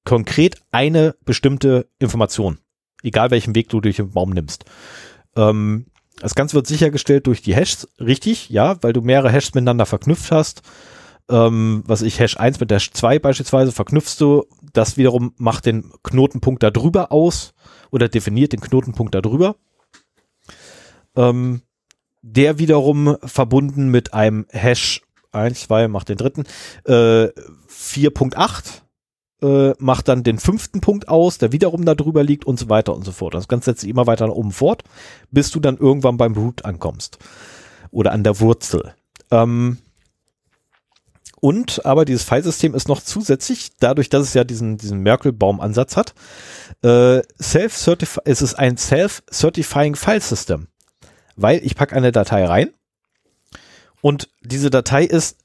konkret 0.03 0.61
eine 0.71 1.15
bestimmte 1.25 1.89
Information. 1.99 2.59
Egal 3.03 3.31
welchen 3.31 3.55
Weg 3.55 3.69
du 3.69 3.81
durch 3.81 3.97
den 3.97 4.11
Baum 4.11 4.31
nimmst. 4.31 4.65
Ähm, 5.35 5.87
das 6.19 6.35
Ganze 6.35 6.55
wird 6.55 6.67
sichergestellt 6.67 7.27
durch 7.27 7.41
die 7.41 7.55
Hashes, 7.55 7.89
richtig, 7.99 8.49
ja, 8.49 8.81
weil 8.81 8.93
du 8.93 9.01
mehrere 9.01 9.31
Hashes 9.31 9.53
miteinander 9.53 9.85
verknüpft 9.85 10.31
hast. 10.31 10.61
Ähm, 11.29 11.83
was 11.87 12.03
ich 12.03 12.19
Hash 12.19 12.37
1 12.37 12.59
mit 12.59 12.71
Hash 12.71 12.91
2 12.91 13.19
beispielsweise 13.19 13.71
verknüpfst 13.71 14.17
du, 14.19 14.45
das 14.73 14.97
wiederum 14.97 15.33
macht 15.37 15.65
den 15.65 15.91
Knotenpunkt 16.03 16.61
da 16.61 16.69
drüber 16.69 17.11
aus 17.11 17.53
oder 17.91 18.09
definiert 18.09 18.53
den 18.53 18.61
Knotenpunkt 18.61 19.15
da 19.15 19.21
drüber. 19.21 19.55
Ähm, 21.15 21.61
der 22.21 22.59
wiederum 22.59 23.17
verbunden 23.23 23.89
mit 23.89 24.13
einem 24.13 24.45
Hash 24.49 25.01
1, 25.31 25.61
2, 25.61 25.87
macht 25.87 26.09
den 26.09 26.17
dritten, 26.17 26.43
äh, 26.85 27.27
4.8 27.67 28.81
äh, 29.41 29.73
macht 29.79 30.07
dann 30.07 30.23
den 30.23 30.39
fünften 30.39 30.81
Punkt 30.81 31.07
aus, 31.07 31.37
der 31.37 31.51
wiederum 31.51 31.85
da 31.85 31.95
drüber 31.95 32.23
liegt 32.23 32.45
und 32.45 32.57
so 32.57 32.69
weiter 32.69 32.95
und 32.95 33.03
so 33.03 33.11
fort. 33.11 33.33
Das 33.33 33.47
Ganze 33.47 33.71
setzt 33.71 33.81
sich 33.81 33.89
immer 33.89 34.07
weiter 34.07 34.27
nach 34.27 34.33
oben 34.33 34.51
fort, 34.51 34.83
bis 35.31 35.51
du 35.51 35.59
dann 35.59 35.77
irgendwann 35.77 36.17
beim 36.17 36.33
Root 36.33 36.65
ankommst. 36.65 37.19
Oder 37.91 38.11
an 38.11 38.23
der 38.23 38.39
Wurzel. 38.39 38.95
Ähm, 39.31 39.77
und 41.39 41.85
aber 41.85 42.05
dieses 42.05 42.23
Filesystem 42.23 42.73
ist 42.73 42.87
noch 42.87 43.01
zusätzlich, 43.01 43.71
dadurch, 43.79 44.09
dass 44.09 44.23
es 44.23 44.33
ja 44.33 44.43
diesen, 44.43 44.77
diesen 44.77 45.01
Merkel-Baum-Ansatz 45.01 45.97
hat, 45.97 46.13
äh, 46.81 47.21
self 47.37 47.87
es 48.25 48.41
ist 48.41 48.53
ein 48.55 48.77
Self-Certifying 48.77 49.95
File 49.95 50.21
System. 50.21 50.67
Weil 51.35 51.59
ich 51.65 51.75
packe 51.75 51.95
eine 51.95 52.11
Datei 52.11 52.45
rein 52.45 52.69
und 54.01 54.29
diese 54.41 54.69
Datei 54.69 55.03
ist 55.03 55.37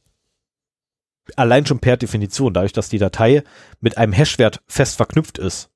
allein 1.36 1.66
schon 1.66 1.80
per 1.80 1.96
Definition, 1.96 2.54
dadurch, 2.54 2.72
dass 2.72 2.88
die 2.88 2.98
Datei 2.98 3.42
mit 3.80 3.98
einem 3.98 4.12
Hashwert 4.12 4.60
fest 4.68 4.96
verknüpft 4.96 5.38
ist 5.38 5.70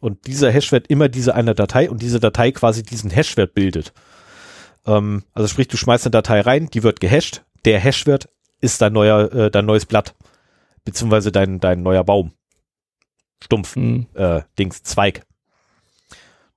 und 0.00 0.26
dieser 0.26 0.50
Hashwert 0.50 0.86
immer 0.88 1.08
diese 1.08 1.34
eine 1.34 1.54
Datei 1.54 1.90
und 1.90 2.02
diese 2.02 2.20
Datei 2.20 2.52
quasi 2.52 2.82
diesen 2.82 3.10
Hashwert 3.10 3.54
bildet. 3.54 3.92
Ähm, 4.86 5.24
also 5.34 5.48
sprich, 5.48 5.68
du 5.68 5.76
schmeißt 5.76 6.06
eine 6.06 6.12
Datei 6.12 6.40
rein, 6.40 6.68
die 6.70 6.82
wird 6.82 7.00
gehasht, 7.00 7.42
der 7.64 7.78
Hashwert 7.78 8.28
ist 8.60 8.80
dein 8.80 8.92
neuer, 8.92 9.32
äh, 9.32 9.50
dein 9.50 9.66
neues 9.66 9.86
Blatt, 9.86 10.14
beziehungsweise 10.84 11.32
dein, 11.32 11.60
dein 11.60 11.82
neuer 11.82 12.04
Baum. 12.04 12.32
Stumpf, 13.42 13.76
mhm. 13.76 14.06
äh, 14.14 14.42
Dings, 14.58 14.82
Zweig. 14.82 15.22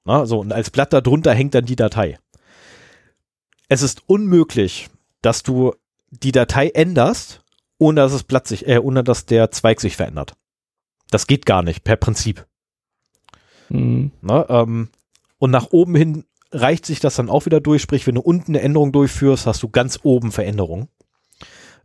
Na, 0.05 0.25
so, 0.25 0.39
und 0.39 0.51
als 0.51 0.69
Blatt 0.69 0.91
darunter 0.91 1.33
hängt 1.33 1.55
dann 1.55 1.65
die 1.65 1.77
Datei. 1.77 2.19
Es 3.69 3.81
ist 3.81 4.03
unmöglich, 4.07 4.89
dass 5.21 5.43
du 5.43 5.73
die 6.09 6.33
Datei 6.33 6.69
änderst 6.69 7.43
ohne 7.83 8.01
dass 8.01 8.13
das 8.13 8.23
Blatt 8.23 8.47
sich, 8.47 8.67
äh, 8.67 8.79
ohne 8.79 9.03
dass 9.03 9.25
der 9.25 9.51
Zweig 9.51 9.81
sich 9.81 9.97
verändert. 9.97 10.35
Das 11.11 11.27
geht 11.27 11.45
gar 11.45 11.63
nicht, 11.63 11.83
per 11.83 11.97
Prinzip. 11.97 12.45
Mhm. 13.69 14.11
Na, 14.21 14.49
ähm, 14.49 14.89
und 15.37 15.51
nach 15.51 15.67
oben 15.71 15.95
hin 15.95 16.23
reicht 16.51 16.85
sich 16.85 16.99
das 16.99 17.15
dann 17.15 17.29
auch 17.29 17.45
wieder 17.45 17.59
durch, 17.59 17.81
sprich, 17.81 18.07
wenn 18.07 18.15
du 18.15 18.21
unten 18.21 18.51
eine 18.51 18.61
Änderung 18.61 18.91
durchführst, 18.91 19.45
hast 19.45 19.61
du 19.63 19.69
ganz 19.69 19.99
oben 20.03 20.31
Veränderungen. 20.31 20.87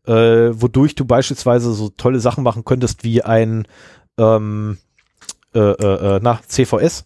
Äh, 0.08 0.60
wodurch 0.60 0.94
du 0.94 1.04
beispielsweise 1.04 1.74
so 1.74 1.90
tolle 1.90 2.18
Sachen 2.18 2.42
machen 2.42 2.64
könntest 2.64 3.04
wie 3.04 3.22
ein 3.22 3.68
ähm, 4.18 4.78
äh, 5.54 5.58
äh, 5.58 6.16
äh 6.16 6.20
nach 6.20 6.40
CVS 6.46 7.04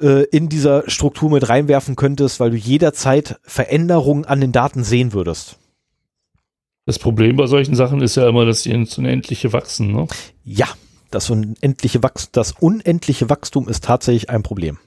äh, 0.00 0.24
in 0.26 0.48
dieser 0.48 0.88
Struktur 0.88 1.28
mit 1.28 1.48
reinwerfen 1.48 1.96
könntest, 1.96 2.38
weil 2.38 2.50
du 2.50 2.56
jederzeit 2.56 3.40
Veränderungen 3.42 4.24
an 4.24 4.40
den 4.40 4.52
Daten 4.52 4.84
sehen 4.84 5.12
würdest. 5.12 5.58
Das 6.84 7.00
Problem 7.00 7.34
bei 7.34 7.46
solchen 7.46 7.74
Sachen 7.74 8.00
ist 8.00 8.14
ja 8.14 8.28
immer, 8.28 8.44
dass 8.44 8.62
sie 8.62 8.70
ins 8.70 8.96
Unendliche 8.96 9.52
wachsen, 9.52 9.92
ne? 9.92 10.06
Ja, 10.44 10.68
das 11.10 11.30
unendliche, 11.30 12.00
Wachs 12.04 12.30
das 12.30 12.52
unendliche 12.52 13.28
Wachstum 13.28 13.68
ist 13.68 13.82
tatsächlich 13.82 14.30
ein 14.30 14.44
Problem. 14.44 14.78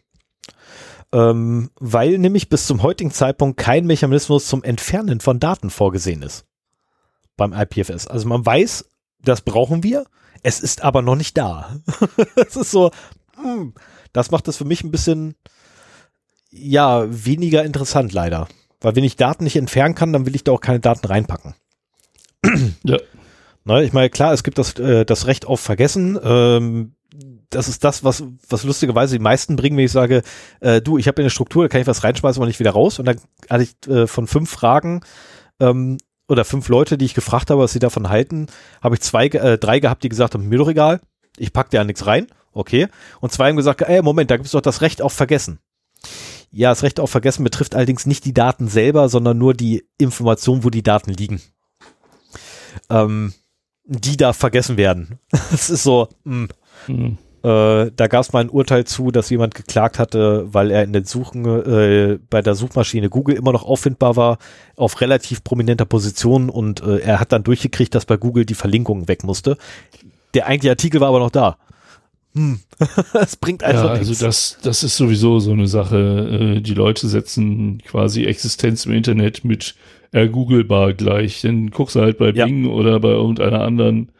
Ähm, 1.12 1.72
weil 1.78 2.18
nämlich 2.20 2.48
bis 2.48 2.68
zum 2.68 2.84
heutigen 2.84 3.12
Zeitpunkt 3.12 3.58
kein 3.58 3.86
Mechanismus 3.86 4.48
zum 4.48 4.64
Entfernen 4.64 5.20
von 5.20 5.42
Daten 5.42 5.72
vorgesehen 5.72 6.22
ist. 6.22 6.46
Beim 7.40 7.54
IPFS. 7.54 8.08
Also 8.08 8.28
man 8.28 8.46
weiß, 8.46 8.86
das 9.24 9.42
brauchen 9.42 9.84
wir, 9.84 10.06
es 10.44 10.60
ist 10.60 10.84
aber 10.84 11.02
noch 11.02 11.16
nicht 11.16 11.38
da. 11.38 11.76
Es 12.36 12.56
ist 12.56 12.72
so, 12.72 12.92
hm, 13.36 13.74
das 14.14 14.32
macht 14.32 14.48
das 14.48 14.58
für 14.58 14.66
mich 14.66 14.84
ein 14.84 14.92
bisschen, 14.92 15.36
ja, 16.52 17.06
weniger 17.10 17.64
interessant 17.64 18.14
leider. 18.14 18.48
Weil 18.82 18.96
wenn 18.96 19.04
ich 19.04 19.16
Daten 19.16 19.44
nicht 19.44 19.56
entfernen 19.56 19.96
kann, 19.96 20.14
dann 20.14 20.26
will 20.26 20.36
ich 20.36 20.44
da 20.44 20.52
auch 20.52 20.62
keine 20.62 20.80
Daten 20.80 21.08
reinpacken. 21.08 21.56
Ja. 22.84 22.98
Ne, 23.66 23.84
ich 23.84 23.92
meine, 23.92 24.10
klar, 24.10 24.34
es 24.34 24.44
gibt 24.44 24.58
das, 24.58 24.74
äh, 24.80 25.06
das 25.06 25.28
Recht 25.28 25.46
auf 25.46 25.60
Vergessen. 25.60 26.18
Ähm, 26.24 26.96
das 27.50 27.68
ist 27.68 27.84
das, 27.84 28.04
was, 28.04 28.24
was 28.48 28.64
lustigerweise 28.64 29.18
die 29.18 29.22
meisten 29.22 29.58
bringen, 29.58 29.78
wenn 29.78 29.86
ich 29.86 29.92
sage, 29.92 30.24
äh, 30.62 30.82
du, 30.82 30.98
ich 30.98 31.08
habe 31.08 31.22
eine 31.22 31.30
Struktur, 31.30 31.64
da 31.64 31.68
kann 31.68 31.82
ich 31.82 31.88
was 31.88 32.04
reinschmeißen, 32.04 32.40
aber 32.40 32.48
nicht 32.48 32.60
wieder 32.60 32.72
raus. 32.72 33.00
Und 33.00 33.06
dann 33.06 33.20
hatte 33.50 33.64
ich 33.64 33.88
äh, 33.88 34.08
von 34.08 34.28
fünf 34.28 34.50
Fragen 34.50 35.02
ähm, 35.60 35.98
oder 36.30 36.46
fünf 36.46 36.70
Leute, 36.70 36.98
die 36.98 37.06
ich 37.06 37.14
gefragt 37.14 37.50
habe, 37.50 37.62
was 37.62 37.74
sie 37.74 37.80
davon 37.80 38.10
halten, 38.10 38.48
habe 38.82 38.96
ich 38.96 39.02
zwei, 39.02 39.28
äh, 39.28 39.58
drei 39.58 39.80
gehabt, 39.80 40.04
die 40.04 40.10
gesagt 40.10 40.34
haben, 40.34 40.48
mir 40.48 40.60
doch 40.60 40.70
egal, 40.70 41.02
ich 41.38 41.52
pack 41.54 41.70
dir 41.70 41.78
ja 41.78 41.84
nichts 41.84 42.06
rein, 42.06 42.28
okay. 42.54 42.88
Und 43.20 43.32
zwei 43.32 43.50
haben 43.50 43.58
gesagt, 43.58 43.82
ey, 43.82 44.02
Moment, 44.02 44.32
da 44.32 44.38
gibt's 44.38 44.52
doch 44.52 44.62
das 44.62 44.82
Recht 44.82 45.02
auf 45.02 45.14
Vergessen. 45.14 45.60
Ja, 46.52 46.70
das 46.70 46.84
Recht 46.84 47.00
auf 47.00 47.12
Vergessen 47.12 47.44
betrifft 47.44 47.76
allerdings 47.76 48.06
nicht 48.06 48.26
die 48.26 48.34
Daten 48.34 48.68
selber, 48.68 49.10
sondern 49.10 49.38
nur 49.38 49.54
die 49.54 49.86
Information, 49.98 50.64
wo 50.64 50.70
die 50.70 50.84
Daten 50.84 51.12
liegen. 51.12 51.42
Ähm, 52.90 53.34
die 53.84 54.18
da 54.18 54.34
vergessen 54.34 54.78
werden. 54.78 55.20
Es 55.54 55.70
ist 55.70 55.84
so, 55.84 56.10
mh. 56.24 56.48
Hm. 56.86 57.18
Äh, 57.44 57.92
da 57.96 58.08
gab 58.08 58.22
es 58.22 58.34
mal 58.34 58.40
ein 58.42 58.50
Urteil 58.50 58.84
zu, 58.86 59.12
dass 59.12 59.30
jemand 59.30 59.56
geklagt 59.56 59.98
hatte, 60.00 60.48
weil 60.52 60.72
er 60.72 60.84
in 60.84 60.94
den 60.94 61.06
Suchen 61.06 61.46
äh, 61.46 62.20
bei 62.30 62.42
der 62.42 62.56
Suchmaschine 62.56 63.10
Google 63.10 63.36
immer 63.36 63.52
noch 63.54 63.64
auffindbar 63.64 64.16
war, 64.16 64.38
auf 64.76 65.00
relativ 65.02 65.44
prominenter 65.44 65.86
Position 65.86 66.50
und 66.50 66.82
äh, 66.82 66.98
er 67.00 67.20
hat 67.20 67.32
dann 67.32 67.44
durchgekriegt, 67.44 67.96
dass 67.96 68.06
bei 68.06 68.18
Google 68.18 68.46
die 68.46 68.56
Verlinkung 68.56 69.08
weg 69.08 69.24
musste. 69.24 69.58
Der 70.34 70.48
eigentliche 70.48 70.72
Artikel 70.72 71.00
war 71.02 71.08
aber 71.10 71.20
noch 71.20 71.32
da. 71.32 71.58
Hm. 72.36 72.60
das 73.14 73.36
bringt 73.38 73.64
einfach 73.64 73.86
Ja, 73.86 73.90
also 73.92 74.10
nichts. 74.10 74.20
das, 74.20 74.58
das 74.62 74.84
ist 74.84 74.98
sowieso 74.98 75.40
so 75.40 75.52
eine 75.52 75.68
Sache. 75.68 76.58
Äh, 76.58 76.62
Die 76.62 76.74
Leute 76.76 77.08
setzen 77.08 77.82
quasi 77.86 78.26
Existenz 78.26 78.86
im 78.86 78.92
Internet 78.94 79.44
mit 79.46 79.76
ergooglebar 80.12 80.94
gleich. 80.94 81.42
Dann 81.42 81.72
guckst 81.72 81.96
du 81.96 82.02
halt 82.02 82.18
bei 82.18 82.32
Ja. 82.32 82.46
Bing 82.46 82.68
oder 82.68 83.00
bei 83.00 83.10
irgendeiner 83.10 83.62
anderen, 83.62 84.10
äh, 84.10 84.12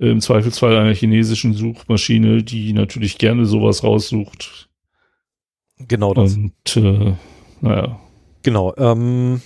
im 0.00 0.20
Zweifelsfall 0.22 0.76
einer 0.76 0.94
chinesischen 0.94 1.52
Suchmaschine, 1.52 2.42
die 2.42 2.72
natürlich 2.72 3.18
gerne 3.18 3.44
sowas 3.44 3.84
raussucht. 3.84 4.70
Genau 5.88 6.14
das. 6.14 6.36
Und 6.36 6.76
äh, 6.76 7.14
naja. 7.60 8.00
Genau. 8.42 8.74
Ähm, 8.76 9.42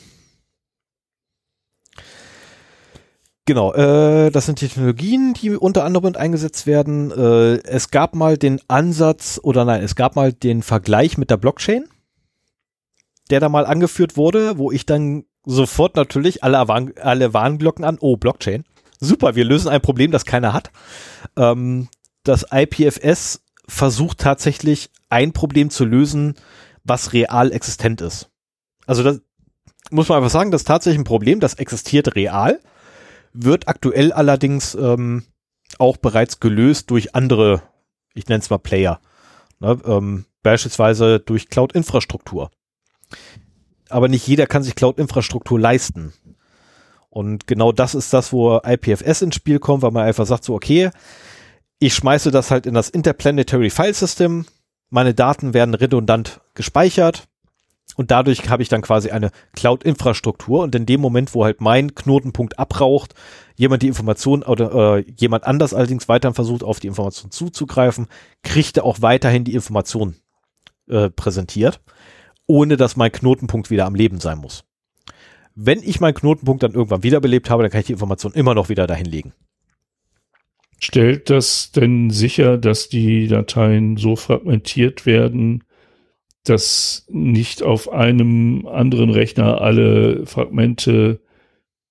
genau. 3.44 3.74
Äh, 3.74 4.30
das 4.30 4.46
sind 4.46 4.60
Technologien, 4.60 5.34
die 5.34 5.50
unter 5.50 5.84
anderem 5.84 6.14
eingesetzt 6.14 6.68
werden. 6.68 7.10
Äh, 7.10 7.56
es 7.64 7.90
gab 7.90 8.14
mal 8.14 8.38
den 8.38 8.60
Ansatz 8.68 9.40
oder 9.42 9.64
nein, 9.64 9.82
es 9.82 9.96
gab 9.96 10.14
mal 10.14 10.32
den 10.32 10.62
Vergleich 10.62 11.18
mit 11.18 11.30
der 11.30 11.36
Blockchain, 11.36 11.86
der 13.30 13.40
da 13.40 13.48
mal 13.48 13.66
angeführt 13.66 14.16
wurde, 14.16 14.56
wo 14.56 14.70
ich 14.70 14.86
dann 14.86 15.24
sofort 15.44 15.96
natürlich 15.96 16.44
alle, 16.44 16.68
Warn 16.68 16.92
alle 17.00 17.34
Warnglocken 17.34 17.84
an. 17.84 17.98
Oh, 18.00 18.16
Blockchain. 18.16 18.64
Super, 19.00 19.34
wir 19.34 19.44
lösen 19.44 19.68
ein 19.68 19.80
Problem, 19.80 20.10
das 20.10 20.24
keiner 20.24 20.52
hat. 20.52 20.70
Ähm, 21.36 21.88
das 22.22 22.46
IPFS 22.50 23.42
versucht 23.66 24.18
tatsächlich 24.18 24.90
ein 25.08 25.32
Problem 25.32 25.70
zu 25.70 25.84
lösen, 25.84 26.34
was 26.84 27.12
real 27.12 27.52
existent 27.52 28.00
ist. 28.00 28.30
Also 28.86 29.02
das 29.02 29.20
muss 29.90 30.08
man 30.08 30.18
einfach 30.18 30.30
sagen, 30.30 30.50
das 30.50 30.62
ist 30.62 30.66
tatsächlich 30.66 31.00
ein 31.00 31.04
Problem, 31.04 31.40
das 31.40 31.54
existiert 31.54 32.14
real, 32.14 32.60
wird 33.32 33.68
aktuell 33.68 34.12
allerdings 34.12 34.74
ähm, 34.74 35.24
auch 35.78 35.96
bereits 35.96 36.40
gelöst 36.40 36.90
durch 36.90 37.14
andere, 37.14 37.62
ich 38.14 38.28
nenne 38.28 38.40
es 38.40 38.50
mal 38.50 38.58
Player, 38.58 39.00
ne, 39.60 39.78
ähm, 39.84 40.26
beispielsweise 40.42 41.20
durch 41.20 41.48
Cloud-Infrastruktur. 41.48 42.50
Aber 43.88 44.08
nicht 44.08 44.26
jeder 44.26 44.46
kann 44.46 44.62
sich 44.62 44.74
Cloud-Infrastruktur 44.74 45.58
leisten. 45.58 46.12
Und 47.14 47.46
genau 47.46 47.70
das 47.70 47.94
ist 47.94 48.12
das, 48.12 48.32
wo 48.32 48.60
IPFS 48.64 49.22
ins 49.22 49.36
Spiel 49.36 49.60
kommt, 49.60 49.82
weil 49.82 49.92
man 49.92 50.04
einfach 50.04 50.26
sagt 50.26 50.42
so, 50.42 50.52
okay, 50.52 50.90
ich 51.78 51.94
schmeiße 51.94 52.32
das 52.32 52.50
halt 52.50 52.66
in 52.66 52.74
das 52.74 52.88
Interplanetary 52.88 53.70
File 53.70 53.94
System, 53.94 54.46
meine 54.90 55.14
Daten 55.14 55.54
werden 55.54 55.74
redundant 55.74 56.40
gespeichert. 56.54 57.28
Und 57.96 58.10
dadurch 58.10 58.48
habe 58.48 58.64
ich 58.64 58.68
dann 58.68 58.82
quasi 58.82 59.12
eine 59.12 59.30
Cloud-Infrastruktur. 59.52 60.64
Und 60.64 60.74
in 60.74 60.86
dem 60.86 61.00
Moment, 61.00 61.36
wo 61.36 61.44
halt 61.44 61.60
mein 61.60 61.94
Knotenpunkt 61.94 62.58
abraucht, 62.58 63.14
jemand 63.54 63.84
die 63.84 63.88
Information 63.88 64.42
oder 64.42 64.96
äh, 64.96 65.04
jemand 65.16 65.44
anders 65.44 65.72
allerdings 65.72 66.08
weiterhin 66.08 66.34
versucht, 66.34 66.64
auf 66.64 66.80
die 66.80 66.88
Information 66.88 67.30
zuzugreifen, 67.30 68.08
kriegt 68.42 68.76
er 68.76 68.84
auch 68.84 69.02
weiterhin 69.02 69.44
die 69.44 69.54
Information 69.54 70.16
äh, 70.88 71.10
präsentiert, 71.10 71.80
ohne 72.48 72.76
dass 72.76 72.96
mein 72.96 73.12
Knotenpunkt 73.12 73.70
wieder 73.70 73.86
am 73.86 73.94
Leben 73.94 74.18
sein 74.18 74.38
muss. 74.38 74.64
Wenn 75.54 75.80
ich 75.82 76.00
meinen 76.00 76.14
Knotenpunkt 76.14 76.62
dann 76.62 76.74
irgendwann 76.74 77.02
wiederbelebt 77.02 77.48
habe, 77.50 77.62
dann 77.62 77.70
kann 77.70 77.80
ich 77.80 77.86
die 77.86 77.92
Information 77.92 78.32
immer 78.32 78.54
noch 78.54 78.68
wieder 78.68 78.86
dahin 78.86 79.06
legen. 79.06 79.32
Stellt 80.80 81.30
das 81.30 81.70
denn 81.70 82.10
sicher, 82.10 82.58
dass 82.58 82.88
die 82.88 83.28
Dateien 83.28 83.96
so 83.96 84.16
fragmentiert 84.16 85.06
werden, 85.06 85.64
dass 86.44 87.06
nicht 87.08 87.62
auf 87.62 87.90
einem 87.90 88.66
anderen 88.66 89.10
Rechner 89.10 89.60
alle 89.60 90.26
Fragmente 90.26 91.20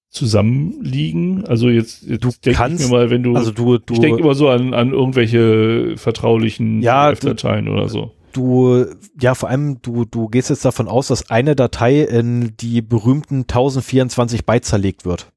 zusammenliegen? 0.10 1.46
Also 1.46 1.70
jetzt, 1.70 2.04
jetzt 2.04 2.24
Du 2.24 2.30
denk 2.44 2.60
ich 2.60 2.80
mir 2.80 2.88
mal, 2.90 3.10
wenn 3.10 3.24
du, 3.24 3.36
Also 3.36 3.52
du, 3.52 3.80
du 3.80 3.94
ich 3.96 4.00
denke 4.00 4.22
immer 4.22 4.36
so 4.36 4.50
an, 4.50 4.74
an 4.74 4.92
irgendwelche 4.92 5.96
vertraulichen 5.98 6.82
Ja, 6.82 7.14
Dateien 7.14 7.68
oder 7.68 7.90
so. 7.90 8.12
Du, 8.34 8.86
ja, 9.20 9.36
vor 9.36 9.50
allem, 9.50 9.82
du, 9.82 10.06
du 10.06 10.28
gehst 10.28 10.50
jetzt 10.50 10.66
davon 10.66 10.88
aus, 10.88 11.08
dass 11.08 11.30
eine 11.30 11.56
Datei 11.56 12.02
in 12.02 12.56
die 12.58 12.82
berühmten 12.82 13.42
1024 13.42 14.46
Byte 14.46 14.66
zerlegt 14.66 15.06
wird. 15.06 15.32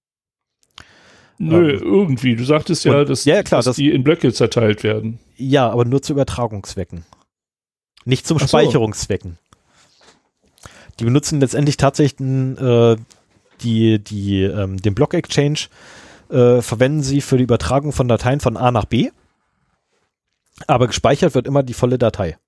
Nö, 1.39 1.73
Ähm, 1.75 1.83
irgendwie. 1.83 2.35
Du 2.37 2.45
sagtest 2.45 2.85
ja, 2.85 3.01
und- 3.01 3.09
dass, 3.09 3.25
ja, 3.25 3.43
klar, 3.43 3.59
dass 3.59 3.67
das- 3.67 3.77
die 3.77 3.91
in 3.91 4.03
Blöcke 4.05 4.33
zerteilt 4.33 4.83
werden. 4.83 5.19
Ja, 5.37 5.69
aber 5.71 5.85
nur 5.85 6.01
zu 6.03 6.13
Übertragungszwecken. 6.15 7.05
Nicht 8.05 8.27
zum 8.27 8.39
so. 8.39 8.47
Speicherungszwecken. 8.47 9.39
Die 10.99 11.05
benutzen 11.05 11.41
letztendlich 11.41 11.77
tatsächlich 11.77 12.21
äh, 12.59 12.97
die, 13.61 13.99
die, 14.03 14.43
ähm, 14.45 14.79
den 14.79 14.95
Block 14.95 15.13
Exchange, 15.15 15.59
äh, 16.31 16.63
verwenden 16.63 17.03
sie 17.03 17.21
für 17.21 17.37
die 17.37 17.45
Übertragung 17.45 17.93
von 17.93 18.09
Dateien 18.09 18.41
von 18.41 18.57
A 18.57 18.71
nach 18.71 18.87
B. 18.87 19.11
Aber 20.67 20.87
gespeichert 20.87 21.35
wird 21.35 21.47
immer 21.47 21.63
die 21.63 21.75
volle 21.75 21.99
Datei. 21.99 22.39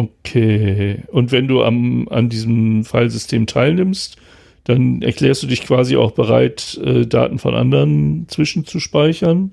Okay. 0.00 1.02
Und 1.08 1.32
wenn 1.32 1.48
du 1.48 1.62
am, 1.62 2.08
an 2.08 2.28
diesem 2.28 2.84
Filesystem 2.84 3.46
teilnimmst, 3.46 4.16
dann 4.64 5.02
erklärst 5.02 5.42
du 5.42 5.46
dich 5.46 5.62
quasi 5.62 5.96
auch 5.96 6.12
bereit, 6.12 6.80
äh, 6.84 7.06
Daten 7.06 7.38
von 7.38 7.54
anderen 7.54 8.26
zwischenzuspeichern. 8.28 9.52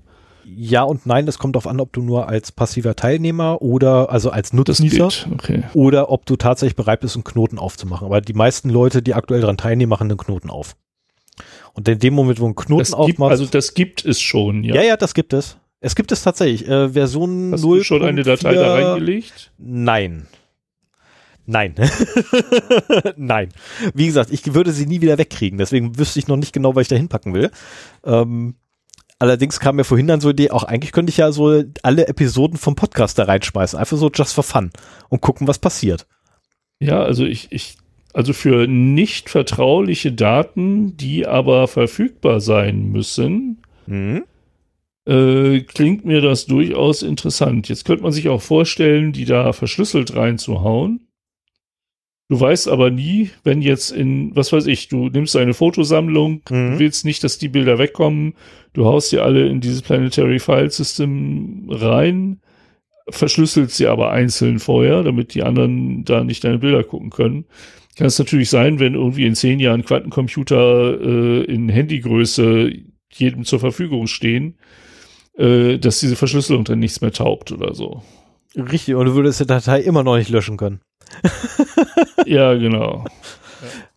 Ja 0.56 0.84
und 0.84 1.06
nein, 1.06 1.28
es 1.28 1.40
kommt 1.40 1.56
darauf 1.56 1.68
an, 1.68 1.82
ob 1.82 1.92
du 1.92 2.02
nur 2.02 2.30
als 2.30 2.52
passiver 2.54 2.96
Teilnehmer 2.96 3.62
oder 3.62 4.10
also 4.12 4.30
als 4.30 4.54
Nutznießer 4.54 5.10
Okay. 5.34 5.64
oder 5.74 6.10
ob 6.10 6.26
du 6.26 6.38
tatsächlich 6.38 6.76
bereit 6.76 7.02
bist, 7.02 7.16
einen 7.16 7.26
Knoten 7.26 7.60
aufzumachen. 7.60 8.06
Aber 8.06 8.22
die 8.22 8.34
meisten 8.34 8.70
Leute, 8.70 9.02
die 9.02 9.14
aktuell 9.14 9.42
daran 9.42 9.58
teilnehmen, 9.58 9.90
machen 9.90 10.10
einen 10.10 10.18
Knoten 10.18 10.50
auf. 10.50 10.76
Und 11.74 11.88
in 11.88 12.00
dem 12.00 12.14
Moment, 12.14 12.40
wo 12.40 12.48
ein 12.48 12.56
Knoten 12.56 12.80
Das 12.80 12.90
gibt, 12.90 13.00
aufmachst, 13.00 13.32
also 13.32 13.46
das 13.46 13.74
gibt 13.74 14.06
es 14.06 14.22
schon, 14.22 14.64
ja. 14.64 14.76
ja. 14.76 14.84
ja, 14.84 14.98
das 14.98 15.14
gibt 15.14 15.34
es. 15.34 15.58
Es 15.80 15.96
gibt 15.96 16.12
es 16.12 16.24
tatsächlich. 16.24 16.68
Äh, 16.68 16.90
Version 16.90 17.52
Hast 17.54 17.62
0. 17.64 17.78
du 17.80 17.84
schon 17.84 18.04
eine 18.04 18.24
Datei 18.24 18.54
da 18.54 18.74
reingelegt? 18.74 19.52
Nein. 19.58 20.28
Nein. 21.46 21.76
Nein. 23.16 23.50
Wie 23.94 24.08
gesagt, 24.08 24.32
ich 24.32 24.54
würde 24.54 24.72
sie 24.72 24.86
nie 24.86 25.02
wieder 25.02 25.18
wegkriegen. 25.18 25.58
Deswegen 25.58 25.98
wüsste 25.98 26.20
ich 26.20 26.28
noch 26.28 26.36
nicht 26.36 26.52
genau, 26.52 26.76
was 26.76 26.82
ich 26.84 26.88
da 26.90 26.96
hinpacken 26.98 27.34
will. 27.34 27.52
Ähm, 28.04 28.56
allerdings 29.20 29.60
kam 29.60 29.78
mir 29.78 29.84
vorhin 29.86 30.08
dann 30.08 30.20
so 30.20 30.34
die 30.34 30.44
Idee, 30.44 30.52
auch 30.52 30.64
eigentlich 30.64 30.92
könnte 30.92 31.10
ich 31.12 31.18
ja 31.18 31.32
so 31.32 31.64
alle 31.84 32.08
Episoden 32.08 32.58
vom 32.58 32.76
Podcast 32.76 33.18
da 33.18 33.24
reinschmeißen. 33.24 33.80
Einfach 33.80 33.98
so 33.98 34.10
just 34.14 34.34
for 34.34 34.44
fun. 34.44 34.72
Und 35.10 35.22
gucken, 35.22 35.48
was 35.48 35.60
passiert. 35.60 36.06
Ja, 36.80 37.02
also 37.02 37.24
ich, 37.24 37.48
ich, 37.52 37.78
also 38.14 38.34
für 38.34 38.68
nicht 38.68 39.30
vertrauliche 39.30 40.12
Daten, 40.12 40.98
die 40.98 41.28
aber 41.28 41.68
verfügbar 41.68 42.42
sein 42.42 42.88
müssen, 42.92 43.62
Mhm. 43.86 44.26
Äh, 45.08 45.62
klingt 45.62 46.06
mir 46.06 46.22
das 46.22 46.46
durchaus 46.46 47.02
interessant. 47.02 47.70
Jetzt 47.70 47.86
könnte 47.86 48.04
man 48.04 48.12
sich 48.12 48.28
auch 48.30 48.42
vorstellen, 48.42 49.14
die 49.14 49.26
da 49.26 49.54
verschlüsselt 49.54 50.16
reinzuhauen. 50.16 51.08
Du 52.30 52.38
weißt 52.38 52.68
aber 52.68 52.90
nie, 52.90 53.30
wenn 53.46 53.62
jetzt 53.62 53.92
in, 53.92 54.36
was 54.36 54.52
weiß 54.52 54.68
ich, 54.68 54.90
du 54.90 55.08
nimmst 55.08 55.38
eine 55.38 55.54
Fotosammlung, 55.54 56.42
mhm. 56.50 56.72
du 56.74 56.80
willst 56.80 57.06
nicht, 57.06 57.24
dass 57.24 57.38
die 57.38 57.48
Bilder 57.48 57.80
wegkommen, 57.80 58.34
du 58.74 58.84
haust 58.84 59.10
sie 59.10 59.20
alle 59.20 59.48
in 59.48 59.62
dieses 59.62 59.82
Planetary 59.82 60.40
File 60.40 60.70
System 60.70 61.68
rein, 61.70 62.42
verschlüsselt 63.08 63.72
sie 63.72 63.88
aber 63.88 64.12
einzeln 64.12 64.60
vorher, 64.60 65.04
damit 65.04 65.34
die 65.34 65.44
anderen 65.44 66.04
da 66.04 66.26
nicht 66.26 66.44
deine 66.44 66.58
Bilder 66.58 66.84
gucken 66.84 67.12
können. 67.12 67.46
Kann 67.96 68.08
es 68.08 68.20
natürlich 68.20 68.50
sein, 68.50 68.80
wenn 68.80 68.96
irgendwie 68.96 69.26
in 69.26 69.36
zehn 69.36 69.62
Jahren 69.62 69.86
Quantencomputer 69.86 71.00
äh, 71.00 71.44
in 71.46 71.70
Handygröße 71.70 72.74
jedem 73.14 73.46
zur 73.46 73.62
Verfügung 73.62 74.08
stehen, 74.08 74.56
äh, 75.38 75.78
dass 75.78 76.00
diese 76.00 76.16
Verschlüsselung 76.16 76.64
dann 76.64 76.80
nichts 76.80 77.02
mehr 77.02 77.12
taubt 77.12 77.52
oder 77.52 77.74
so. 77.74 78.02
Richtig, 78.56 78.96
und 78.96 79.06
du 79.06 79.16
würdest 79.16 79.40
die 79.40 79.46
Datei 79.46 79.82
immer 79.82 80.04
noch 80.04 80.18
nicht 80.18 80.30
löschen 80.30 80.58
können. 80.58 80.82
ja, 82.26 82.54
genau. 82.56 83.06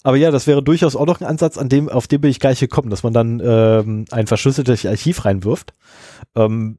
Aber 0.03 0.17
ja, 0.17 0.31
das 0.31 0.47
wäre 0.47 0.63
durchaus 0.63 0.97
auch 0.97 1.07
noch 1.07 1.21
ein 1.21 1.27
Ansatz, 1.27 1.59
an 1.59 1.69
dem, 1.69 1.89
auf 1.89 2.07
den 2.07 2.21
bin 2.21 2.31
ich 2.31 2.41
gleich 2.41 2.61
gekommen, 2.61 2.91
dass 2.91 3.03
man 3.03 3.13
dann 3.13 3.41
ähm, 3.45 4.05
ein 4.11 4.27
verschlüsseltes 4.27 4.87
Archiv 4.87 5.25
reinwirft. 5.25 5.73
Ähm, 6.35 6.79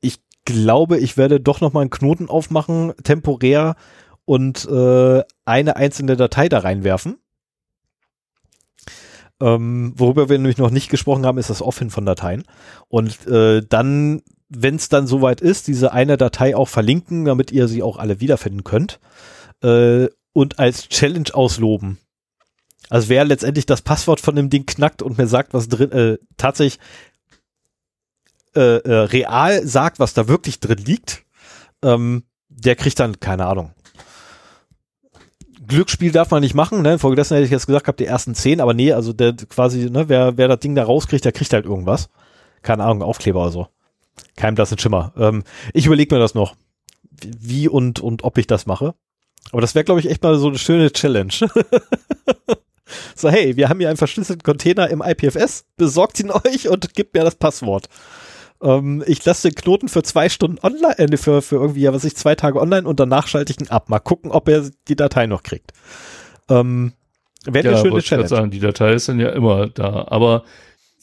ich 0.00 0.18
glaube, 0.44 0.98
ich 0.98 1.16
werde 1.16 1.40
doch 1.40 1.60
noch 1.60 1.72
mal 1.72 1.82
einen 1.82 1.90
Knoten 1.90 2.28
aufmachen, 2.28 2.92
temporär, 3.02 3.76
und 4.24 4.64
äh, 4.70 5.22
eine 5.44 5.74
einzelne 5.74 6.16
Datei 6.16 6.48
da 6.48 6.60
reinwerfen. 6.60 7.18
Ähm, 9.40 9.92
worüber 9.96 10.28
wir 10.28 10.38
nämlich 10.38 10.58
noch 10.58 10.70
nicht 10.70 10.90
gesprochen 10.90 11.24
haben, 11.24 11.38
ist 11.38 11.50
das 11.50 11.62
Offin 11.62 11.90
von 11.90 12.04
Dateien. 12.04 12.44
Und 12.88 13.26
äh, 13.26 13.62
dann, 13.66 14.22
wenn 14.48 14.76
es 14.76 14.88
dann 14.88 15.06
soweit 15.06 15.40
ist, 15.40 15.66
diese 15.68 15.92
eine 15.92 16.16
Datei 16.16 16.54
auch 16.56 16.68
verlinken, 16.68 17.24
damit 17.24 17.50
ihr 17.50 17.68
sie 17.68 17.82
auch 17.82 17.96
alle 17.96 18.20
wiederfinden 18.20 18.64
könnt. 18.64 19.00
Äh, 19.62 20.08
und 20.32 20.58
als 20.58 20.88
Challenge 20.88 21.30
ausloben. 21.32 21.98
Also 22.88 23.08
wer 23.08 23.24
letztendlich 23.24 23.66
das 23.66 23.82
Passwort 23.82 24.20
von 24.20 24.36
dem 24.36 24.50
Ding 24.50 24.66
knackt 24.66 25.02
und 25.02 25.18
mir 25.18 25.26
sagt, 25.26 25.54
was 25.54 25.68
drin, 25.68 25.92
äh, 25.92 26.18
tatsächlich 26.36 26.80
äh, 28.54 28.78
äh, 28.78 28.94
real 29.04 29.64
sagt, 29.66 30.00
was 30.00 30.12
da 30.12 30.26
wirklich 30.26 30.58
drin 30.58 30.78
liegt, 30.78 31.24
ähm, 31.82 32.24
der 32.48 32.74
kriegt 32.74 32.98
dann, 32.98 33.20
keine 33.20 33.46
Ahnung, 33.46 33.72
Glücksspiel 35.70 36.12
darf 36.12 36.30
man 36.30 36.42
nicht 36.42 36.54
machen, 36.54 36.82
ne? 36.82 36.94
Infolgedessen 36.94 37.36
hätte 37.36 37.46
ich 37.46 37.50
jetzt 37.50 37.66
gesagt, 37.66 37.88
habt 37.88 38.00
die 38.00 38.04
ersten 38.04 38.34
zehn, 38.34 38.60
aber 38.60 38.74
nee, 38.74 38.92
also 38.92 39.12
der 39.12 39.32
quasi, 39.32 39.88
ne, 39.88 40.08
wer, 40.08 40.36
wer 40.36 40.48
das 40.48 40.60
Ding 40.60 40.74
da 40.74 40.84
rauskriegt, 40.84 41.24
der 41.24 41.32
kriegt 41.32 41.52
halt 41.52 41.64
irgendwas. 41.64 42.10
Keine 42.62 42.84
Ahnung, 42.84 43.02
Aufkleber 43.02 43.40
oder 43.40 43.50
so. 43.50 43.68
Kein 44.36 44.54
blassen 44.54 44.78
Schimmer. 44.78 45.12
Ähm, 45.16 45.44
ich 45.72 45.86
überlege 45.86 46.14
mir 46.14 46.20
das 46.20 46.34
noch, 46.34 46.54
wie 47.22 47.68
und, 47.68 48.00
und 48.00 48.24
ob 48.24 48.36
ich 48.36 48.46
das 48.46 48.66
mache. 48.66 48.94
Aber 49.52 49.60
das 49.60 49.74
wäre, 49.74 49.84
glaube 49.84 50.00
ich, 50.00 50.10
echt 50.10 50.22
mal 50.22 50.36
so 50.36 50.48
eine 50.48 50.58
schöne 50.58 50.92
Challenge. 50.92 51.32
so, 53.14 53.30
hey, 53.30 53.56
wir 53.56 53.68
haben 53.68 53.78
hier 53.78 53.88
einen 53.88 53.96
verschlüsselten 53.96 54.42
Container 54.42 54.90
im 54.90 55.02
IPFS, 55.02 55.64
besorgt 55.76 56.20
ihn 56.20 56.30
euch 56.44 56.68
und 56.68 56.94
gebt 56.94 57.14
mir 57.14 57.24
das 57.24 57.36
Passwort. 57.36 57.88
Ähm, 58.62 59.02
ich 59.06 59.24
lasse 59.24 59.48
den 59.48 59.54
Knoten 59.54 59.88
für 59.88 60.02
zwei 60.02 60.28
Stunden 60.28 60.58
online, 60.62 60.98
äh, 60.98 61.16
für, 61.16 61.42
für 61.42 61.56
irgendwie, 61.56 61.82
ja, 61.82 61.92
was 61.92 62.04
ich, 62.04 62.16
zwei 62.16 62.34
Tage 62.34 62.60
online 62.60 62.86
und 62.86 63.00
danach 63.00 63.26
schalte 63.26 63.52
ich 63.52 63.60
ihn 63.60 63.70
ab. 63.70 63.88
Mal 63.88 64.00
gucken, 64.00 64.30
ob 64.30 64.48
er 64.48 64.70
die 64.88 64.96
Datei 64.96 65.26
noch 65.26 65.42
kriegt. 65.42 65.72
Ähm, 66.48 66.92
Wäre 67.44 67.64
ja, 67.64 67.72
eine 67.72 67.80
schöne 67.80 68.02
Challenge. 68.02 68.28
Sagen, 68.28 68.50
die 68.50 68.60
Datei 68.60 68.92
ist 68.92 69.08
dann 69.08 69.18
ja 69.18 69.30
immer 69.30 69.68
da. 69.68 70.06
Aber 70.08 70.44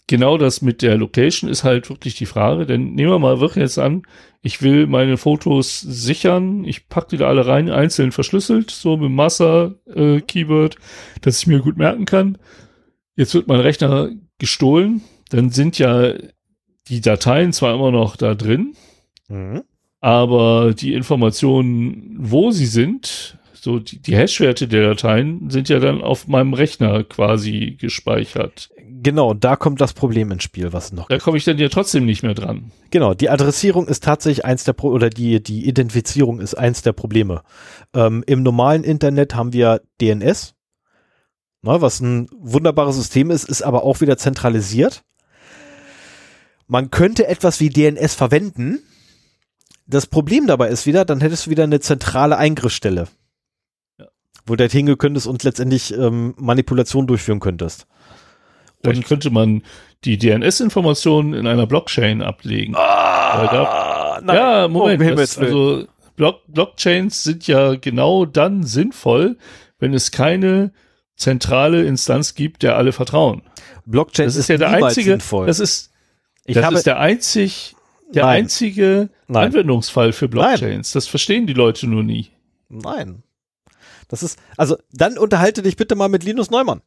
genau 0.06 0.38
das 0.38 0.62
mit 0.62 0.82
der 0.82 0.98
Location 0.98 1.50
ist 1.50 1.64
halt 1.64 1.90
wirklich 1.90 2.16
die 2.16 2.28
Frage. 2.28 2.66
Denn 2.66 2.94
nehmen 2.94 3.12
wir 3.12 3.20
mal 3.20 3.40
wirklich 3.40 3.64
jetzt 3.64 3.80
an, 3.80 4.04
ich 4.42 4.62
will 4.62 4.86
meine 4.86 5.18
Fotos 5.18 5.82
sichern. 5.82 6.64
Ich 6.64 6.90
packe 6.90 7.10
die 7.12 7.18
da 7.18 7.28
alle 7.28 7.48
rein, 7.48 7.70
einzeln 7.70 8.12
verschlüsselt, 8.12 8.70
so 8.70 8.98
mit 8.98 9.10
Master-Keyword, 9.10 10.76
äh, 10.76 11.20
dass 11.22 11.40
ich 11.40 11.48
mir 11.48 11.60
gut 11.60 11.78
merken 11.78 12.06
kann. 12.06 12.38
Jetzt 13.16 13.34
wird 13.34 13.48
mein 13.48 13.60
Rechner 13.60 14.12
gestohlen. 14.38 15.02
Dann 15.30 15.50
sind 15.50 15.80
ja 15.80 16.14
die 16.90 17.02
Dateien 17.02 17.54
zwar 17.54 17.74
immer 17.74 17.92
noch 17.92 18.16
da 18.16 18.36
drin, 18.36 18.76
mhm. 19.28 19.64
aber 20.00 20.74
die 20.74 20.94
Informationen, 20.94 22.16
wo 22.20 22.52
sie 22.52 22.66
sind, 22.66 23.38
so 23.54 23.80
die, 23.80 24.00
die 24.00 24.16
Hash-Werte 24.16 24.68
der 24.68 24.88
Dateien 24.90 25.50
sind 25.50 25.70
ja 25.70 25.80
dann 25.80 26.02
auf 26.02 26.28
meinem 26.28 26.54
Rechner 26.54 27.04
quasi 27.04 27.76
gespeichert. 27.80 28.70
Genau, 29.04 29.34
da 29.34 29.56
kommt 29.56 29.82
das 29.82 29.94
Problem 29.94 30.32
ins 30.32 30.44
Spiel, 30.44 30.74
was 30.74 30.92
noch. 30.92 31.08
Da 31.08 31.20
komme 31.20 31.38
ich 31.38 31.44
dann 31.44 31.58
ja 31.58 31.70
trotzdem 31.70 32.06
nicht 32.06 32.24
mehr 32.24 32.34
dran. 32.34 32.72
Genau, 32.90 33.14
die 33.14 33.30
Adressierung 33.30 33.88
ist 33.88 34.04
tatsächlich 34.04 34.46
eins 34.46 34.64
der 34.64 34.74
Pro 34.74 34.90
oder 34.90 35.10
die 35.10 35.42
die 35.42 35.68
Identifizierung 35.68 36.40
ist 36.40 36.56
eins 36.56 36.82
der 36.82 36.94
Probleme. 36.94 37.42
Ähm, 37.94 38.24
Im 38.26 38.44
normalen 38.44 38.84
Internet 38.84 39.36
haben 39.36 39.54
wir 39.54 39.82
DNS, 40.02 40.56
na, 41.62 41.82
was 41.82 42.00
ein 42.00 42.28
wunderbares 42.40 42.96
System 42.96 43.32
ist, 43.32 43.50
ist 43.50 43.62
aber 43.62 43.84
auch 43.84 44.02
wieder 44.02 44.18
zentralisiert. 44.18 45.04
Man 46.68 46.92
könnte 46.92 47.28
etwas 47.28 47.60
wie 47.60 47.70
DNS 47.70 48.14
verwenden. 48.14 48.80
Das 49.86 50.06
Problem 50.06 50.48
dabei 50.48 50.68
ist 50.68 50.86
wieder, 50.86 51.06
dann 51.06 51.22
hättest 51.22 51.46
du 51.46 51.50
wieder 51.50 51.64
eine 51.64 51.80
zentrale 51.80 52.38
Eingriffsstelle, 52.38 53.08
ja. 53.98 54.06
wo 54.46 54.56
du 54.56 54.64
halt 54.64 54.74
hingehen 54.74 54.98
könntest 54.98 55.28
und 55.28 55.44
letztendlich 55.44 55.94
ähm, 55.94 56.34
Manipulation 56.38 57.08
durchführen 57.08 57.40
könntest. 57.40 57.88
Vielleicht 58.82 59.00
und 59.00 59.08
könnte 59.08 59.30
man 59.30 59.64
die 60.04 60.18
DNS-Informationen 60.18 61.34
in 61.34 61.48
einer 61.48 61.66
Blockchain 61.66 62.22
ablegen. 62.22 62.76
Ah, 62.76 64.22
da, 64.22 64.34
ja, 64.34 64.68
Moment. 64.68 65.02
Oh, 65.02 65.16
das, 65.16 65.38
also 65.38 65.88
Block, 66.16 66.42
Blockchains 66.48 67.24
sind 67.24 67.48
ja 67.48 67.76
genau 67.76 68.26
dann 68.26 68.64
sinnvoll, 68.64 69.38
wenn 69.80 69.94
es 69.94 70.12
keine 70.12 70.74
zentrale 71.16 71.84
Instanz 71.86 72.36
gibt, 72.36 72.64
der 72.64 72.76
alle 72.76 72.92
vertrauen. 72.92 73.42
Blockchain 73.86 74.26
das 74.26 74.36
ist, 74.36 74.42
ist 74.42 74.50
ja 74.50 74.58
der 74.58 74.70
einzige. 74.70 75.12
Sinnvoll. 75.12 75.48
Das 75.48 75.60
ist 75.60 75.92
ich 76.48 76.56
das 76.56 76.66
habe, 76.66 76.76
ist 76.76 76.88
der 76.88 77.00
einzig, 77.00 77.76
der 78.10 78.26
nein. 78.26 78.44
einzige 78.44 79.10
nein. 79.28 79.48
Anwendungsfall 79.48 80.14
für 80.14 80.28
Blockchains. 80.28 80.62
Nein. 80.62 80.92
Das 80.94 81.08
verstehen 81.08 81.46
die 81.46 81.54
Leute 81.54 81.88
nur 81.88 82.04
nie. 82.04 82.32
Nein. 82.70 83.24
Das 84.08 84.24
ist, 84.24 84.40
also 84.56 84.78
dann 84.92 85.18
unterhalte 85.18 85.62
dich 85.62 85.76
bitte 85.76 85.96
mal 85.96 86.10
mit 86.10 86.24
Linus 86.24 86.50
Neumann. 86.50 86.82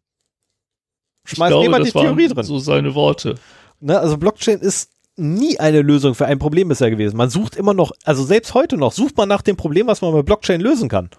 Schmeiß 1.24 1.52
dir 1.52 1.70
mal 1.70 1.82
die 1.82 1.92
Theorie 1.92 2.28
drin. 2.28 2.44
So 2.44 2.58
seine 2.58 2.94
Worte. 2.94 3.34
Ne, 3.80 3.98
also 3.98 4.16
Blockchain 4.16 4.60
ist 4.60 4.90
nie 5.16 5.60
eine 5.60 5.82
Lösung 5.82 6.14
für 6.14 6.26
ein 6.26 6.38
Problem 6.38 6.68
bisher 6.68 6.90
gewesen. 6.90 7.16
Man 7.16 7.30
sucht 7.30 7.56
immer 7.56 7.74
noch, 7.74 7.92
also 8.04 8.24
selbst 8.24 8.54
heute 8.54 8.76
noch, 8.76 8.92
sucht 8.92 9.16
man 9.16 9.28
nach 9.28 9.42
dem 9.42 9.56
Problem, 9.56 9.86
was 9.86 10.00
man 10.00 10.14
mit 10.14 10.26
Blockchain 10.26 10.60
lösen 10.60 10.88
kann. 10.88 11.10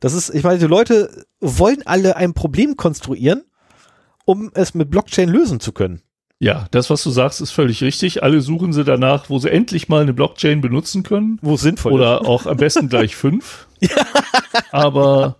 Das 0.00 0.12
ist, 0.12 0.34
ich 0.34 0.42
meine, 0.42 0.58
die 0.58 0.66
Leute 0.66 1.26
wollen 1.40 1.82
alle 1.86 2.16
ein 2.16 2.34
Problem 2.34 2.76
konstruieren, 2.76 3.44
um 4.24 4.50
es 4.54 4.74
mit 4.74 4.90
Blockchain 4.90 5.28
lösen 5.28 5.60
zu 5.60 5.72
können. 5.72 6.02
Ja, 6.42 6.66
das, 6.70 6.88
was 6.88 7.02
du 7.02 7.10
sagst, 7.10 7.42
ist 7.42 7.50
völlig 7.50 7.82
richtig. 7.82 8.22
Alle 8.22 8.40
suchen 8.40 8.72
sie 8.72 8.82
danach, 8.82 9.28
wo 9.28 9.38
sie 9.38 9.50
endlich 9.50 9.90
mal 9.90 10.00
eine 10.00 10.14
Blockchain 10.14 10.62
benutzen 10.62 11.02
können. 11.02 11.38
Wo 11.42 11.58
sinnvoll 11.58 11.92
Oder 11.92 12.26
auch 12.26 12.46
am 12.46 12.56
besten 12.56 12.88
gleich 12.88 13.14
fünf. 13.14 13.66
aber, 14.72 15.36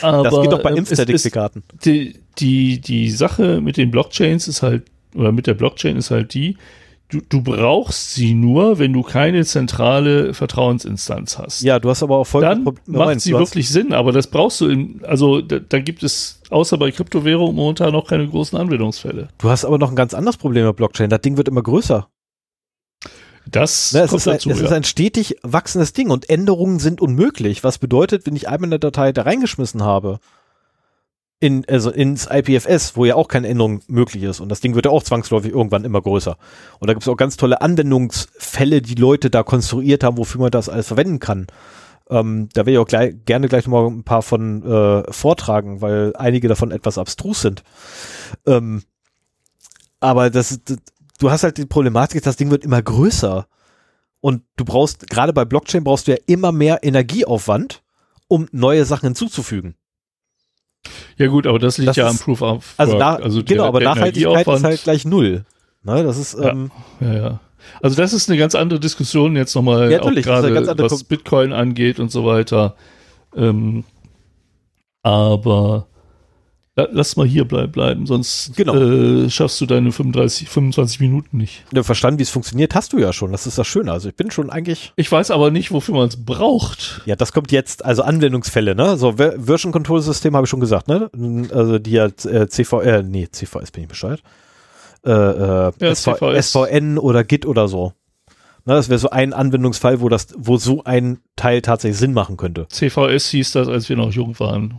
aber. 0.00 0.22
Das 0.22 0.40
geht 0.42 0.52
doch 0.52 0.62
bei 0.62 0.70
Impfzertifikaten. 0.70 1.64
Die, 1.84 2.20
die, 2.38 2.80
die 2.80 3.10
Sache 3.10 3.60
mit 3.60 3.76
den 3.76 3.90
Blockchains 3.90 4.46
ist 4.46 4.62
halt, 4.62 4.84
oder 5.12 5.32
mit 5.32 5.48
der 5.48 5.54
Blockchain 5.54 5.96
ist 5.96 6.12
halt 6.12 6.34
die, 6.34 6.56
du, 7.10 7.20
du 7.28 7.42
brauchst 7.42 8.14
sie 8.14 8.34
nur, 8.34 8.78
wenn 8.78 8.92
du 8.92 9.02
keine 9.02 9.44
zentrale 9.44 10.34
Vertrauensinstanz 10.34 11.38
hast. 11.38 11.62
Ja, 11.62 11.78
du 11.78 11.90
hast 11.90 12.02
aber 12.02 12.18
auch 12.18 12.26
voll 12.26 12.42
Dann 12.42 12.64
Moment, 12.64 12.88
macht 12.88 13.20
sie 13.20 13.32
wirklich 13.32 13.68
Sinn, 13.68 13.92
aber 13.92 14.12
das 14.12 14.28
brauchst 14.28 14.60
du 14.60 14.68
in, 14.68 15.00
also 15.04 15.40
da, 15.40 15.58
da 15.58 15.80
gibt 15.80 16.02
es 16.02 16.40
außer 16.50 16.78
bei 16.78 16.90
Kryptowährungen 16.90 17.54
momentan 17.54 17.92
noch 17.92 18.06
keine 18.06 18.26
großen 18.26 18.58
Anwendungsfälle. 18.58 19.28
Du 19.38 19.50
hast 19.50 19.64
aber 19.64 19.78
noch 19.78 19.90
ein 19.90 19.96
ganz 19.96 20.14
anderes 20.14 20.36
Problem 20.36 20.66
mit 20.66 20.76
Blockchain. 20.76 21.10
Das 21.10 21.20
Ding 21.20 21.36
wird 21.36 21.48
immer 21.48 21.62
größer. 21.62 22.08
Das 23.46 23.92
Na, 23.92 24.02
es 24.02 24.10
kommt 24.10 24.18
ist 24.20 24.26
dazu. 24.26 24.48
Ein, 24.50 24.54
es 24.54 24.60
ja. 24.60 24.66
ist 24.66 24.72
ein 24.72 24.84
stetig 24.84 25.36
wachsendes 25.42 25.92
Ding 25.92 26.10
und 26.10 26.30
Änderungen 26.30 26.78
sind 26.78 27.00
unmöglich. 27.00 27.64
Was 27.64 27.78
bedeutet, 27.78 28.26
wenn 28.26 28.36
ich 28.36 28.48
einmal 28.48 28.68
eine 28.68 28.78
Datei 28.78 29.12
da 29.12 29.22
reingeschmissen 29.22 29.82
habe, 29.82 30.20
in, 31.40 31.64
also 31.68 31.90
ins 31.90 32.28
IPFS, 32.30 32.96
wo 32.96 33.06
ja 33.06 33.14
auch 33.14 33.26
keine 33.26 33.48
Änderung 33.48 33.80
möglich 33.88 34.22
ist. 34.22 34.40
Und 34.40 34.50
das 34.50 34.60
Ding 34.60 34.74
wird 34.74 34.84
ja 34.84 34.92
auch 34.92 35.02
zwangsläufig 35.02 35.52
irgendwann 35.52 35.84
immer 35.84 36.02
größer. 36.02 36.36
Und 36.78 36.86
da 36.86 36.92
gibt 36.92 37.02
es 37.02 37.08
auch 37.08 37.16
ganz 37.16 37.38
tolle 37.38 37.62
Anwendungsfälle, 37.62 38.82
die 38.82 38.94
Leute 38.94 39.30
da 39.30 39.42
konstruiert 39.42 40.04
haben, 40.04 40.18
wofür 40.18 40.42
man 40.42 40.50
das 40.50 40.68
alles 40.68 40.88
verwenden 40.88 41.18
kann. 41.18 41.46
Ähm, 42.10 42.50
da 42.52 42.66
will 42.66 42.74
ich 42.74 42.78
auch 42.78 42.86
gleich, 42.86 43.14
gerne 43.24 43.48
gleich 43.48 43.66
nochmal 43.66 43.86
ein 43.86 44.04
paar 44.04 44.20
von 44.20 44.62
äh, 44.64 45.10
vortragen, 45.10 45.80
weil 45.80 46.12
einige 46.16 46.48
davon 46.48 46.72
etwas 46.72 46.98
abstrus 46.98 47.40
sind. 47.40 47.62
Ähm, 48.46 48.82
aber 49.98 50.28
das, 50.28 50.60
das, 50.64 50.76
du 51.18 51.30
hast 51.30 51.42
halt 51.42 51.56
die 51.56 51.66
Problematik, 51.66 52.22
das 52.22 52.36
Ding 52.36 52.50
wird 52.50 52.64
immer 52.64 52.82
größer. 52.82 53.46
Und 54.20 54.42
du 54.56 54.66
brauchst, 54.66 55.08
gerade 55.08 55.32
bei 55.32 55.46
Blockchain 55.46 55.84
brauchst 55.84 56.06
du 56.06 56.12
ja 56.12 56.18
immer 56.26 56.52
mehr 56.52 56.80
Energieaufwand, 56.82 57.82
um 58.28 58.46
neue 58.52 58.84
Sachen 58.84 59.06
hinzuzufügen. 59.06 59.74
Ja 61.16 61.26
gut, 61.26 61.46
aber 61.46 61.58
das 61.58 61.78
liegt 61.78 61.90
das 61.90 61.96
ja 61.96 62.08
ist, 62.08 62.12
am 62.12 62.18
Proof 62.18 62.42
of 62.42 62.74
also 62.76 62.94
Work. 62.94 63.02
Also, 63.02 63.24
also 63.24 63.44
genau, 63.44 63.64
aber 63.66 63.80
Nachhaltigkeit 63.80 64.46
ist 64.46 64.64
halt 64.64 64.82
gleich 64.82 65.04
null. 65.04 65.44
Ne, 65.82 66.02
das 66.02 66.18
ist 66.18 66.34
ähm, 66.34 66.70
ja, 67.00 67.12
ja, 67.12 67.40
Also 67.82 67.96
das 67.96 68.12
ist 68.12 68.28
eine 68.28 68.38
ganz 68.38 68.54
andere 68.54 68.80
Diskussion 68.80 69.36
jetzt 69.36 69.54
nochmal, 69.54 69.90
ja, 69.90 70.02
auch 70.02 70.10
gerade 70.10 70.78
was 70.78 71.04
Bitcoin 71.04 71.52
angeht 71.52 71.98
und 72.00 72.10
so 72.10 72.24
weiter. 72.24 72.74
Ähm, 73.34 73.84
Aber 75.02 75.86
lass 76.90 77.16
mal 77.16 77.26
hier 77.26 77.44
bleib, 77.46 77.72
bleiben, 77.72 78.06
sonst 78.06 78.52
Genau. 78.56 78.74
äh, 78.74 79.28
schaffst 79.30 79.60
du 79.60 79.66
deine 79.66 79.92
35, 79.92 80.48
25 80.48 81.00
Minuten 81.00 81.36
nicht. 81.38 81.64
Ja, 81.74 81.82
verstanden, 81.82 82.18
wie 82.18 82.22
es 82.22 82.30
funktioniert, 82.30 82.74
hast 82.74 82.92
du 82.92 82.98
ja 82.98 83.12
schon. 83.12 83.32
Das 83.32 83.46
ist 83.46 83.58
das 83.58 83.66
Schöne. 83.66 83.92
Also 83.92 84.08
ich 84.08 84.16
bin 84.16 84.30
schon 84.30 84.50
eigentlich. 84.50 84.92
Ich 84.96 85.10
weiß 85.10 85.30
aber 85.30 85.50
nicht, 85.50 85.70
wofür 85.72 85.94
man 85.94 86.08
es 86.08 86.24
braucht. 86.24 87.02
Ja, 87.06 87.16
das 87.16 87.32
kommt 87.32 87.52
jetzt, 87.52 87.84
also 87.84 88.02
Anwendungsfälle, 88.02 88.74
ne? 88.74 88.96
So, 88.96 89.12
Ver- 89.12 89.34
Version 89.38 89.72
Control 89.72 90.00
System 90.02 90.34
habe 90.36 90.44
ich 90.46 90.50
schon 90.50 90.60
gesagt, 90.60 90.88
ne? 90.88 91.10
Also 91.52 91.78
die 91.78 91.92
ja 91.92 92.06
äh, 92.06 92.48
CV, 92.48 92.80
äh, 92.82 93.02
nee, 93.02 93.28
CVS 93.30 93.70
bin 93.70 93.82
ich 93.84 93.88
Bescheid. 93.88 94.22
Äh, 95.04 95.10
äh, 95.10 95.72
Ja, 95.80 95.88
SV. 95.90 96.34
SVN 96.40 96.98
oder 96.98 97.24
Git 97.24 97.46
oder 97.46 97.68
so. 97.68 97.92
Ne, 98.66 98.74
das 98.74 98.90
wäre 98.90 98.98
so 98.98 99.08
ein 99.08 99.32
Anwendungsfall, 99.32 100.02
wo 100.02 100.10
das, 100.10 100.28
wo 100.36 100.58
so 100.58 100.84
ein 100.84 101.20
Teil 101.34 101.62
tatsächlich 101.62 101.98
Sinn 101.98 102.12
machen 102.12 102.36
könnte. 102.36 102.66
CVS 102.68 103.30
hieß 103.30 103.52
das, 103.52 103.68
als 103.68 103.88
wir 103.88 103.96
noch 103.96 104.12
jung 104.12 104.38
waren. 104.38 104.74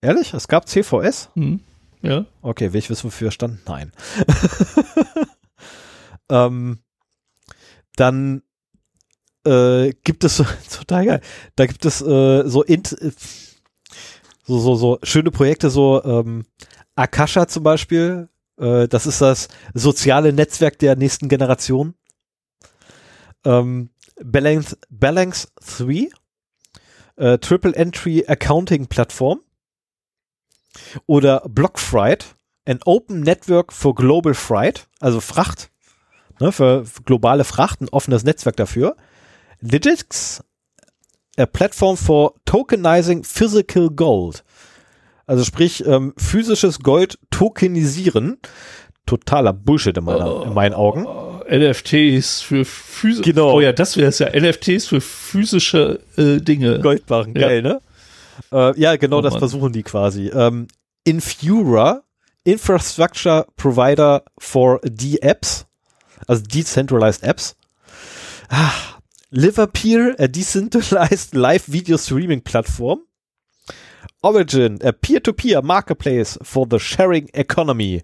Ehrlich? 0.00 0.32
Es 0.34 0.48
gab 0.48 0.68
CVS? 0.68 1.30
Hm? 1.34 1.60
Ja. 2.02 2.26
Okay, 2.42 2.72
will 2.72 2.78
ich 2.78 2.90
wissen, 2.90 3.04
wofür 3.04 3.28
er 3.28 3.32
stand? 3.32 3.66
Nein. 3.66 3.92
ähm, 6.30 6.78
dann 7.96 8.42
äh, 9.44 9.92
gibt 10.04 10.22
es 10.24 10.36
so, 10.36 10.46
total 10.76 11.06
geil, 11.06 11.20
da 11.56 11.66
gibt 11.66 11.84
es 11.84 12.00
äh, 12.00 12.48
so, 12.48 12.62
int, 12.62 12.96
so, 14.44 14.58
so, 14.58 14.74
so 14.76 14.98
schöne 15.02 15.32
Projekte, 15.32 15.70
so 15.70 16.02
ähm, 16.04 16.44
Akasha 16.94 17.48
zum 17.48 17.64
Beispiel, 17.64 18.28
äh, 18.58 18.86
das 18.86 19.06
ist 19.06 19.20
das 19.20 19.48
soziale 19.74 20.32
Netzwerk 20.32 20.78
der 20.78 20.94
nächsten 20.94 21.28
Generation. 21.28 21.94
Ähm, 23.44 23.90
Balance, 24.22 24.76
Balance 24.90 25.48
3, 25.78 26.08
äh, 27.16 27.38
Triple 27.38 27.74
Entry 27.74 28.24
Accounting 28.26 28.86
Plattform 28.86 29.40
oder 31.06 31.42
Blockfreight, 31.48 32.36
an 32.66 32.80
Open 32.84 33.20
Network 33.20 33.72
for 33.72 33.94
Global 33.94 34.34
Freight, 34.34 34.86
also 35.00 35.20
Fracht, 35.20 35.70
ne, 36.40 36.52
für 36.52 36.84
globale 37.04 37.44
Fracht, 37.44 37.80
ein 37.80 37.88
offenes 37.88 38.24
Netzwerk 38.24 38.56
dafür. 38.56 38.96
Digix, 39.60 40.42
a 41.36 41.46
Platform 41.46 41.96
for 41.96 42.34
Tokenizing 42.44 43.24
Physical 43.24 43.90
Gold. 43.90 44.44
Also 45.26 45.44
sprich, 45.44 45.84
ähm, 45.86 46.14
physisches 46.16 46.80
Gold 46.80 47.18
tokenisieren. 47.30 48.38
Totaler 49.06 49.52
Bullshit 49.52 49.96
in, 49.96 50.04
meiner, 50.04 50.44
in 50.46 50.54
meinen 50.54 50.74
Augen. 50.74 51.06
NFTs 51.50 52.42
für 52.42 52.64
physische. 52.66 53.22
Genau. 53.22 53.54
Oh 53.54 53.60
ja, 53.60 53.72
das 53.72 53.96
wäre 53.96 54.08
es 54.08 54.18
ja. 54.18 54.28
NFTs 54.28 54.86
für 54.86 55.00
physische 55.00 56.00
äh, 56.16 56.38
Dinge. 56.40 56.80
Goldbarren, 56.80 57.34
Ja. 57.34 57.48
geil, 57.48 57.62
ne? 57.62 57.80
Äh, 58.52 58.78
ja, 58.80 58.96
genau 58.96 59.18
Oh 59.18 59.22
das 59.22 59.34
Mann. 59.34 59.40
versuchen 59.40 59.72
die 59.72 59.82
quasi. 59.82 60.28
Ähm, 60.28 60.68
Infura, 61.04 62.02
Infrastructure 62.44 63.46
Provider 63.56 64.24
for 64.38 64.80
D-Apps, 64.84 65.66
also 66.26 66.42
Decentralized 66.42 67.22
Apps. 67.22 67.56
Ah, 68.48 68.72
Liverpeer, 69.30 70.16
a 70.18 70.26
Decentralized 70.26 71.34
Live 71.34 71.64
Video 71.66 71.96
Streaming 71.98 72.42
Platform. 72.42 73.00
Origin, 74.22 74.78
a 74.82 74.90
Peer-to-Peer 74.92 75.62
Marketplace 75.62 76.38
for 76.42 76.66
the 76.68 76.78
Sharing 76.78 77.28
Economy. 77.34 78.02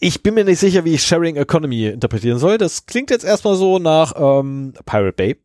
Ich 0.00 0.22
bin 0.22 0.34
mir 0.34 0.44
nicht 0.44 0.58
sicher, 0.58 0.84
wie 0.84 0.94
ich 0.94 1.02
Sharing 1.02 1.36
Economy 1.36 1.86
interpretieren 1.86 2.38
soll. 2.38 2.58
Das 2.58 2.86
klingt 2.86 3.10
jetzt 3.10 3.24
erstmal 3.24 3.56
so 3.56 3.78
nach 3.78 4.12
ähm, 4.16 4.74
Pirate 4.84 5.12
Bay. 5.12 5.36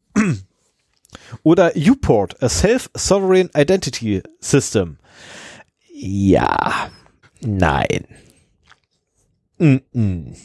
Oder 1.44 1.74
Uport, 1.76 2.42
a 2.42 2.50
Self-Sovereign 2.50 3.50
Identity 3.56 4.22
System. 4.40 4.98
Ja, 5.94 6.90
nein. 7.42 8.06
Mm 9.58 9.78
-mm. 9.94 10.36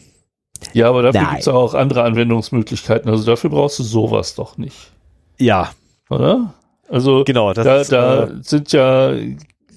Ja, 0.73 0.89
aber 0.89 1.03
dafür 1.03 1.29
gibt 1.29 1.43
es 1.43 1.49
auch 1.49 1.75
andere 1.75 2.03
Anwendungsmöglichkeiten. 2.05 3.11
Also 3.11 3.25
dafür 3.25 3.51
brauchst 3.51 3.79
du 3.79 3.83
sowas 3.83 4.35
doch 4.35 4.57
nicht. 4.57 4.93
Ja, 5.39 5.73
Oder? 6.11 6.55
Also 6.89 7.25
genau. 7.25 7.53
Da, 7.53 7.81
ist, 7.81 7.93
da 7.93 8.25
äh, 8.25 8.31
sind 8.43 8.73
ja, 8.73 9.15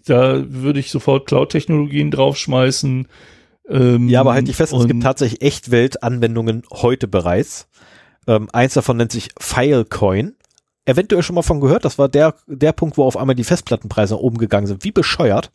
da 0.06 0.44
würde 0.48 0.80
ich 0.80 0.92
sofort 0.92 1.28
Cloud-Technologien 1.28 2.12
draufschmeißen. 2.12 3.08
Ähm, 3.70 4.10
ja, 4.10 4.22
aber 4.22 4.34
halt 4.34 4.48
nicht 4.48 4.56
fest, 4.56 4.74
es 4.74 4.88
gibt 4.88 5.04
tatsächlich 5.04 5.42
Echtwelt-Anwendungen 5.42 6.64
heute 6.72 7.08
bereits. 7.08 7.68
Ähm, 8.28 8.50
eins 8.54 8.74
davon 8.74 8.98
nennt 8.98 9.12
sich 9.12 9.30
Filecoin. 9.40 10.36
Eventuell 10.88 11.22
schon 11.22 11.36
mal 11.36 11.42
von 11.42 11.60
gehört, 11.60 11.84
das 11.86 11.98
war 12.00 12.08
der, 12.10 12.34
der 12.48 12.72
Punkt, 12.72 12.98
wo 12.98 13.04
auf 13.04 13.18
einmal 13.18 13.36
die 13.36 13.44
Festplattenpreise 13.44 14.14
nach 14.16 14.22
oben 14.22 14.38
gegangen 14.38 14.68
sind. 14.68 14.84
Wie 14.84 14.92
bescheuert. 14.92 15.52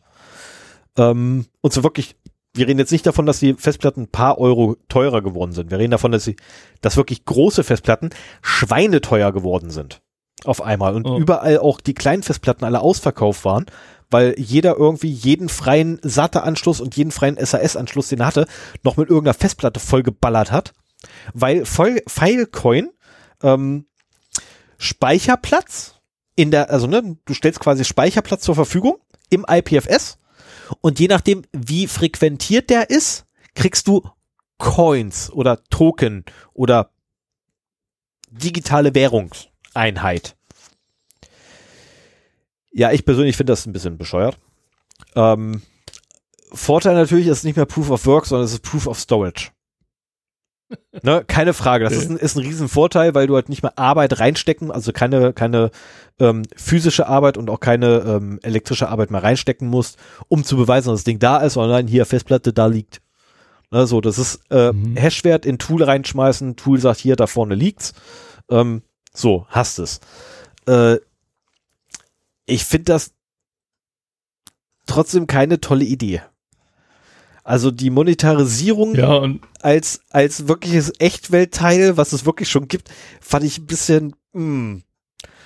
Ähm, 0.97 1.45
und 1.61 1.73
so 1.73 1.83
wirklich, 1.83 2.15
wir 2.53 2.67
reden 2.67 2.79
jetzt 2.79 2.91
nicht 2.91 3.05
davon, 3.07 3.25
dass 3.25 3.39
die 3.39 3.55
Festplatten 3.55 4.03
ein 4.03 4.07
paar 4.11 4.37
Euro 4.37 4.77
teurer 4.89 5.21
geworden 5.23 5.51
sind. 5.53 5.71
Wir 5.71 5.79
reden 5.79 5.91
davon, 5.91 6.11
dass 6.11 6.23
sie, 6.23 6.35
dass 6.81 6.97
wirklich 6.97 7.25
große 7.25 7.63
Festplatten 7.63 8.11
schweineteuer 8.43 9.31
geworden 9.31 9.69
sind. 9.71 10.01
Auf 10.45 10.61
einmal. 10.61 10.95
Und 10.95 11.07
Oh. 11.07 11.17
überall 11.17 11.57
auch 11.57 11.79
die 11.81 11.93
kleinen 11.95 12.21
Festplatten 12.21 12.65
alle 12.65 12.81
ausverkauft 12.81 13.43
waren, 13.45 13.65
weil 14.11 14.35
jeder 14.37 14.77
irgendwie 14.77 15.09
jeden 15.09 15.49
freien 15.49 15.99
SATA-Anschluss 16.03 16.79
und 16.79 16.95
jeden 16.95 17.09
freien 17.11 17.37
SAS-Anschluss, 17.43 18.09
den 18.09 18.19
er 18.19 18.27
hatte, 18.27 18.45
noch 18.83 18.97
mit 18.97 19.09
irgendeiner 19.09 19.33
Festplatte 19.33 19.79
vollgeballert 19.79 20.51
hat. 20.51 20.73
Weil 21.33 21.65
File- 21.65 22.03
Filecoin 22.07 22.89
ähm, 23.41 23.85
Speicherplatz 24.83 25.95
in 26.35 26.51
der, 26.51 26.69
also 26.69 26.87
ne, 26.87 27.17
du 27.25 27.33
stellst 27.33 27.59
quasi 27.59 27.85
Speicherplatz 27.85 28.43
zur 28.43 28.55
Verfügung 28.55 28.97
im 29.29 29.45
IPFS 29.49 30.17
und 30.81 30.99
je 30.99 31.07
nachdem, 31.07 31.43
wie 31.53 31.87
frequentiert 31.87 32.69
der 32.69 32.89
ist, 32.89 33.25
kriegst 33.55 33.87
du 33.87 34.07
Coins 34.57 35.31
oder 35.31 35.63
Token 35.69 36.25
oder 36.53 36.91
digitale 38.29 38.93
Währungseinheit. 38.93 40.35
Ja, 42.71 42.91
ich 42.91 43.05
persönlich 43.05 43.37
finde 43.37 43.53
das 43.53 43.65
ein 43.65 43.73
bisschen 43.73 43.97
bescheuert. 43.97 44.37
Ähm, 45.15 45.61
Vorteil 46.51 46.95
natürlich 46.95 47.27
ist 47.27 47.43
nicht 47.43 47.55
mehr 47.55 47.65
Proof 47.65 47.89
of 47.89 48.05
Work, 48.05 48.25
sondern 48.25 48.45
es 48.45 48.53
ist 48.53 48.63
Proof 48.63 48.87
of 48.87 48.99
Storage. 48.99 49.51
Ne, 51.01 51.23
keine 51.25 51.53
Frage. 51.53 51.83
Das 51.83 51.93
ist 51.93 52.09
ein, 52.09 52.17
ist 52.17 52.35
ein 52.35 52.43
Riesenvorteil, 52.43 53.13
weil 53.15 53.27
du 53.27 53.35
halt 53.35 53.49
nicht 53.49 53.63
mehr 53.63 53.77
Arbeit 53.77 54.19
reinstecken, 54.19 54.71
also 54.71 54.91
keine, 54.91 55.33
keine 55.33 55.71
ähm, 56.19 56.43
physische 56.55 57.07
Arbeit 57.07 57.37
und 57.37 57.49
auch 57.49 57.59
keine 57.59 57.99
ähm, 57.99 58.39
elektrische 58.43 58.89
Arbeit 58.89 59.11
mehr 59.11 59.23
reinstecken 59.23 59.67
musst, 59.67 59.97
um 60.27 60.43
zu 60.43 60.57
beweisen, 60.57 60.89
dass 60.89 60.99
das 60.99 61.03
Ding 61.05 61.19
da 61.19 61.37
ist, 61.37 61.53
sondern 61.53 61.87
hier 61.87 62.05
Festplatte 62.05 62.53
da 62.53 62.67
liegt. 62.67 63.01
Ne, 63.71 63.87
so, 63.87 64.01
das 64.01 64.17
ist 64.19 64.41
äh, 64.51 64.71
Mhm. 64.71 64.95
Hashwert 64.95 65.45
in 65.45 65.57
Tool 65.57 65.83
reinschmeißen, 65.83 66.55
Tool 66.55 66.79
sagt 66.79 66.99
hier, 66.99 67.15
da 67.15 67.27
vorne 67.27 67.55
liegt's. 67.55 67.93
Ähm, 68.49 68.83
so, 69.13 69.45
hast 69.49 69.79
es. 69.79 69.99
Äh, 70.67 70.97
ich 72.45 72.65
finde 72.65 72.85
das 72.85 73.13
trotzdem 74.85 75.27
keine 75.27 75.61
tolle 75.61 75.85
Idee. 75.85 76.21
Also 77.43 77.71
die 77.71 77.89
Monetarisierung 77.89 78.95
Ja, 78.95 79.27
als, 79.61 80.01
als 80.09 80.47
wirkliches 80.47 80.93
Echtweltteil, 80.99 81.97
was 81.97 82.13
es 82.13 82.25
wirklich 82.25 82.49
schon 82.49 82.67
gibt, 82.67 82.89
fand 83.19 83.43
ich 83.43 83.57
ein 83.59 83.65
bisschen, 83.65 84.15
mm, 84.33 84.77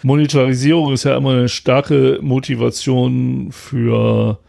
Monetarisierung 0.04 0.94
ist 0.94 1.06
ja 1.06 1.18
immer 1.18 1.32
eine 1.32 1.50
starke 1.50 2.20
Motivation 2.22 3.52
für 3.52 4.40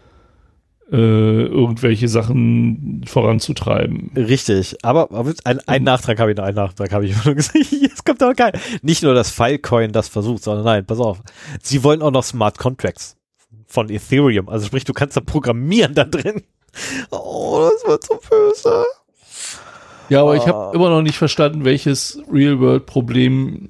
äh, 0.90 0.96
irgendwelche 0.96 2.08
Sachen 2.08 3.02
voranzutreiben. 3.06 4.10
richtig. 4.14 4.76
Aber, 4.82 5.10
aber 5.10 5.32
ein, 5.44 5.58
ein 5.66 5.82
Nachtrag 5.84 6.18
habe 6.18 6.30
ich 6.32 6.36
noch, 6.36 6.44
einen 6.44 6.56
Nachtrag 6.56 6.92
habe 6.92 7.06
ich 7.06 7.16
noch 7.16 7.24
gesehen. 7.34 7.66
Jetzt 7.82 8.04
kommt 8.04 8.22
aber 8.22 8.34
geil. 8.34 8.52
Nicht 8.82 9.02
nur 9.02 9.14
das 9.14 9.30
Filecoin 9.30 9.92
das 9.92 10.08
versucht, 10.08 10.42
sondern 10.42 10.64
nein, 10.64 10.86
pass 10.86 10.98
auf. 10.98 11.20
Sie 11.62 11.82
wollen 11.82 12.02
auch 12.02 12.10
noch 12.10 12.24
Smart 12.24 12.58
Contracts 12.58 13.16
von 13.66 13.90
Ethereum. 13.90 14.48
Also 14.48 14.66
sprich, 14.66 14.84
du 14.84 14.92
kannst 14.92 15.16
da 15.16 15.20
programmieren 15.20 15.94
da 15.94 16.04
drin. 16.04 16.42
Oh, 17.10 17.68
das 17.72 17.88
wird 17.88 18.04
so 18.04 18.20
böse. 18.30 18.84
Ja, 20.08 20.22
aber 20.22 20.36
ich 20.36 20.42
Ah. 20.42 20.46
habe 20.48 20.76
immer 20.76 20.88
noch 20.90 21.02
nicht 21.02 21.18
verstanden, 21.18 21.64
welches 21.64 22.18
Real-World-Problem 22.32 23.68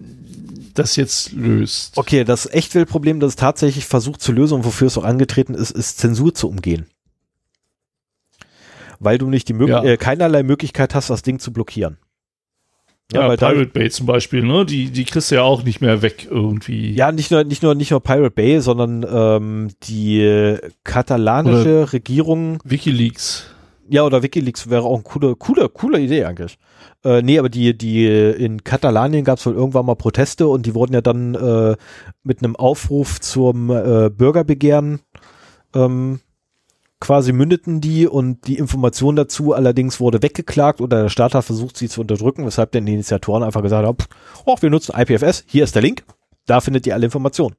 das 0.74 0.94
jetzt 0.96 1.32
löst. 1.32 1.96
Okay, 1.98 2.22
das 2.24 2.46
Echtweltproblem, 2.46 3.18
das 3.18 3.30
es 3.30 3.36
tatsächlich 3.36 3.86
versucht 3.86 4.20
zu 4.22 4.30
lösen 4.32 4.54
und 4.54 4.64
wofür 4.64 4.86
es 4.86 4.96
auch 4.96 5.04
angetreten 5.04 5.54
ist, 5.54 5.72
ist 5.72 5.98
Zensur 5.98 6.32
zu 6.34 6.48
umgehen. 6.48 6.86
Weil 9.00 9.18
du 9.18 9.28
nicht 9.28 9.48
die 9.48 9.52
Mög 9.54 9.68
Ja. 9.68 9.82
äh, 9.82 9.96
keinerlei 9.96 10.42
Möglichkeit 10.42 10.94
hast, 10.94 11.10
das 11.10 11.22
Ding 11.22 11.38
zu 11.40 11.52
blockieren. 11.52 11.98
Ja, 13.12 13.34
da- 13.36 13.48
Pirate 13.50 13.70
Bay 13.70 13.88
zum 13.90 14.06
Beispiel, 14.06 14.42
ne? 14.42 14.66
Die, 14.66 14.90
die 14.90 15.04
kriegst 15.04 15.30
du 15.30 15.36
ja 15.36 15.42
auch 15.42 15.62
nicht 15.62 15.80
mehr 15.80 16.02
weg 16.02 16.28
irgendwie. 16.30 16.92
Ja, 16.92 17.10
nicht 17.10 17.30
nur, 17.30 17.42
nicht 17.44 17.62
nur, 17.62 17.74
nicht 17.74 17.90
nur 17.90 18.00
Pirate 18.00 18.30
Bay, 18.30 18.60
sondern 18.60 19.06
ähm, 19.10 19.68
die 19.84 20.56
katalanische 20.84 21.92
Regierung, 21.92 22.58
Wikileaks. 22.64 23.46
Ja, 23.88 24.02
oder 24.04 24.22
Wikileaks 24.22 24.68
wäre 24.68 24.82
auch 24.82 24.94
eine 24.96 25.02
coole, 25.04 25.36
coole, 25.36 25.68
coole 25.70 25.98
Idee 26.00 26.24
eigentlich. 26.26 26.58
Äh, 27.04 27.22
nee, 27.22 27.38
aber 27.38 27.48
die, 27.48 27.76
die 27.78 28.04
in 28.06 28.62
Katalanien 28.62 29.24
gab 29.24 29.38
es 29.38 29.46
wohl 29.46 29.54
irgendwann 29.54 29.86
mal 29.86 29.94
Proteste 29.94 30.46
und 30.48 30.66
die 30.66 30.74
wurden 30.74 30.92
ja 30.92 31.00
dann 31.00 31.34
äh, 31.34 31.76
mit 32.22 32.42
einem 32.42 32.56
Aufruf 32.56 33.20
zum 33.20 33.70
äh, 33.70 34.10
Bürgerbegehren 34.10 35.00
ähm, 35.74 36.20
quasi 37.00 37.32
mündeten 37.32 37.80
die 37.80 38.06
und 38.06 38.46
die 38.46 38.58
Information 38.58 39.16
dazu 39.16 39.52
allerdings 39.52 40.00
wurde 40.00 40.22
weggeklagt 40.22 40.80
oder 40.80 41.02
der 41.02 41.08
Staat 41.08 41.34
hat 41.34 41.44
versucht, 41.44 41.76
sie 41.76 41.88
zu 41.88 42.00
unterdrücken, 42.00 42.44
weshalb 42.44 42.72
dann 42.72 42.86
die 42.86 42.94
Initiatoren 42.94 43.42
einfach 43.42 43.62
gesagt 43.62 43.86
haben, 43.86 43.98
oh, 44.44 44.56
wir 44.60 44.70
nutzen 44.70 44.94
IPFS, 44.96 45.44
hier 45.46 45.64
ist 45.64 45.74
der 45.74 45.82
Link, 45.82 46.04
da 46.46 46.60
findet 46.60 46.86
ihr 46.86 46.94
alle 46.94 47.06
Informationen. 47.06 47.56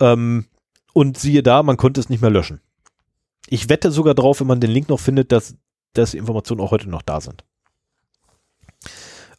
Ähm, 0.00 0.46
und 0.94 1.18
siehe 1.18 1.42
da, 1.42 1.62
man 1.62 1.76
konnte 1.76 2.00
es 2.00 2.08
nicht 2.08 2.22
mehr 2.22 2.30
löschen. 2.30 2.60
Ich 3.48 3.68
wette 3.68 3.90
sogar 3.90 4.14
drauf, 4.14 4.40
wenn 4.40 4.46
man 4.46 4.60
den 4.60 4.70
Link 4.70 4.88
noch 4.88 5.00
findet, 5.00 5.30
dass, 5.32 5.54
dass 5.92 6.12
die 6.12 6.18
Informationen 6.18 6.60
auch 6.60 6.70
heute 6.70 6.88
noch 6.88 7.02
da 7.02 7.20
sind. 7.20 7.44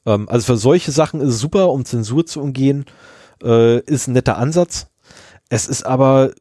Ähm, 0.06 0.30
also 0.30 0.45
für 0.45 0.57
solche 0.57 0.91
Sachen 0.91 1.19
ist 1.22 1.30
es 1.30 1.39
super, 1.39 1.72
um 1.72 1.85
Zensur 1.85 2.26
zu 2.26 2.41
umgehen, 2.41 2.85
äh, 3.44 3.80
ist 3.81 4.07
ein 4.07 4.14
netter 4.14 4.38
Ansatz. 4.38 4.88
Es 5.49 5.68
ist 5.68 5.84
aber 5.84 6.31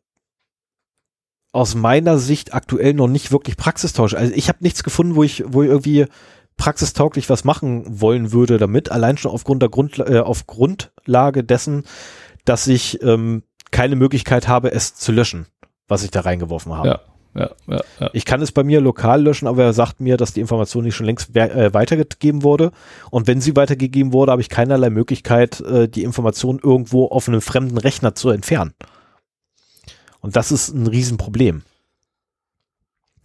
aus 1.57 1.75
meiner 1.75 2.19
Sicht 2.19 2.55
aktuell 2.55 2.93
noch 2.93 3.09
nicht 3.09 3.33
wirklich 3.33 3.57
praxistauglich. 3.57 4.19
Also 4.19 4.35
ich 4.35 4.49
habe 4.49 4.59
nichts 4.61 4.85
gefunden, 4.85 5.17
wo 5.17 5.23
ich, 5.23 5.43
wo 5.47 5.63
ich 5.63 5.71
irgendwie 5.71 6.07
praxistauglich 6.59 7.31
was 7.31 7.45
machen 7.45 8.01
wollen 8.01 8.31
würde 8.31 8.59
damit, 8.59 8.91
allein 8.91 9.17
schon 9.17 9.31
aufgrund 9.31 9.63
der 9.63 9.71
Grund, 9.71 9.99
äh, 9.99 10.19
auf 10.19 10.47
Grundlage 10.47 11.45
dessen, 11.45 11.85
dass 12.45 12.67
ich 12.67 13.03
ähm, 13.03 13.43
keine 13.71 13.97
Möglichkeit 13.97 14.49
habe, 14.49 14.71
es 14.71 14.95
zu 14.95 15.13
löschen, 15.13 15.47
was 15.89 16.03
ich 16.03 16.11
da 16.11 16.21
reingeworfen 16.21 16.75
habe. 16.75 16.89
Ja. 16.89 17.01
Ja, 17.35 17.51
ja, 17.69 17.83
ja. 18.01 18.11
Ich 18.15 18.25
kann 18.25 18.41
es 18.41 18.51
bei 18.51 18.65
mir 18.65 18.81
lokal 18.81 19.23
löschen, 19.23 19.47
aber 19.47 19.63
er 19.65 19.75
sagt 19.75 20.01
mir, 20.01 20.17
dass 20.17 20.33
die 20.33 20.41
Information 20.41 20.85
nicht 20.85 20.95
schon 20.95 21.05
längst 21.05 21.37
äh, 21.37 21.75
weitergegeben 21.75 22.43
wurde. 22.43 22.73
Und 23.11 23.27
wenn 23.27 23.43
sie 23.43 23.55
weitergegeben 23.57 24.15
wurde, 24.15 24.33
habe 24.33 24.41
ich 24.41 24.49
keinerlei 24.49 24.89
Möglichkeit, 24.89 25.61
äh, 25.61 25.87
die 25.87 26.03
Information 26.03 26.59
irgendwo 26.63 27.09
auf 27.09 27.29
einem 27.29 27.43
fremden 27.43 27.77
Rechner 27.77 28.15
zu 28.15 28.31
entfernen. 28.31 28.73
Und 30.21 30.37
das 30.37 30.53
ist 30.53 30.75
ein 30.75 30.87
Riesenproblem. 30.87 31.63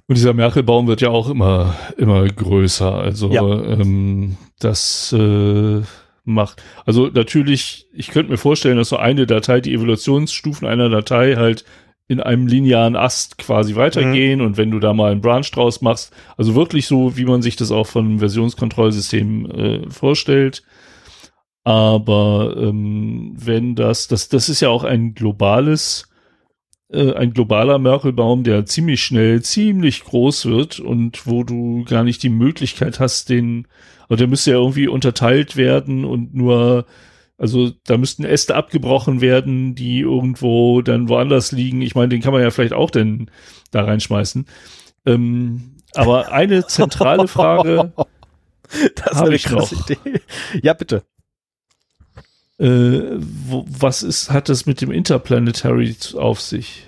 Und 0.08 0.18
dieser 0.18 0.34
Merkelbaum 0.34 0.88
wird 0.88 1.02
ja 1.02 1.10
auch 1.10 1.30
immer, 1.30 1.76
immer 1.98 2.28
größer. 2.28 2.94
Also 2.94 3.32
ja. 3.32 3.42
ähm, 3.42 4.38
das 4.60 5.14
äh, 5.18 5.82
macht. 6.24 6.62
Also 6.86 7.08
natürlich, 7.08 7.88
ich 7.94 8.10
könnte 8.10 8.32
mir 8.32 8.38
vorstellen, 8.38 8.78
dass 8.78 8.90
so 8.90 8.98
eine 8.98 9.26
Datei, 9.26 9.62
die 9.62 9.74
Evolutionsstufen 9.74 10.68
einer 10.68 10.90
Datei 10.90 11.36
halt 11.36 11.66
in 12.08 12.20
einem 12.20 12.46
linearen 12.46 12.98
Ast 12.98 13.38
quasi 13.38 13.76
weitergehen 13.76 14.40
mhm. 14.40 14.46
und 14.48 14.58
wenn 14.58 14.70
du 14.70 14.80
da 14.80 14.94
mal 14.94 15.14
einen 15.14 15.22
Branch 15.22 15.50
draus 15.50 15.82
machst, 15.82 16.14
also 16.36 16.56
wirklich 16.56 16.88
so, 16.88 17.16
wie 17.16 17.24
man 17.24 17.42
sich 17.42 17.56
das 17.56 17.72
auch 17.72 17.88
von 17.88 18.06
einem 18.06 18.20
Versionskontrollsystem 18.20 19.52
äh, 19.52 19.90
vorstellt. 19.90 20.64
Aber 21.64 22.54
ähm, 22.58 23.34
wenn 23.38 23.76
das, 23.76 24.10
das, 24.10 24.28
das 24.28 24.50
ist 24.50 24.60
ja 24.60 24.68
auch 24.68 24.84
ein 24.84 25.14
globales 25.14 26.11
äh, 26.92 27.14
ein 27.14 27.34
globaler 27.34 27.80
Merkelbaum, 27.80 28.44
der 28.44 28.66
ziemlich 28.66 29.02
schnell 29.02 29.42
ziemlich 29.42 30.04
groß 30.04 30.46
wird 30.46 30.80
und 30.80 31.26
wo 31.26 31.44
du 31.44 31.86
gar 31.86 32.04
nicht 32.04 32.22
die 32.24 32.30
Möglichkeit 32.30 33.00
hast, 33.00 33.30
den, 33.30 33.68
oder 34.10 34.18
der 34.18 34.28
müsste 34.28 34.52
ja 34.52 34.58
irgendwie 34.58 34.88
unterteilt 34.88 35.56
werden 35.56 36.04
und 36.04 36.34
nur, 36.34 36.86
also 37.38 37.72
da 37.86 37.98
müssten 37.98 38.26
Äste 38.26 38.56
abgebrochen 38.56 39.22
werden, 39.22 39.74
die 39.74 40.02
irgendwo 40.02 40.82
dann 40.82 41.08
woanders 41.08 41.52
liegen. 41.52 41.82
Ich 41.82 41.96
meine, 41.96 42.10
den 42.10 42.22
kann 42.22 42.34
man 42.34 42.42
ja 42.42 42.52
vielleicht 42.52 42.74
auch 42.74 42.92
denn 42.92 43.32
da 43.72 43.84
reinschmeißen. 43.84 44.46
Ähm, 45.06 45.78
aber 45.96 46.32
eine 46.32 46.68
zentrale 46.68 47.28
Frage. 47.28 47.94
das 48.96 49.14
ist 49.14 49.22
eine 49.22 49.40
krasse. 49.40 49.76
Idee. 49.76 50.22
Ja, 50.62 50.74
bitte. 50.74 51.04
Äh, 52.62 53.18
wo, 53.20 53.66
was 53.68 54.04
ist, 54.04 54.30
hat 54.30 54.48
das 54.48 54.68
mit 54.68 54.82
dem 54.82 54.92
Interplanetary 54.92 55.96
auf 56.16 56.40
sich? 56.40 56.88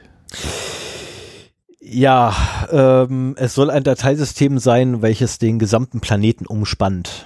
Ja, 1.81 2.35
ähm, 2.71 3.35
es 3.39 3.55
soll 3.55 3.71
ein 3.71 3.83
Dateisystem 3.83 4.59
sein, 4.59 5.01
welches 5.01 5.39
den 5.39 5.57
gesamten 5.57 5.99
Planeten 5.99 6.45
umspannt. 6.45 7.25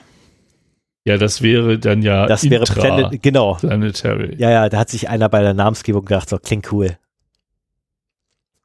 Ja, 1.04 1.18
das 1.18 1.42
wäre 1.42 1.78
dann 1.78 2.02
ja 2.02 2.26
das 2.26 2.50
wäre 2.50 2.64
Planet, 2.64 3.22
genau. 3.22 3.56
Planetary. 3.56 4.36
Ja, 4.38 4.50
ja, 4.50 4.70
da 4.70 4.80
hat 4.80 4.90
sich 4.90 5.10
einer 5.10 5.28
bei 5.28 5.42
der 5.42 5.54
Namensgebung 5.54 6.06
gedacht, 6.06 6.30
so 6.30 6.38
klingt 6.38 6.72
cool. 6.72 6.98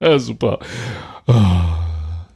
Ja, 0.00 0.18
super. 0.20 0.60
Oh. 1.26 1.81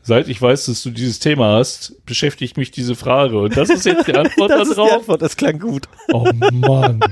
Seit 0.06 0.28
ich 0.28 0.40
weiß, 0.40 0.66
dass 0.66 0.84
du 0.84 0.90
dieses 0.90 1.18
Thema 1.18 1.56
hast, 1.56 2.06
beschäftigt 2.06 2.56
mich 2.56 2.70
diese 2.70 2.94
Frage. 2.94 3.40
Und 3.40 3.56
das 3.56 3.68
ist 3.70 3.84
jetzt 3.84 4.06
die 4.06 4.14
Antwort 4.14 4.50
das 4.52 4.68
darauf. 4.68 4.70
Ist 4.70 4.76
die 4.76 5.00
Antwort, 5.00 5.22
das 5.22 5.36
klang 5.36 5.58
gut. 5.58 5.88
Oh 6.12 6.30
Mann. 6.32 7.00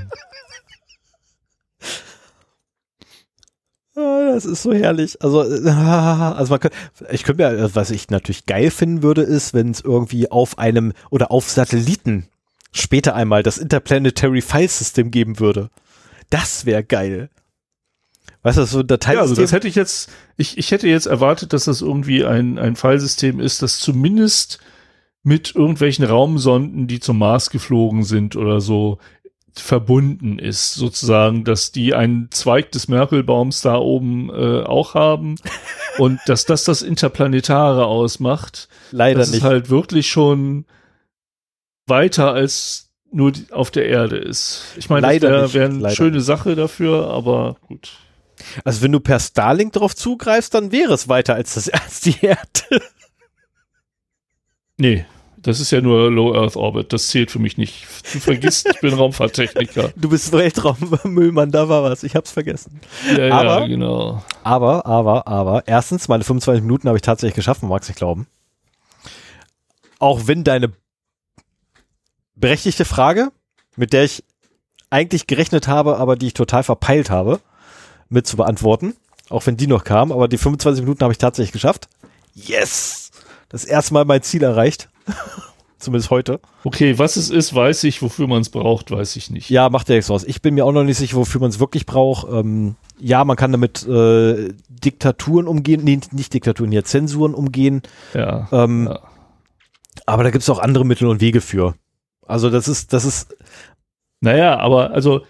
Ah, 3.97 4.33
das 4.33 4.45
ist 4.45 4.65
so 4.65 4.73
herrlich. 4.73 5.23
Also, 5.23 5.41
also 5.43 6.53
man 6.53 6.59
kann, 6.59 6.73
ich 7.13 7.23
könnte 7.23 7.49
mir, 7.49 7.77
was 7.77 7.93
ich 7.93 8.11
natürlich 8.11 8.45
geil 8.45 8.73
finden 8.73 9.05
würde, 9.05 9.23
ist, 9.23 9.55
wenn 9.55 9.71
es 9.71 9.83
irgendwie 9.83 10.33
auf 10.33 10.59
einem 10.59 10.95
oder 11.11 11.31
auf 11.31 11.49
Satelliten 11.49 12.27
später 12.73 13.15
einmal 13.15 13.45
das 13.45 13.57
Interplanetary 13.57 14.41
File 14.41 14.69
System 14.69 15.13
geben 15.13 15.39
würde. 15.39 15.71
Das 16.29 16.67
wäre 16.67 16.83
geil. 16.83 17.31
Weißt 18.45 18.59
du, 18.59 18.65
so 18.67 18.81
ein 18.81 18.87
Dateisystem. 18.87 19.15
Ja, 19.17 19.21
also 19.23 19.41
das 19.41 19.53
hätte 19.53 19.69
ich 19.69 19.75
jetzt, 19.75 20.11
ich, 20.37 20.59
ich 20.59 20.71
hätte 20.71 20.87
jetzt 20.87 21.07
erwartet, 21.07 21.55
dass 21.55 21.65
das 21.65 21.81
irgendwie 21.81 22.25
ein, 22.27 22.59
ein 22.59 22.77
Filesystem 22.77 23.41
ist, 23.41 23.63
das 23.63 23.79
zumindest 23.81 24.59
mit 25.23 25.55
irgendwelchen 25.55 26.05
Raumsonden, 26.05 26.87
die 26.87 27.01
zum 27.01 27.19
Mars 27.19 27.49
geflogen 27.49 28.05
sind 28.05 28.37
oder 28.37 28.61
so, 28.61 28.99
verbunden 29.55 30.39
ist, 30.39 30.75
sozusagen, 30.75 31.45
dass 31.45 31.73
die 31.73 31.95
einen 31.95 32.31
Zweig 32.33 32.71
des 32.73 32.87
Merkelbaums 32.89 33.63
da 33.63 33.77
oben 33.77 34.29
äh, 34.29 34.63
auch 34.63 34.95
haben 34.95 35.37
und 35.99 36.21
dass 36.27 36.45
das 36.45 36.65
das 36.65 36.83
Interplanetare 36.83 37.87
ausmacht. 37.87 38.69
Leider 38.91 39.21
dass 39.21 39.31
nicht. 39.31 39.39
es 39.39 39.45
halt 39.45 39.71
wirklich 39.71 40.09
schon 40.09 40.67
weiter 41.87 42.33
als 42.35 42.91
nur 43.11 43.33
auf 43.53 43.71
der 43.71 43.87
Erde 43.87 44.19
ist. 44.19 44.65
Ich 44.77 44.91
meine, 44.91 45.07
das 45.07 45.23
wäre 45.23 45.55
wär 45.55 45.65
eine 45.67 45.79
Leider 45.79 45.95
schöne. 45.95 46.21
Sache 46.21 46.57
dafür, 46.57 47.09
aber 47.09 47.57
gut. 47.67 47.93
Also 48.65 48.83
wenn 48.83 48.93
du 48.93 49.01
per 49.01 49.21
Starlink 49.21 49.73
drauf 49.73 49.95
zugreifst, 49.95 50.55
dann 50.55 50.73
wäre 50.73 50.93
es 50.95 51.09
weiter 51.09 51.35
als 51.35 51.55
das 51.55 51.69
als 51.71 52.01
die 52.01 52.17
Erde. 52.21 52.83
Nee, 54.77 55.07
das 55.45 55.61
ist 55.61 55.71
ja 55.71 55.83
nur 55.83 56.11
Low 56.11 56.35
Earth 56.35 56.57
Orbit. 56.57 56.93
Das 56.93 57.09
zählt 57.09 57.31
für 57.31 57.39
mich 57.39 57.59
nicht. 57.59 57.87
Du 58.13 58.19
vergisst, 58.19 58.67
ich 58.67 58.81
bin 58.81 58.95
Raumfahrttechniker. 58.95 59.93
Du 59.95 60.09
bist 60.09 60.33
Weltraummüllmann, 60.33 61.51
da 61.51 61.69
war 61.69 61.83
was. 61.83 62.03
Ich 62.03 62.17
hab's 62.17 62.31
vergessen. 62.31 62.81
Ja, 63.15 63.31
aber, 63.31 63.61
ja, 63.61 63.67
genau. 63.67 64.25
Aber, 64.43 64.87
aber, 64.87 65.29
aber, 65.29 65.65
erstens, 65.67 66.09
meine 66.09 66.25
25 66.25 66.63
Minuten 66.63 66.89
habe 66.89 66.97
ich 66.97 67.03
tatsächlich 67.03 67.35
geschaffen, 67.35 67.69
magst 67.69 67.91
du 67.91 67.93
glauben. 67.93 68.27
Auch 69.99 70.23
wenn 70.27 70.45
deine 70.45 70.73
berechtigte 72.35 72.87
Frage, 72.87 73.31
mit 73.77 73.93
der 73.93 74.05
ich 74.05 74.25
eigentlich 74.89 75.27
gerechnet 75.27 75.69
habe, 75.69 75.99
aber 75.99 76.17
die 76.17 76.29
ich 76.29 76.35
total 76.35 76.63
verpeilt 76.63 77.11
habe, 77.11 77.41
mit 78.09 78.27
zu 78.27 78.37
beantworten. 78.37 78.95
Auch 79.31 79.47
wenn 79.47 79.57
die 79.57 79.67
noch 79.67 79.85
kam, 79.85 80.13
aber 80.13 80.29
die 80.29 80.39
25 80.39 80.83
Minuten 80.85 81.03
habe 81.03 81.13
ich 81.13 81.19
tatsächlich 81.19 81.53
geschafft. 81.53 81.89
Yes! 82.35 83.11
Das 83.49 83.65
erste 83.65 83.95
Mal 83.95 84.05
mein 84.05 84.23
Ziel 84.23 84.43
erreicht. 84.43 84.89
Zumindest 85.79 86.11
heute. 86.11 86.41
Okay, 86.65 86.99
was 86.99 87.17
es 87.17 87.29
ist, 87.29 87.55
weiß 87.55 87.85
ich. 87.85 88.01
Wofür 88.01 88.27
man 88.27 88.41
es 88.41 88.49
braucht, 88.49 88.91
weiß 88.91 89.17
ich 89.17 89.31
nicht. 89.31 89.51
Ja, 89.51 89.69
macht 89.69 89.89
ja 89.89 89.97
nichts 89.97 90.11
aus. 90.11 90.25
Ich 90.25 90.41
bin 90.41 90.55
mir 90.55 90.65
auch 90.65 90.73
noch 90.73 90.83
nicht 90.83 90.97
sicher, 90.97 91.17
wofür 91.17 91.41
man 91.41 91.51
es 91.51 91.61
wirklich 91.61 91.85
braucht. 91.85 92.27
Ähm, 92.33 92.77
ja, 92.99 93.23
man 93.25 93.37
kann 93.37 93.53
damit 93.53 93.87
äh, 93.87 94.55
Diktaturen 94.69 95.47
umgehen. 95.47 95.85
Nee, 95.85 96.01
nicht 96.13 96.33
Diktaturen, 96.33 96.71
hier 96.71 96.85
Zensuren 96.85 97.35
umgehen. 97.35 97.83
Ja, 98.15 98.49
ähm, 98.51 98.89
ja. 98.91 99.01
Aber 100.07 100.25
da 100.25 100.31
gibt 100.31 100.43
es 100.43 100.49
auch 100.49 100.59
andere 100.59 100.87
Mittel 100.87 101.07
und 101.07 101.21
Wege 101.21 101.41
für. 101.41 101.75
Also 102.27 102.49
das 102.51 102.67
ist, 102.67 102.93
das 102.93 103.05
ist. 103.05 103.37
Naja, 104.21 104.59
aber 104.59 104.93
also 104.93 105.21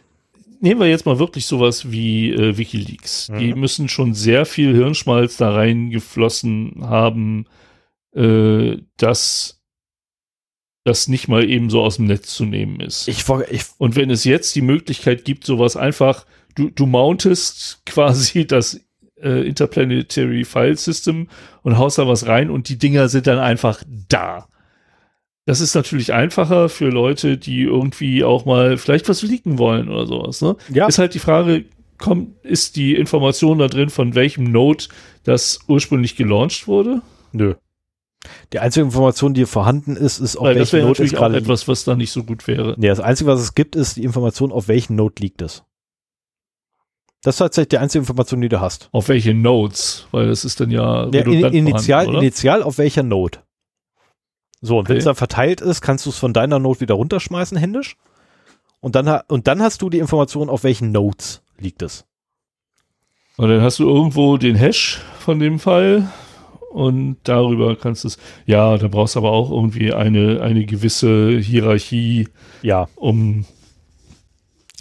nehmen 0.61 0.81
wir 0.81 0.89
jetzt 0.89 1.07
mal 1.07 1.19
wirklich 1.19 1.47
sowas 1.47 1.91
wie 1.91 2.31
äh, 2.33 2.57
Wikileaks. 2.57 3.29
Mhm. 3.29 3.39
Die 3.39 3.55
müssen 3.55 3.89
schon 3.89 4.15
sehr 4.15 4.47
viel 4.47 4.75
Hirnschmalz 4.75 5.37
da 5.37 5.53
reingeflossen 5.53 6.77
haben, 6.81 7.47
äh, 8.15 8.79
dass 8.97 9.63
das 10.85 11.09
nicht 11.09 11.29
mal 11.29 11.49
eben 11.49 11.71
so 11.71 11.83
aus 11.83 11.97
dem 11.97 12.07
Netz 12.07 12.35
zu 12.35 12.45
nehmen 12.45 12.81
ist. 12.81 13.09
Ich, 13.09 13.25
ich, 13.51 13.63
und 13.79 13.97
wenn 13.97 14.11
es 14.11 14.25
jetzt 14.25 14.55
die 14.55 14.61
Möglichkeit 14.61 15.25
gibt, 15.25 15.45
sowas 15.45 15.77
einfach, 15.77 16.27
du, 16.55 16.71
du 16.71 16.87
mountest 16.87 17.83
quasi 17.87 18.47
das 18.47 18.81
äh, 19.21 19.47
Interplanetary 19.47 20.45
File 20.45 20.77
System 20.77 21.29
und 21.63 21.79
haust 21.79 21.99
da 21.99 22.07
was 22.07 22.27
rein 22.27 22.51
und 22.51 22.69
die 22.69 22.79
Dinger 22.79 23.09
sind 23.09 23.27
dann 23.27 23.39
einfach 23.39 23.83
da. 24.09 24.49
Das 25.47 25.61
ist 25.61 25.75
natürlich 25.75 26.13
einfacher 26.13 26.69
für 26.69 26.89
Leute, 26.89 27.37
die 27.37 27.63
irgendwie 27.63 28.25
auch 28.25 28.47
mal 28.47 28.79
vielleicht 28.79 29.09
was 29.09 29.23
leaken 29.23 29.59
wollen 29.59 29.89
oder 29.91 30.07
sowas. 30.07 30.41
Ne? 30.41 30.57
Ja. 30.73 30.87
Ist 30.87 30.99
halt 30.99 31.15
die 31.15 31.19
Frage, 31.19 31.67
kommt, 31.99 32.45
ist 32.45 32.77
die 32.77 32.95
Information 32.95 33.59
da 33.59 33.69
drin, 33.69 33.91
von 33.91 34.15
welchem 34.15 34.45
Node 34.45 34.85
das 35.25 35.61
ursprünglich 35.69 36.17
gelauncht 36.17 36.67
wurde? 36.67 37.03
Nö. 37.33 37.55
Die 38.55 38.59
einzige 38.59 38.87
Information, 38.87 39.35
die 39.35 39.45
vorhanden 39.45 39.97
ist, 39.97 40.19
ist, 40.19 40.37
auf 40.37 40.45
Weil 40.45 40.55
das 40.55 40.73
wäre 40.73 40.89
natürlich 40.89 41.19
auch 41.19 41.31
etwas, 41.31 41.69
was 41.69 41.85
da 41.85 41.95
nicht 41.95 42.11
so 42.11 42.25
gut 42.25 42.47
wäre. 42.47 42.75
Nee, 42.79 42.89
das 42.89 43.01
Einzige, 43.01 43.31
was 43.31 43.41
es 43.41 43.55
gibt, 43.55 43.77
ist 43.77 43.97
die 43.97 44.05
Information, 44.05 44.51
auf 44.51 44.69
welchen 44.69 44.97
Node 44.97 45.17
liegt 45.21 45.43
es. 45.43 45.63
Das 47.23 47.35
ist 47.35 47.39
tatsächlich 47.39 47.71
die 47.71 47.79
einzige 47.79 48.01
Information, 48.01 48.41
die 48.41 48.49
du 48.49 48.61
hast. 48.61 48.89
Auf 48.93 49.09
welche 49.09 49.35
Nodes? 49.35 50.07
Weil 50.11 50.29
das 50.29 50.45
ist 50.45 50.61
dann 50.61 50.71
ja, 50.71 51.09
ja 51.09 51.23
in, 51.23 51.45
initial, 51.45 52.15
initial 52.17 52.63
auf 52.63 52.79
welcher 52.79 53.03
Node. 53.03 53.39
So, 54.65 54.79
und 54.79 54.85
okay. 54.87 54.93
wenn 54.93 54.97
es 54.97 55.05
dann 55.05 55.15
verteilt 55.15 55.61
ist, 55.61 55.83
kannst 55.83 56.07
du 56.07 56.11
es 56.11 56.17
von 56.17 56.33
deiner 56.33 56.59
Node 56.59 56.81
wieder 56.81 56.95
runterschmeißen, 56.95 57.59
händisch. 57.59 57.97
Und 58.81 58.95
dann, 58.95 59.21
und 59.29 59.47
dann 59.47 59.61
hast 59.61 59.83
du 59.83 59.91
die 59.91 59.99
Information, 59.99 60.49
auf 60.49 60.65
welchen 60.65 60.91
Nodes 60.91 61.43
liegt 61.59 61.83
es. 61.83 62.07
Und 63.37 63.51
dann 63.51 63.61
hast 63.61 63.79
du 63.79 63.87
irgendwo 63.87 64.39
den 64.39 64.57
Hash 64.57 65.03
von 65.19 65.39
dem 65.39 65.59
Fall 65.59 66.09
und 66.71 67.19
darüber 67.25 67.77
kannst 67.77 68.05
du 68.05 68.09
es. 68.09 68.19
Ja, 68.47 68.79
da 68.79 68.89
brauchst 68.89 69.17
du 69.17 69.19
aber 69.19 69.33
auch 69.33 69.51
irgendwie 69.51 69.93
eine, 69.93 70.41
eine 70.41 70.65
gewisse 70.65 71.39
Hierarchie, 71.39 72.29
ja. 72.63 72.89
um 72.97 73.45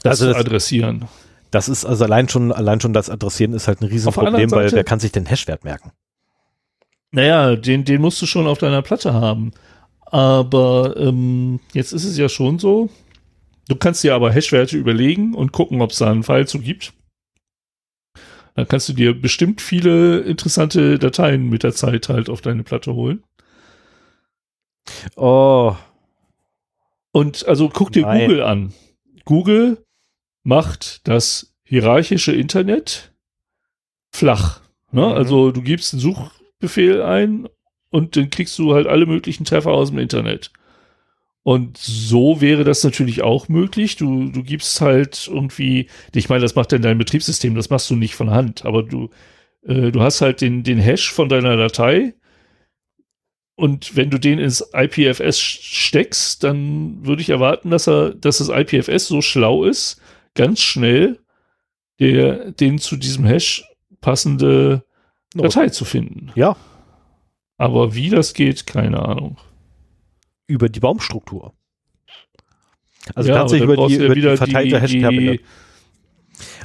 das 0.02 0.22
also 0.22 0.32
zu 0.32 0.40
adressieren. 0.40 1.10
Das 1.52 1.68
ist 1.68 1.84
also 1.84 2.06
allein 2.06 2.30
schon, 2.30 2.54
allein 2.54 2.80
schon 2.80 2.94
das 2.94 3.10
Adressieren 3.10 3.52
ist 3.52 3.68
halt 3.68 3.82
ein 3.82 3.88
Riesenproblem, 3.90 4.50
weil 4.52 4.72
wer 4.72 4.84
kann 4.86 5.02
sich 5.02 5.12
den 5.12 5.26
Hashwert 5.26 5.66
merken? 5.66 5.92
Naja, 7.12 7.58
den, 7.58 7.84
den 7.84 8.00
musst 8.00 8.22
du 8.22 8.26
schon 8.26 8.48
auf 8.48 8.60
deiner 8.60 8.82
Platte 8.82 9.14
haben. 9.14 9.52
Aber 10.14 10.96
ähm, 10.96 11.60
jetzt 11.74 11.92
ist 11.92 12.06
es 12.06 12.20
ja 12.20 12.30
schon 12.30 12.60
so. 12.60 12.92
Du 13.68 13.76
kannst 13.76 14.04
dir 14.04 14.14
aber 14.14 14.32
Hashwerte 14.32 14.78
überlegen 14.78 15.34
und 15.34 15.54
gucken, 15.54 15.82
ob 15.82 15.90
es 15.90 15.98
da 15.98 16.12
einen 16.12 16.22
Pfeil 16.22 16.48
zu 16.48 16.60
gibt. 16.60 16.94
Dann 18.54 18.68
kannst 18.68 18.88
du 18.88 18.94
dir 18.94 19.20
bestimmt 19.20 19.60
viele 19.60 20.20
interessante 20.20 21.00
Dateien 21.00 21.50
mit 21.50 21.64
der 21.64 21.74
Zeit 21.74 22.10
halt 22.10 22.30
auf 22.30 22.42
deine 22.42 22.62
Platte 22.62 22.94
holen. 22.94 23.24
Oh. 25.16 25.76
Und 27.12 27.48
also 27.48 27.70
guck 27.70 27.92
dir 27.92 28.04
Nein. 28.04 28.22
Google 28.22 28.44
an. 28.44 28.74
Google 29.26 29.84
macht 30.44 31.08
das 31.08 31.56
hierarchische 31.64 32.34
Internet 32.34 33.16
flach. 34.12 34.62
Ne? 34.92 35.08
Mhm. 35.08 35.14
Also 35.14 35.52
du 35.52 35.64
gibst 35.64 35.92
einen 35.94 36.02
Suchbefehl 36.02 37.02
ein 37.02 37.50
und 37.94 38.16
dann 38.16 38.32
kriegst 38.32 38.58
du 38.58 38.74
halt 38.74 38.88
alle 38.88 39.06
möglichen 39.06 39.46
Treffer 39.46 39.70
aus 39.70 39.92
dem 39.92 40.00
Internet. 40.00 40.52
Und 41.44 41.78
so 41.78 42.42
wäre 42.42 42.64
das 42.64 42.84
natürlich 42.84 43.22
auch 43.22 43.50
möglich. 43.50 43.98
Du, 43.98 44.32
du 44.32 44.42
gibst 44.42 44.82
halt 44.82 45.30
irgendwie, 45.32 45.88
ich 46.16 46.28
meine, 46.28 46.42
das 46.42 46.56
macht 46.56 46.72
dann 46.72 46.82
dein 46.82 46.98
Betriebssystem, 46.98 47.54
das 47.54 47.70
machst 47.70 47.92
du 47.92 47.96
nicht 47.96 48.16
von 48.16 48.32
Hand, 48.32 48.66
aber 48.66 48.82
du, 48.82 49.12
äh, 49.62 49.92
du 49.92 50.02
hast 50.02 50.22
halt 50.22 50.42
den, 50.42 50.64
den 50.64 50.80
Hash 50.80 51.12
von 51.12 51.30
deiner 51.30 51.56
Datei. 51.56 52.16
Und 53.56 53.96
wenn 53.96 54.10
du 54.10 54.18
den 54.18 54.40
ins 54.40 54.68
IPFS 54.74 55.40
steckst, 55.40 56.44
dann 56.44 57.06
würde 57.06 57.22
ich 57.22 57.30
erwarten, 57.30 57.70
dass 57.70 57.88
er, 57.88 58.16
dass 58.16 58.40
das 58.40 58.50
IPFS 58.50 59.08
so 59.08 59.22
schlau 59.22 59.66
ist, 59.66 60.02
ganz 60.34 60.62
schnell 60.62 61.20
der, 62.00 62.54
den 62.54 62.80
zu 62.80 62.98
diesem 62.98 63.24
Hash 63.24 63.64
passende 64.02 64.84
Datei 65.36 65.70
zu 65.70 65.86
finden. 65.86 66.32
Ja, 66.34 66.58
aber 67.58 67.96
wie 67.96 68.10
das 68.10 68.34
geht, 68.34 68.66
keine 68.66 69.04
Ahnung. 69.04 69.38
Über 70.48 70.70
die 70.70 70.80
Baumstruktur. 70.80 71.54
Also 73.16 73.30
ja, 73.30 73.36
tatsächlich 73.36 73.70
über 73.70 73.88
die, 73.88 73.96
über 73.96 74.16
die 74.16 74.38
verteilte 74.38 74.82
Hashtabelle. 74.82 75.40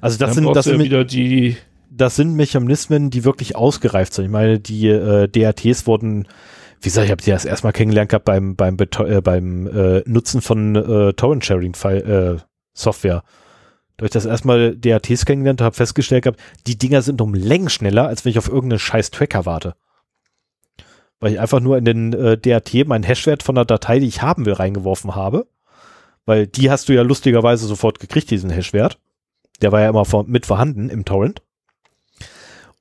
Also 0.01 0.19
das 0.19 0.35
sind, 0.35 0.45
das 0.55 0.65
sind, 0.65 0.83
wieder 0.83 1.05
die 1.05 1.57
das 1.91 2.17
sind 2.17 2.35
Mechanismen, 2.35 3.11
die 3.11 3.25
wirklich 3.25 3.57
ausgereift 3.57 4.15
sind. 4.15 4.27
Ich 4.27 4.31
meine, 4.31 4.59
die 4.61 4.89
äh, 4.89 5.29
DATs 5.29 5.87
wurden, 5.87 6.29
wie 6.81 6.89
gesagt, 6.89 7.07
ich 7.07 7.11
habe 7.11 7.23
die 7.23 7.31
erst 7.31 7.47
erstmal 7.47 7.73
kennengelernt 7.73 8.11
gehabt 8.11 8.25
beim 8.25 8.57
beim 8.57 8.77
äh, 8.79 9.21
beim 9.21 9.67
äh, 9.67 10.03
Nutzen 10.07 10.41
von 10.41 10.77
äh, 10.77 11.13
Torrent 11.15 11.45
Sharing 11.45 11.75
äh, 11.85 12.37
Software. 12.73 13.25
Da 13.97 14.05
ich 14.05 14.13
das 14.13 14.27
erstmal 14.27 14.77
DATs 14.77 15.27
kennengelernt 15.27 15.61
habe, 15.61 15.75
festgestellt 15.75 16.23
gehabt, 16.23 16.41
die 16.69 16.79
Dinger 16.79 17.03
sind 17.03 17.21
um 17.21 17.35
Längen 17.35 17.69
schneller, 17.69 18.07
als 18.07 18.25
wenn 18.25 18.31
ich 18.31 18.39
auf 18.39 18.49
irgendeinen 18.49 18.79
scheiß 18.79 19.11
Tracker 19.11 19.45
warte 19.45 19.75
weil 21.21 21.33
ich 21.33 21.41
einfach 21.41 21.61
nur 21.61 21.77
in 21.77 21.85
den 21.85 22.13
äh, 22.13 22.39
DAT 22.39 22.75
meinen 22.87 23.05
Hashwert 23.05 23.43
von 23.43 23.55
der 23.55 23.65
Datei, 23.65 23.99
die 23.99 24.07
ich 24.07 24.23
haben 24.23 24.47
will, 24.47 24.55
reingeworfen 24.55 25.15
habe. 25.15 25.47
Weil 26.25 26.47
die 26.47 26.71
hast 26.71 26.89
du 26.89 26.95
ja 26.95 27.03
lustigerweise 27.03 27.67
sofort 27.67 28.01
gekriegt, 28.01 28.31
diesen 28.31 28.51
Hashwert. 28.51 28.99
Der 29.63 29.73
war 29.73 29.81
ja 29.81 29.89
immer 29.89 30.05
vor, 30.05 30.25
mit 30.25 30.47
vorhanden 30.47 30.91
im 30.91 31.05
Torrent. 31.05 31.43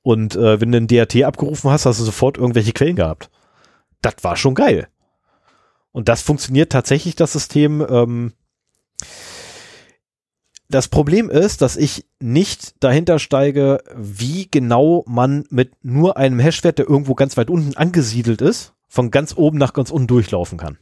Und 0.02 0.36
äh, 0.36 0.60
wenn 0.60 0.70
du 0.70 0.80
den 0.80 0.86
DAT 0.86 1.22
abgerufen 1.22 1.70
hast, 1.70 1.86
hast 1.86 2.00
du 2.00 2.04
sofort 2.04 2.38
irgendwelche 2.38 2.72
Quellen 2.72 2.96
gehabt. 2.96 3.30
Das 4.00 4.14
war 4.22 4.36
schon 4.36 4.54
geil. 4.54 4.88
Und 5.92 6.08
das 6.08 6.22
funktioniert 6.22 6.70
tatsächlich, 6.70 7.16
das 7.16 7.32
System. 7.32 7.84
Ähm, 7.88 8.32
das 10.68 10.88
Problem 10.88 11.30
ist, 11.30 11.62
dass 11.62 11.76
ich 11.76 12.06
nicht 12.20 12.74
dahinter 12.82 13.18
steige, 13.18 13.82
wie 13.94 14.48
genau 14.50 15.04
man 15.06 15.44
mit 15.50 15.72
nur 15.82 16.16
einem 16.16 16.38
Hashwert, 16.38 16.78
der 16.78 16.88
irgendwo 16.88 17.14
ganz 17.14 17.36
weit 17.36 17.48
unten 17.48 17.76
angesiedelt 17.76 18.42
ist, 18.42 18.74
von 18.86 19.10
ganz 19.10 19.34
oben 19.36 19.58
nach 19.58 19.72
ganz 19.72 19.90
unten 19.90 20.08
durchlaufen 20.08 20.58
kann. 20.58 20.78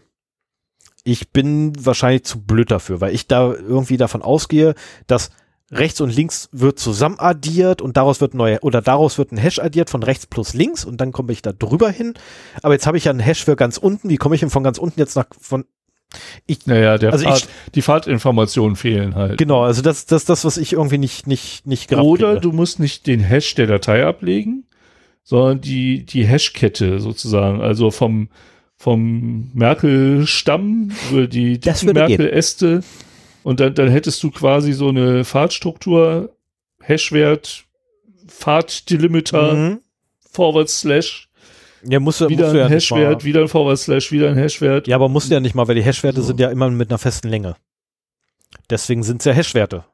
Ich 1.04 1.30
bin 1.30 1.72
wahrscheinlich 1.84 2.24
zu 2.24 2.40
blöd 2.40 2.70
dafür, 2.70 3.00
weil 3.00 3.14
ich 3.14 3.28
da 3.28 3.52
irgendwie 3.52 3.96
davon 3.96 4.22
ausgehe, 4.22 4.74
dass 5.06 5.30
rechts 5.70 6.00
und 6.00 6.14
links 6.14 6.48
wird 6.52 6.78
zusammen 6.78 7.18
addiert 7.18 7.80
und 7.80 7.96
daraus 7.96 8.20
wird 8.20 8.34
neue 8.34 8.60
oder 8.60 8.82
daraus 8.82 9.18
wird 9.18 9.32
ein 9.32 9.36
Hash 9.36 9.58
addiert 9.58 9.90
von 9.90 10.02
rechts 10.02 10.26
plus 10.26 10.54
links 10.54 10.84
und 10.84 11.00
dann 11.00 11.12
komme 11.12 11.32
ich 11.32 11.42
da 11.42 11.52
drüber 11.52 11.90
hin. 11.90 12.14
Aber 12.62 12.74
jetzt 12.74 12.86
habe 12.86 12.96
ich 12.96 13.04
ja 13.04 13.10
einen 13.10 13.20
Hash 13.20 13.44
für 13.44 13.56
ganz 13.56 13.76
unten. 13.78 14.08
Wie 14.08 14.16
komme 14.16 14.34
ich 14.34 14.40
denn 14.40 14.50
von 14.50 14.64
ganz 14.64 14.78
unten 14.78 14.98
jetzt 14.98 15.16
nach 15.16 15.26
von 15.40 15.64
ich, 16.46 16.66
naja, 16.66 16.98
der 16.98 17.12
also 17.12 17.24
Fahrt, 17.24 17.38
ich, 17.40 17.72
die 17.72 17.82
Fahrtinformationen 17.82 18.76
fehlen 18.76 19.14
halt. 19.14 19.38
Genau, 19.38 19.62
also 19.64 19.82
das, 19.82 20.06
das, 20.06 20.24
das, 20.24 20.44
was 20.44 20.56
ich 20.56 20.74
irgendwie 20.74 20.98
nicht, 20.98 21.26
nicht, 21.26 21.66
nicht 21.66 21.92
Oder 21.92 22.34
kriege. 22.34 22.40
du 22.40 22.52
musst 22.52 22.80
nicht 22.80 23.06
den 23.06 23.20
Hash 23.20 23.54
der 23.54 23.66
Datei 23.66 24.04
ablegen, 24.04 24.64
sondern 25.22 25.60
die, 25.60 26.04
die 26.04 26.24
Hashkette 26.24 27.00
sozusagen, 27.00 27.60
also 27.60 27.90
vom, 27.90 28.28
vom 28.76 29.50
Merkel-Stamm 29.54 30.92
über 31.10 31.26
die, 31.26 31.58
die 31.58 31.86
Merkel-Äste 31.92 32.82
und 33.42 33.60
dann, 33.60 33.74
dann 33.74 33.88
hättest 33.88 34.22
du 34.22 34.30
quasi 34.30 34.72
so 34.72 34.88
eine 34.88 35.24
Fahrtstruktur, 35.24 36.34
Hashwert, 36.82 37.64
Fahrtdelimiter, 38.26 39.54
mhm. 39.54 39.80
Forward 40.30 40.68
Slash 40.68 41.25
ja, 41.88 42.00
musst 42.00 42.20
du, 42.20 42.28
wieder 42.28 42.44
musst 42.44 42.56
ein 42.56 42.60
ja 42.60 42.68
Hashwert, 42.68 43.24
wieder 43.24 43.42
ein 43.42 43.48
Forward 43.48 43.78
Slash, 43.78 44.12
wieder 44.12 44.30
ein 44.30 44.36
Hashwert. 44.36 44.88
Ja, 44.88 44.96
aber 44.96 45.08
musst 45.08 45.30
du 45.30 45.34
ja 45.34 45.40
nicht 45.40 45.54
mal, 45.54 45.66
weil 45.68 45.74
die 45.74 45.82
Hashwerte 45.82 46.20
so. 46.20 46.28
sind 46.28 46.40
ja 46.40 46.50
immer 46.50 46.70
mit 46.70 46.90
einer 46.90 46.98
festen 46.98 47.28
Länge. 47.28 47.56
Deswegen 48.70 49.02
sind 49.02 49.20
es 49.20 49.24
ja 49.24 49.32
Hashwerte. 49.32 49.84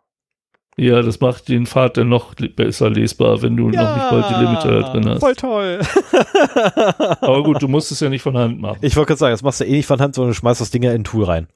Ja, 0.78 1.02
das 1.02 1.20
macht 1.20 1.48
den 1.48 1.66
Pfad 1.66 1.98
dann 1.98 2.09
noch 2.09 2.35
besser 2.35 2.89
lesbar, 2.89 3.43
wenn 3.43 3.56
du 3.56 3.69
ja, 3.70 3.82
noch 3.82 3.97
nicht 3.97 4.10
bald 4.10 4.31
die 4.31 4.43
Limiter 4.43 4.90
drin 4.90 5.09
hast. 5.09 5.20
Voll 5.20 5.35
toll. 5.35 5.81
aber 7.20 7.43
gut, 7.43 7.60
du 7.60 7.69
musst 7.69 7.93
es 7.93 8.01
ja 8.01 8.09
nicht 8.09 8.23
von 8.23 8.39
Hand 8.39 8.59
machen. 8.59 8.78
Ich 8.81 8.97
wollte 8.97 9.09
gerade 9.09 9.19
sagen, 9.19 9.32
das 9.35 9.43
machst 9.43 9.60
du 9.60 9.64
eh 9.64 9.73
nicht 9.73 9.86
von 9.86 10.01
Hand, 10.01 10.14
sondern 10.14 10.31
du 10.31 10.35
schmeißt 10.35 10.62
das 10.62 10.70
Ding 10.70 10.82
ja 10.82 10.93
in 10.93 11.02
ein 11.02 11.05
Tool 11.05 11.24
rein. 11.24 11.48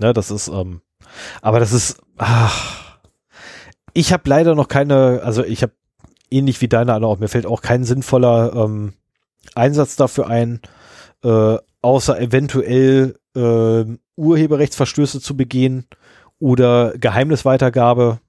Ne, 0.00 0.12
das 0.12 0.30
ist, 0.30 0.48
ähm, 0.48 0.82
aber 1.40 1.60
das 1.60 1.72
ist, 1.72 2.02
ach, 2.18 2.98
ich 3.94 4.12
habe 4.12 4.28
leider 4.28 4.54
noch 4.54 4.68
keine, 4.68 5.22
also 5.24 5.44
ich 5.44 5.62
habe 5.62 5.72
ähnlich 6.30 6.60
wie 6.60 6.68
deine 6.68 6.94
auch, 6.94 7.18
mir 7.18 7.28
fällt 7.28 7.46
auch 7.46 7.62
kein 7.62 7.84
sinnvoller 7.84 8.52
ähm, 8.54 8.94
Einsatz 9.54 9.96
dafür 9.96 10.28
ein, 10.28 10.60
äh, 11.24 11.56
außer 11.82 12.20
eventuell 12.20 13.16
äh, 13.34 13.84
Urheberrechtsverstöße 14.16 15.20
zu 15.20 15.36
begehen 15.36 15.86
oder 16.38 16.94
Geheimnisweitergabe 16.98 18.20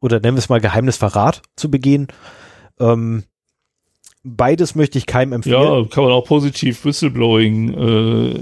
oder 0.00 0.20
nennen 0.20 0.36
wir 0.36 0.40
es 0.40 0.48
mal 0.48 0.60
Geheimnisverrat 0.60 1.42
zu 1.56 1.70
begehen. 1.70 2.08
Ähm, 2.80 3.24
beides 4.22 4.74
möchte 4.74 4.98
ich 4.98 5.06
keinem 5.06 5.32
empfehlen. 5.32 5.62
Ja, 5.62 5.84
kann 5.88 6.04
man 6.04 6.12
auch 6.12 6.24
positiv 6.24 6.84
Whistleblowing 6.84 7.74
äh, 7.74 8.40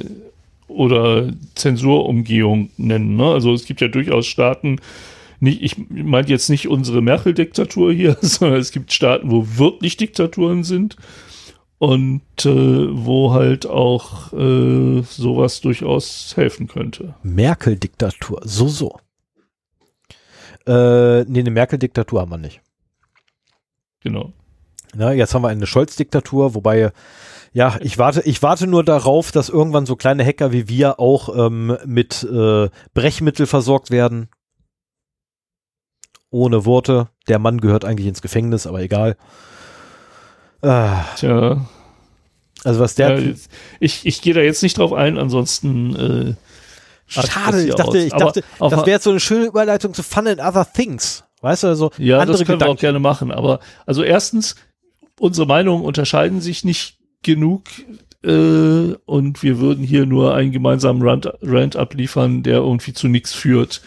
oder 0.68 1.30
Zensurumgehung 1.54 2.70
nennen. 2.76 3.16
Ne? 3.16 3.26
Also 3.26 3.52
es 3.54 3.64
gibt 3.64 3.80
ja 3.80 3.88
durchaus 3.88 4.26
Staaten, 4.26 4.80
nicht, 5.38 5.62
ich 5.62 5.76
meine 5.90 6.28
jetzt 6.28 6.48
nicht 6.48 6.68
unsere 6.68 7.02
Merkel-Diktatur 7.02 7.92
hier, 7.92 8.16
sondern 8.20 8.60
es 8.60 8.72
gibt 8.72 8.92
Staaten, 8.92 9.30
wo 9.30 9.46
wirklich 9.56 9.96
Diktaturen 9.96 10.64
sind 10.64 10.96
und 11.78 12.22
äh, 12.44 12.88
wo 12.90 13.32
halt 13.32 13.66
auch 13.66 14.32
äh, 14.32 15.02
sowas 15.02 15.60
durchaus 15.60 16.36
helfen 16.36 16.68
könnte. 16.68 17.14
Merkel-Diktatur, 17.22 18.40
so, 18.44 18.68
so. 18.68 18.98
Äh, 20.66 21.24
nee, 21.24 21.40
eine 21.40 21.50
Merkel-Diktatur 21.50 22.20
haben 22.20 22.30
wir 22.30 22.38
nicht. 22.38 22.60
Genau. 24.00 24.32
Na, 24.94 25.12
jetzt 25.12 25.34
haben 25.34 25.42
wir 25.42 25.48
eine 25.48 25.66
Scholz-Diktatur, 25.66 26.54
wobei, 26.54 26.92
ja, 27.52 27.76
ich 27.80 27.98
warte, 27.98 28.22
ich 28.22 28.42
warte 28.42 28.66
nur 28.66 28.82
darauf, 28.82 29.30
dass 29.30 29.48
irgendwann 29.48 29.86
so 29.86 29.96
kleine 29.96 30.24
Hacker 30.24 30.52
wie 30.52 30.68
wir 30.68 30.98
auch 30.98 31.36
ähm, 31.36 31.76
mit 31.84 32.22
äh, 32.24 32.70
Brechmittel 32.94 33.46
versorgt 33.46 33.90
werden. 33.90 34.28
Ohne 36.30 36.64
Worte. 36.64 37.08
Der 37.28 37.38
Mann 37.38 37.60
gehört 37.60 37.84
eigentlich 37.84 38.06
ins 38.06 38.22
Gefängnis, 38.22 38.66
aber 38.66 38.80
egal. 38.80 39.16
Ah. 40.66 41.04
Tja. 41.16 41.64
Also 42.64 42.80
was 42.80 42.94
der. 42.94 43.20
Ja, 43.20 43.34
ich 43.78 44.04
ich 44.04 44.22
gehe 44.22 44.34
da 44.34 44.40
jetzt 44.40 44.62
nicht 44.62 44.78
drauf 44.78 44.92
ein, 44.92 45.18
ansonsten. 45.18 45.96
Äh, 45.96 46.34
Schade, 47.08 47.64
ich 47.64 47.74
dachte, 47.74 47.98
ich 47.98 48.12
dachte, 48.12 48.42
das 48.58 48.72
wäre 48.72 48.90
jetzt 48.90 49.04
so 49.04 49.10
eine 49.10 49.20
schöne 49.20 49.44
Überleitung 49.44 49.94
zu 49.94 50.02
Fun 50.02 50.26
and 50.26 50.40
Other 50.40 50.66
Things. 50.70 51.22
Weißt 51.40 51.62
du, 51.62 51.68
also 51.68 51.92
ja, 51.98 52.18
andere 52.18 52.38
das 52.38 52.46
können 52.46 52.58
Gedanken. 52.58 52.64
wir 52.64 52.74
auch 52.74 52.80
gerne 52.80 52.98
machen. 52.98 53.30
Aber 53.30 53.60
also 53.84 54.02
erstens, 54.02 54.56
unsere 55.20 55.46
Meinungen 55.46 55.84
unterscheiden 55.84 56.40
sich 56.40 56.64
nicht 56.64 56.98
genug 57.22 57.62
äh, 58.24 58.94
und 59.04 59.42
wir 59.44 59.60
würden 59.60 59.84
hier 59.84 60.04
nur 60.04 60.34
einen 60.34 60.50
gemeinsamen 60.50 61.00
Rant, 61.02 61.32
Rant 61.42 61.76
abliefern, 61.76 62.42
der 62.42 62.56
irgendwie 62.56 62.92
zu 62.92 63.06
nichts 63.06 63.32
führt 63.32 63.82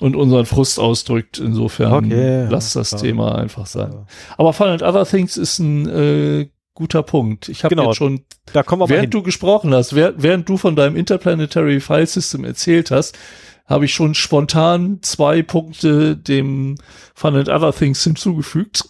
und 0.00 0.16
unseren 0.16 0.46
Frust 0.46 0.78
ausdrückt. 0.78 1.38
Insofern 1.38 2.06
okay, 2.06 2.46
lass 2.50 2.72
das 2.74 2.92
ja. 2.92 2.98
Thema 2.98 3.36
einfach 3.36 3.66
sein. 3.66 4.06
Aber 4.36 4.52
Fun 4.52 4.68
and 4.68 4.82
Other 4.82 5.04
Things 5.06 5.36
ist 5.36 5.58
ein 5.58 5.88
äh, 5.88 6.48
guter 6.74 7.02
Punkt. 7.02 7.48
Ich 7.48 7.64
habe 7.64 7.74
genau, 7.74 7.88
jetzt 7.88 7.96
schon, 7.96 8.24
da 8.52 8.62
kommen 8.62 8.82
wir 8.82 8.88
während 8.88 9.12
du 9.12 9.22
gesprochen 9.22 9.74
hast, 9.74 9.94
während, 9.94 10.22
während 10.22 10.48
du 10.48 10.56
von 10.56 10.76
deinem 10.76 10.96
Interplanetary 10.96 11.80
File 11.80 12.06
System 12.06 12.44
erzählt 12.44 12.90
hast, 12.90 13.18
habe 13.64 13.86
ich 13.86 13.94
schon 13.94 14.14
spontan 14.14 15.00
zwei 15.02 15.42
Punkte 15.42 16.16
dem 16.16 16.76
Fun 17.14 17.34
and 17.34 17.48
Other 17.48 17.72
Things 17.72 18.04
hinzugefügt. 18.04 18.84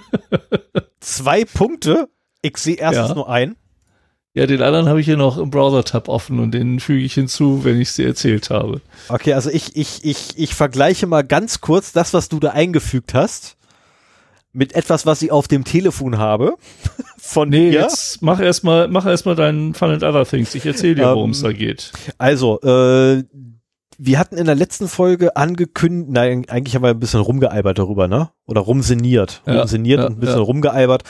zwei 1.00 1.44
Punkte? 1.44 2.08
Ich 2.42 2.56
sehe 2.56 2.76
erstens 2.76 3.08
ja. 3.08 3.14
nur 3.14 3.28
ein. 3.28 3.56
Ja, 4.32 4.46
den 4.46 4.62
anderen 4.62 4.88
habe 4.88 5.00
ich 5.00 5.06
hier 5.06 5.16
noch 5.16 5.38
im 5.38 5.50
Browser-Tab 5.50 6.08
offen 6.08 6.38
und 6.38 6.52
den 6.52 6.78
füge 6.78 7.04
ich 7.04 7.14
hinzu, 7.14 7.64
wenn 7.64 7.80
ich 7.80 7.90
sie 7.90 8.04
erzählt 8.04 8.50
habe. 8.50 8.80
Okay, 9.08 9.32
also 9.32 9.50
ich, 9.50 9.74
ich, 9.74 10.04
ich, 10.04 10.38
ich 10.38 10.54
vergleiche 10.54 11.08
mal 11.08 11.22
ganz 11.24 11.60
kurz 11.60 11.90
das, 11.90 12.14
was 12.14 12.28
du 12.28 12.38
da 12.38 12.50
eingefügt 12.50 13.12
hast, 13.12 13.56
mit 14.52 14.74
etwas, 14.74 15.04
was 15.04 15.22
ich 15.22 15.32
auf 15.32 15.48
dem 15.48 15.64
Telefon 15.64 16.18
habe. 16.18 16.54
Von 17.18 17.48
nee, 17.48 17.70
mir. 17.70 17.80
jetzt 17.80 18.22
mach 18.22 18.40
erstmal, 18.40 18.86
mach 18.86 19.04
erstmal 19.04 19.34
deinen 19.34 19.74
Fun 19.74 19.90
and 19.90 20.04
Other 20.04 20.24
Things. 20.24 20.54
Ich 20.54 20.64
erzähle 20.64 20.94
dir, 20.94 21.06
worum 21.06 21.30
es 21.30 21.38
ähm, 21.38 21.44
da 21.44 21.52
geht. 21.52 21.92
Also, 22.18 22.60
äh, 22.60 23.24
wir 23.98 24.18
hatten 24.18 24.36
in 24.36 24.46
der 24.46 24.54
letzten 24.54 24.88
Folge 24.88 25.36
angekündigt, 25.36 26.10
nein, 26.10 26.46
eigentlich 26.48 26.74
haben 26.74 26.82
wir 26.82 26.90
ein 26.90 27.00
bisschen 27.00 27.20
rumgealbert 27.20 27.78
darüber, 27.78 28.08
ne? 28.08 28.30
Oder 28.46 28.62
rumseniert. 28.62 29.42
Ja, 29.44 29.58
rumseniert 29.58 30.00
ja, 30.00 30.06
und 30.06 30.14
ein 30.14 30.20
bisschen 30.20 30.38
ja. 30.38 30.44
rumgealbert. 30.44 31.02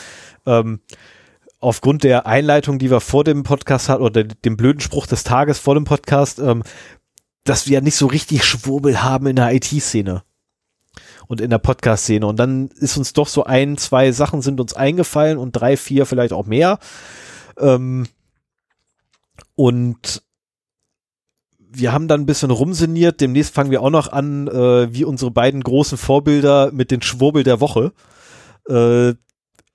Ähm, 0.46 0.80
aufgrund 1.60 2.04
der 2.04 2.26
Einleitung, 2.26 2.78
die 2.78 2.90
wir 2.90 3.00
vor 3.00 3.24
dem 3.24 3.42
Podcast 3.42 3.88
hatten, 3.88 4.02
oder 4.02 4.24
dem 4.24 4.56
blöden 4.56 4.80
Spruch 4.80 5.06
des 5.06 5.24
Tages 5.24 5.58
vor 5.58 5.74
dem 5.74 5.84
Podcast, 5.84 6.38
ähm, 6.38 6.62
dass 7.44 7.68
wir 7.68 7.80
nicht 7.80 7.96
so 7.96 8.06
richtig 8.06 8.44
Schwurbel 8.44 9.02
haben 9.02 9.26
in 9.26 9.36
der 9.36 9.52
IT-Szene 9.54 10.22
und 11.26 11.40
in 11.40 11.50
der 11.50 11.58
Podcast-Szene. 11.58 12.26
Und 12.26 12.38
dann 12.38 12.68
ist 12.68 12.96
uns 12.96 13.12
doch 13.12 13.28
so 13.28 13.44
ein, 13.44 13.76
zwei 13.76 14.12
Sachen 14.12 14.42
sind 14.42 14.60
uns 14.60 14.74
eingefallen 14.74 15.38
und 15.38 15.52
drei, 15.52 15.76
vier 15.76 16.06
vielleicht 16.06 16.32
auch 16.32 16.46
mehr. 16.46 16.78
Ähm, 17.58 18.06
und 19.54 20.22
wir 21.72 21.92
haben 21.92 22.08
dann 22.08 22.22
ein 22.22 22.26
bisschen 22.26 22.50
rumseniert. 22.50 23.20
Demnächst 23.20 23.54
fangen 23.54 23.70
wir 23.70 23.82
auch 23.82 23.90
noch 23.90 24.10
an, 24.10 24.48
äh, 24.48 24.92
wie 24.92 25.04
unsere 25.04 25.30
beiden 25.30 25.62
großen 25.62 25.98
Vorbilder 25.98 26.72
mit 26.72 26.90
den 26.90 27.02
Schwurbel 27.02 27.44
der 27.44 27.60
Woche. 27.60 27.92
Äh, 28.68 29.14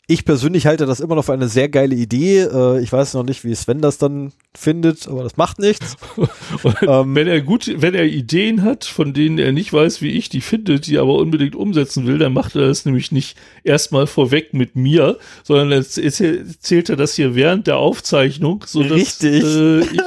ich 0.08 0.24
persönlich 0.24 0.68
halte 0.68 0.86
das 0.86 1.00
immer 1.00 1.16
noch 1.16 1.26
für 1.26 1.34
eine 1.34 1.48
sehr 1.48 1.68
geile 1.68 1.96
Idee. 1.96 2.42
Äh, 2.42 2.80
ich 2.82 2.92
weiß 2.92 3.16
noch 3.16 3.24
nicht, 3.24 3.44
wie 3.44 3.56
Sven 3.56 3.82
das 3.82 3.98
dann 3.98 4.34
findet, 4.54 5.08
aber 5.08 5.24
das 5.24 5.38
macht 5.38 5.58
nichts. 5.58 5.96
ähm, 6.88 7.16
wenn 7.16 7.28
er 7.28 7.42
gut, 7.42 7.72
wenn 7.78 7.96
er 7.96 8.06
Ideen 8.06 8.62
hat, 8.62 8.86
von 8.86 9.14
denen 9.14 9.40
er 9.40 9.52
nicht 9.52 9.74
weiß, 9.74 10.02
wie 10.02 10.12
ich 10.12 10.30
die 10.30 10.42
findet, 10.42 10.86
die 10.88 11.00
aber 11.00 11.16
unbedingt 11.16 11.56
umsetzen 11.56 12.06
will, 12.06 12.20
dann 12.20 12.34
macht 12.34 12.56
er 12.56 12.68
das 12.68 12.86
nämlich 12.86 13.12
nicht 13.12 13.36
erstmal 13.64 14.06
vorweg 14.06 14.54
mit 14.54 14.76
mir, 14.76 15.18
sondern 15.44 15.72
erzählt 15.72 16.90
er 16.90 16.96
das 16.96 17.16
hier 17.16 17.34
während 17.34 17.66
der 17.66 17.78
Aufzeichnung, 17.78 18.64
so 18.68 18.84
dass 18.84 19.24
äh, 19.24 19.80
ich, 19.80 20.02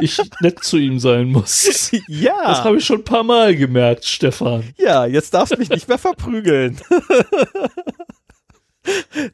ich 0.00 0.20
nett 0.40 0.62
zu 0.62 0.76
ihm 0.76 0.98
sein 0.98 1.28
muss. 1.28 1.90
Ja. 2.08 2.32
Das 2.44 2.64
habe 2.64 2.76
ich 2.78 2.84
schon 2.84 2.98
ein 2.98 3.04
paar 3.04 3.22
Mal 3.22 3.56
gemerkt, 3.56 4.04
Stefan. 4.04 4.64
Ja, 4.76 5.06
jetzt 5.06 5.32
darfst 5.34 5.54
du 5.54 5.58
mich 5.58 5.70
nicht 5.70 5.88
mehr 5.88 5.98
verprügeln. 5.98 6.78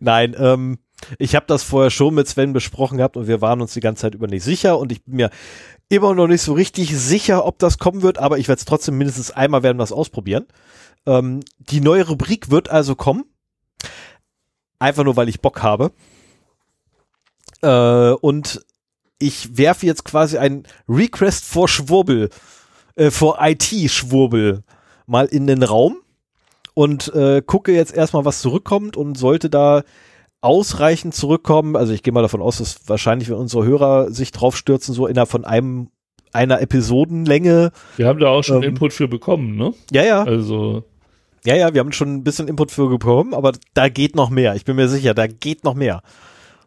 Nein, 0.01 0.35
ähm, 0.39 0.79
ich 1.19 1.35
habe 1.35 1.47
das 1.47 1.63
vorher 1.63 1.91
schon 1.91 2.15
mit 2.15 2.29
Sven 2.29 2.53
besprochen 2.53 2.99
gehabt 2.99 3.17
und 3.17 3.27
wir 3.27 3.41
waren 3.41 3.61
uns 3.61 3.73
die 3.73 3.81
ganze 3.81 4.03
Zeit 4.03 4.15
über 4.15 4.27
nicht 4.27 4.43
sicher 4.43 4.79
und 4.79 4.93
ich 4.93 5.05
bin 5.05 5.17
mir 5.17 5.31
immer 5.89 6.15
noch 6.15 6.27
nicht 6.27 6.43
so 6.43 6.53
richtig 6.53 6.97
sicher, 6.99 7.47
ob 7.47 7.59
das 7.59 7.79
kommen 7.79 8.03
wird, 8.03 8.19
aber 8.19 8.39
ich 8.39 8.49
werde 8.49 8.59
es 8.59 8.65
trotzdem 8.65 8.99
mindestens 8.99 9.31
einmal 9.31 9.63
werden 9.63 9.79
was 9.79 9.93
ausprobieren. 9.93 10.47
Ähm, 11.07 11.41
die 11.59 11.81
neue 11.81 12.07
Rubrik 12.07 12.51
wird 12.51 12.69
also 12.69 12.95
kommen. 12.95 13.25
Einfach 14.79 15.05
nur, 15.05 15.17
weil 15.17 15.29
ich 15.29 15.41
Bock 15.41 15.63
habe. 15.63 15.93
Äh, 17.63 18.13
und 18.13 18.61
ich 19.19 19.57
werfe 19.57 19.87
jetzt 19.87 20.05
quasi 20.05 20.39
ein 20.39 20.65
Request 20.89 21.45
vor 21.45 21.69
Schwurbel, 21.69 22.29
äh, 22.95 23.11
vor 23.11 23.39
IT-Schwurbel 23.41 24.63
mal 25.07 25.27
in 25.27 25.47
den 25.47 25.63
Raum 25.63 25.97
und 26.79 27.13
äh, 27.13 27.43
gucke 27.45 27.73
jetzt 27.73 27.93
erstmal, 27.93 28.25
was 28.25 28.41
zurückkommt 28.41 28.97
und 28.97 29.19
sollte 29.19 29.51
da 29.51 29.83
ausreichend 30.41 31.13
zurückkommen, 31.13 31.75
also 31.75 31.93
ich 31.93 32.05
gehe 32.05 32.13
mal 32.13 32.23
davon 32.23 32.41
aus, 32.41 32.59
dass 32.59 32.89
wahrscheinlich, 32.89 33.29
wenn 33.29 33.37
unsere 33.37 33.65
Hörer 33.65 34.13
sich 34.13 34.31
drauf 34.31 34.57
stürzen, 34.57 34.95
so 34.95 35.09
innerhalb 35.09 35.29
von 35.29 35.45
einem 35.45 35.89
einer 36.33 36.61
Episodenlänge. 36.61 37.73
Wir 37.97 38.07
haben 38.07 38.21
da 38.21 38.29
auch 38.29 38.45
schon 38.45 38.63
ähm, 38.63 38.69
Input 38.69 38.93
für 38.93 39.09
bekommen, 39.09 39.57
ne? 39.57 39.75
Ja, 39.91 40.05
ja. 40.05 40.23
Also. 40.23 40.85
Ja, 41.45 41.57
ja, 41.57 41.75
wir 41.75 41.81
haben 41.81 41.91
schon 41.91 42.15
ein 42.15 42.23
bisschen 42.23 42.47
Input 42.47 42.71
für 42.71 42.89
bekommen, 42.89 43.35
aber 43.35 43.55
da 43.75 43.89
geht 43.89 44.15
noch 44.15 44.31
mehr. 44.31 44.55
Ich 44.55 44.65
bin 44.65 44.77
mir 44.77 44.87
sicher, 44.87 45.15
da 45.15 45.27
geht 45.27 45.65
noch 45.65 45.75
mehr. 45.75 46.03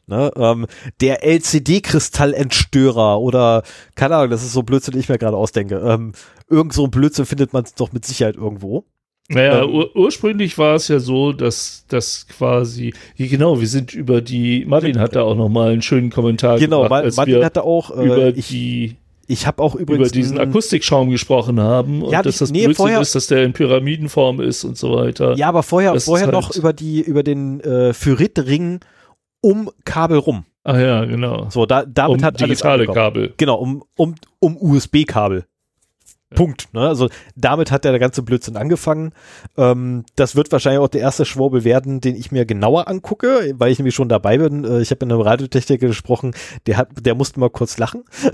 Ne? 0.07 0.29
Ähm, 0.35 0.67
der 0.99 1.23
LCD-Kristallentstörer 1.23 3.17
oder, 3.17 3.63
keine 3.95 4.17
Ahnung, 4.17 4.31
das 4.31 4.43
ist 4.43 4.51
so 4.51 4.63
Blödsinn, 4.63 4.91
den 4.91 4.99
ich 4.99 5.07
mir 5.07 5.17
gerade 5.17 5.37
ausdenke. 5.37 5.75
Ähm, 5.77 6.11
irgend 6.49 6.73
so 6.73 6.83
ein 6.83 6.91
Blödsinn 6.91 7.25
findet 7.25 7.53
man 7.53 7.63
doch 7.77 7.93
mit 7.93 8.03
Sicherheit 8.03 8.35
irgendwo. 8.35 8.83
Naja, 9.29 9.63
ähm, 9.63 9.69
ur 9.73 9.95
ursprünglich 9.95 10.57
war 10.57 10.75
es 10.75 10.87
ja 10.87 10.99
so, 10.99 11.31
dass 11.31 11.85
das 11.87 12.27
quasi, 12.27 12.93
genau, 13.17 13.61
wir 13.61 13.67
sind 13.67 13.93
über 13.93 14.21
die, 14.21 14.65
Martin 14.65 14.99
hat 14.99 15.15
da 15.15 15.21
auch 15.21 15.35
nochmal 15.35 15.71
einen 15.71 15.81
schönen 15.81 16.09
Kommentar 16.09 16.59
genau, 16.59 16.83
gemacht. 16.83 17.03
Genau, 17.03 17.15
Martin 17.15 17.45
hat 17.45 17.57
da 17.57 17.61
auch 17.61 17.97
äh, 17.97 18.05
über 18.05 18.27
ich, 18.35 18.49
die 18.49 18.97
ich 19.27 19.47
habe 19.47 19.63
auch 19.63 19.75
übrigens 19.75 20.09
über 20.09 20.13
diesen 20.13 20.37
Akustikschaum 20.37 21.09
gesprochen 21.09 21.61
haben 21.61 22.01
und 22.01 22.11
ja, 22.11 22.21
dass 22.21 22.39
das 22.39 22.51
nee, 22.51 22.65
Blödsinn 22.65 22.75
vorher, 22.75 22.99
ist, 22.99 23.15
dass 23.15 23.27
der 23.27 23.45
in 23.45 23.53
Pyramidenform 23.53 24.41
ist 24.41 24.65
und 24.65 24.77
so 24.77 24.95
weiter. 24.95 25.35
Ja, 25.35 25.47
aber 25.47 25.63
vorher, 25.63 25.97
vorher 26.01 26.27
halt 26.27 26.33
noch 26.33 26.53
über 26.53 26.73
die 26.73 26.99
über 27.01 27.23
den 27.23 27.61
äh, 27.61 27.93
Ferritring 27.93 28.81
um 29.39 29.69
Kabel 29.85 30.17
rum. 30.17 30.43
Ah 30.63 30.79
ja, 30.79 31.05
genau. 31.05 31.47
So, 31.49 31.65
da, 31.65 31.85
damit 31.85 32.19
um 32.19 32.25
hat 32.25 32.39
digitale 32.41 32.85
Kabel. 32.87 33.33
Genau, 33.37 33.55
um 33.55 33.83
um 33.95 34.15
um 34.39 34.57
USB-Kabel. 34.57 35.45
Punkt. 36.35 36.73
Ne? 36.73 36.81
Also 36.81 37.09
damit 37.35 37.71
hat 37.71 37.83
der 37.83 37.97
ganze 37.99 38.23
Blödsinn 38.23 38.57
angefangen. 38.57 39.13
Ähm, 39.57 40.05
das 40.15 40.35
wird 40.35 40.51
wahrscheinlich 40.51 40.79
auch 40.79 40.87
der 40.87 41.01
erste 41.01 41.25
Schwurbel 41.25 41.63
werden, 41.63 42.01
den 42.01 42.15
ich 42.15 42.31
mir 42.31 42.45
genauer 42.45 42.87
angucke, 42.87 43.53
weil 43.57 43.71
ich 43.71 43.79
nämlich 43.79 43.95
schon 43.95 44.09
dabei 44.09 44.37
bin. 44.37 44.63
Äh, 44.63 44.81
ich 44.81 44.91
habe 44.91 45.05
mit 45.05 45.13
einem 45.13 45.21
Radiotechniker 45.21 45.87
gesprochen, 45.87 46.33
der 46.65 46.77
hat, 46.77 46.89
der 46.99 47.15
musste 47.15 47.39
mal 47.39 47.49
kurz 47.49 47.77
lachen. 47.77 48.03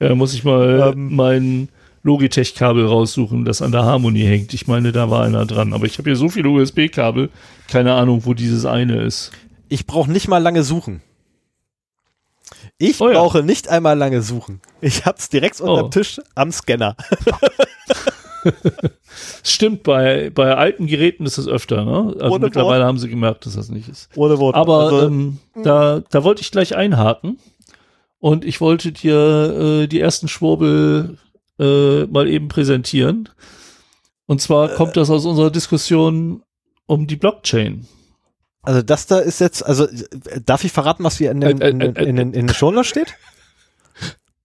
ja, 0.00 0.14
muss 0.14 0.34
ich 0.34 0.44
mal 0.44 0.92
ähm, 0.92 1.14
mein 1.14 1.68
Logitech-Kabel 2.02 2.86
raussuchen, 2.86 3.44
das 3.44 3.62
an 3.62 3.72
der 3.72 3.84
Harmonie 3.84 4.24
hängt. 4.24 4.54
Ich 4.54 4.66
meine, 4.66 4.92
da 4.92 5.10
war 5.10 5.24
einer 5.24 5.46
dran. 5.46 5.72
Aber 5.72 5.86
ich 5.86 5.98
habe 5.98 6.10
hier 6.10 6.16
so 6.16 6.28
viele 6.28 6.48
USB-Kabel, 6.48 7.30
keine 7.68 7.94
Ahnung, 7.94 8.22
wo 8.24 8.34
dieses 8.34 8.64
eine 8.64 9.02
ist. 9.02 9.32
Ich 9.68 9.86
brauche 9.86 10.10
nicht 10.10 10.26
mal 10.26 10.38
lange 10.38 10.62
suchen. 10.62 11.02
Ich 12.82 12.98
oh, 12.98 13.10
brauche 13.10 13.40
ja. 13.40 13.44
nicht 13.44 13.68
einmal 13.68 13.96
lange 13.96 14.22
suchen. 14.22 14.62
Ich 14.80 15.04
hab's 15.04 15.28
direkt 15.28 15.60
unter 15.60 15.82
dem 15.82 15.86
oh. 15.86 15.88
Tisch 15.90 16.18
am 16.34 16.50
Scanner. 16.50 16.96
Stimmt, 19.44 19.82
bei, 19.82 20.30
bei 20.30 20.56
alten 20.56 20.86
Geräten 20.86 21.26
ist 21.26 21.36
es 21.36 21.46
öfter, 21.46 21.84
ne? 21.84 22.14
Also 22.18 22.34
Ohne 22.34 22.46
mittlerweile 22.46 22.80
Wort. 22.80 22.88
haben 22.88 22.98
sie 22.98 23.10
gemerkt, 23.10 23.44
dass 23.44 23.54
das 23.54 23.68
nicht 23.68 23.90
ist. 23.90 24.08
Ohne 24.16 24.38
Wort. 24.38 24.56
Aber 24.56 24.84
also, 24.84 25.06
ähm, 25.06 25.40
da, 25.62 26.02
da 26.08 26.24
wollte 26.24 26.40
ich 26.40 26.50
gleich 26.50 26.74
einhaken. 26.74 27.38
Und 28.18 28.46
ich 28.46 28.62
wollte 28.62 28.92
dir 28.92 29.82
äh, 29.82 29.86
die 29.86 30.00
ersten 30.00 30.28
Schwurbel 30.28 31.18
äh, 31.58 32.06
mal 32.06 32.28
eben 32.28 32.48
präsentieren. 32.48 33.28
Und 34.24 34.40
zwar 34.40 34.72
äh, 34.72 34.74
kommt 34.74 34.96
das 34.96 35.10
aus 35.10 35.26
unserer 35.26 35.50
Diskussion 35.50 36.42
um 36.86 37.06
die 37.06 37.16
Blockchain. 37.16 37.86
Also 38.62 38.82
das 38.82 39.06
da 39.06 39.18
ist 39.18 39.40
jetzt, 39.40 39.64
also 39.64 39.86
darf 40.44 40.64
ich 40.64 40.72
verraten, 40.72 41.04
was 41.04 41.16
hier 41.16 41.30
in 41.30 41.40
den, 41.40 41.60
in, 41.60 41.80
in, 41.80 41.96
in, 41.96 41.96
in, 41.96 42.18
in 42.18 42.32
den 42.46 42.54
Shownotes 42.54 42.88
steht? 42.88 43.14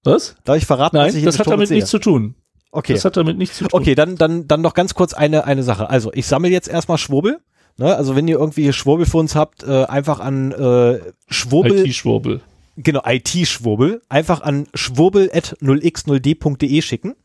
Was? 0.03 0.35
Darf 0.45 0.57
ich 0.57 0.65
verraten, 0.65 0.97
Nein, 0.97 1.07
was 1.07 1.15
ich 1.15 1.25
das 1.25 1.39
hat 1.39 1.47
damit 1.47 1.67
sehe? 1.67 1.77
nichts 1.77 1.89
zu 1.89 1.99
tun. 1.99 2.35
Okay. 2.71 2.93
Das 2.93 3.05
hat 3.05 3.17
damit 3.17 3.37
nichts 3.37 3.57
zu 3.57 3.67
tun. 3.67 3.79
Okay, 3.79 3.95
dann, 3.95 4.17
dann, 4.17 4.47
dann 4.47 4.61
noch 4.61 4.73
ganz 4.73 4.93
kurz 4.93 5.13
eine, 5.13 5.45
eine 5.45 5.63
Sache. 5.63 5.89
Also 5.89 6.11
ich 6.13 6.27
sammle 6.27 6.49
jetzt 6.49 6.67
erstmal 6.67 6.97
Schwurbel. 6.97 7.39
Ne? 7.77 7.95
Also 7.95 8.15
wenn 8.15 8.27
ihr 8.27 8.37
irgendwie 8.37 8.71
Schwurbel 8.71 9.05
für 9.05 9.17
uns 9.17 9.35
habt, 9.35 9.63
äh, 9.63 9.85
einfach 9.85 10.19
an 10.19 10.51
äh, 10.51 10.99
Schwurbel. 11.27 11.85
IT-Schwurbel. 11.85 12.41
Genau, 12.77 13.01
IT-Schwurbel. 13.05 14.01
Einfach 14.09 14.41
an 14.41 14.67
schwurbel.0x0d.de 14.73 16.81
schicken. 16.81 17.15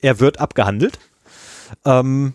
Er 0.00 0.20
wird 0.20 0.40
abgehandelt. 0.40 0.98
Ähm, 1.84 2.34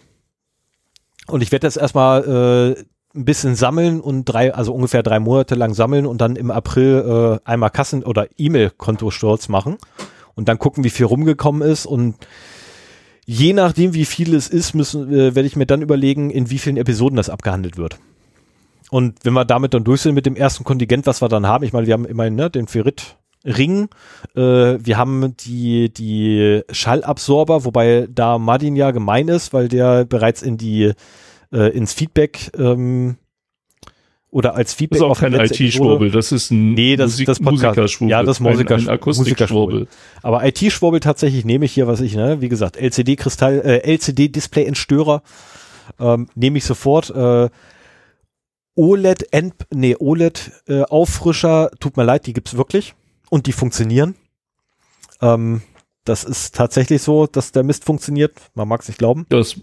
und 1.27 1.41
ich 1.41 1.51
werde 1.51 1.67
jetzt 1.67 1.77
erstmal 1.77 2.75
äh, 2.77 2.83
ein 3.15 3.25
bisschen 3.25 3.55
sammeln 3.55 4.01
und 4.01 4.25
drei, 4.25 4.53
also 4.53 4.73
ungefähr 4.73 5.03
drei 5.03 5.19
Monate 5.19 5.55
lang 5.55 5.73
sammeln 5.73 6.05
und 6.05 6.21
dann 6.21 6.35
im 6.35 6.51
April 6.51 7.39
äh, 7.45 7.49
einmal 7.49 7.71
Kassen- 7.71 8.03
oder 8.03 8.27
E-Mail-Kontosturz 8.37 9.49
machen 9.49 9.77
und 10.35 10.47
dann 10.47 10.59
gucken, 10.59 10.83
wie 10.83 10.89
viel 10.89 11.07
rumgekommen 11.07 11.67
ist 11.67 11.85
und 11.85 12.15
je 13.25 13.53
nachdem, 13.53 13.93
wie 13.93 14.05
viel 14.05 14.33
es 14.35 14.47
ist, 14.47 14.73
müssen, 14.73 15.11
äh, 15.11 15.35
werde 15.35 15.47
ich 15.47 15.55
mir 15.55 15.65
dann 15.65 15.81
überlegen, 15.81 16.29
in 16.29 16.49
wie 16.49 16.59
vielen 16.59 16.77
Episoden 16.77 17.17
das 17.17 17.29
abgehandelt 17.29 17.77
wird. 17.77 17.97
Und 18.91 19.19
wenn 19.23 19.33
wir 19.33 19.45
damit 19.45 19.73
dann 19.73 19.83
durch 19.83 20.01
sind 20.01 20.15
mit 20.15 20.25
dem 20.25 20.35
ersten 20.35 20.63
Kontingent, 20.63 21.05
was 21.05 21.21
wir 21.21 21.29
dann 21.29 21.47
haben, 21.47 21.63
ich 21.63 21.73
meine, 21.73 21.87
wir 21.87 21.93
haben 21.93 22.05
immerhin 22.05 22.35
ne, 22.35 22.49
den 22.49 22.67
Ferrit 22.67 23.17
Ring. 23.45 23.89
Äh, 24.35 24.39
wir 24.83 24.97
haben 24.97 25.35
die, 25.37 25.93
die 25.93 26.61
Schallabsorber, 26.71 27.65
wobei 27.65 28.07
da 28.13 28.37
Martin 28.37 28.75
ja 28.75 28.91
gemein 28.91 29.27
ist, 29.27 29.53
weil 29.53 29.67
der 29.67 30.05
bereits 30.05 30.41
in 30.41 30.57
die, 30.57 30.93
äh, 31.51 31.69
ins 31.69 31.93
Feedback, 31.93 32.51
ähm, 32.57 33.17
oder 34.31 34.55
als 34.55 34.73
Feedback. 34.73 34.99
Das 34.99 35.07
ist 35.07 35.11
auch 35.11 35.19
kein 35.19 35.33
IT-Schwurbel, 35.33 36.11
das 36.11 36.31
ist 36.31 36.51
ein 36.51 36.73
nee, 36.73 36.95
das, 36.95 37.11
Musik 37.11 37.25
das 37.27 37.39
Musikerschwurbel. 37.39 38.11
Ja, 38.11 38.23
das 38.23 38.39
Musiker, 38.39 38.75
ein, 38.75 38.81
ein 38.81 38.89
Akustikschwurbel. 38.89 39.87
Aber 40.21 40.45
IT-Schwurbel 40.45 40.99
tatsächlich 40.99 41.45
nehme 41.45 41.65
ich 41.65 41.71
hier, 41.71 41.87
was 41.87 42.01
ich, 42.01 42.15
ne, 42.15 42.41
wie 42.41 42.49
gesagt, 42.49 42.77
LCD-Kristall, 42.77 43.61
äh, 43.61 43.91
LCD-Display-Entstörer, 43.91 45.23
ähm, 45.99 46.27
nehme 46.35 46.59
ich 46.59 46.65
sofort, 46.65 47.09
äh, 47.09 47.49
OLED, 48.75 49.33
End, 49.33 49.55
nee, 49.73 49.95
OLED 49.97 50.51
äh, 50.67 50.83
Auffrischer, 50.83 51.71
tut 51.79 51.97
mir 51.97 52.03
leid, 52.03 52.27
die 52.27 52.33
gibt's 52.33 52.55
wirklich 52.55 52.93
und 53.29 53.47
die 53.47 53.51
funktionieren. 53.51 54.15
Ähm, 55.21 55.61
das 56.05 56.23
ist 56.23 56.55
tatsächlich 56.55 57.01
so, 57.01 57.27
dass 57.27 57.51
der 57.51 57.63
Mist 57.63 57.83
funktioniert. 57.83 58.33
Man 58.53 58.67
mag 58.67 58.81
es 58.81 58.87
nicht 58.87 58.97
glauben. 58.97 59.25
Das 59.29 59.59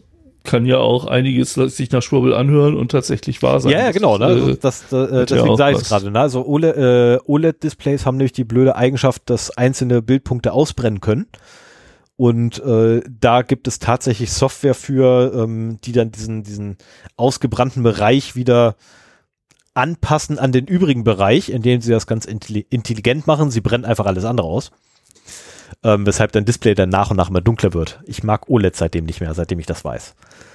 kann 0.47 0.65
ja 0.65 0.79
auch 0.79 1.07
einiges 1.07 1.55
sich 1.55 1.91
nach 1.91 2.03
Schwurbel 2.03 2.33
anhören 2.33 2.75
und 2.75 2.91
tatsächlich 2.91 3.43
wahr 3.43 3.61
sein. 3.61 3.73
Ja, 3.73 3.81
ja 3.81 3.91
genau. 3.91 4.17
Ne? 4.17 4.25
Also 4.25 4.55
das, 4.55 4.89
das, 4.89 5.11
äh, 5.11 5.27
deswegen 5.27 5.49
ja 5.49 5.57
sage 5.57 5.77
ich 5.77 5.83
es 5.83 5.89
gerade. 5.89 6.11
Ne? 6.11 6.19
Also 6.19 6.47
OLED-Displays 6.47 8.03
äh, 8.03 8.05
haben 8.07 8.17
nämlich 8.17 8.33
die 8.33 8.45
blöde 8.45 8.77
Eigenschaft, 8.77 9.23
dass 9.27 9.57
einzelne 9.57 10.01
Bildpunkte 10.01 10.53
ausbrennen 10.53 11.01
können. 11.01 11.27
Und 12.17 12.65
äh, 12.65 13.03
da 13.09 13.43
gibt 13.43 13.69
es 13.69 13.79
tatsächlich 13.79 14.33
Software 14.33 14.75
für, 14.75 15.33
ähm, 15.35 15.79
die 15.85 15.93
dann 15.93 16.13
diesen, 16.13 16.43
diesen 16.43 16.79
ausgebrannten 17.17 17.83
Bereich 17.83 18.35
wieder 18.37 18.77
anpassen 19.75 20.39
an 20.39 20.53
den 20.53 20.67
übrigen 20.67 21.05
Bereich, 21.05 21.51
indem 21.51 21.83
sie 21.83 21.91
das 21.91 22.07
ganz 22.07 22.25
intelligent 22.25 23.27
machen. 23.27 23.51
Sie 23.51 23.61
brennen 23.61 23.85
einfach 23.85 24.07
alles 24.07 24.25
andere 24.25 24.47
aus. 24.47 24.71
Ähm, 25.83 26.07
weshalb 26.07 26.33
dein 26.33 26.45
Display 26.45 26.75
dann 26.75 26.89
nach 26.89 27.11
und 27.11 27.17
nach 27.17 27.31
immer 27.31 27.41
dunkler 27.41 27.75
wird. 27.75 28.01
Ich 28.07 28.23
mag 28.23 28.49
OLED 28.49 28.77
seitdem 28.77 29.05
nicht 29.05 29.21
mehr, 29.21 29.35
seitdem 29.35 29.59
ich 29.59 29.67
das 29.67 29.85
weiß. 29.85 30.15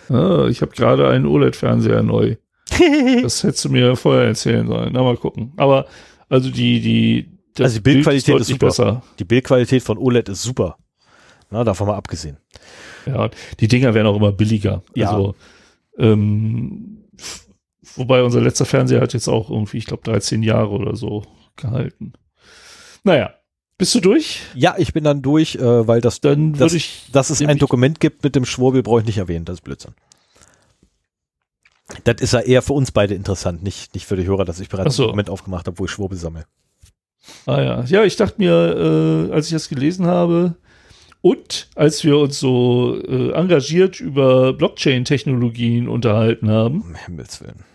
Ah, 0.09 0.47
ich 0.49 0.61
habe 0.61 0.71
gerade 0.71 1.07
einen 1.07 1.25
OLED-Fernseher 1.25 2.03
neu. 2.03 2.35
das 3.21 3.43
hättest 3.43 3.65
du 3.65 3.69
mir 3.69 3.95
vorher 3.95 4.27
erzählen 4.27 4.67
sollen. 4.67 4.91
Na, 4.93 5.03
mal 5.03 5.17
gucken. 5.17 5.53
Aber 5.57 5.85
also 6.29 6.49
die, 6.49 6.81
die, 6.81 7.29
also 7.59 7.75
die 7.75 7.81
Bildqualität 7.81 8.27
Bild 8.27 8.41
ist, 8.41 8.49
ist 8.49 8.53
super. 8.53 8.67
Besser. 8.67 9.03
Die 9.19 9.25
Bildqualität 9.25 9.83
von 9.83 9.97
OLED 9.97 10.29
ist 10.29 10.43
super. 10.43 10.77
Na, 11.49 11.63
davon 11.63 11.87
mal 11.87 11.95
abgesehen. 11.95 12.37
Ja, 13.05 13.29
die 13.59 13.67
Dinger 13.67 13.93
werden 13.93 14.07
auch 14.07 14.15
immer 14.15 14.31
billiger. 14.31 14.83
Ja. 14.95 15.09
Also, 15.09 15.35
ähm, 15.97 17.01
Wobei 17.95 18.23
unser 18.23 18.41
letzter 18.41 18.65
Fernseher 18.65 19.01
hat 19.01 19.13
jetzt 19.13 19.27
auch 19.27 19.49
irgendwie, 19.49 19.77
ich 19.77 19.85
glaube, 19.85 20.03
13 20.03 20.43
Jahre 20.43 20.69
oder 20.69 20.95
so 20.95 21.23
gehalten. 21.55 22.13
Naja, 23.03 23.33
bist 23.81 23.95
du 23.95 23.99
durch? 23.99 24.41
Ja, 24.53 24.75
ich 24.77 24.93
bin 24.93 25.03
dann 25.03 25.23
durch, 25.23 25.55
äh, 25.55 25.87
weil 25.87 26.01
das, 26.01 26.21
dann 26.21 26.53
das, 26.53 26.73
ich, 26.73 27.07
dass 27.11 27.31
es 27.31 27.41
ein 27.41 27.57
Dokument 27.57 27.99
gibt 27.99 28.23
mit 28.23 28.35
dem 28.35 28.45
Schwurbel, 28.45 28.83
brauche 28.83 28.99
ich 28.99 29.07
nicht 29.07 29.17
erwähnen, 29.17 29.43
das 29.43 29.55
ist 29.55 29.63
Blödsinn. 29.63 29.95
Das 32.03 32.21
ist 32.21 32.33
ja 32.33 32.41
eher 32.41 32.61
für 32.61 32.73
uns 32.73 32.91
beide 32.91 33.15
interessant, 33.15 33.63
nicht, 33.63 33.95
nicht 33.95 34.05
für 34.05 34.15
die 34.15 34.27
Hörer, 34.27 34.45
dass 34.45 34.59
ich 34.59 34.69
bereits 34.69 34.95
so. 34.95 35.01
ein 35.01 35.07
Dokument 35.07 35.31
aufgemacht 35.31 35.65
habe, 35.65 35.79
wo 35.79 35.85
ich 35.85 35.91
Schwurbel 35.91 36.15
sammle. 36.15 36.45
Ah 37.47 37.59
ja, 37.59 37.83
ja, 37.85 38.03
ich 38.03 38.15
dachte 38.17 38.35
mir, 38.37 39.29
äh, 39.31 39.33
als 39.33 39.47
ich 39.47 39.53
das 39.53 39.67
gelesen 39.67 40.05
habe, 40.05 40.53
und 41.21 41.67
als 41.73 42.03
wir 42.03 42.19
uns 42.19 42.39
so 42.39 43.01
äh, 43.01 43.31
engagiert 43.31 43.99
über 43.99 44.53
Blockchain-Technologien 44.53 45.89
unterhalten 45.89 46.51
haben, 46.51 46.81
um 46.81 46.93
Himmels 46.93 47.41
Willen 47.41 47.70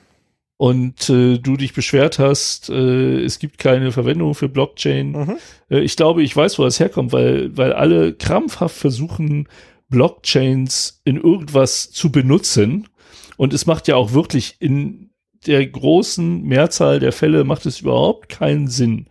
und 0.56 1.10
äh, 1.10 1.38
du 1.38 1.56
dich 1.56 1.74
beschwert 1.74 2.18
hast, 2.18 2.70
äh, 2.70 3.20
es 3.22 3.38
gibt 3.38 3.58
keine 3.58 3.92
Verwendung 3.92 4.34
für 4.34 4.48
Blockchain. 4.48 5.12
Mhm. 5.12 5.36
Äh, 5.70 5.80
ich 5.80 5.96
glaube, 5.96 6.22
ich 6.22 6.34
weiß, 6.34 6.58
wo 6.58 6.64
das 6.64 6.80
herkommt, 6.80 7.12
weil, 7.12 7.56
weil 7.56 7.72
alle 7.72 8.14
krampfhaft 8.14 8.76
versuchen, 8.76 9.48
Blockchains 9.88 11.00
in 11.04 11.16
irgendwas 11.16 11.90
zu 11.90 12.10
benutzen. 12.10 12.88
Und 13.36 13.52
es 13.52 13.66
macht 13.66 13.86
ja 13.86 13.96
auch 13.96 14.12
wirklich 14.12 14.56
in 14.58 15.10
der 15.46 15.64
großen 15.66 16.42
Mehrzahl 16.42 16.98
der 16.98 17.12
Fälle 17.12 17.44
macht 17.44 17.66
es 17.66 17.80
überhaupt 17.80 18.28
keinen 18.28 18.68
Sinn. 18.68 19.06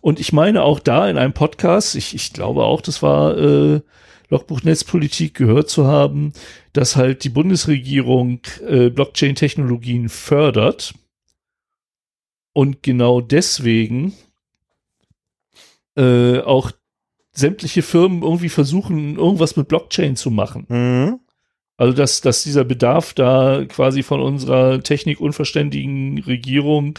Und 0.00 0.20
ich 0.20 0.32
meine 0.32 0.62
auch 0.62 0.78
da 0.78 1.08
in 1.08 1.16
einem 1.16 1.32
Podcast, 1.32 1.94
ich, 1.94 2.14
ich 2.14 2.32
glaube 2.32 2.64
auch, 2.64 2.80
das 2.80 3.02
war 3.02 3.36
äh, 3.36 3.80
Logbuch 4.32 4.62
Netzpolitik 4.62 5.34
gehört 5.34 5.68
zu 5.68 5.86
haben, 5.86 6.32
dass 6.72 6.96
halt 6.96 7.22
die 7.24 7.28
Bundesregierung 7.28 8.40
äh, 8.66 8.88
Blockchain-Technologien 8.88 10.08
fördert 10.08 10.94
und 12.54 12.82
genau 12.82 13.20
deswegen 13.20 14.14
äh, 15.96 16.38
auch 16.40 16.72
sämtliche 17.32 17.82
Firmen 17.82 18.22
irgendwie 18.22 18.48
versuchen, 18.48 19.16
irgendwas 19.16 19.56
mit 19.56 19.68
Blockchain 19.68 20.16
zu 20.16 20.30
machen. 20.30 20.64
Mhm. 20.68 21.20
Also, 21.76 21.92
dass, 21.92 22.22
dass 22.22 22.42
dieser 22.42 22.64
Bedarf 22.64 23.12
da 23.12 23.64
quasi 23.66 24.02
von 24.02 24.20
unserer 24.20 24.82
technikunverständigen 24.82 26.20
Regierung 26.20 26.98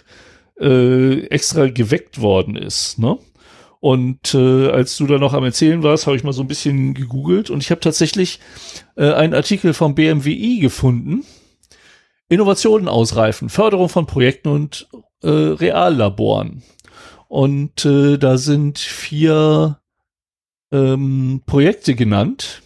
äh, 0.59 1.25
extra 1.27 1.67
geweckt 1.67 2.21
worden 2.21 2.55
ist. 2.55 2.99
Ne? 2.99 3.17
Und 3.83 4.33
äh, 4.33 4.69
als 4.69 4.95
du 4.95 5.07
da 5.07 5.17
noch 5.17 5.33
am 5.33 5.43
Erzählen 5.43 5.83
warst, 5.83 6.07
habe 6.07 6.15
ich 6.15 6.23
mal 6.23 6.31
so 6.31 6.41
ein 6.41 6.47
bisschen 6.47 6.93
gegoogelt 6.93 7.49
und 7.49 7.61
ich 7.61 7.69
habe 7.69 7.81
tatsächlich 7.81 8.39
äh, 8.95 9.11
einen 9.11 9.33
Artikel 9.33 9.73
vom 9.73 9.93
BMWI 9.93 10.59
gefunden. 10.61 11.25
Innovationen 12.29 12.87
ausreifen, 12.87 13.49
Förderung 13.49 13.89
von 13.89 14.05
Projekten 14.05 14.47
und 14.47 14.87
äh, 15.21 15.27
Reallaboren. 15.27 16.63
Und 17.27 17.83
äh, 17.83 18.17
da 18.17 18.37
sind 18.37 18.79
vier 18.79 19.81
ähm, 20.71 21.41
Projekte 21.45 21.93
genannt. 21.93 22.61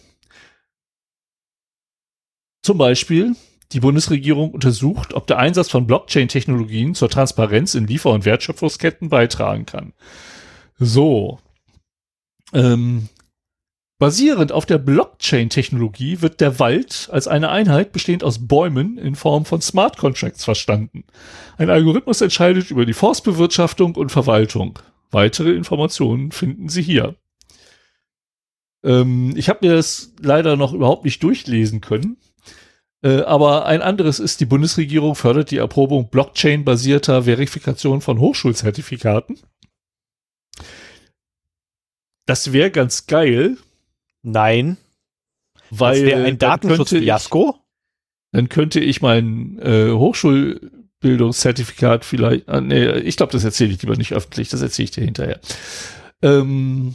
Zum 2.62 2.78
Beispiel 2.78 3.34
die 3.72 3.80
Bundesregierung 3.80 4.52
untersucht, 4.52 5.14
ob 5.14 5.26
der 5.26 5.38
Einsatz 5.38 5.68
von 5.68 5.84
Blockchain-Technologien 5.84 6.94
zur 6.94 7.10
Transparenz 7.10 7.74
in 7.74 7.88
Liefer- 7.88 8.12
und 8.12 8.24
Wertschöpfungsketten 8.24 9.08
beitragen 9.08 9.66
kann. 9.66 9.94
So. 10.78 11.38
Ähm, 12.52 13.08
basierend 13.98 14.52
auf 14.52 14.64
der 14.64 14.78
Blockchain-Technologie 14.78 16.22
wird 16.22 16.40
der 16.40 16.58
Wald 16.58 17.08
als 17.12 17.28
eine 17.28 17.50
Einheit 17.50 17.92
bestehend 17.92 18.24
aus 18.24 18.46
Bäumen 18.46 18.96
in 18.96 19.16
Form 19.16 19.44
von 19.44 19.60
Smart 19.60 19.96
Contracts 19.96 20.44
verstanden. 20.44 21.04
Ein 21.56 21.70
Algorithmus 21.70 22.20
entscheidet 22.20 22.70
über 22.70 22.86
die 22.86 22.94
Forstbewirtschaftung 22.94 23.96
und 23.96 24.10
Verwaltung. 24.10 24.78
Weitere 25.10 25.52
Informationen 25.52 26.32
finden 26.32 26.68
Sie 26.68 26.82
hier. 26.82 27.16
Ähm, 28.84 29.34
ich 29.36 29.48
habe 29.48 29.66
mir 29.66 29.74
das 29.74 30.12
leider 30.20 30.56
noch 30.56 30.72
überhaupt 30.72 31.04
nicht 31.04 31.22
durchlesen 31.22 31.80
können. 31.80 32.18
Äh, 33.02 33.22
aber 33.22 33.66
ein 33.66 33.82
anderes 33.82 34.18
ist, 34.18 34.40
die 34.40 34.46
Bundesregierung 34.46 35.14
fördert 35.14 35.50
die 35.50 35.58
Erprobung 35.58 36.10
Blockchain-basierter 36.10 37.24
Verifikation 37.24 38.00
von 38.00 38.18
Hochschulzertifikaten. 38.18 39.38
Das 42.28 42.52
wäre 42.52 42.70
ganz 42.70 43.06
geil. 43.06 43.56
Nein. 44.22 44.76
Weil 45.70 46.02
das 46.02 46.10
wäre 46.10 46.26
ein 46.26 46.36
Datenschutzfiasko. 46.36 47.56
Dann 48.32 48.50
könnte 48.50 48.80
ich 48.80 49.00
mein 49.00 49.58
äh, 49.62 49.92
Hochschulbildungszertifikat 49.92 52.04
vielleicht. 52.04 52.46
Ah, 52.46 52.60
nee, 52.60 52.86
ich 52.98 53.16
glaube, 53.16 53.32
das 53.32 53.44
erzähle 53.44 53.72
ich 53.72 53.80
lieber 53.80 53.96
nicht 53.96 54.12
öffentlich. 54.12 54.50
Das 54.50 54.60
erzähle 54.60 54.84
ich 54.84 54.90
dir 54.90 55.04
hinterher. 55.04 55.40
Ähm, 56.20 56.94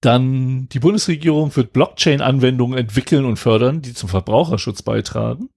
dann 0.00 0.70
die 0.70 0.80
Bundesregierung 0.80 1.54
wird 1.54 1.74
Blockchain-Anwendungen 1.74 2.78
entwickeln 2.78 3.26
und 3.26 3.36
fördern, 3.36 3.82
die 3.82 3.92
zum 3.92 4.08
Verbraucherschutz 4.08 4.80
beitragen. 4.80 5.50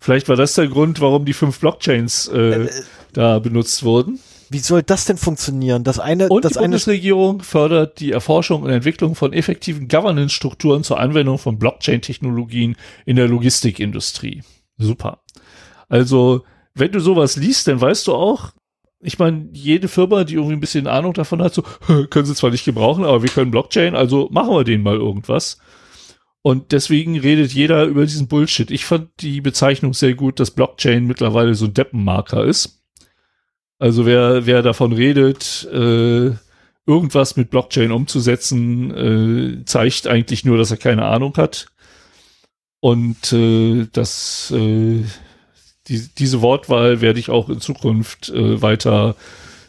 Vielleicht 0.00 0.30
war 0.30 0.36
das 0.36 0.54
der 0.54 0.68
Grund, 0.68 1.02
warum 1.02 1.26
die 1.26 1.34
fünf 1.34 1.60
Blockchains 1.60 2.28
äh, 2.28 2.64
äh, 2.64 2.70
da 3.12 3.38
benutzt 3.38 3.82
wurden. 3.82 4.18
Wie 4.50 4.58
soll 4.58 4.82
das 4.82 5.04
denn 5.04 5.16
funktionieren? 5.16 5.84
Das 5.84 5.98
eine, 5.98 6.28
und 6.28 6.44
das 6.44 6.52
die 6.52 6.58
Bundesregierung 6.58 7.40
fördert 7.42 8.00
die 8.00 8.12
Erforschung 8.12 8.62
und 8.62 8.70
Entwicklung 8.70 9.14
von 9.14 9.32
effektiven 9.32 9.88
Governance-Strukturen 9.88 10.84
zur 10.84 11.00
Anwendung 11.00 11.38
von 11.38 11.58
Blockchain-Technologien 11.58 12.76
in 13.04 13.16
der 13.16 13.28
Logistikindustrie. 13.28 14.42
Super. 14.78 15.20
Also, 15.88 16.44
wenn 16.74 16.92
du 16.92 17.00
sowas 17.00 17.36
liest, 17.36 17.68
dann 17.68 17.80
weißt 17.80 18.06
du 18.06 18.14
auch, 18.14 18.52
ich 19.00 19.18
meine, 19.18 19.48
jede 19.52 19.88
Firma, 19.88 20.24
die 20.24 20.34
irgendwie 20.34 20.54
ein 20.54 20.60
bisschen 20.60 20.86
Ahnung 20.86 21.12
davon 21.12 21.42
hat, 21.42 21.54
so, 21.54 21.62
können 22.10 22.26
sie 22.26 22.34
zwar 22.34 22.50
nicht 22.50 22.64
gebrauchen, 22.64 23.04
aber 23.04 23.22
wir 23.22 23.30
können 23.30 23.50
Blockchain, 23.50 23.94
also 23.94 24.28
machen 24.30 24.54
wir 24.54 24.64
denen 24.64 24.82
mal 24.82 24.96
irgendwas. 24.96 25.58
Und 26.42 26.70
deswegen 26.70 27.18
redet 27.18 27.52
jeder 27.52 27.84
über 27.86 28.04
diesen 28.04 28.28
Bullshit. 28.28 28.70
Ich 28.70 28.84
fand 28.84 29.10
die 29.20 29.40
Bezeichnung 29.40 29.94
sehr 29.94 30.14
gut, 30.14 30.38
dass 30.38 30.52
Blockchain 30.52 31.04
mittlerweile 31.04 31.56
so 31.56 31.64
ein 31.64 31.74
Deppenmarker 31.74 32.44
ist. 32.44 32.75
Also 33.78 34.06
wer, 34.06 34.46
wer 34.46 34.62
davon 34.62 34.92
redet, 34.92 35.68
äh, 35.72 36.30
irgendwas 36.86 37.36
mit 37.36 37.50
Blockchain 37.50 37.92
umzusetzen, 37.92 39.60
äh, 39.60 39.64
zeigt 39.64 40.06
eigentlich 40.06 40.44
nur, 40.44 40.56
dass 40.56 40.70
er 40.70 40.76
keine 40.76 41.04
Ahnung 41.04 41.36
hat. 41.36 41.66
Und 42.80 43.32
äh, 43.32 43.86
das, 43.92 44.52
äh, 44.52 45.04
die, 45.88 46.08
diese 46.18 46.40
Wortwahl 46.40 47.00
werde 47.00 47.18
ich 47.18 47.30
auch 47.30 47.48
in 47.48 47.60
Zukunft 47.60 48.30
äh, 48.30 48.62
weiter 48.62 49.16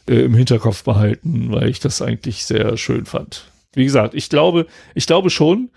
äh, 0.07 0.21
im 0.21 0.35
Hinterkopf 0.35 0.84
behalten, 0.84 1.51
weil 1.51 1.69
ich 1.69 1.79
das 1.79 2.01
eigentlich 2.01 2.45
sehr 2.45 2.77
schön 2.77 3.05
fand. 3.05 3.45
Wie 3.73 3.85
gesagt, 3.85 4.13
ich 4.13 4.29
glaube, 4.29 4.67
ich 4.95 5.05
glaube 5.05 5.29
schon, 5.29 5.69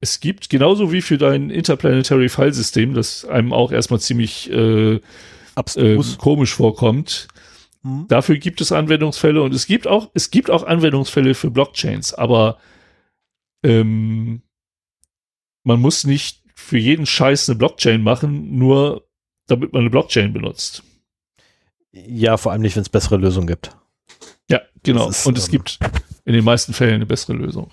es 0.00 0.20
gibt 0.20 0.48
genauso 0.48 0.92
wie 0.92 1.02
für 1.02 1.18
dein 1.18 1.50
Interplanetary 1.50 2.28
File 2.28 2.54
System, 2.54 2.94
das 2.94 3.24
einem 3.24 3.52
auch 3.52 3.72
erstmal 3.72 4.00
ziemlich 4.00 4.50
äh, 4.50 5.00
äh, 5.76 5.98
komisch 6.18 6.54
vorkommt. 6.54 7.28
Mhm. 7.88 8.08
Dafür 8.08 8.36
gibt 8.36 8.60
es 8.60 8.72
Anwendungsfälle 8.72 9.42
und 9.42 9.54
es 9.54 9.66
gibt 9.66 9.86
auch, 9.86 10.10
es 10.14 10.30
gibt 10.30 10.50
auch 10.50 10.64
Anwendungsfälle 10.64 11.34
für 11.34 11.50
Blockchains, 11.50 12.14
aber 12.14 12.58
ähm, 13.62 14.42
man 15.64 15.80
muss 15.80 16.04
nicht 16.04 16.42
für 16.54 16.78
jeden 16.78 17.06
Scheiß 17.06 17.48
eine 17.48 17.58
Blockchain 17.58 18.02
machen, 18.02 18.58
nur 18.58 19.08
damit 19.46 19.72
man 19.72 19.80
eine 19.80 19.90
Blockchain 19.90 20.32
benutzt. 20.32 20.82
Ja, 21.92 22.36
vor 22.36 22.52
allem 22.52 22.62
nicht, 22.62 22.76
wenn 22.76 22.82
es 22.82 22.88
bessere 22.88 23.16
Lösungen 23.16 23.46
gibt. 23.46 23.76
Ja, 24.50 24.60
genau. 24.82 25.08
Ist, 25.08 25.26
und 25.26 25.38
es 25.38 25.46
ähm, 25.46 25.52
gibt 25.52 25.78
in 26.24 26.34
den 26.34 26.44
meisten 26.44 26.74
Fällen 26.74 26.94
eine 26.94 27.06
bessere 27.06 27.32
Lösung. 27.34 27.70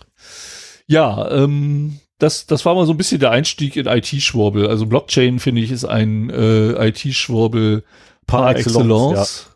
Ja, 0.88 1.30
ähm, 1.32 2.00
das, 2.20 2.46
das 2.46 2.64
war 2.66 2.76
mal 2.76 2.86
so 2.86 2.94
ein 2.94 2.98
bisschen 2.98 3.20
der 3.20 3.32
Einstieg 3.32 3.76
in 3.76 3.88
IT-Schwurbel. 3.88 4.68
Also 4.68 4.86
Blockchain, 4.86 5.40
finde 5.40 5.62
ich, 5.62 5.72
ist 5.72 5.84
ein 5.84 6.30
äh, 6.30 6.88
IT-Schwurbel 6.88 7.84
par, 8.26 8.44
par 8.44 8.56
excellence. 8.56 9.12
excellence. 9.12 9.55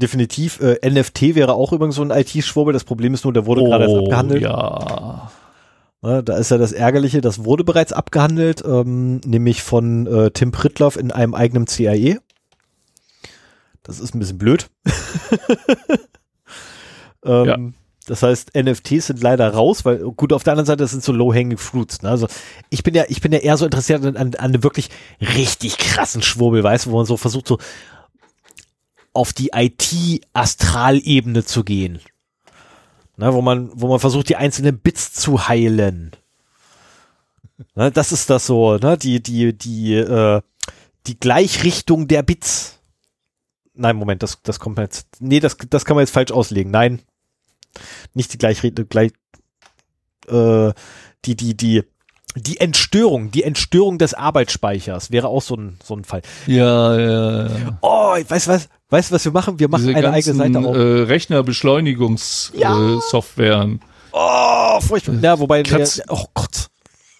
Definitiv. 0.00 0.60
Äh, 0.60 0.78
NFT 0.88 1.34
wäre 1.34 1.54
auch 1.54 1.72
übrigens 1.72 1.96
so 1.96 2.02
ein 2.02 2.12
IT-Schwurbel. 2.12 2.72
Das 2.72 2.84
Problem 2.84 3.14
ist 3.14 3.24
nur, 3.24 3.32
der 3.32 3.46
wurde 3.46 3.62
oh, 3.62 3.64
gerade 3.64 3.84
erst 3.84 3.96
abgehandelt. 3.96 4.42
Ja. 4.42 5.32
ja. 6.02 6.22
Da 6.22 6.36
ist 6.36 6.52
ja 6.52 6.56
das 6.56 6.70
Ärgerliche, 6.70 7.20
das 7.20 7.44
wurde 7.44 7.64
bereits 7.64 7.92
abgehandelt, 7.92 8.62
ähm, 8.64 9.20
nämlich 9.24 9.64
von 9.64 10.06
äh, 10.06 10.30
Tim 10.30 10.52
Pritloff 10.52 10.96
in 10.96 11.10
einem 11.10 11.34
eigenen 11.34 11.64
CAE. 11.64 12.18
Das 13.82 13.98
ist 13.98 14.14
ein 14.14 14.20
bisschen 14.20 14.38
blöd. 14.38 14.68
ähm, 17.24 17.44
ja. 17.44 17.58
Das 18.06 18.22
heißt, 18.22 18.56
NFTs 18.56 19.08
sind 19.08 19.20
leider 19.20 19.52
raus, 19.52 19.84
weil 19.84 19.98
gut, 19.98 20.32
auf 20.32 20.44
der 20.44 20.52
anderen 20.52 20.66
Seite 20.66 20.84
das 20.84 20.92
sind 20.92 21.02
so 21.02 21.12
low-hanging 21.12 21.58
fruits. 21.58 22.02
Ne? 22.02 22.10
Also 22.10 22.28
ich 22.70 22.84
bin 22.84 22.94
ja, 22.94 23.02
ich 23.08 23.20
bin 23.20 23.32
ja 23.32 23.40
eher 23.40 23.56
so 23.56 23.64
interessiert 23.64 24.04
an, 24.04 24.16
an, 24.16 24.28
an 24.28 24.34
einem 24.36 24.62
wirklich 24.62 24.90
richtig 25.20 25.76
krassen 25.76 26.22
Schwurbel, 26.22 26.62
weißt 26.62 26.86
du, 26.86 26.92
wo 26.92 26.98
man 26.98 27.06
so 27.06 27.16
versucht, 27.16 27.48
so 27.48 27.58
auf 29.18 29.32
die 29.32 29.50
IT-Astralebene 29.52 31.44
zu 31.44 31.64
gehen. 31.64 31.98
Ne, 33.16 33.34
wo 33.34 33.42
man, 33.42 33.68
wo 33.74 33.88
man 33.88 33.98
versucht, 33.98 34.28
die 34.28 34.36
einzelnen 34.36 34.78
Bits 34.78 35.12
zu 35.12 35.48
heilen. 35.48 36.12
Ne, 37.74 37.90
das 37.90 38.12
ist 38.12 38.30
das 38.30 38.46
so, 38.46 38.76
ne, 38.76 38.96
die, 38.96 39.20
die, 39.20 39.58
die, 39.58 39.94
äh, 39.94 40.40
die 41.08 41.18
Gleichrichtung 41.18 42.06
der 42.06 42.22
Bits. 42.22 42.78
Nein, 43.74 43.96
Moment, 43.96 44.22
das, 44.22 44.40
das 44.44 44.60
kommt 44.60 44.78
jetzt. 44.78 45.08
Nee, 45.18 45.40
das, 45.40 45.56
das 45.68 45.84
kann 45.84 45.96
man 45.96 46.02
jetzt 46.02 46.14
falsch 46.14 46.30
auslegen. 46.30 46.70
Nein, 46.70 47.02
nicht 48.14 48.32
die 48.32 48.38
Gleichrede, 48.38 48.84
gleich, 48.86 49.10
äh, 50.28 50.72
die, 51.24 51.34
die, 51.34 51.56
die, 51.56 51.82
die 52.36 52.60
Entstörung, 52.60 53.32
die 53.32 53.42
Entstörung 53.42 53.98
des 53.98 54.14
Arbeitsspeichers 54.14 55.10
wäre 55.10 55.26
auch 55.26 55.42
so 55.42 55.56
ein, 55.56 55.80
so 55.82 55.96
ein 55.96 56.04
Fall. 56.04 56.22
Ja, 56.46 56.96
ja, 56.96 57.46
ja. 57.48 57.78
Oh, 57.80 58.16
weißt 58.16 58.46
du 58.46 58.50
was? 58.52 58.68
Weißt 58.90 59.10
du, 59.10 59.14
was 59.14 59.24
wir 59.24 59.32
machen? 59.32 59.58
Wir 59.58 59.68
machen 59.68 59.86
Diese 59.86 59.96
eine 59.96 60.12
eigene 60.12 60.34
Seite 60.34 60.58
auf. 60.60 60.76
Äh, 60.76 61.02
Rechnerbeschleunigungssoftwaren. 61.02 63.80
Ja. 63.80 64.74
Äh, 64.74 64.76
oh, 64.76 64.80
furchtbar. 64.80 65.16
Ja, 65.20 65.38
wobei, 65.38 65.64
wir, 65.64 65.88
oh 66.08 66.24
Gott, 66.34 66.68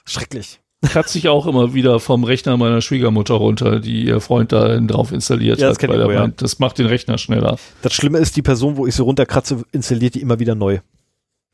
schrecklich 0.04 0.60
kratze 0.82 1.18
ich 1.18 1.28
auch 1.28 1.46
immer 1.46 1.74
wieder 1.74 2.00
vom 2.00 2.24
Rechner 2.24 2.56
meiner 2.56 2.80
Schwiegermutter 2.80 3.34
runter, 3.34 3.80
die 3.80 4.04
ihr 4.04 4.20
Freund 4.20 4.52
da 4.52 4.78
drauf 4.78 5.12
installiert 5.12 5.58
ja, 5.58 5.70
hat, 5.70 5.88
weil 5.88 6.00
er 6.00 6.08
meint, 6.08 6.42
das 6.42 6.58
macht 6.58 6.78
den 6.78 6.86
Rechner 6.86 7.18
schneller. 7.18 7.58
Das 7.82 7.94
Schlimme 7.94 8.18
ist, 8.18 8.36
die 8.36 8.42
Person, 8.42 8.76
wo 8.76 8.86
ich 8.86 8.94
sie 8.94 9.02
runterkratze, 9.02 9.62
installiert 9.72 10.14
die 10.14 10.20
immer 10.20 10.38
wieder 10.38 10.54
neu. 10.54 10.78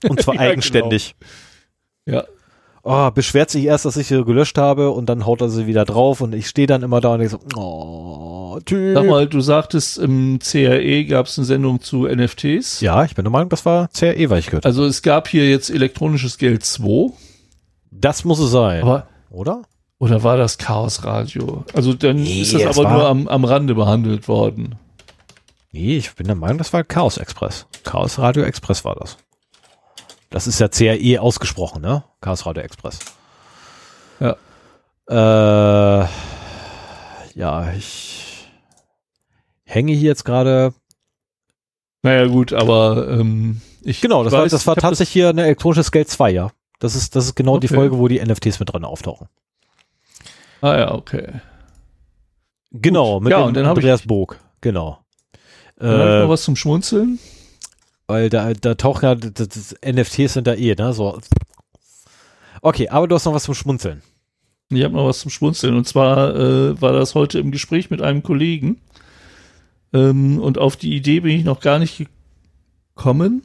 Und 0.07 0.21
zwar 0.23 0.35
ja, 0.35 0.43
eigenständig. 0.43 1.15
Genau. 2.05 2.19
Ja. 2.19 2.25
Oh, 2.85 3.11
beschwert 3.11 3.51
sich 3.51 3.65
erst, 3.65 3.87
dass 3.87 3.97
ich 3.97 4.09
sie 4.09 4.25
gelöscht 4.25 4.59
habe 4.59 4.91
und 4.91 5.07
dann 5.07 5.25
haut 5.25 5.41
er 5.41 5.49
sie 5.49 5.67
wieder 5.67 5.87
drauf 5.87 6.21
und 6.21 6.35
ich 6.35 6.49
stehe 6.49 6.67
dann 6.67 6.83
immer 6.83 7.01
da 7.01 7.15
und 7.15 7.23
ich 7.23 7.31
so, 7.31 7.39
oh, 7.57 8.61
Typ. 8.65 8.95
Sag 8.95 9.07
mal, 9.07 9.27
du 9.27 9.41
sagtest, 9.41 9.99
im 9.99 10.39
CRE 10.39 11.05
gab 11.07 11.27
es 11.27 11.39
eine 11.39 11.45
Sendung 11.45 11.81
zu 11.81 12.07
NFTs. 12.07 12.81
Ja, 12.81 13.05
ich 13.05 13.15
bin 13.15 13.25
der 13.25 13.33
Meinung, 13.33 13.49
das 13.49 13.65
war 13.67 13.89
CRE, 13.89 14.31
weil 14.31 14.39
ich 14.39 14.47
gehört 14.47 14.67
Also 14.67 14.85
es 14.85 15.03
gab 15.03 15.29
hier 15.29 15.49
jetzt 15.49 15.71
elektronisches 15.71 16.39
Geld 16.39 16.65
2. 16.65 17.13
Das 17.91 18.25
muss 18.25 18.39
es 18.39 18.51
sein. 18.51 18.83
Aber 18.83 19.07
oder? 19.31 19.63
Oder 19.99 20.23
war 20.23 20.37
das 20.37 20.59
Chaos 20.59 21.05
Radio? 21.05 21.65
Also 21.73 21.95
dann 21.95 22.17
nee, 22.17 22.43
ist 22.43 22.55
das 22.55 22.79
aber 22.79 22.91
nur 22.91 23.07
am, 23.07 23.29
am 23.29 23.45
Rande 23.45 23.75
behandelt 23.75 24.29
worden. 24.29 24.75
Nee, 25.73 25.97
ich 25.97 26.15
bin 26.15 26.27
der 26.27 26.37
Meinung, 26.37 26.59
das 26.59 26.73
war 26.73 26.85
Chaos 26.85 27.17
Express. 27.17 27.67
Chaos 27.83 28.19
Radio 28.19 28.45
Express 28.45 28.85
war 28.85 28.97
das. 28.97 29.17
Das 30.35 30.49
ist 30.49 30.59
ja 30.59 30.67
CRE 30.67 31.21
ausgesprochen, 31.21 31.81
ne? 31.81 32.03
Chaos 32.21 32.45
Radio 32.45 32.65
Express. 32.65 32.99
Ja. 34.19 34.35
Äh, 35.09 36.09
ja, 37.37 37.73
ich 37.73 38.49
hänge 39.63 39.93
hier 39.93 40.09
jetzt 40.09 40.25
gerade. 40.25 40.75
Naja, 42.03 42.27
gut, 42.27 42.53
aber 42.53 43.07
ähm, 43.11 43.61
ich. 43.83 44.01
Genau, 44.01 44.25
das 44.25 44.33
weiß, 44.33 44.41
war, 44.41 44.49
das 44.49 44.67
war 44.67 44.75
tatsächlich 44.75 45.11
das 45.11 45.13
hier 45.13 45.29
eine 45.29 45.45
elektronische 45.45 45.85
Scale 45.85 46.07
2, 46.07 46.31
ja. 46.33 46.51
Das 46.81 46.97
ist, 46.97 47.15
das 47.15 47.27
ist 47.27 47.37
genau 47.37 47.53
okay. 47.53 47.69
die 47.69 47.75
Folge, 47.75 47.99
wo 47.99 48.09
die 48.09 48.19
NFTs 48.19 48.59
mit 48.59 48.73
dran 48.73 48.85
auftauchen. 48.85 49.29
Ah 50.63 50.77
ja, 50.77 50.95
okay. 50.95 51.43
Genau, 52.73 53.21
mit 53.21 53.31
ja, 53.31 53.43
und 53.43 53.57
dann 53.57 53.67
Andreas 53.67 54.01
ich, 54.01 54.09
Bog, 54.09 54.41
genau. 54.61 54.99
Dann 55.77 56.01
äh, 56.01 56.17
ich 56.17 56.23
noch 56.25 56.29
was 56.29 56.43
zum 56.43 56.57
Schmunzeln. 56.57 57.21
Weil 58.07 58.29
da, 58.29 58.53
da 58.53 58.75
tauchen 58.75 59.05
ja, 59.05 59.15
das, 59.15 59.49
das 59.49 59.75
NFTs 59.85 60.35
sind 60.35 60.47
da 60.47 60.55
eh, 60.55 60.75
ne? 60.75 60.93
So. 60.93 61.21
Okay, 62.61 62.89
aber 62.89 63.09
du 63.09 63.15
hast 63.15 63.25
noch 63.25 63.35
was 63.35 63.45
zum 63.45 63.55
Schmunzeln. 63.55 64.03
Ich 64.71 64.83
habe 64.83 64.95
noch 64.95 65.07
was 65.07 65.21
zum 65.21 65.31
Schmunzeln. 65.31 65.75
Und 65.77 65.87
zwar 65.87 66.35
äh, 66.35 66.81
war 66.81 66.93
das 66.93 67.15
heute 67.15 67.39
im 67.39 67.51
Gespräch 67.51 67.91
mit 67.91 68.03
einem 68.03 68.23
Kollegen. 68.23 68.81
Ähm, 69.93 70.39
und 70.41 70.59
auf 70.59 70.77
die 70.77 70.95
Idee 70.95 71.21
bin 71.21 71.39
ich 71.39 71.45
noch 71.45 71.61
gar 71.61 71.79
nicht 71.79 72.07
gekommen. 72.95 73.43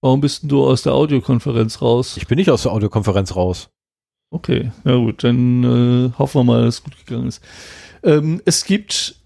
Warum 0.00 0.20
bist 0.20 0.42
du 0.44 0.64
aus 0.64 0.82
der 0.82 0.94
Audiokonferenz 0.94 1.82
raus? 1.82 2.16
Ich 2.16 2.28
bin 2.28 2.36
nicht 2.38 2.50
aus 2.50 2.62
der 2.62 2.72
Audiokonferenz 2.72 3.34
raus. 3.34 3.68
Okay, 4.30 4.70
ja 4.84 4.94
gut, 4.94 5.24
dann 5.24 5.64
äh, 5.64 6.12
hoffen 6.18 6.40
wir 6.40 6.44
mal, 6.44 6.64
dass 6.64 6.76
es 6.76 6.84
gut 6.84 6.96
gegangen 7.04 7.28
ist. 7.28 7.42
Ähm, 8.02 8.40
es 8.44 8.64
gibt 8.64 9.16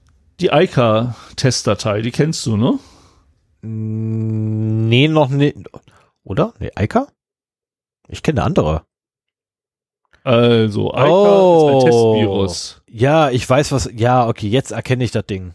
die 0.43 0.53
Eika-Testdatei, 0.53 2.03
die 2.03 2.11
kennst 2.11 2.45
du, 2.47 2.57
ne? 2.57 2.79
Mm, 3.63 4.89
nee, 4.89 5.09
noch 5.09 5.29
nicht. 5.31 5.57
Oder? 6.25 6.55
Nee, 6.59 6.71
Eika? 6.75 7.09
Ich 8.09 8.23
kenne 8.23 8.41
eine 8.41 8.47
andere. 8.47 8.83
Also, 10.25 10.93
Eika 10.95 11.09
oh, 11.11 11.69
ist 11.69 11.75
ein 11.75 11.91
Testvirus. 11.91 12.83
Ja, 12.89 13.31
ich 13.31 13.49
weiß 13.49 13.73
was. 13.73 13.91
Ja, 13.95 14.29
okay, 14.29 14.49
jetzt 14.49 14.73
erkenne 14.73 15.05
ich 15.05 15.11
das 15.11 15.27
Ding. 15.27 15.55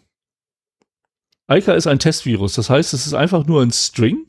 Eika 1.48 1.74
ist 1.74 1.88
ein 1.88 2.00
Testvirus. 2.00 2.56
Das 2.56 2.70
heißt, 2.70 2.94
es 2.94 3.08
ist 3.08 3.14
einfach 3.14 3.46
nur 3.46 3.62
ein 3.62 3.72
String 3.72 4.26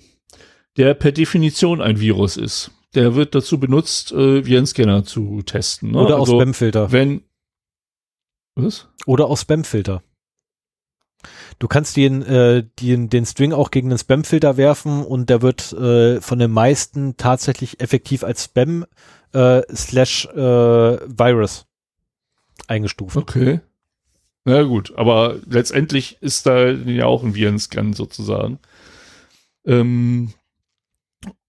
der 0.78 0.94
per 0.94 1.12
Definition 1.12 1.82
ein 1.82 2.00
Virus 2.00 2.36
ist. 2.36 2.70
Der 2.94 3.14
wird 3.14 3.34
dazu 3.34 3.60
benutzt, 3.60 4.12
äh, 4.12 4.46
Virenscanner 4.46 5.04
zu 5.04 5.42
testen. 5.42 5.90
Ne? 5.90 5.98
Oder 5.98 6.16
also, 6.16 6.36
aus 6.36 6.40
Spamfilter. 6.40 6.92
Wenn 6.92 7.22
was? 8.54 8.88
Oder 9.04 9.26
aus 9.26 9.42
Spamfilter. 9.42 10.02
Du 11.58 11.66
kannst 11.66 11.96
den, 11.96 12.22
äh, 12.22 12.64
den, 12.80 13.10
den 13.10 13.26
String 13.26 13.52
auch 13.52 13.70
gegen 13.70 13.88
den 13.88 13.98
Spamfilter 13.98 14.56
werfen 14.56 15.02
und 15.02 15.28
der 15.28 15.42
wird 15.42 15.72
äh, 15.72 16.20
von 16.20 16.38
den 16.38 16.52
meisten 16.52 17.16
tatsächlich 17.16 17.80
effektiv 17.80 18.22
als 18.22 18.44
Spam 18.44 18.86
äh, 19.32 19.62
slash 19.74 20.26
äh, 20.26 20.38
Virus 20.38 21.66
eingestuft. 22.68 23.16
Okay. 23.16 23.60
Na 24.44 24.62
gut, 24.62 24.96
aber 24.96 25.36
letztendlich 25.46 26.18
ist 26.20 26.46
da 26.46 26.68
ja 26.70 27.06
auch 27.06 27.22
ein 27.22 27.34
Virenscan 27.34 27.92
sozusagen. 27.92 28.60
Ähm, 29.66 30.32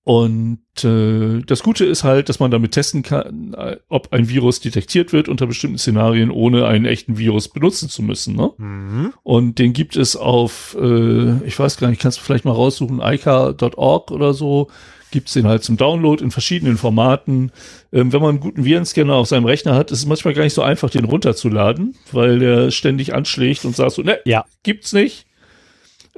Und 0.10 0.64
äh, 0.84 1.44
das 1.46 1.62
Gute 1.62 1.86
ist 1.86 2.04
halt, 2.04 2.30
dass 2.30 2.40
man 2.40 2.50
damit 2.50 2.72
testen 2.72 3.04
kann, 3.04 3.54
äh, 3.54 3.78
ob 3.90 4.12
ein 4.12 4.28
Virus 4.28 4.60
detektiert 4.60 5.14
wird 5.14 5.30
unter 5.30 5.46
bestimmten 5.46 5.78
Szenarien, 5.78 6.32
ohne 6.32 6.66
einen 6.66 6.86
echten 6.86 7.20
Virus 7.20 7.48
benutzen 7.48 7.90
zu 7.90 8.02
müssen. 8.02 8.36
Ne? 8.36 8.50
Mhm. 8.58 9.14
Und 9.22 9.60
den 9.60 9.72
gibt 9.74 9.96
es 9.96 10.16
auf, 10.16 10.76
äh, 10.82 11.46
ich 11.46 11.60
weiß 11.60 11.78
gar 11.78 11.90
nicht, 11.90 12.02
kannst 12.02 12.18
du 12.18 12.24
vielleicht 12.24 12.44
mal 12.44 12.54
raussuchen, 12.54 13.02
ica.org 13.04 14.10
oder 14.10 14.34
so, 14.34 14.70
gibt's 15.12 15.34
den 15.34 15.46
halt 15.46 15.64
zum 15.64 15.78
Download 15.78 16.24
in 16.24 16.32
verschiedenen 16.32 16.78
Formaten. 16.78 17.52
Ähm, 17.94 18.12
wenn 18.12 18.22
man 18.22 18.30
einen 18.32 18.40
guten 18.40 18.66
Virenscanner 18.66 19.14
auf 19.14 19.28
seinem 19.28 19.46
Rechner 19.46 19.76
hat, 19.76 19.92
ist 19.92 20.00
es 20.00 20.06
manchmal 20.08 20.34
gar 20.34 20.42
nicht 20.42 20.56
so 20.56 20.64
einfach, 20.64 20.90
den 20.90 21.06
runterzuladen, 21.06 21.96
weil 22.12 22.40
der 22.40 22.72
ständig 22.72 23.14
anschlägt 23.14 23.64
und 23.64 23.76
sagt 23.76 23.92
so, 23.92 24.02
ne, 24.02 24.18
ja. 24.26 24.44
gibt's 24.64 24.92
nicht. 24.92 25.28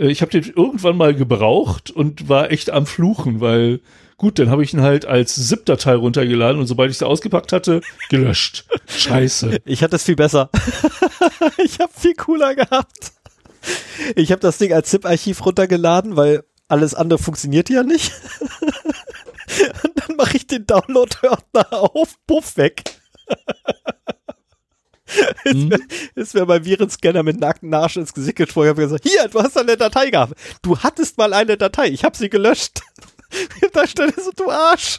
Äh, 0.02 0.12
ich 0.12 0.22
habe 0.22 0.32
den 0.32 0.52
irgendwann 0.56 0.98
mal 0.98 1.14
gebraucht 1.14 1.92
und 1.92 2.28
war 2.28 2.52
echt 2.52 2.70
am 2.72 2.86
Fluchen, 2.86 3.40
weil 3.40 3.80
gut, 4.18 4.40
dann 4.40 4.50
habe 4.50 4.64
ich 4.64 4.74
ihn 4.74 4.82
halt 4.82 5.06
als 5.06 5.36
ZIP-Datei 5.36 5.96
runtergeladen 5.96 6.60
und 6.60 6.68
sobald 6.68 6.92
ich 6.92 6.98
sie 6.98 7.08
ausgepackt 7.08 7.54
hatte, 7.54 7.82
gelöscht. 8.10 8.66
Scheiße. 8.88 9.60
Ich 9.66 9.84
hatte 9.84 9.96
es 9.96 10.04
viel 10.04 10.16
besser. 10.16 10.50
ich 11.64 11.80
habe 11.80 11.92
viel 11.96 12.14
cooler 12.16 12.56
gehabt. 12.56 13.14
Ich 14.16 14.32
habe 14.32 14.42
das 14.42 14.58
Ding 14.58 14.74
als 14.74 14.90
ZIP-Archiv 14.90 15.46
runtergeladen, 15.46 16.18
weil 16.18 16.44
alles 16.68 16.94
andere 16.96 17.20
funktioniert 17.20 17.70
ja 17.70 17.84
nicht. 17.84 18.12
und 19.84 19.92
dann 19.96 20.16
mache 20.16 20.38
ich 20.38 20.48
den 20.48 20.66
Download-Ordner 20.66 21.74
auf, 21.74 22.16
puff 22.28 22.58
weg. 22.58 22.84
Mhm. 25.46 25.74
Ist 26.16 26.34
mir 26.34 26.46
beim 26.46 26.64
Virenscanner 26.64 27.24
mit 27.24 27.40
nackten 27.40 27.74
Arsch 27.74 27.98
ins 27.98 28.14
Gesicht 28.14 28.38
gesprungen. 28.38 28.68
Ich 28.68 28.70
habe 28.70 28.82
gesagt, 28.82 29.08
hier, 29.08 29.28
du 29.28 29.42
hast 29.42 29.58
eine 29.58 29.76
Datei 29.76 30.10
gehabt. 30.10 30.34
Du 30.62 30.78
hattest 30.78 31.18
mal 31.18 31.34
eine 31.34 31.58
Datei. 31.58 31.88
Ich 31.88 32.04
habe 32.04 32.16
sie 32.16 32.30
gelöscht. 32.30 32.82
da 33.74 33.88
stelle 33.88 34.14
so, 34.14 34.32
du 34.36 34.50
Arsch. 34.50 34.98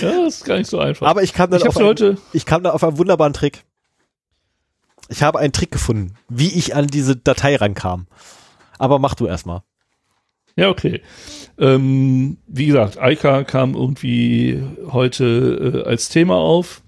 ja, 0.00 0.22
das 0.24 0.36
ist 0.36 0.44
gar 0.44 0.58
nicht 0.58 0.70
so 0.70 0.78
einfach. 0.78 1.06
Aber 1.06 1.22
ich 1.22 1.32
kam 1.32 1.50
dann 1.50 1.60
ich 1.60 1.68
auf, 1.68 1.76
einen, 1.76 2.18
ich 2.32 2.46
kam 2.46 2.62
da 2.62 2.70
auf 2.70 2.84
einen 2.84 2.98
wunderbaren 2.98 3.32
Trick. 3.32 3.64
Ich 5.08 5.22
habe 5.22 5.38
einen 5.40 5.52
Trick 5.52 5.72
gefunden, 5.72 6.14
wie 6.28 6.56
ich 6.56 6.74
an 6.74 6.86
diese 6.86 7.16
Datei 7.16 7.56
rankam. 7.56 8.06
Aber 8.78 8.98
mach 8.98 9.14
du 9.14 9.26
erstmal. 9.26 9.62
Ja, 10.56 10.68
okay. 10.68 11.02
Ähm, 11.58 12.38
wie 12.46 12.66
gesagt, 12.66 12.98
Eika 12.98 13.44
kam 13.44 13.74
irgendwie 13.74 14.62
heute 14.90 15.82
äh, 15.84 15.88
als 15.88 16.08
Thema 16.08 16.36
auf. 16.36 16.82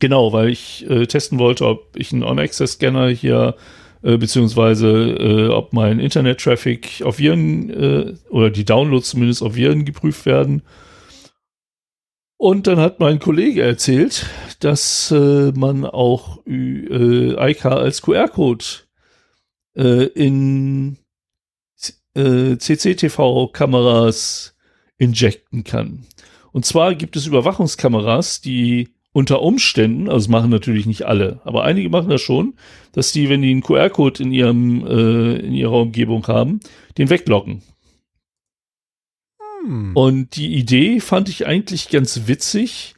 Genau, 0.00 0.32
weil 0.32 0.48
ich 0.48 0.90
äh, 0.90 1.06
testen 1.06 1.38
wollte, 1.38 1.64
ob 1.66 1.96
ich 1.96 2.12
einen 2.12 2.24
On-Access-Scanner 2.24 3.10
hier 3.10 3.54
äh, 4.02 4.16
beziehungsweise 4.16 4.88
äh, 4.88 5.48
ob 5.48 5.74
mein 5.74 6.00
Internet-Traffic 6.00 7.02
auf 7.04 7.18
Viren 7.18 7.68
äh, 7.70 8.14
oder 8.30 8.48
die 8.50 8.64
Downloads 8.64 9.10
zumindest 9.10 9.42
auf 9.42 9.56
Viren 9.56 9.84
geprüft 9.84 10.24
werden. 10.24 10.62
Und 12.38 12.66
dann 12.66 12.80
hat 12.80 12.98
mein 13.00 13.18
Kollege 13.18 13.62
erzählt, 13.62 14.24
dass 14.60 15.10
äh, 15.10 15.52
man 15.54 15.84
auch 15.84 16.38
äh, 16.46 17.50
IK 17.50 17.66
als 17.66 18.00
QR-Code 18.00 18.64
äh, 19.76 20.06
in 20.06 20.96
CCTV-Kameras 22.16 24.56
injecten 24.98 25.62
kann. 25.62 26.06
Und 26.52 26.66
zwar 26.66 26.96
gibt 26.96 27.14
es 27.16 27.26
Überwachungskameras, 27.26 28.40
die 28.40 28.88
unter 29.12 29.42
Umständen, 29.42 30.08
also 30.08 30.30
machen 30.30 30.50
natürlich 30.50 30.86
nicht 30.86 31.02
alle, 31.02 31.40
aber 31.44 31.64
einige 31.64 31.88
machen 31.88 32.10
das 32.10 32.20
schon, 32.20 32.54
dass 32.92 33.12
die, 33.12 33.28
wenn 33.28 33.42
die 33.42 33.50
einen 33.50 33.62
QR-Code 33.62 34.22
in 34.22 34.32
ihrem 34.32 34.86
äh, 34.86 35.36
in 35.36 35.52
ihrer 35.52 35.80
Umgebung 35.80 36.26
haben, 36.28 36.60
den 36.96 37.10
weglocken. 37.10 37.62
Hm. 39.64 39.96
Und 39.96 40.36
die 40.36 40.54
Idee 40.54 41.00
fand 41.00 41.28
ich 41.28 41.46
eigentlich 41.46 41.88
ganz 41.88 42.22
witzig, 42.26 42.94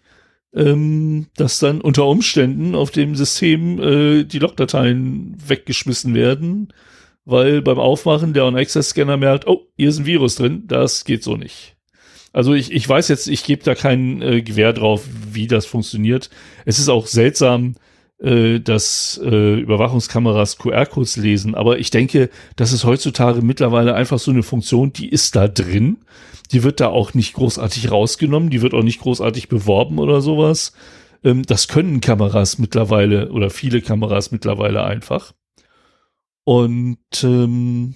ähm, 0.55 1.27
dass 1.37 1.59
dann 1.59 1.81
unter 1.81 2.07
Umständen 2.07 2.75
auf 2.75 2.91
dem 2.91 3.15
System 3.17 3.81
äh, 3.81 4.25
die 4.25 4.39
Logdateien 4.39 5.37
weggeschmissen 5.47 6.15
werden, 6.15 6.73
weil 7.25 7.63
beim 7.63 7.79
Aufmachen 7.79 8.35
der 8.35 8.45
On-Access-Scanner 8.45 9.17
merkt, 9.17 9.47
oh, 9.47 9.67
hier 9.77 9.89
ist 9.89 10.01
ein 10.01 10.07
Virus 10.07 10.35
drin, 10.35 10.65
das 10.67 11.05
geht 11.05 11.23
so 11.23 11.37
nicht. 11.37 11.77
Also 12.33 12.55
ich, 12.55 12.73
ich 12.73 12.89
weiß 12.89 13.09
jetzt, 13.09 13.29
ich 13.29 13.45
gebe 13.45 13.63
da 13.63 13.75
kein 13.75 14.23
äh, 14.23 14.43
Gewehr 14.43 14.73
drauf, 14.73 15.07
wie 15.31 15.47
das 15.47 15.67
funktioniert. 15.67 16.31
Es 16.65 16.79
ist 16.79 16.89
auch 16.89 17.07
seltsam, 17.07 17.75
äh, 18.23 18.61
dass 18.61 19.21
äh, 19.23 19.61
Überwachungskameras 19.61 20.57
QR-Codes 20.59 21.17
lesen, 21.17 21.55
aber 21.55 21.79
ich 21.79 21.91
denke, 21.91 22.31
das 22.57 22.73
ist 22.73 22.85
heutzutage 22.85 23.43
mittlerweile 23.43 23.95
einfach 23.95 24.19
so 24.19 24.31
eine 24.31 24.43
Funktion, 24.43 24.93
die 24.93 25.09
ist 25.09 25.37
da 25.37 25.49
drin. 25.49 25.99
Die 26.53 26.63
wird 26.63 26.81
da 26.81 26.89
auch 26.89 27.15
nicht 27.15 27.33
großartig 27.35 27.91
rausgenommen, 27.91 28.51
die 28.51 28.63
wird 28.63 28.75
auch 28.75 28.83
nicht 28.83 29.01
großartig 29.01 29.49
beworben 29.49 29.99
oder 29.99 30.21
sowas. 30.21 30.73
Ähm, 31.25 31.43
das 31.45 31.69
können 31.69 32.01
Kameras 32.01 32.59
mittlerweile 32.59 33.31
oder 33.31 33.51
viele 33.51 33.83
Kameras 33.83 34.31
mittlerweile 34.33 34.85
einfach. 34.85 35.33
Und 36.45 36.99
ähm, 37.23 37.95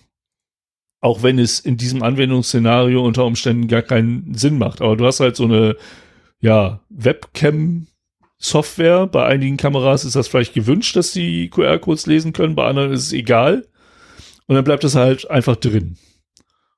auch 1.07 1.23
wenn 1.23 1.39
es 1.39 1.61
in 1.61 1.77
diesem 1.77 2.03
Anwendungsszenario 2.03 3.01
unter 3.01 3.25
Umständen 3.25 3.69
gar 3.69 3.83
keinen 3.83 4.35
Sinn 4.35 4.59
macht. 4.59 4.83
Aber 4.83 4.97
du 4.97 5.07
hast 5.07 5.21
halt 5.21 5.37
so 5.37 5.45
eine, 5.45 5.77
ja, 6.41 6.81
Webcam-Software. 6.89 9.07
Bei 9.07 9.25
einigen 9.25 9.57
Kameras 9.57 10.05
ist 10.05 10.17
das 10.17 10.27
vielleicht 10.27 10.53
gewünscht, 10.53 10.97
dass 10.97 11.13
die 11.13 11.49
QR-Codes 11.49 12.07
lesen 12.07 12.33
können, 12.33 12.57
bei 12.57 12.67
anderen 12.67 12.91
ist 12.91 13.07
es 13.07 13.13
egal. 13.13 13.69
Und 14.49 14.57
dann 14.57 14.65
bleibt 14.65 14.83
das 14.83 14.97
halt 14.97 15.31
einfach 15.31 15.55
drin. 15.55 15.97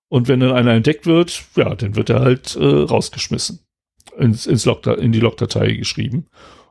Und 0.09 0.29
wenn 0.29 0.41
dann 0.41 0.53
einer 0.53 0.73
entdeckt 0.73 1.07
wird, 1.07 1.45
ja, 1.57 1.75
dann 1.75 1.97
wird 1.97 2.11
er 2.11 2.21
halt 2.21 2.55
äh, 2.55 2.67
rausgeschmissen. 2.67 3.61
Ins, 4.19 4.47
ins 4.47 4.67
Log 4.67 4.87
in 4.87 5.13
die 5.13 5.21
Logdatei 5.21 5.73
geschrieben. 5.73 6.27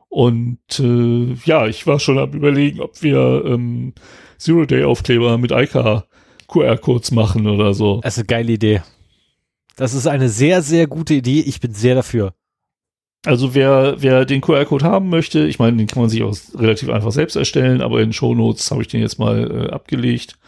Und 0.08 0.60
äh, 0.78 1.34
ja, 1.44 1.66
ich 1.66 1.88
war 1.88 1.98
schon 1.98 2.18
am 2.18 2.34
überlegen, 2.34 2.78
ob 2.80 3.02
wir 3.02 3.42
ähm, 3.46 3.94
Zero-Day-Aufkleber 4.38 5.38
mit 5.38 5.50
ICA 5.50 6.04
QR-Codes 6.48 7.12
machen 7.12 7.46
oder 7.46 7.74
so. 7.74 8.00
Das 8.02 8.14
ist 8.14 8.18
eine 8.18 8.26
geile 8.26 8.52
Idee. 8.52 8.82
Das 9.76 9.94
ist 9.94 10.06
eine 10.06 10.28
sehr, 10.28 10.62
sehr 10.62 10.86
gute 10.86 11.14
Idee. 11.14 11.40
Ich 11.40 11.60
bin 11.60 11.72
sehr 11.72 11.94
dafür. 11.94 12.34
Also 13.24 13.54
wer, 13.54 13.96
wer 13.98 14.24
den 14.24 14.40
QR-Code 14.40 14.84
haben 14.84 15.08
möchte, 15.08 15.46
ich 15.46 15.58
meine, 15.58 15.76
den 15.76 15.86
kann 15.86 16.02
man 16.02 16.10
sich 16.10 16.22
auch 16.22 16.36
relativ 16.54 16.88
einfach 16.88 17.12
selbst 17.12 17.36
erstellen, 17.36 17.82
aber 17.82 18.00
in 18.00 18.12
Show 18.12 18.34
Notes 18.34 18.70
habe 18.70 18.82
ich 18.82 18.88
den 18.88 19.00
jetzt 19.00 19.18
mal 19.18 19.66
äh, 19.66 19.70
abgelegt. 19.70 20.38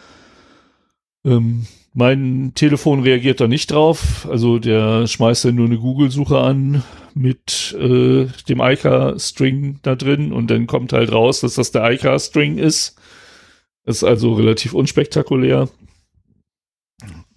Ähm, 1.24 1.66
mein 1.92 2.52
Telefon 2.54 3.02
reagiert 3.02 3.40
da 3.40 3.48
nicht 3.48 3.72
drauf. 3.72 4.28
Also 4.30 4.58
der 4.58 5.06
schmeißt 5.06 5.46
dann 5.46 5.56
nur 5.56 5.66
eine 5.66 5.78
Google-Suche 5.78 6.38
an 6.38 6.84
mit 7.14 7.76
äh, 7.78 8.26
dem 8.48 8.60
ICA-String 8.60 9.80
da 9.82 9.96
drin 9.96 10.32
und 10.32 10.50
dann 10.50 10.66
kommt 10.66 10.92
halt 10.92 11.12
raus, 11.12 11.40
dass 11.40 11.54
das 11.54 11.72
der 11.72 11.90
ICA-String 11.90 12.58
ist. 12.58 12.96
Das 13.84 13.96
ist 13.96 14.04
also 14.04 14.34
relativ 14.34 14.74
unspektakulär. 14.74 15.68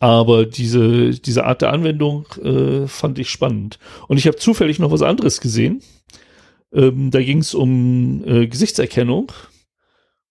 Aber 0.03 0.45
diese, 0.45 1.11
diese 1.11 1.45
Art 1.45 1.61
der 1.61 1.71
Anwendung 1.71 2.25
äh, 2.43 2.87
fand 2.87 3.19
ich 3.19 3.29
spannend. 3.29 3.79
Und 4.09 4.17
ich 4.17 4.27
habe 4.27 4.35
zufällig 4.35 4.77
noch 4.77 4.91
was 4.91 5.01
anderes 5.01 5.39
gesehen. 5.39 5.81
Ähm, 6.73 7.09
da 7.09 7.21
ging 7.21 7.37
es 7.37 7.53
um 7.53 8.21
äh, 8.27 8.47
Gesichtserkennung. 8.47 9.31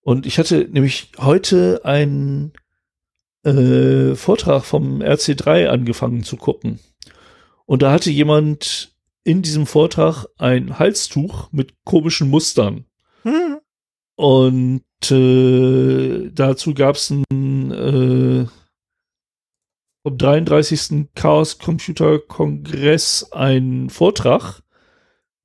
Und 0.02 0.26
ich 0.26 0.38
hatte 0.38 0.68
nämlich 0.70 1.12
heute 1.16 1.80
einen 1.86 2.52
äh, 3.44 4.14
Vortrag 4.14 4.66
vom 4.66 5.00
RC3 5.00 5.68
angefangen 5.68 6.22
zu 6.22 6.36
gucken. 6.36 6.78
Und 7.64 7.80
da 7.80 7.92
hatte 7.92 8.10
jemand 8.10 8.92
in 9.24 9.40
diesem 9.40 9.64
Vortrag 9.64 10.26
ein 10.36 10.78
Halstuch 10.78 11.50
mit 11.50 11.82
komischen 11.86 12.28
Mustern. 12.28 12.84
Hm. 13.22 13.56
Und 14.16 14.82
äh, 15.10 16.30
dazu 16.30 16.74
gab 16.74 16.96
es 16.96 17.10
ein 17.10 17.70
äh, 17.70 18.46
vom 20.02 20.18
33. 20.18 21.08
Chaos 21.14 21.58
Computer 21.58 22.18
Kongress 22.18 23.28
einen 23.32 23.88
Vortrag, 23.88 24.62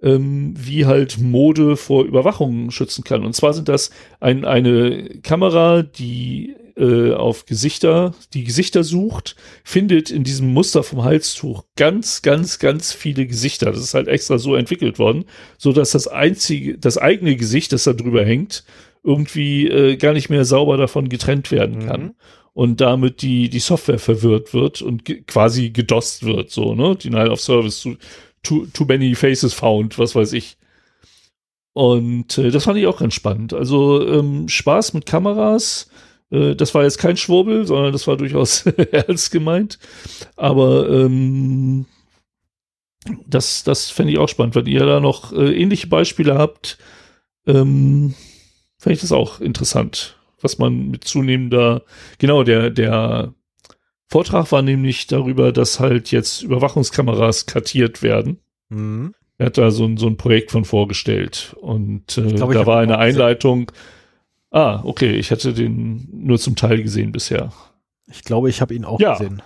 ähm, 0.02 0.54
wie 0.58 0.86
halt 0.86 1.20
Mode 1.20 1.78
vor 1.78 2.06
Überwachung 2.06 2.72
schützen 2.72 3.04
kann. 3.04 3.24
Und 3.24 3.34
zwar 3.34 3.54
sind 3.54 3.68
das 3.68 3.92
ein, 4.20 4.46
eine 4.46 5.20
Kamera, 5.22 5.84
die 5.84 6.56
äh, 6.76 7.14
auf 7.14 7.46
Gesichter, 7.46 8.14
die 8.34 8.44
Gesichter 8.44 8.84
sucht, 8.84 9.36
findet 9.64 10.12
in 10.12 10.24
diesem 10.24 10.54
Muster 10.54 10.84
vom 10.84 11.04
Halstuch 11.04 11.64
ganz, 11.76 12.22
ganz, 12.22 12.60
ganz 12.60 12.94
viele 12.94 13.26
Gesichter. 13.26 13.72
Das 13.72 13.80
ist 13.80 13.94
halt 13.94 14.08
extra 14.08 14.38
so 14.38 14.56
entwickelt 14.56 15.00
worden, 15.00 15.26
so 15.58 15.72
dass 15.72 15.92
das 15.92 16.08
einzige, 16.08 16.78
das 16.78 16.98
eigene 16.98 17.36
Gesicht, 17.36 17.74
das 17.74 17.84
da 17.84 17.94
drüber 17.94 18.24
hängt, 18.24 18.64
irgendwie 19.04 19.68
äh, 19.68 19.98
gar 19.98 20.14
nicht 20.14 20.30
mehr 20.30 20.46
sauber 20.46 20.78
davon 20.78 21.10
getrennt 21.10 21.52
werden 21.52 21.88
kann. 21.88 22.02
Mhm 22.02 22.16
und 22.58 22.82
damit 22.82 23.22
die, 23.22 23.50
die 23.50 23.60
Software 23.60 24.00
verwirrt 24.00 24.52
wird 24.52 24.82
und 24.82 25.06
ge 25.06 25.22
quasi 25.28 25.70
gedost 25.70 26.24
wird, 26.26 26.50
so, 26.50 26.74
ne? 26.74 26.96
Denial 26.96 27.30
of 27.30 27.40
Service, 27.40 27.88
too, 28.42 28.66
too, 28.74 28.86
many 28.88 29.14
faces 29.14 29.54
found, 29.54 30.00
was 30.00 30.16
weiß 30.16 30.34
ich. 30.34 30.58
Und 31.74 32.36
äh, 32.40 32.50
das 32.50 32.64
fand 32.64 32.80
ich 32.80 32.88
auch 32.88 32.98
ganz 32.98 33.14
spannend. 33.14 33.54
Also 33.54 34.04
ähm, 34.08 34.50
Spaß 34.50 34.96
mit 34.96 35.06
Kameras, 35.06 35.92
Äh, 36.32 36.56
das 36.56 36.74
war 36.74 36.82
jetzt 36.82 36.98
kein 36.98 37.16
Schwurbel, 37.16 37.68
sondern 37.68 37.92
das 37.92 38.08
war 38.08 38.18
durchaus 38.18 38.66
ernst 38.92 39.32
gemeint. 39.32 39.78
Aber 40.36 40.90
ähm, 40.90 41.86
das, 43.28 43.64
das 43.64 43.92
fände 43.92 44.14
ich 44.14 44.18
auch 44.18 44.30
spannend. 44.30 44.56
Wenn 44.56 44.66
ihr 44.66 44.86
da 44.86 45.00
noch 45.00 45.32
äh, 45.32 45.54
ähnliche 45.56 45.88
Beispiele 45.88 46.40
habt, 46.40 46.80
ähm, 47.46 48.16
fände 48.80 48.96
ich 48.96 49.02
das 49.02 49.12
auch 49.12 49.42
interessant, 49.42 50.17
was 50.42 50.58
man 50.58 50.90
mit 50.90 51.04
zunehmender, 51.04 51.84
genau, 52.20 52.44
der, 52.44 52.70
der 52.70 53.34
Vortrag 54.08 54.52
war 54.52 54.62
nämlich 54.62 55.08
darüber, 55.08 55.52
dass 55.52 55.80
halt 55.80 56.12
jetzt 56.12 56.44
Überwachungskameras 56.44 57.46
kartiert 57.46 58.02
werden. 58.02 58.40
Mhm. 58.70 59.14
Er 59.38 59.48
hat 59.48 59.58
da 59.58 59.70
so 59.72 59.86
ein, 59.86 59.98
so 59.98 60.08
ein 60.08 60.18
Projekt 60.18 60.52
von 60.52 60.66
vorgestellt 60.66 61.56
und 61.62 62.18
äh, 62.18 62.34
glaub, 62.34 62.54
da 62.54 62.66
war 62.66 62.80
eine 62.80 62.98
Einleitung. 62.98 63.72
Ah, 64.50 64.82
okay, 64.84 65.16
ich 65.16 65.30
hätte 65.30 65.54
den 65.54 66.08
nur 66.12 66.40
zum 66.40 66.56
Teil 66.56 66.82
gesehen 66.82 67.12
bisher. 67.12 67.52
Ich 68.10 68.24
glaube, 68.24 68.50
ich 68.50 68.62
habe 68.62 68.74
ihn 68.74 68.86
auch 68.86 69.00
ja. 69.00 69.14
gesehen. 69.14 69.42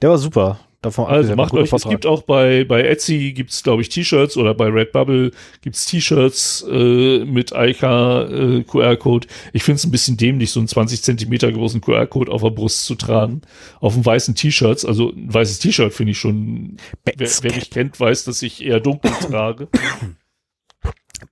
Der 0.00 0.10
war 0.10 0.18
super. 0.18 0.58
Davon 0.80 1.06
also 1.06 1.34
macht 1.34 1.52
euch, 1.54 1.72
es 1.72 1.88
gibt 1.88 2.06
auch 2.06 2.22
bei, 2.22 2.62
bei 2.62 2.84
Etsy 2.84 3.32
gibt 3.32 3.50
es, 3.50 3.64
glaube 3.64 3.82
ich, 3.82 3.88
T-Shirts 3.88 4.36
oder 4.36 4.54
bei 4.54 4.68
Redbubble 4.68 5.32
gibt 5.60 5.74
es 5.74 5.86
T-Shirts 5.86 6.64
äh, 6.70 7.24
mit 7.24 7.50
Ica 7.50 8.22
äh, 8.28 8.62
QR-Code. 8.62 9.26
Ich 9.52 9.64
finde 9.64 9.78
es 9.78 9.84
ein 9.84 9.90
bisschen 9.90 10.16
dämlich, 10.16 10.52
so 10.52 10.60
einen 10.60 10.68
20 10.68 11.02
Zentimeter 11.02 11.50
großen 11.50 11.80
QR-Code 11.80 12.30
auf 12.30 12.42
der 12.42 12.50
Brust 12.50 12.84
zu 12.84 12.94
tragen. 12.94 13.42
Auf 13.80 13.94
einem 13.94 14.06
weißen 14.06 14.36
T-Shirts, 14.36 14.84
also 14.84 15.10
ein 15.10 15.34
weißes 15.34 15.58
T-Shirt 15.58 15.92
finde 15.92 16.12
ich 16.12 16.18
schon, 16.18 16.76
wer, 17.04 17.14
wer 17.18 17.54
mich 17.54 17.70
kennt, 17.70 17.98
weiß, 17.98 18.22
dass 18.22 18.42
ich 18.42 18.64
eher 18.64 18.78
dunkel 18.78 19.10
trage. 19.20 19.66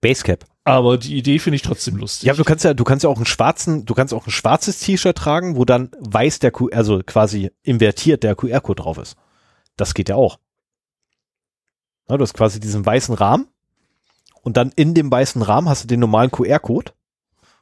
Basecap. 0.00 0.44
Aber 0.64 0.98
die 0.98 1.16
Idee 1.16 1.38
finde 1.38 1.54
ich 1.54 1.62
trotzdem 1.62 1.96
lustig. 1.98 2.26
Ja, 2.26 2.34
du 2.34 2.42
kannst 2.42 2.64
ja, 2.64 2.74
du 2.74 2.82
kannst 2.82 3.04
ja 3.04 3.10
auch 3.10 3.16
einen 3.16 3.26
schwarzen, 3.26 3.86
du 3.86 3.94
kannst 3.94 4.12
auch 4.12 4.26
ein 4.26 4.32
schwarzes 4.32 4.80
T-Shirt 4.80 5.16
tragen, 5.16 5.54
wo 5.54 5.64
dann 5.64 5.92
weiß 6.00 6.40
der 6.40 6.50
Q, 6.50 6.70
also 6.72 7.00
quasi 7.06 7.52
invertiert 7.62 8.24
der 8.24 8.34
QR-Code 8.34 8.82
drauf 8.82 8.98
ist. 8.98 9.16
Das 9.76 9.94
geht 9.94 10.08
ja 10.08 10.16
auch. 10.16 10.38
Ja, 12.08 12.16
du 12.16 12.22
hast 12.22 12.34
quasi 12.34 12.60
diesen 12.60 12.84
weißen 12.86 13.14
Rahmen 13.14 13.48
und 14.42 14.56
dann 14.56 14.72
in 14.76 14.94
dem 14.94 15.10
weißen 15.10 15.42
Rahmen 15.42 15.68
hast 15.68 15.84
du 15.84 15.88
den 15.88 16.00
normalen 16.00 16.30
QR-Code 16.30 16.92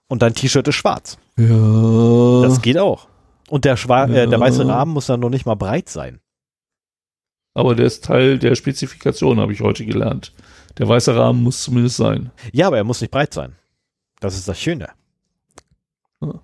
und 0.07 0.23
dein 0.23 0.35
T-Shirt 0.35 0.69
ist 0.69 0.75
schwarz. 0.75 1.19
Ja. 1.37 2.43
Das 2.43 2.61
geht 2.63 2.79
auch. 2.79 3.09
Und 3.49 3.65
der, 3.65 3.77
Schwa 3.77 4.07
ja. 4.07 4.25
äh, 4.25 4.29
der 4.29 4.41
weiße 4.41 4.67
Rahmen 4.67 4.93
muss 4.93 5.07
dann 5.07 5.21
noch 5.21 5.31
nicht 5.31 5.47
mal 5.47 5.55
breit 5.55 5.89
sein. 5.89 6.21
Aber 7.55 7.75
der 7.75 7.87
ist 7.87 8.05
Teil 8.05 8.39
der 8.39 8.55
Spezifikation, 8.55 9.39
habe 9.39 9.53
ich 9.53 9.61
heute 9.61 9.87
gelernt. 9.87 10.33
Der 10.79 10.89
weiße 10.89 11.15
Rahmen 11.15 11.43
muss 11.43 11.63
zumindest 11.63 11.97
sein. 11.97 12.33
Ja, 12.53 12.67
aber 12.67 12.79
er 12.79 12.85
muss 12.85 13.01
nicht 13.01 13.11
breit 13.11 13.33
sein. 13.33 13.57
Das 14.21 14.37
ist 14.37 14.49
das 14.49 14.61
Schöne. 14.61 14.89
Hm. 16.21 16.41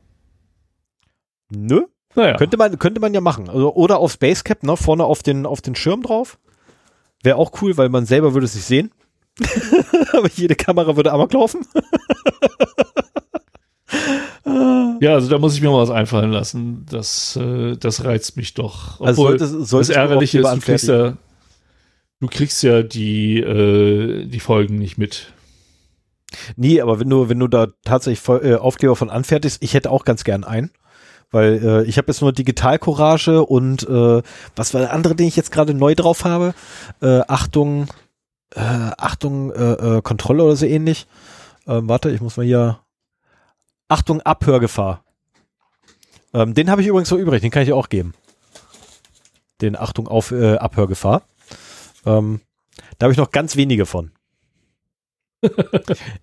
Nö, 1.51 1.86
naja. 2.15 2.37
Könnte 2.37 2.57
man, 2.57 2.78
könnte 2.78 3.01
man 3.01 3.15
ja 3.15 3.20
machen. 3.20 3.49
Also, 3.49 3.74
oder 3.74 3.99
auf 3.99 4.12
Spacecap, 4.12 4.62
ne, 4.62 4.77
vorne 4.77 5.05
auf 5.05 5.23
den, 5.23 5.47
auf 5.47 5.61
den 5.61 5.74
Schirm 5.74 6.03
drauf. 6.03 6.39
Wäre 7.23 7.37
auch 7.37 7.53
cool, 7.62 7.77
weil 7.77 7.89
man 7.89 8.07
selber 8.07 8.35
würde 8.35 8.47
es 8.47 8.55
nicht 8.55 8.65
sehen. 8.65 8.91
Aber 10.12 10.28
jede 10.35 10.55
Kamera 10.57 10.97
würde 10.97 11.12
amok 11.12 11.32
laufen. 11.32 11.65
ja, 15.01 15.15
also 15.15 15.28
da 15.28 15.39
muss 15.39 15.55
ich 15.55 15.62
mir 15.62 15.70
mal 15.70 15.82
was 15.82 15.91
einfallen 15.91 16.31
lassen. 16.31 16.87
Das, 16.91 17.37
äh, 17.37 17.77
das 17.77 18.05
reizt 18.05 18.37
mich 18.37 18.55
doch. 18.55 19.01
Also 19.01 19.23
Obwohl 19.23 19.35
also 19.35 19.47
sollte, 19.47 19.66
sollte 19.66 19.89
das 19.89 19.97
Ärgerliche 19.97 20.41
ist, 20.41 20.53
du 20.53 20.61
kriegst 20.61 20.89
ja, 20.89 21.16
du 22.20 22.27
kriegst 22.27 22.62
ja 22.62 22.82
die, 22.82 23.39
äh, 23.39 24.27
die 24.27 24.41
Folgen 24.41 24.77
nicht 24.77 24.99
mit. 24.99 25.32
Nee, 26.57 26.81
aber 26.81 27.01
wenn 27.01 27.11
du, 27.11 27.28
wenn 27.28 27.39
du 27.39 27.49
da 27.49 27.69
tatsächlich 27.85 28.27
äh, 28.43 28.55
Aufkleber 28.55 28.97
von 28.97 29.11
anfertigst, 29.11 29.62
ich 29.62 29.74
hätte 29.74 29.91
auch 29.91 30.05
ganz 30.05 30.24
gern 30.24 30.45
einen. 30.45 30.70
Weil 31.31 31.62
äh, 31.62 31.85
ich 31.85 31.97
habe 31.97 32.09
jetzt 32.09 32.23
nur 32.23 32.32
Digital 32.32 32.78
Courage 32.78 33.44
und 33.44 33.89
äh, 33.89 34.23
was 34.57 34.74
war 34.74 34.81
der 34.81 34.93
andere, 34.93 35.15
den 35.15 35.28
ich 35.28 35.36
jetzt 35.36 35.52
gerade 35.52 35.74
neu 35.74 35.94
drauf 35.94 36.24
habe? 36.24 36.55
Äh, 37.01 37.20
Achtung, 37.28 37.86
äh, 38.55 38.61
Achtung, 38.61 39.52
äh, 39.52 39.98
äh, 39.98 40.02
Kontrolle 40.02 40.43
oder 40.43 40.57
so 40.57 40.66
ähnlich. 40.66 41.07
Ähm, 41.66 41.89
warte, 41.89 42.11
ich 42.11 42.20
muss 42.20 42.36
mal 42.36 42.47
hier. 42.47 42.81
Achtung, 43.89 44.20
Abhörgefahr. 44.20 45.05
Ähm, 46.32 46.55
den 46.55 46.70
habe 46.70 46.82
ich 46.82 46.89
übrigens 46.89 47.09
so 47.09 47.16
übrig, 47.16 47.40
den 47.40 47.51
kann 47.51 47.62
ich 47.62 47.73
auch 47.73 47.89
geben. 47.89 48.15
Den 49.61 49.77
Achtung 49.77 50.09
auf 50.09 50.31
äh, 50.31 50.57
Abhörgefahr. 50.57 51.23
Ähm, 52.07 52.40
da 52.98 53.05
habe 53.05 53.12
ich 53.12 53.19
noch 53.19 53.31
ganz 53.31 53.57
wenige 53.57 53.86
von. 53.86 54.12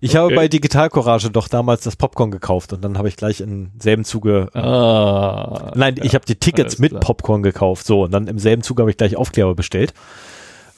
Ich 0.00 0.16
habe 0.16 0.26
okay. 0.26 0.36
bei 0.36 0.48
Digital 0.48 0.90
Courage 0.90 1.30
doch 1.30 1.48
damals 1.48 1.82
das 1.82 1.96
Popcorn 1.96 2.30
gekauft 2.30 2.72
und 2.72 2.84
dann 2.84 2.98
habe 2.98 3.08
ich 3.08 3.16
gleich 3.16 3.40
im 3.40 3.70
selben 3.78 4.04
Zuge. 4.04 4.48
Ah, 4.54 5.72
nein, 5.74 5.96
ja, 5.96 6.04
ich 6.04 6.14
habe 6.14 6.24
die 6.24 6.36
Tickets 6.36 6.78
mit 6.78 6.98
Popcorn 7.00 7.42
gekauft. 7.42 7.86
So, 7.86 8.04
und 8.04 8.12
dann 8.12 8.28
im 8.28 8.38
selben 8.38 8.62
Zuge 8.62 8.82
habe 8.82 8.90
ich 8.90 8.96
gleich 8.96 9.16
Aufkleber 9.16 9.54
bestellt. 9.54 9.92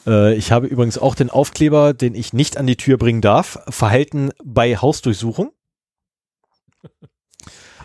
Äh, 0.07 0.35
ich 0.35 0.51
habe 0.51 0.67
übrigens 0.67 0.97
auch 0.97 1.15
den 1.15 1.29
Aufkleber, 1.29 1.93
den 1.93 2.15
ich 2.15 2.33
nicht 2.33 2.57
an 2.57 2.67
die 2.67 2.77
Tür 2.77 2.97
bringen 2.97 3.21
darf. 3.21 3.59
Verhalten 3.69 4.31
bei 4.43 4.75
Hausdurchsuchung. 4.75 5.51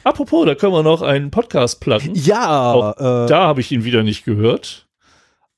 Apropos, 0.05 0.47
da 0.47 0.55
können 0.55 0.73
wir 0.73 0.85
noch 0.85 1.03
einen 1.03 1.31
Podcast 1.31 1.81
platten. 1.81 2.15
Ja, 2.15 2.93
äh, 2.93 3.29
da 3.29 3.47
habe 3.47 3.61
ich 3.61 3.73
ihn 3.73 3.85
wieder 3.85 4.03
nicht 4.03 4.25
gehört. 4.25 4.86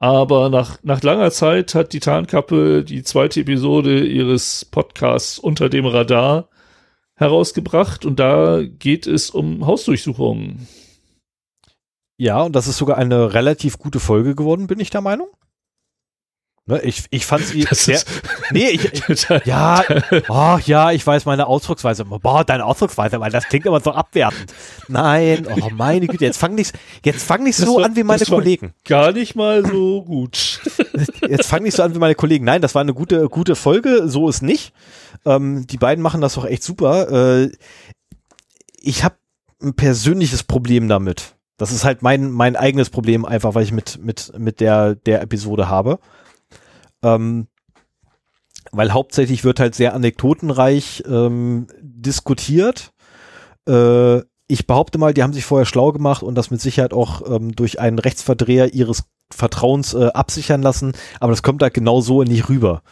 Aber 0.01 0.49
nach, 0.49 0.79
nach 0.83 1.03
langer 1.03 1.31
Zeit 1.31 1.75
hat 1.75 1.93
die 1.93 2.01
Tarnkappe 2.01 2.85
die 2.85 3.03
zweite 3.03 3.41
Episode 3.41 4.05
ihres 4.05 4.65
Podcasts 4.65 5.39
Unter 5.39 5.69
dem 5.69 5.87
Radar 5.87 6.49
herausgebracht 7.16 8.05
und 8.05 8.20
da 8.20 8.62
geht 8.62 9.09
es 9.09 9.31
um 9.31 9.66
Hausdurchsuchungen. 9.66 10.69
Ja, 12.16 12.43
und 12.43 12.55
das 12.55 12.69
ist 12.69 12.79
sogar 12.79 12.97
eine 12.97 13.35
relativ 13.35 13.79
gute 13.79 13.99
Folge 13.99 14.37
geworden, 14.37 14.69
bin 14.69 14.79
ich 14.79 14.91
der 14.91 15.01
Meinung. 15.01 15.29
Ne, 16.69 16.82
ich, 16.82 17.05
ich 17.09 17.24
fand 17.24 17.47
sie 17.47 17.66
sehr, 17.70 17.99
nee, 18.51 18.69
ich, 18.69 19.09
ich 19.09 19.27
ja, 19.47 19.82
oh, 20.28 20.59
ja, 20.66 20.93
ich 20.93 21.07
weiß 21.07 21.24
meine 21.24 21.47
Ausdrucksweise. 21.47 22.05
Boah, 22.05 22.45
deine 22.45 22.66
Ausdrucksweise, 22.66 23.19
weil 23.20 23.31
das 23.31 23.49
klingt 23.49 23.65
immer 23.65 23.81
so 23.81 23.93
abwertend. 23.93 24.53
Nein, 24.86 25.47
oh 25.51 25.70
meine 25.74 26.07
Güte, 26.07 26.27
jetzt 26.27 26.36
fang 26.36 26.55
nicht, 26.55 26.78
jetzt 27.03 27.24
fang 27.24 27.43
nicht 27.43 27.57
so 27.57 27.77
war, 27.77 27.86
an 27.86 27.97
wie 27.97 28.03
meine 28.03 28.23
Kollegen. 28.23 28.74
Gar 28.85 29.12
nicht 29.12 29.35
mal 29.35 29.65
so 29.65 30.03
gut. 30.03 30.61
Jetzt 31.27 31.49
fang 31.49 31.62
nicht 31.62 31.74
so 31.74 31.82
an 31.82 31.95
wie 31.95 31.99
meine 31.99 32.15
Kollegen. 32.15 32.45
Nein, 32.45 32.61
das 32.61 32.74
war 32.74 32.82
eine 32.82 32.93
gute, 32.93 33.31
gute 33.31 33.57
Folge, 33.57 34.07
so 34.07 34.28
ist 34.28 34.43
nicht. 34.43 34.74
Ähm, 35.24 35.66
die 35.66 35.78
beiden 35.78 36.03
machen 36.03 36.20
das 36.20 36.35
doch 36.35 36.45
echt 36.45 36.62
super. 36.62 37.45
Äh, 37.45 37.51
ich 38.78 39.05
habe 39.05 39.16
ein 39.62 39.73
persönliches 39.73 40.43
Problem 40.43 40.86
damit. 40.86 41.35
Das 41.57 41.73
ist 41.73 41.85
halt 41.86 42.03
mein, 42.03 42.31
mein 42.31 42.57
eigenes 42.57 42.90
Problem, 42.90 43.24
einfach 43.24 43.55
weil 43.55 43.65
ich 43.65 43.73
mit, 43.73 44.05
mit, 44.05 44.32
mit 44.39 44.61
der, 44.61 44.97
der 44.97 45.23
Episode 45.23 45.70
habe. 45.70 45.99
Ähm, 47.03 47.49
weil 48.73 48.93
hauptsächlich 48.93 49.45
wird 49.45 49.61
halt 49.61 49.75
sehr 49.75 49.95
anekdotenreich 49.95 51.05
ähm, 51.07 51.66
diskutiert. 51.81 52.93
Äh, 53.69 54.20
ich 54.47 54.66
behaupte 54.66 54.99
mal, 54.99 55.15
die 55.15 55.23
haben 55.23 55.33
sich 55.33 55.45
vorher 55.45 55.66
schlau 55.66 55.93
gemacht 55.93 56.23
und 56.23 56.35
das 56.35 56.51
mit 56.51 56.61
Sicherheit 56.61 56.93
auch 56.93 57.23
ähm, 57.31 57.55
durch 57.55 57.81
einen 57.81 57.99
Rechtsverdreher 57.99 58.73
ihres 58.73 59.05
Vertrauens 59.31 59.95
äh, 59.95 60.07
absichern 60.07 60.62
lassen, 60.62 60.93
aber 61.20 61.33
das 61.33 61.43
kommt 61.43 61.61
da 61.61 61.69
genau 61.69 62.01
so 62.01 62.23
nicht 62.23 62.49
rüber. 62.49 62.83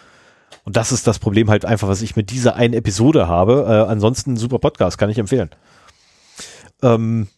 Und 0.65 0.77
das 0.77 0.93
ist 0.93 1.07
das 1.07 1.19
Problem 1.19 1.49
halt 1.49 1.65
einfach, 1.65 1.89
was 1.89 2.03
ich 2.03 2.16
mit 2.16 2.31
dieser 2.31 2.57
einen 2.57 2.74
Episode 2.74 3.27
habe. 3.27 3.65
Äh, 3.69 3.91
ansonsten 3.91 4.37
super 4.37 4.59
Podcast, 4.59 4.99
kann 4.99 5.11
ich 5.11 5.19
empfehlen. 5.19 5.51
Ähm, 6.83 7.28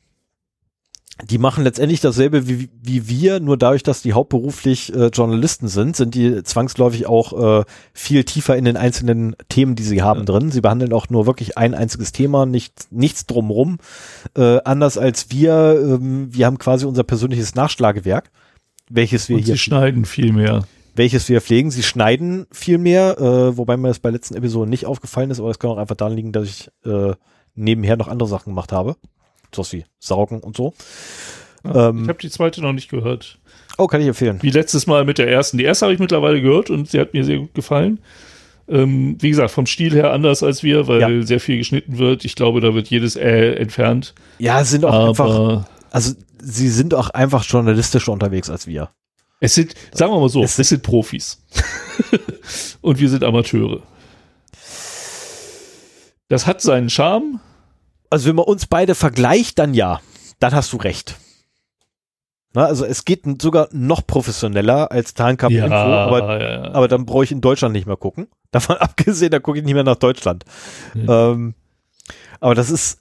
die 1.24 1.38
machen 1.38 1.64
letztendlich 1.64 2.00
dasselbe 2.00 2.46
wie, 2.46 2.68
wie 2.80 3.08
wir, 3.08 3.40
nur 3.40 3.56
dadurch, 3.56 3.82
dass 3.82 4.02
die 4.02 4.12
hauptberuflich 4.12 4.94
äh, 4.94 5.08
Journalisten 5.08 5.66
sind, 5.66 5.96
sind 5.96 6.14
die 6.14 6.42
zwangsläufig 6.44 7.06
auch 7.06 7.60
äh, 7.60 7.64
viel 7.92 8.24
tiefer 8.24 8.56
in 8.56 8.64
den 8.64 8.76
einzelnen 8.76 9.34
Themen, 9.48 9.74
die 9.74 9.82
sie 9.82 10.02
haben, 10.02 10.20
ja. 10.20 10.26
drin. 10.26 10.52
Sie 10.52 10.60
behandeln 10.60 10.92
auch 10.92 11.08
nur 11.08 11.26
wirklich 11.26 11.58
ein 11.58 11.74
einziges 11.74 12.12
Thema, 12.12 12.46
nicht, 12.46 12.92
nichts 12.92 13.26
drumrum. 13.26 13.78
Äh, 14.36 14.60
anders 14.64 14.96
als 14.96 15.30
wir, 15.30 15.80
ähm, 15.82 16.28
wir 16.32 16.46
haben 16.46 16.58
quasi 16.58 16.86
unser 16.86 17.02
persönliches 17.02 17.56
Nachschlagewerk, 17.56 18.30
welches 18.88 19.28
wir 19.28 19.36
Und 19.36 19.42
hier. 19.42 19.54
Sie 19.54 19.58
schneiden 19.58 20.04
viel 20.04 20.32
mehr. 20.32 20.66
Welches 20.94 21.28
wir 21.28 21.40
pflegen. 21.40 21.70
Sie 21.70 21.82
schneiden 21.82 22.46
viel 22.52 22.78
mehr, 22.78 23.18
äh, 23.18 23.56
wobei 23.56 23.76
mir 23.76 23.88
das 23.88 23.98
bei 23.98 24.10
letzten 24.10 24.36
Episoden 24.36 24.70
nicht 24.70 24.86
aufgefallen 24.86 25.30
ist, 25.30 25.40
aber 25.40 25.48
das 25.48 25.58
kann 25.58 25.70
auch 25.70 25.78
einfach 25.78 25.96
daran 25.96 26.14
liegen, 26.14 26.32
dass 26.32 26.48
ich 26.48 26.70
äh, 26.84 27.14
nebenher 27.56 27.96
noch 27.96 28.08
andere 28.08 28.28
Sachen 28.28 28.50
gemacht 28.50 28.70
habe 28.70 28.96
sowas 29.54 29.72
wie 29.72 29.84
Saugen 29.98 30.40
und 30.40 30.56
so. 30.56 30.74
Ja, 31.64 31.88
ähm, 31.88 32.02
ich 32.02 32.08
habe 32.08 32.18
die 32.18 32.30
zweite 32.30 32.60
noch 32.62 32.72
nicht 32.72 32.90
gehört. 32.90 33.38
Oh, 33.76 33.86
kann 33.86 34.00
ich 34.00 34.08
empfehlen. 34.08 34.38
Wie 34.42 34.50
letztes 34.50 34.86
Mal 34.86 35.04
mit 35.04 35.18
der 35.18 35.28
ersten. 35.28 35.58
Die 35.58 35.64
erste 35.64 35.86
habe 35.86 35.94
ich 35.94 36.00
mittlerweile 36.00 36.40
gehört 36.40 36.70
und 36.70 36.90
sie 36.90 36.98
hat 36.98 37.14
mir 37.14 37.24
sehr 37.24 37.38
gut 37.38 37.54
gefallen. 37.54 38.00
Ähm, 38.68 39.16
wie 39.20 39.30
gesagt, 39.30 39.50
vom 39.50 39.66
Stil 39.66 39.94
her 39.94 40.12
anders 40.12 40.42
als 40.42 40.62
wir, 40.62 40.88
weil 40.88 41.00
ja. 41.00 41.22
sehr 41.22 41.40
viel 41.40 41.58
geschnitten 41.58 41.98
wird. 41.98 42.24
Ich 42.24 42.34
glaube, 42.34 42.60
da 42.60 42.74
wird 42.74 42.88
jedes 42.88 43.16
Äh 43.16 43.54
entfernt. 43.54 44.14
Ja, 44.38 44.62
sind 44.64 44.84
auch 44.84 44.92
Aber 44.92 45.08
einfach, 45.08 45.64
also 45.90 46.14
sie 46.42 46.68
sind 46.68 46.92
auch 46.92 47.10
einfach 47.10 47.44
journalistischer 47.44 48.12
unterwegs 48.12 48.50
als 48.50 48.66
wir. 48.66 48.90
Es 49.40 49.54
sind, 49.54 49.74
sagen 49.92 50.12
wir 50.12 50.20
mal 50.20 50.28
so, 50.28 50.42
es, 50.42 50.58
es 50.58 50.68
sind 50.68 50.82
Profis. 50.82 51.42
und 52.80 52.98
wir 52.98 53.08
sind 53.08 53.22
Amateure. 53.24 53.82
Das 56.28 56.46
hat 56.46 56.60
seinen 56.60 56.90
Charme, 56.90 57.40
Also 58.10 58.28
wenn 58.28 58.36
man 58.36 58.46
uns 58.46 58.66
beide 58.66 58.94
vergleicht, 58.94 59.58
dann 59.58 59.74
ja. 59.74 60.00
Dann 60.38 60.54
hast 60.54 60.72
du 60.72 60.76
recht. 60.76 61.16
Na, 62.54 62.64
also 62.64 62.84
es 62.84 63.04
geht 63.04 63.22
sogar 63.42 63.68
noch 63.72 64.06
professioneller 64.06 64.90
als 64.90 65.14
Tarnkampf 65.14 65.54
Ja, 65.54 65.64
Info, 65.64 65.76
aber, 65.76 66.40
ja, 66.40 66.50
ja. 66.64 66.74
aber 66.74 66.88
dann 66.88 67.04
brauche 67.04 67.24
ich 67.24 67.32
in 67.32 67.40
Deutschland 67.40 67.72
nicht 67.72 67.86
mehr 67.86 67.96
gucken. 67.96 68.28
Davon 68.50 68.76
abgesehen, 68.76 69.30
da 69.30 69.38
gucke 69.38 69.58
ich 69.58 69.64
nicht 69.64 69.74
mehr 69.74 69.84
nach 69.84 69.96
Deutschland. 69.96 70.44
Mhm. 70.94 71.06
Ähm, 71.08 71.54
aber 72.40 72.54
das 72.54 72.70
ist, 72.70 73.00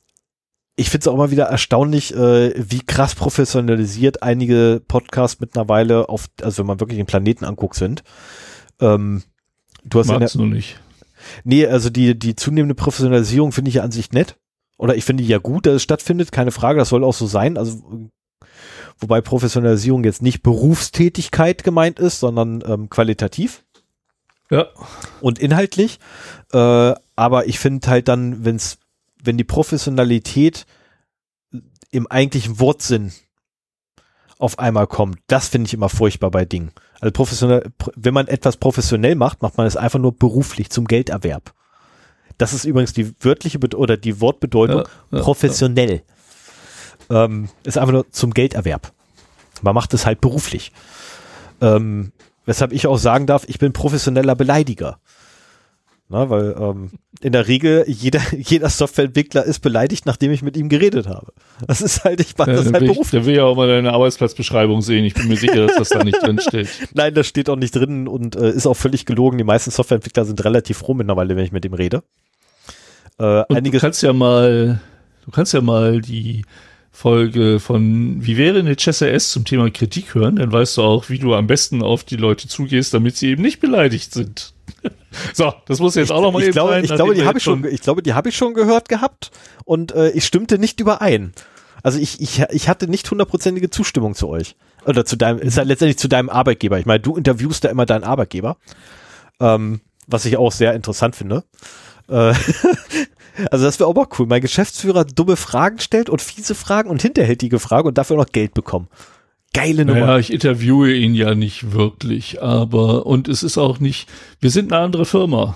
ich 0.76 0.90
finde 0.90 1.04
es 1.04 1.08
auch 1.08 1.14
immer 1.14 1.32
wieder 1.32 1.46
erstaunlich, 1.46 2.14
äh, 2.14 2.54
wie 2.58 2.82
krass 2.82 3.16
professionalisiert 3.16 4.22
einige 4.22 4.82
Podcasts 4.86 5.40
mittlerweile 5.40 6.10
auf, 6.10 6.26
also 6.42 6.60
wenn 6.60 6.68
man 6.68 6.80
wirklich 6.82 6.98
den 6.98 7.06
Planeten 7.06 7.46
anguckt, 7.46 7.76
sind. 7.76 8.04
Ähm, 8.82 9.24
du 9.86 10.00
hast 10.00 10.08
Magst 10.08 10.36
du 10.36 10.46
nicht. 10.46 10.80
Nee, 11.44 11.66
also 11.66 11.90
die, 11.90 12.18
die 12.18 12.36
zunehmende 12.36 12.76
Professionalisierung 12.76 13.52
finde 13.52 13.70
ich 13.70 13.76
ja 13.76 13.84
an 13.84 13.92
sich 13.92 14.12
nett. 14.12 14.36
Oder 14.78 14.96
ich 14.96 15.04
finde 15.06 15.24
ja 15.24 15.40
gut, 15.40 15.66
dass 15.66 15.76
es 15.76 15.84
stattfindet, 15.84 16.32
keine 16.32 16.52
Frage, 16.52 16.80
das 16.80 16.90
soll 16.90 17.04
auch 17.04 17.14
so 17.14 17.26
sein. 17.28 17.58
Also, 17.58 18.10
wobei 19.00 19.22
Professionalisierung 19.22 20.04
jetzt 20.04 20.22
nicht 20.22 20.44
Berufstätigkeit 20.44 21.64
gemeint 21.64 22.00
ist, 22.00 22.20
sondern 22.20 22.64
ähm, 22.66 22.90
qualitativ 22.90 23.64
Ja. 24.52 24.68
und 25.22 25.40
inhaltlich. 25.40 26.00
Äh, 26.54 26.94
aber 27.16 27.48
ich 27.48 27.60
finde 27.60 27.88
halt 27.90 28.08
dann, 28.08 28.46
wenn's, 28.46 28.78
wenn 29.24 29.38
die 29.38 29.44
Professionalität 29.44 30.66
im 31.90 32.06
eigentlichen 32.08 32.60
Wortsinn 32.60 33.12
auf 34.38 34.60
einmal 34.60 34.86
kommt, 34.86 35.18
das 35.26 35.48
finde 35.48 35.68
ich 35.68 35.74
immer 35.74 35.90
furchtbar 35.90 36.30
bei 36.30 36.46
Dingen. 36.46 36.72
Also 37.00 37.12
professionell, 37.12 37.72
pr- 37.80 37.92
wenn 37.96 38.14
man 38.14 38.28
etwas 38.28 38.58
professionell 38.58 39.16
macht, 39.16 39.42
macht 39.42 39.58
man 39.58 39.66
es 39.66 39.76
einfach 39.76 39.98
nur 40.00 40.16
beruflich 40.16 40.70
zum 40.70 40.86
Gelderwerb. 40.86 41.54
Das 42.38 42.54
ist 42.54 42.66
übrigens 42.66 42.94
die 42.94 43.14
wörtliche 43.20 43.60
Bet 43.60 43.76
oder 43.76 43.98
die 43.98 44.22
Wortbedeutung 44.22 44.84
Ja, 45.12 45.18
ja, 45.18 45.24
professionell. 45.24 46.04
Ähm, 47.10 47.50
ist 47.64 47.78
einfach 47.78 47.94
nur 47.94 48.12
zum 48.12 48.34
Gelderwerb. 48.34 48.92
Man 49.62 49.74
macht 49.74 49.94
es 49.94 50.06
halt 50.06 50.22
beruflich. 50.22 50.72
Ähm, 51.62 52.12
weshalb 52.46 52.72
ich 52.74 52.86
auch 52.88 52.98
sagen 52.98 53.26
darf, 53.26 53.46
ich 53.48 53.60
bin 53.60 53.74
professioneller 53.74 54.36
Beleidiger. 54.36 55.00
Na, 56.10 56.30
weil 56.30 56.56
ähm, 56.58 56.92
in 57.20 57.34
der 57.34 57.48
Regel 57.50 57.84
jeder, 57.88 58.22
jeder 58.38 58.70
Softwareentwickler 58.70 59.44
ist 59.44 59.60
beleidigt, 59.60 60.06
nachdem 60.06 60.32
ich 60.32 60.42
mit 60.42 60.56
ihm 60.56 60.70
geredet 60.70 61.08
habe. 61.08 61.34
Das 61.68 61.82
ist 61.82 62.06
halt, 62.06 62.22
ich 62.22 62.38
mache 62.38 62.52
Ja, 62.52 62.58
das 62.58 62.72
halt 62.72 62.84
ich, 62.84 62.90
beruflich. 62.92 63.12
der 63.12 63.26
will 63.26 63.36
ja 63.36 63.44
auch 63.44 63.56
mal 63.58 63.68
deine 63.68 63.92
Arbeitsplatzbeschreibung 63.92 64.82
sehen. 64.82 65.04
Ich 65.04 65.16
bin 65.16 65.28
mir 65.28 65.36
sicher, 65.36 65.68
dass 65.68 65.76
das 65.76 65.90
da 65.90 66.04
nicht 66.04 66.22
drin 66.22 66.40
steht. 66.40 66.70
Nein, 66.94 67.14
das 67.14 67.28
steht 67.28 67.50
auch 67.50 67.58
nicht 67.58 67.76
drin 67.76 68.08
und 68.08 68.36
äh, 68.38 68.52
ist 68.52 68.68
auch 68.68 68.76
völlig 68.76 69.06
gelogen. 69.06 69.38
Die 69.38 69.44
meisten 69.44 69.72
Softwareentwickler 69.72 70.24
sind 70.24 70.44
relativ 70.46 70.78
froh 70.78 70.94
mittlerweile, 70.94 71.36
wenn 71.36 71.44
ich 71.44 71.52
mit 71.52 71.66
ihm 71.66 71.74
rede. 71.74 72.04
Äh, 73.20 73.62
du 73.62 73.80
kannst 73.80 74.04
ja 74.04 74.14
mal, 74.14 74.80
du 75.26 75.32
kannst 75.32 75.54
ja 75.54 75.62
mal 75.62 76.02
die 76.02 76.44
Folge 76.92 77.60
von 77.60 78.26
Wie 78.26 78.38
wäre 78.38 78.60
eine 78.60 78.76
ChessRS 78.76 79.32
zum 79.32 79.46
Thema 79.46 79.70
Kritik 79.70 80.16
hören, 80.16 80.38
dann 80.38 80.52
weißt 80.52 80.78
du 80.78 80.82
auch, 80.82 81.10
wie 81.10 81.20
du 81.20 81.36
am 81.36 81.46
besten 81.46 81.84
auf 81.84 82.04
die 82.04 82.16
Leute 82.16 82.48
zugehst, 82.48 82.94
damit 82.94 83.18
sie 83.18 83.28
eben 83.28 83.44
nicht 83.44 83.60
beleidigt 83.60 84.14
sind. 84.14 84.54
so, 85.34 85.54
das 85.68 85.80
muss 85.80 85.94
jetzt 85.94 86.12
auch 86.12 86.22
noch 86.22 86.32
mal 86.32 86.40
ich 86.40 86.46
eben 86.46 86.54
glaube, 86.54 86.72
sein, 86.72 86.84
ich 86.84 86.94
glaube, 86.94 87.14
die 87.14 87.24
habe 87.24 87.38
ich 87.38 87.44
schon, 87.44 87.66
ich 87.66 87.82
glaube, 87.82 88.02
die 88.02 88.14
habe 88.14 88.30
ich 88.30 88.36
schon 88.36 88.56
gehört 88.56 88.90
gehabt 88.90 89.32
und 89.64 89.92
äh, 89.94 90.10
ich 90.10 90.26
stimmte 90.26 90.58
nicht 90.58 90.80
überein. 90.80 91.34
Also 91.84 92.00
ich, 92.00 92.20
ich, 92.20 92.44
ich 92.50 92.68
hatte 92.68 92.88
nicht 92.88 93.10
hundertprozentige 93.10 93.70
Zustimmung 93.70 94.16
zu 94.16 94.28
euch. 94.28 94.56
Oder 94.86 95.06
zu 95.06 95.16
deinem, 95.16 95.40
ist 95.40 95.58
ja 95.58 95.64
letztendlich 95.64 96.00
zu 96.00 96.08
deinem 96.08 96.30
Arbeitgeber. 96.30 96.80
Ich 96.80 96.86
meine, 96.86 97.00
du 97.00 97.16
interviewst 97.16 97.64
da 97.64 97.70
immer 97.70 97.86
deinen 97.86 98.04
Arbeitgeber. 98.04 98.58
Ähm, 99.40 99.82
was 100.08 100.26
ich 100.26 100.38
auch 100.38 100.52
sehr 100.52 100.74
interessant 100.74 101.16
finde. 101.16 101.44
Äh, 102.10 102.34
also 103.52 103.66
das 103.66 103.80
wäre 103.80 103.90
auch 103.90 103.96
mal 103.96 104.08
cool. 104.18 104.28
Mein 104.28 104.42
Geschäftsführer 104.42 105.06
dumme 105.06 105.36
Fragen 105.36 105.80
stellt 105.80 106.10
und 106.10 106.22
fiese 106.22 106.56
Fragen 106.56 106.90
und 106.90 107.02
hinterhältige 107.02 107.60
Fragen 107.60 107.88
und 107.88 107.98
dafür 107.98 108.18
noch 108.18 108.28
Geld 108.28 108.54
bekommen. 108.54 108.88
Geile 109.54 109.86
Nummer. 109.86 110.02
Naja, 110.02 110.18
ich 110.20 110.32
interviewe 110.32 110.94
ihn 110.94 111.16
ja 111.16 111.34
nicht 111.34 111.72
wirklich, 111.72 112.42
aber 112.42 113.06
und 113.06 113.28
es 113.28 113.44
ist 113.44 113.58
auch 113.58 113.80
nicht, 113.80 114.10
wir 114.40 114.52
sind 114.52 114.72
eine 114.72 114.84
andere 114.84 115.06
Firma. 115.06 115.56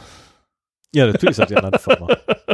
Ja, 0.93 1.07
natürlich 1.07 1.37
seid 1.37 1.51
ihr 1.51 1.57
eine 1.57 1.67
andere 1.67 1.81
Firma. 1.81 2.07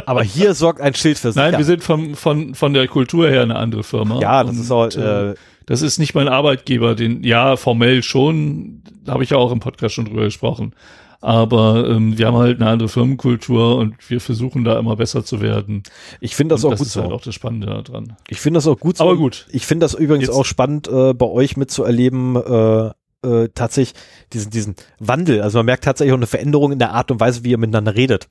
Aber 0.06 0.22
hier 0.22 0.54
sorgt 0.54 0.80
ein 0.80 0.94
Schild 0.94 1.18
für 1.18 1.28
Nein, 1.28 1.50
sicher. 1.50 1.58
wir 1.58 1.64
sind 1.64 1.82
vom, 1.82 2.14
von, 2.14 2.54
von 2.54 2.72
der 2.72 2.86
Kultur 2.86 3.28
her 3.28 3.42
eine 3.42 3.56
andere 3.56 3.82
Firma. 3.82 4.20
Ja, 4.20 4.44
das 4.44 4.56
Und, 4.56 4.60
ist 4.62 4.70
auch, 4.70 4.88
äh, 4.88 5.30
äh, 5.30 5.34
Das 5.66 5.82
ist 5.82 5.98
nicht 5.98 6.14
mein 6.14 6.28
Arbeitgeber, 6.28 6.94
den, 6.94 7.24
ja, 7.24 7.56
formell 7.56 8.02
schon, 8.02 8.82
da 9.04 9.12
habe 9.12 9.24
ich 9.24 9.30
ja 9.30 9.38
auch 9.38 9.50
im 9.50 9.60
Podcast 9.60 9.94
schon 9.94 10.04
drüber 10.04 10.24
gesprochen. 10.24 10.72
Aber 11.20 11.88
ähm, 11.88 12.16
wir 12.16 12.26
haben 12.28 12.36
halt 12.36 12.60
eine 12.60 12.70
andere 12.70 12.88
Firmenkultur 12.88 13.76
und 13.76 13.96
wir 14.08 14.20
versuchen 14.20 14.62
da 14.64 14.78
immer 14.78 14.94
besser 14.96 15.24
zu 15.24 15.40
werden. 15.40 15.82
ich 16.20 16.36
finde 16.36 16.54
das 16.54 16.62
und 16.62 16.68
auch 16.68 16.70
das 16.72 16.78
gut 16.80 16.86
ist 16.86 16.92
so. 16.92 17.02
halt 17.02 17.12
auch 17.12 17.22
das 17.22 17.34
Spannende 17.34 17.66
daran. 17.82 18.16
Ich 18.28 18.40
finde 18.40 18.58
das 18.58 18.66
auch 18.68 18.78
gut 18.78 18.98
so. 18.98 19.04
Aber 19.04 19.16
gut. 19.16 19.46
Ich 19.50 19.66
finde 19.66 19.84
das 19.84 19.94
übrigens 19.94 20.28
Jetzt- 20.28 20.36
auch 20.36 20.44
spannend, 20.44 20.86
äh, 20.86 21.14
bei 21.14 21.26
euch 21.26 21.56
mitzuerleben, 21.56 22.36
äh, 22.36 22.90
äh, 23.26 23.48
tatsächlich 23.52 24.00
diesen, 24.32 24.50
diesen 24.52 24.76
Wandel. 25.00 25.42
Also 25.42 25.58
man 25.58 25.66
merkt 25.66 25.84
tatsächlich 25.84 26.12
auch 26.12 26.18
eine 26.18 26.28
Veränderung 26.28 26.70
in 26.70 26.78
der 26.78 26.92
Art 26.92 27.10
und 27.10 27.18
Weise, 27.18 27.42
wie 27.42 27.50
ihr 27.50 27.58
miteinander 27.58 27.96
redet. 27.96 28.28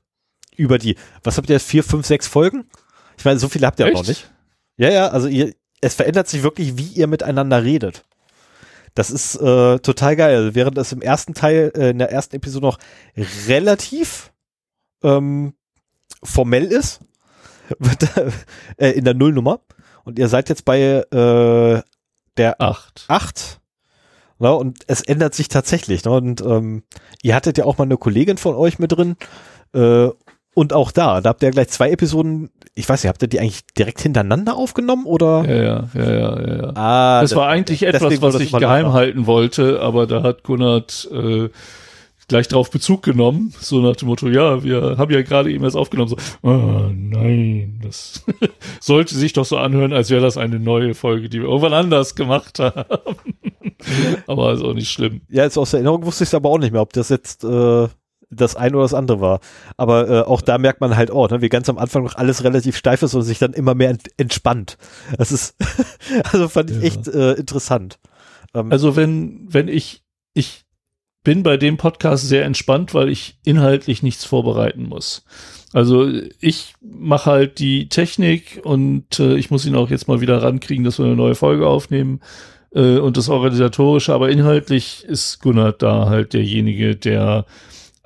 Über 0.56 0.78
die, 0.78 0.96
was 1.24 1.38
habt 1.38 1.50
ihr 1.50 1.56
jetzt, 1.56 1.68
vier, 1.68 1.84
fünf, 1.84 2.06
sechs 2.06 2.28
Folgen? 2.28 2.66
Ich 3.18 3.26
meine, 3.26 3.38
so 3.38 3.50
viele 3.50 3.68
habt 3.68 3.80
ihr 3.80 3.88
auch 3.88 3.92
noch 3.92 4.08
nicht. 4.08 4.32
Ja, 4.78 4.90
ja, 4.90 5.08
also 5.10 5.28
ihr, 5.28 5.54
es 5.82 5.96
verändert 5.96 6.28
sich 6.30 6.42
wirklich, 6.42 6.78
wie 6.78 6.88
ihr 7.00 7.08
miteinander 7.08 7.64
redet. 7.64 8.06
Das 8.98 9.12
ist 9.12 9.36
äh, 9.36 9.78
total 9.78 10.16
geil. 10.16 10.56
Während 10.56 10.76
es 10.80 10.92
im 10.92 11.04
ersten 11.04 11.36
Teil, 11.36 11.72
äh, 11.76 11.92
in 11.92 12.00
der 12.00 12.12
ersten 12.12 12.36
Episode 12.36 12.66
noch 12.66 12.80
relativ 13.48 14.34
ähm, 15.04 15.54
formell 16.24 16.66
ist, 16.66 17.02
wird, 17.78 18.08
äh, 18.78 18.90
in 18.94 19.06
der 19.06 19.14
Nullnummer. 19.14 19.60
Und 20.04 20.18
ihr 20.18 20.28
seid 20.28 20.50
jetzt 20.50 20.66
bei 20.66 20.80
äh, 20.82 21.82
der 22.38 22.60
Acht. 22.60 23.06
8. 23.08 23.62
Ne, 24.40 24.56
und 24.56 24.80
es 24.88 25.02
ändert 25.02 25.36
sich 25.36 25.48
tatsächlich. 25.48 26.04
Ne, 26.04 26.12
und 26.12 26.42
ähm, 26.42 26.82
ihr 27.22 27.36
hattet 27.36 27.60
ja 27.60 27.66
auch 27.66 27.78
mal 27.78 27.84
eine 27.84 27.98
Kollegin 27.98 28.40
von 28.40 28.56
euch 28.56 28.80
mit 28.80 28.94
drin. 28.94 29.16
Äh, 29.76 30.08
und 30.58 30.74
auch 30.74 30.92
da, 30.92 31.22
da 31.22 31.30
habt 31.30 31.44
ihr 31.44 31.52
gleich 31.52 31.68
zwei 31.68 31.92
Episoden, 31.92 32.50
ich 32.74 32.90
weiß 32.90 33.04
nicht, 33.04 33.10
habt 33.10 33.22
ihr 33.22 33.28
die 33.28 33.40
eigentlich 33.40 33.62
direkt 33.78 34.02
hintereinander 34.02 34.56
aufgenommen 34.56 35.06
oder? 35.06 35.46
Ja, 35.48 35.56
ja, 35.56 35.90
ja, 35.94 36.10
ja, 36.10 36.56
ja. 36.56 36.72
Ah, 36.74 37.22
das 37.22 37.36
war 37.36 37.48
eigentlich 37.48 37.84
etwas, 37.84 38.24
was 38.24 38.34
das 38.34 38.42
ich 38.42 38.52
geheim 38.52 38.92
halten 38.92 39.28
wollte, 39.28 39.82
aber 39.82 40.08
da 40.08 40.24
hat 40.24 40.42
Gunnard 40.42 41.08
äh, 41.14 41.50
gleich 42.28 42.48
drauf 42.48 42.72
Bezug 42.72 43.04
genommen, 43.04 43.54
so 43.60 43.82
nach 43.82 43.98
dem 43.98 44.08
Motto, 44.08 44.30
ja, 44.30 44.64
wir 44.64 44.96
haben 44.98 45.14
ja 45.14 45.22
gerade 45.22 45.52
eben 45.52 45.64
erst 45.64 45.78
aufgenommen, 45.78 46.10
so, 46.10 46.18
oh, 46.42 46.90
nein, 46.92 47.80
das 47.84 48.26
sollte 48.80 49.14
sich 49.14 49.34
doch 49.34 49.46
so 49.46 49.58
anhören, 49.58 49.94
als 49.94 50.10
wäre 50.10 50.22
das 50.22 50.38
eine 50.38 50.60
neue 50.60 50.96
Folge, 50.96 51.30
die 51.30 51.40
wir 51.40 51.50
irgendwann 51.50 51.74
anders 51.74 52.16
gemacht 52.16 52.58
haben. 52.60 52.84
aber 54.26 54.54
ist 54.54 54.64
auch 54.64 54.74
nicht 54.74 54.90
schlimm. 54.90 55.22
Ja, 55.30 55.44
jetzt 55.44 55.60
aus 55.60 55.70
der 55.70 55.82
Erinnerung 55.82 56.04
wusste 56.04 56.24
ich 56.24 56.32
es 56.32 56.34
aber 56.34 56.50
auch 56.50 56.58
nicht 56.58 56.72
mehr, 56.72 56.82
ob 56.82 56.94
das 56.94 57.10
jetzt 57.10 57.44
äh, 57.44 57.88
das 58.30 58.56
eine 58.56 58.76
oder 58.76 58.84
das 58.84 58.94
andere 58.94 59.22
war. 59.22 59.40
Aber 59.78 60.10
äh, 60.10 60.22
auch 60.22 60.42
da 60.42 60.58
merkt 60.58 60.82
man 60.82 60.96
halt, 60.96 61.12
oh, 61.12 61.28
ne, 61.28 61.42
wie 61.42 61.50
ganz 61.50 61.70
am 61.70 61.78
Anfang 61.78 62.04
noch 62.04 62.16
alles 62.16 62.44
relativ 62.44 62.76
steif 62.78 63.02
ist 63.02 63.14
und 63.14 63.22
sich 63.22 63.40
dann 63.40 63.54
immer 63.54 63.76
mehr 63.76 63.90
ent 63.90 64.08
entspannt. 64.18 64.78
Das 65.18 65.32
ist, 65.32 65.56
also 66.32 66.48
fand 66.50 66.72
ich 66.72 66.78
Ja. 66.78 66.84
echt 66.84 67.08
äh, 67.08 67.34
interessant. 67.34 68.00
Ähm, 68.54 68.72
Also 68.72 68.96
wenn, 68.96 69.48
wenn 69.50 69.68
ich, 69.68 70.04
ich 70.34 70.66
bin 71.24 71.44
bei 71.44 71.58
dem 71.58 71.78
Podcast 71.78 72.28
sehr 72.28 72.46
entspannt, 72.46 72.94
weil 72.94 73.10
ich 73.10 73.38
inhaltlich 73.44 74.02
nichts 74.04 74.24
vorbereiten 74.24 74.84
muss. 74.84 75.26
Also 75.74 76.10
ich 76.40 76.74
mache 76.82 77.30
halt 77.30 77.60
die 77.60 77.90
Technik 77.90 78.62
und 78.64 79.20
äh, 79.20 79.36
ich 79.36 79.52
muss 79.52 79.66
ihn 79.66 79.76
auch 79.76 79.90
jetzt 79.90 80.08
mal 80.08 80.22
wieder 80.22 80.42
rankriegen, 80.42 80.86
dass 80.86 81.00
wir 81.00 81.06
eine 81.06 81.18
neue 81.18 81.36
Folge 81.36 81.68
aufnehmen 81.68 82.22
äh, 82.74 82.98
und 83.00 83.18
das 83.18 83.28
Organisatorische, 83.28 84.14
aber 84.14 84.30
inhaltlich 84.30 85.04
ist 85.06 85.42
Gunnar 85.42 85.74
da 85.74 86.08
halt 86.08 86.32
derjenige, 86.32 86.96
der 86.96 87.46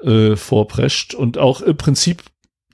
äh, 0.03 0.35
vorprescht 0.35 1.13
und 1.13 1.37
auch 1.37 1.61
im 1.61 1.77
Prinzip 1.77 2.23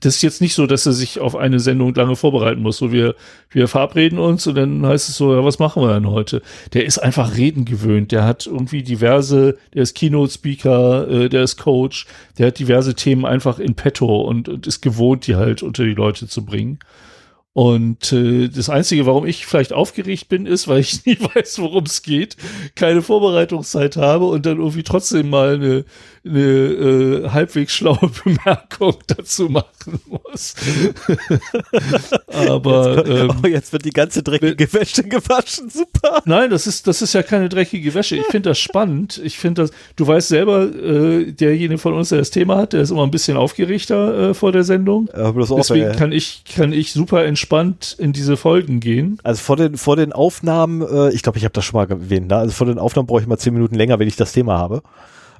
das 0.00 0.16
ist 0.16 0.22
jetzt 0.22 0.40
nicht 0.40 0.54
so, 0.54 0.66
dass 0.66 0.86
er 0.86 0.92
sich 0.92 1.18
auf 1.18 1.34
eine 1.34 1.58
Sendung 1.58 1.94
lange 1.94 2.14
vorbereiten 2.14 2.62
muss. 2.62 2.76
So 2.76 2.92
wir, 2.92 3.16
wir 3.50 3.66
verabreden 3.66 4.18
uns 4.18 4.46
und 4.46 4.54
dann 4.54 4.86
heißt 4.86 5.08
es 5.08 5.16
so, 5.16 5.34
ja, 5.34 5.44
was 5.44 5.58
machen 5.58 5.82
wir 5.82 5.92
denn 5.92 6.08
heute? 6.08 6.42
Der 6.72 6.84
ist 6.84 6.98
einfach 6.98 7.36
reden 7.36 7.64
gewöhnt. 7.64 8.12
Der 8.12 8.24
hat 8.24 8.46
irgendwie 8.46 8.82
diverse, 8.82 9.58
der 9.74 9.82
ist 9.82 9.96
Keynote-Speaker, 9.96 11.08
äh, 11.08 11.28
der 11.28 11.42
ist 11.42 11.56
Coach, 11.56 12.06
der 12.38 12.48
hat 12.48 12.58
diverse 12.58 12.94
Themen 12.94 13.24
einfach 13.24 13.58
in 13.58 13.74
petto 13.74 14.20
und, 14.20 14.48
und 14.48 14.66
ist 14.66 14.82
gewohnt, 14.82 15.26
die 15.26 15.34
halt 15.34 15.62
unter 15.62 15.84
die 15.84 15.94
Leute 15.94 16.28
zu 16.28 16.44
bringen. 16.44 16.78
Und 17.58 18.12
äh, 18.12 18.46
das 18.46 18.70
Einzige, 18.70 19.04
warum 19.04 19.26
ich 19.26 19.44
vielleicht 19.44 19.72
aufgeregt 19.72 20.28
bin, 20.28 20.46
ist, 20.46 20.68
weil 20.68 20.78
ich 20.78 21.04
nie 21.06 21.18
weiß, 21.18 21.58
worum 21.58 21.82
es 21.86 22.02
geht, 22.02 22.36
keine 22.76 23.02
Vorbereitungszeit 23.02 23.96
habe 23.96 24.26
und 24.26 24.46
dann 24.46 24.58
irgendwie 24.58 24.84
trotzdem 24.84 25.28
mal 25.28 25.54
eine, 25.54 25.84
eine 26.28 26.40
äh, 26.40 27.28
halbwegs 27.30 27.72
schlaue 27.74 27.98
Bemerkung 28.24 28.96
dazu 29.06 29.48
machen 29.48 30.00
muss. 30.06 30.54
Aber 32.26 33.06
ähm, 33.06 33.32
oh, 33.42 33.46
jetzt 33.46 33.72
wird 33.72 33.84
die 33.84 33.90
ganze 33.90 34.22
dreckige 34.22 34.72
Wäsche 34.72 35.02
gewaschen, 35.02 35.70
super. 35.70 36.22
Nein, 36.24 36.50
das 36.50 36.66
ist, 36.66 36.86
das 36.86 37.02
ist 37.02 37.14
ja 37.14 37.22
keine 37.22 37.48
dreckige 37.48 37.92
Wäsche. 37.94 38.16
Ich 38.16 38.26
finde 38.26 38.50
das 38.50 38.58
spannend. 38.58 39.20
Ich 39.24 39.38
finde 39.38 39.62
das, 39.62 39.70
du 39.96 40.06
weißt 40.06 40.28
selber, 40.28 40.64
äh, 40.64 41.32
derjenige 41.32 41.78
von 41.78 41.94
uns, 41.94 42.10
der 42.10 42.18
das 42.18 42.30
Thema 42.30 42.56
hat, 42.56 42.72
der 42.72 42.82
ist 42.82 42.90
immer 42.90 43.04
ein 43.04 43.10
bisschen 43.10 43.36
aufgeregter 43.36 44.30
äh, 44.30 44.34
vor 44.34 44.52
der 44.52 44.64
Sendung. 44.64 45.08
Ja, 45.16 45.30
bloß 45.30 45.52
auch, 45.52 45.56
Deswegen 45.56 45.90
äh, 45.90 45.94
kann 45.94 46.12
ich, 46.12 46.44
kann 46.54 46.72
ich 46.72 46.92
super 46.92 47.24
entspannt 47.24 47.48
entspannt 47.48 47.96
in 47.98 48.12
diese 48.12 48.36
Folgen 48.36 48.80
gehen. 48.80 49.18
Also 49.22 49.40
vor 49.42 49.56
den, 49.56 49.76
vor 49.76 49.96
den 49.96 50.12
Aufnahmen, 50.12 50.82
äh, 50.82 51.10
ich 51.12 51.22
glaube, 51.22 51.38
ich 51.38 51.44
habe 51.44 51.52
das 51.52 51.64
schon 51.64 51.78
mal 51.78 51.88
erwähnt, 51.88 52.28
ne? 52.28 52.36
also 52.36 52.52
vor 52.52 52.66
den 52.66 52.78
Aufnahmen 52.78 53.06
brauche 53.06 53.20
ich 53.20 53.26
mal 53.26 53.38
zehn 53.38 53.54
Minuten 53.54 53.74
länger, 53.74 53.98
wenn 53.98 54.08
ich 54.08 54.16
das 54.16 54.32
Thema 54.32 54.58
habe, 54.58 54.82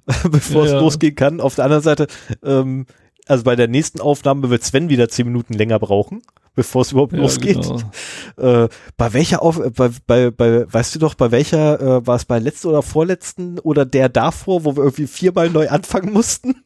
bevor 0.31 0.65
es 0.65 0.73
Ja. 0.73 0.81
losgehen 0.81 1.15
kann. 1.15 1.41
Auf 1.41 1.55
der 1.55 1.65
anderen 1.65 1.83
Seite, 1.83 2.07
ähm, 2.43 2.87
also 3.27 3.45
bei 3.45 3.57
der 3.57 3.69
nächsten 3.69 4.01
Aufnahme 4.01 4.51
wird 4.51 4.65
Sven 4.65 4.89
wieder 4.89 5.09
zehn 5.09 5.27
Minuten 5.27 5.53
länger 5.55 5.78
brauchen, 5.78 6.23
bevor 6.55 6.83
es 6.83 6.93
überhaupt 6.93 7.12
Ja, 7.12 7.20
losgeht. 7.20 7.61
genau. 7.61 8.65
Äh, 8.65 8.69
bei 8.97 9.12
welcher 9.12 9.43
Auf, 9.43 9.61
bei, 9.77 9.91
bei, 10.07 10.31
bei, 10.31 10.73
weißt 10.73 10.95
du 10.95 10.99
doch, 10.99 11.15
bei 11.15 11.31
welcher, 11.31 11.81
äh, 11.81 12.07
war 12.07 12.17
es 12.17 12.25
bei 12.25 12.39
letzten 12.39 12.69
oder 12.69 12.83
vorletzten 12.83 13.59
oder 13.59 13.85
der 13.85 14.09
davor, 14.09 14.65
wo 14.65 14.77
wir 14.77 14.83
irgendwie 14.85 15.07
viermal 15.07 15.51
neu 15.51 15.69
anfangen 15.69 16.12
mussten? 16.12 16.65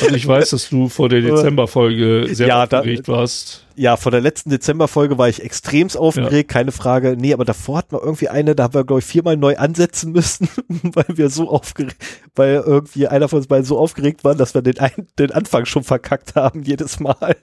Also 0.00 0.14
ich 0.14 0.26
weiß, 0.26 0.50
dass 0.50 0.68
du 0.68 0.88
vor 0.88 1.08
der 1.08 1.20
Dezemberfolge 1.22 2.28
sehr 2.32 2.46
Ja, 2.48 2.66
da- 2.66 2.78
aufgeregt 2.78 3.08
warst. 3.08 3.64
Ja, 3.74 3.96
vor 3.96 4.10
der 4.10 4.20
letzten 4.20 4.50
Dezemberfolge 4.50 5.18
war 5.18 5.28
ich 5.28 5.42
extremst 5.42 5.96
aufgeregt, 5.96 6.50
keine 6.50 6.72
Frage. 6.72 7.16
Nee, 7.16 7.32
aber 7.32 7.44
davor 7.44 7.78
hatten 7.78 7.92
wir 7.92 8.02
irgendwie 8.02 8.28
eine, 8.28 8.56
da 8.56 8.64
haben 8.64 8.74
wir, 8.74 8.84
glaube 8.84 8.98
ich, 9.00 9.06
viermal 9.06 9.36
neu 9.36 9.56
ansetzen 9.56 10.10
müssen, 10.10 10.48
weil 10.82 11.04
wir 11.08 11.30
so 11.30 11.48
aufgeregt, 11.48 11.96
weil 12.34 12.54
irgendwie 12.66 13.06
einer 13.06 13.28
von 13.28 13.38
uns 13.38 13.46
beiden 13.46 13.64
so 13.64 13.78
aufgeregt 13.78 14.24
war, 14.24 14.34
dass 14.34 14.54
wir 14.54 14.62
den, 14.62 14.78
ein, 14.80 15.06
den 15.18 15.30
Anfang 15.30 15.64
schon 15.64 15.84
verkackt 15.84 16.34
haben, 16.34 16.64
jedes 16.64 16.98
Mal. 16.98 17.36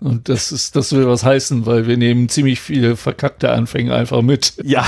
Und 0.00 0.28
das 0.28 0.52
ist, 0.52 0.76
das 0.76 0.92
will 0.92 1.06
was 1.08 1.24
heißen, 1.24 1.66
weil 1.66 1.86
wir 1.88 1.96
nehmen 1.96 2.28
ziemlich 2.28 2.60
viele 2.60 2.94
verkackte 2.96 3.50
Anfänge 3.50 3.94
einfach 3.94 4.22
mit. 4.22 4.54
Ja. 4.62 4.86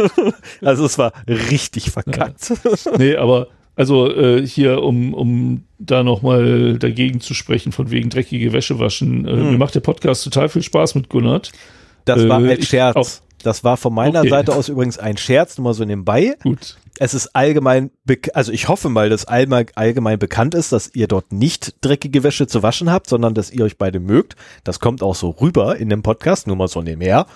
also 0.62 0.86
es 0.86 0.96
war 0.98 1.12
richtig 1.26 1.90
verkackt. 1.90 2.52
Nee, 2.96 3.16
aber 3.16 3.48
also 3.78 4.10
äh, 4.12 4.44
hier, 4.46 4.82
um, 4.82 5.14
um 5.14 5.64
da 5.78 6.02
nochmal 6.02 6.78
dagegen 6.78 7.20
zu 7.20 7.32
sprechen, 7.32 7.70
von 7.72 7.90
wegen 7.90 8.10
dreckige 8.10 8.52
Wäsche 8.52 8.78
waschen. 8.78 9.26
Äh, 9.26 9.30
Hm. 9.30 9.50
Mir 9.52 9.58
macht 9.58 9.74
der 9.74 9.80
Podcast 9.80 10.24
total 10.24 10.48
viel 10.48 10.62
Spaß 10.62 10.94
mit 10.96 11.08
Gunnert. 11.08 11.52
Das 12.04 12.28
war 12.28 12.42
Äh, 12.44 12.54
ein 12.54 12.62
Scherz. 12.62 12.96
auch. 12.96 13.08
Das 13.44 13.62
war 13.62 13.76
von 13.76 13.94
meiner 13.94 14.20
Okay. 14.20 14.30
Seite 14.30 14.56
aus 14.56 14.68
übrigens 14.68 14.98
ein 14.98 15.16
Scherz, 15.16 15.56
nur 15.58 15.66
mal 15.66 15.74
so 15.74 15.84
nebenbei. 15.84 16.36
Gut. 16.42 16.76
Es 16.98 17.14
ist 17.14 17.36
allgemein, 17.36 17.92
also 18.34 18.50
ich 18.50 18.66
hoffe 18.66 18.88
mal, 18.88 19.08
dass 19.10 19.26
allgemein, 19.26 19.66
allgemein 19.76 20.18
bekannt 20.18 20.56
ist, 20.56 20.72
dass 20.72 20.92
ihr 20.92 21.06
dort 21.06 21.30
nicht 21.32 21.76
dreckige 21.80 22.24
Wäsche 22.24 22.48
zu 22.48 22.64
waschen 22.64 22.90
habt, 22.90 23.08
sondern 23.08 23.34
dass 23.34 23.52
ihr 23.52 23.64
euch 23.64 23.78
beide 23.78 24.00
mögt. 24.00 24.34
Das 24.64 24.80
kommt 24.80 25.04
auch 25.04 25.14
so 25.14 25.30
rüber 25.30 25.76
in 25.76 25.88
dem 25.88 26.02
Podcast, 26.02 26.48
nur 26.48 26.56
mal 26.56 26.66
so 26.66 26.82
nebenher. 26.82 27.26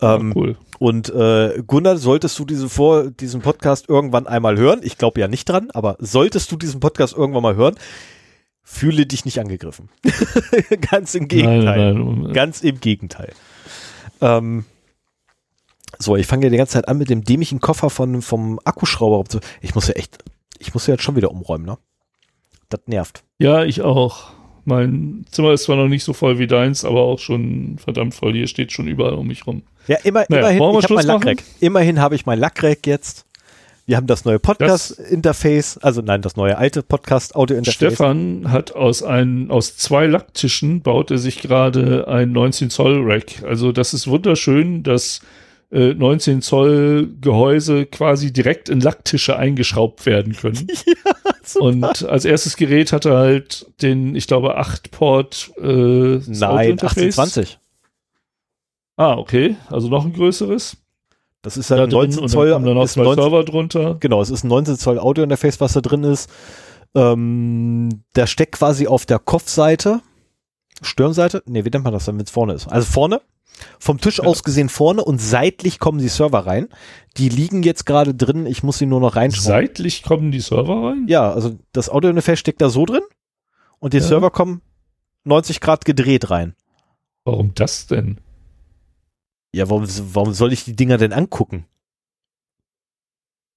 Ähm, 0.00 0.28
Ja, 0.28 0.40
cool. 0.40 0.56
Und 0.84 1.08
äh, 1.08 1.62
Gunnar, 1.66 1.96
solltest 1.96 2.38
du 2.38 2.44
diese 2.44 2.68
vor, 2.68 3.10
diesen 3.10 3.40
Podcast 3.40 3.88
irgendwann 3.88 4.26
einmal 4.26 4.58
hören, 4.58 4.80
ich 4.82 4.98
glaube 4.98 5.18
ja 5.18 5.28
nicht 5.28 5.48
dran, 5.48 5.70
aber 5.70 5.96
solltest 5.98 6.52
du 6.52 6.58
diesen 6.58 6.78
Podcast 6.78 7.16
irgendwann 7.16 7.42
mal 7.42 7.56
hören, 7.56 7.76
fühle 8.62 9.06
dich 9.06 9.24
nicht 9.24 9.40
angegriffen. 9.40 9.88
Ganz 10.90 11.14
im 11.14 11.26
Gegenteil. 11.26 11.94
Nein, 11.94 12.22
nein, 12.24 12.32
Ganz 12.34 12.60
im 12.60 12.80
Gegenteil. 12.80 13.32
Ähm, 14.20 14.66
so, 15.98 16.16
ich 16.16 16.26
fange 16.26 16.44
ja 16.44 16.50
die 16.50 16.58
ganze 16.58 16.74
Zeit 16.74 16.86
an 16.86 16.98
mit 16.98 17.08
dem 17.08 17.24
dämlichen 17.24 17.62
Koffer 17.62 17.88
von, 17.88 18.20
vom 18.20 18.60
Akkuschrauber. 18.62 19.24
Ich 19.62 19.74
muss 19.74 19.88
ja 19.88 19.94
echt, 19.94 20.18
ich 20.58 20.74
muss 20.74 20.86
ja 20.86 20.92
jetzt 20.92 21.02
schon 21.02 21.16
wieder 21.16 21.30
umräumen, 21.30 21.64
ne? 21.64 21.78
Das 22.68 22.82
nervt. 22.84 23.24
Ja, 23.38 23.64
ich 23.64 23.80
auch. 23.80 24.34
Mein 24.66 25.24
Zimmer 25.30 25.54
ist 25.54 25.62
zwar 25.62 25.76
noch 25.76 25.88
nicht 25.88 26.04
so 26.04 26.12
voll 26.12 26.38
wie 26.38 26.46
deins, 26.46 26.84
aber 26.84 27.00
auch 27.00 27.20
schon 27.20 27.78
verdammt 27.78 28.14
voll. 28.14 28.34
Hier 28.34 28.48
steht 28.48 28.70
schon 28.70 28.86
überall 28.86 29.14
um 29.14 29.28
mich 29.28 29.46
rum. 29.46 29.62
Ja, 29.86 29.98
immer, 30.04 30.24
Naja, 30.28 30.50
immerhin, 30.50 30.78
ich 30.78 30.84
habe 30.84 30.94
mein? 30.94 31.06
Lackrack. 31.06 31.42
Immerhin 31.60 32.00
habe 32.00 32.14
ich 32.14 32.26
mein 32.26 32.38
Lackrack 32.38 32.86
jetzt. 32.86 33.26
Wir 33.86 33.98
haben 33.98 34.06
das 34.06 34.24
neue 34.24 34.38
Podcast-Interface, 34.38 35.76
also 35.82 36.00
nein, 36.00 36.22
das 36.22 36.36
neue 36.36 36.56
alte 36.56 36.82
Podcast-Audio-Interface. 36.82 37.74
Stefan 37.74 38.50
hat 38.50 38.74
aus 38.74 39.02
ein, 39.02 39.50
aus 39.50 39.76
zwei 39.76 40.06
Lacktischen 40.06 40.80
baut 40.80 41.10
er 41.10 41.18
sich 41.18 41.42
gerade 41.42 42.08
ein 42.08 42.32
19 42.32 42.70
Zoll 42.70 43.02
Rack. 43.04 43.42
Also 43.46 43.72
das 43.72 43.92
ist 43.92 44.06
wunderschön, 44.06 44.84
dass 44.84 45.20
äh, 45.70 45.92
19 45.92 46.40
Zoll 46.40 47.10
Gehäuse 47.20 47.84
quasi 47.84 48.32
direkt 48.32 48.70
in 48.70 48.80
Lacktische 48.80 49.36
eingeschraubt 49.36 50.06
werden 50.06 50.34
können. 50.34 50.66
Und 51.58 52.08
als 52.08 52.24
erstes 52.24 52.56
Gerät 52.56 52.90
hat 52.90 53.04
er 53.04 53.18
halt 53.18 53.66
den, 53.82 54.16
ich 54.16 54.26
glaube, 54.26 54.58
8-Port 54.58 55.52
äh, 55.58 55.62
Nein, 55.62 56.42
Audiointerface. 56.42 57.18
1820. 57.18 57.58
Ah, 58.96 59.14
okay. 59.16 59.56
Also 59.70 59.88
noch 59.88 60.04
ein 60.04 60.12
größeres. 60.12 60.76
Das 61.42 61.56
ist 61.56 61.70
Da 61.70 61.76
halt 61.76 61.88
ein 61.88 61.90
drin 61.90 62.00
19 62.10 62.22
und 62.22 62.28
Zoll. 62.28 62.46
dann 62.50 62.54
kommen 62.62 62.66
da 62.66 62.74
noch 62.74 62.88
zwei 62.88 63.02
19, 63.04 63.22
Server 63.22 63.44
drunter. 63.44 63.94
genau, 64.00 64.22
es 64.22 64.30
ist 64.30 64.44
ein 64.44 64.48
19 64.48 64.76
Zoll 64.78 64.98
Audio-Interface, 64.98 65.60
was 65.60 65.72
da 65.74 65.80
drin 65.80 66.04
ist. 66.04 66.30
Ähm, 66.94 68.02
der 68.16 68.26
steckt 68.26 68.52
quasi 68.56 68.86
auf 68.86 69.04
der 69.04 69.18
Kopfseite. 69.18 70.00
Stirnseite? 70.80 71.42
Nee, 71.46 71.64
wie 71.64 71.70
nennt 71.70 71.84
man 71.84 71.92
das 71.92 72.04
dann, 72.06 72.16
wenn 72.18 72.24
es 72.24 72.30
vorne 72.30 72.52
ist? 72.54 72.66
Also 72.68 72.86
vorne. 72.90 73.20
Vom 73.78 74.00
Tisch 74.00 74.18
Ja. 74.18 74.24
aus 74.24 74.42
gesehen 74.42 74.68
vorne 74.68 75.04
und 75.04 75.20
seitlich 75.20 75.78
kommen 75.78 75.98
die 75.98 76.08
Server 76.08 76.40
rein. 76.46 76.68
Die 77.16 77.28
liegen 77.28 77.62
jetzt 77.62 77.86
gerade 77.86 78.14
drin, 78.14 78.46
ich 78.46 78.62
muss 78.64 78.78
sie 78.78 78.86
nur 78.86 79.00
noch 79.00 79.14
reinschrauben. 79.14 79.46
Seitlich 79.46 80.02
kommen 80.02 80.32
die 80.32 80.40
Server 80.40 80.88
rein? 80.88 81.06
Ja, 81.08 81.32
also 81.32 81.56
das 81.72 81.88
Audio-Interface 81.90 82.38
steckt 82.40 82.60
da 82.60 82.68
so 82.68 82.84
drin 82.84 83.02
und 83.78 83.92
die 83.92 83.98
Ja. 83.98 84.02
Server 84.04 84.30
kommen 84.30 84.60
90 85.24 85.60
Grad 85.60 85.84
gedreht 85.84 86.30
rein. 86.30 86.54
Warum 87.24 87.54
das 87.54 87.86
denn? 87.86 88.18
Ja, 89.54 89.70
warum, 89.70 89.86
warum 90.12 90.32
soll 90.32 90.52
ich 90.52 90.64
die 90.64 90.74
Dinger 90.76 90.98
denn 90.98 91.12
angucken? 91.12 91.64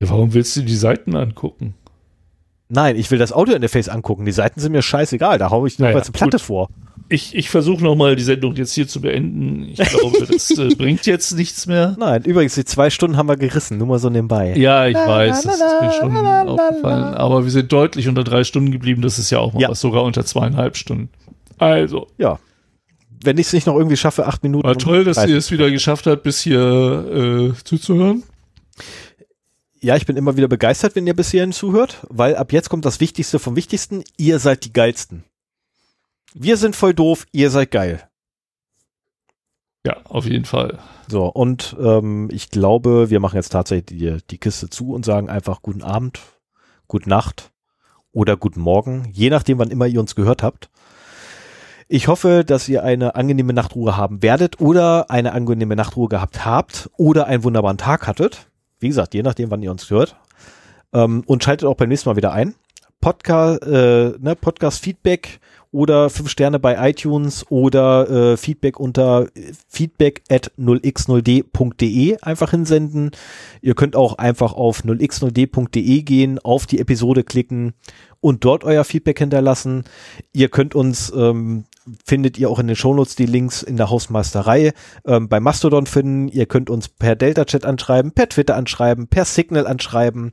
Ja, 0.02 0.10
warum 0.10 0.34
willst 0.34 0.56
du 0.56 0.62
die 0.62 0.76
Seiten 0.76 1.16
angucken? 1.16 1.74
Nein, 2.70 2.98
ich 2.98 3.10
will 3.10 3.18
das 3.18 3.32
Audio-Interface 3.34 3.90
angucken. 3.90 4.26
Die 4.26 4.32
Seiten 4.32 4.60
sind 4.60 4.74
mir 4.74 4.82
scheißegal. 4.82 5.38
Da 5.40 5.50
hau 5.50 5.66
ich 5.66 5.80
Naja, 5.80 5.92
jedenfalls 5.92 6.08
eine 6.10 6.18
Platte 6.18 6.38
gut. 6.38 6.42
vor. 6.46 6.70
Ich, 7.10 7.34
ich 7.34 7.50
versuche 7.50 7.82
nochmal 7.82 8.18
die 8.18 8.24
Sendung 8.24 8.54
jetzt 8.56 8.74
hier 8.74 8.86
zu 8.88 9.00
beenden. 9.00 9.64
Ich 9.70 9.78
glaube, 9.78 10.26
das 10.30 10.52
äh, 10.52 10.76
bringt 10.76 11.06
jetzt 11.06 11.32
nichts 11.32 11.66
mehr. 11.66 11.96
Nein, 11.98 12.24
übrigens, 12.26 12.56
die 12.56 12.66
zwei 12.66 12.90
Stunden 12.90 13.16
haben 13.16 13.30
wir 13.30 13.38
gerissen. 13.38 13.78
Nur 13.78 13.88
mal 13.88 13.98
so 14.00 14.10
nebenbei. 14.10 14.54
Ja, 14.58 14.86
ich 14.86 14.94
La, 14.94 15.08
weiß, 15.08 15.46
la, 15.46 15.52
das 15.52 15.60
la, 15.62 15.66
ist 15.66 15.82
mir 15.82 15.92
schon 15.94 16.18
aufgefallen. 16.28 17.04
Aber 17.16 17.46
wir 17.46 17.52
sind 17.52 17.72
deutlich 17.72 18.10
unter 18.10 18.26
drei 18.26 18.44
Stunden 18.44 18.72
geblieben. 18.72 19.02
Das 19.02 19.18
ist 19.18 19.30
ja 19.32 19.40
auch 19.40 19.54
mal 19.54 19.62
Ja. 19.62 19.70
was, 19.70 19.80
sogar 19.80 20.04
unter 20.04 20.26
zweieinhalb 20.26 20.76
Stunden. 20.76 21.10
Also, 21.58 22.08
Ja. 22.18 22.38
Wenn 23.24 23.38
ich 23.38 23.48
es 23.48 23.54
nicht 23.54 23.68
noch 23.68 23.76
irgendwie 23.76 23.98
schaffe, 23.98 24.28
acht 24.28 24.44
Minuten. 24.44 24.68
war 24.68 24.78
toll, 24.78 25.04
dass 25.04 25.18
30. 25.18 25.32
ihr 25.32 25.38
es 25.38 25.52
wieder 25.52 25.72
geschafft 25.72 26.08
habt, 26.08 26.24
bis 26.24 26.42
hier 26.42 27.54
äh, 27.56 27.64
zuzuhören. 27.64 28.24
Ja, 29.80 29.96
ich 29.96 30.06
bin 30.06 30.18
immer 30.18 30.38
wieder 30.38 30.48
begeistert, 30.48 30.96
wenn 30.96 31.08
ihr 31.08 31.16
bis 31.16 31.32
hierhin 31.32 31.52
zuhört, 31.52 32.06
weil 32.10 32.36
ab 32.36 32.52
jetzt 32.52 32.70
kommt 32.70 32.86
das 32.86 33.00
Wichtigste 33.00 33.40
vom 33.40 33.56
Wichtigsten. 33.56 34.04
Ihr 34.18 34.40
seid 34.40 34.66
die 34.66 34.74
Geilsten. 34.74 35.24
Wir 36.34 36.58
sind 36.58 36.76
voll 36.76 36.94
doof, 36.94 37.26
ihr 37.32 37.50
seid 37.50 37.72
geil. 37.72 38.08
Ja, 39.86 40.02
auf 40.04 40.26
jeden 40.26 40.46
Fall. 40.46 40.80
So, 41.08 41.28
und 41.28 41.76
ähm, 41.80 42.28
ich 42.32 42.50
glaube, 42.50 43.10
wir 43.10 43.20
machen 43.20 43.38
jetzt 43.38 43.50
tatsächlich 43.54 43.86
die, 43.86 44.18
die 44.30 44.38
Kiste 44.38 44.70
zu 44.70 44.92
und 44.92 45.06
sagen 45.06 45.30
einfach 45.30 45.62
guten 45.62 45.84
Abend, 45.84 46.20
gute 46.88 47.08
Nacht 47.08 47.52
oder 48.12 48.36
guten 48.36 48.60
Morgen, 48.60 49.10
je 49.14 49.30
nachdem, 49.30 49.60
wann 49.60 49.72
immer 49.72 49.88
ihr 49.88 50.02
uns 50.02 50.16
gehört 50.16 50.44
habt. 50.44 50.70
Ich 51.90 52.10
hoffe, 52.10 52.44
dass 52.46 52.68
ihr 52.68 52.84
eine 52.84 53.16
angenehme 53.16 53.54
Nachtruhe 53.54 53.96
haben 53.96 54.22
werdet 54.22 54.60
oder 54.60 55.10
eine 55.10 55.32
angenehme 55.32 55.78
Nachtruhe 55.78 56.10
gehabt 56.10 56.46
habt 56.46 56.90
oder 56.98 57.28
einen 57.28 57.46
wunderbaren 57.46 57.78
Tag 57.78 58.08
hattet. 58.08 58.48
Wie 58.82 58.90
gesagt, 58.90 59.14
je 59.14 59.24
nachdem, 59.24 59.52
wann 59.52 59.64
ihr 59.64 59.72
uns 59.72 59.90
hört. 59.90 60.18
Ähm, 60.94 61.24
und 61.26 61.46
schaltet 61.46 61.66
auch 61.66 61.76
beim 61.76 61.88
nächsten 61.88 62.10
Mal 62.10 62.18
wieder 62.18 62.34
ein. 62.34 62.56
Podcast, 63.00 63.64
äh, 63.64 64.12
ne, 64.20 64.36
Podcast 64.36 64.82
Feedback 64.82 65.40
oder 65.72 66.10
fünf 66.10 66.30
Sterne 66.30 66.60
bei 66.60 66.90
iTunes 66.90 67.46
oder 67.50 68.10
äh, 68.10 68.38
Feedback 68.38 68.80
unter 68.80 69.28
äh, 69.36 69.54
feedback 69.70 70.24
at 70.30 70.52
0x0d.de 70.60 72.18
einfach 72.22 72.52
hinsenden. 72.52 73.12
Ihr 73.62 73.76
könnt 73.76 73.96
auch 73.96 74.18
einfach 74.18 74.54
auf 74.54 74.84
0x0d.de 74.84 76.02
gehen, 76.02 76.40
auf 76.40 76.66
die 76.66 76.80
Episode 76.80 77.24
klicken 77.24 77.74
und 78.20 78.44
dort 78.44 78.66
euer 78.66 78.84
Feedback 78.84 79.20
hinterlassen. 79.20 79.86
Ihr 80.34 80.50
könnt 80.50 80.76
uns, 80.76 81.14
ähm, 81.16 81.64
findet 82.06 82.38
ihr 82.38 82.50
auch 82.50 82.60
in 82.60 82.68
den 82.68 82.76
Shownotes 82.76 83.16
die 83.16 83.26
Links 83.26 83.62
in 83.64 83.78
der 83.78 83.90
Hausmeisterei 83.90 84.74
ähm, 85.06 85.28
bei 85.30 85.40
Mastodon 85.40 85.86
finden. 85.86 86.28
Ihr 86.28 86.46
könnt 86.46 86.70
uns 86.70 86.88
per 86.90 87.16
Delta-Chat 87.16 87.66
anschreiben, 87.66 88.12
per 88.12 88.30
Twitter 88.30 88.56
anschreiben, 88.56 89.08
per 89.08 89.26
Signal 89.26 89.68
anschreiben. 89.68 90.32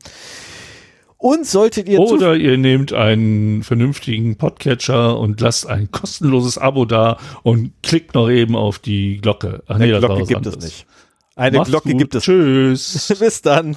Und 1.16 1.46
solltet 1.46 1.88
ihr 1.88 2.00
Oder 2.00 2.36
ihr 2.36 2.58
nehmt 2.58 2.92
einen 2.92 3.62
vernünftigen 3.62 4.36
Podcatcher 4.36 5.18
und 5.18 5.40
lasst 5.40 5.66
ein 5.66 5.90
kostenloses 5.90 6.58
Abo 6.58 6.84
da 6.84 7.16
und 7.42 7.72
klickt 7.82 8.14
noch 8.14 8.28
eben 8.28 8.56
auf 8.56 8.78
die 8.78 9.18
Glocke. 9.22 9.62
Ach 9.66 9.76
Eine 9.76 9.98
Glocke 10.00 10.26
gibt 10.26 10.30
es 10.46 10.52
anderes. 10.54 10.64
nicht. 10.64 10.86
Eine 11.34 11.56
Macht's 11.58 11.70
Glocke 11.70 11.90
gut. 11.90 11.98
gibt 11.98 12.14
es. 12.14 12.24
Tschüss. 12.24 13.14
Bis 13.18 13.40
dann. 13.40 13.76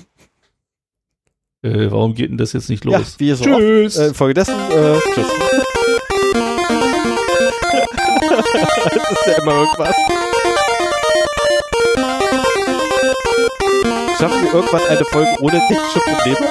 äh, 1.62 1.90
warum 1.90 2.16
geht 2.16 2.30
denn 2.32 2.38
das 2.38 2.52
jetzt 2.52 2.70
nicht 2.70 2.84
los? 2.84 2.94
Ja, 2.94 3.20
wie 3.20 3.32
so 3.34 3.44
Tschüss. 3.46 3.96
Oft, 3.98 4.06
äh, 4.06 4.08
infolgedessen, 4.10 4.56
äh, 4.72 4.98
tschüss. 5.14 5.28
Das 8.38 9.12
ist 9.12 9.28
ja 9.28 9.34
immer 9.42 9.52
irgendwas. 9.54 9.96
Schaffen 14.20 14.44
wir 14.44 14.54
irgendwann 14.54 14.82
eine 14.90 15.06
Folge 15.06 15.30
ohne 15.42 15.60
technische 15.68 16.00
Probleme? 16.00 16.48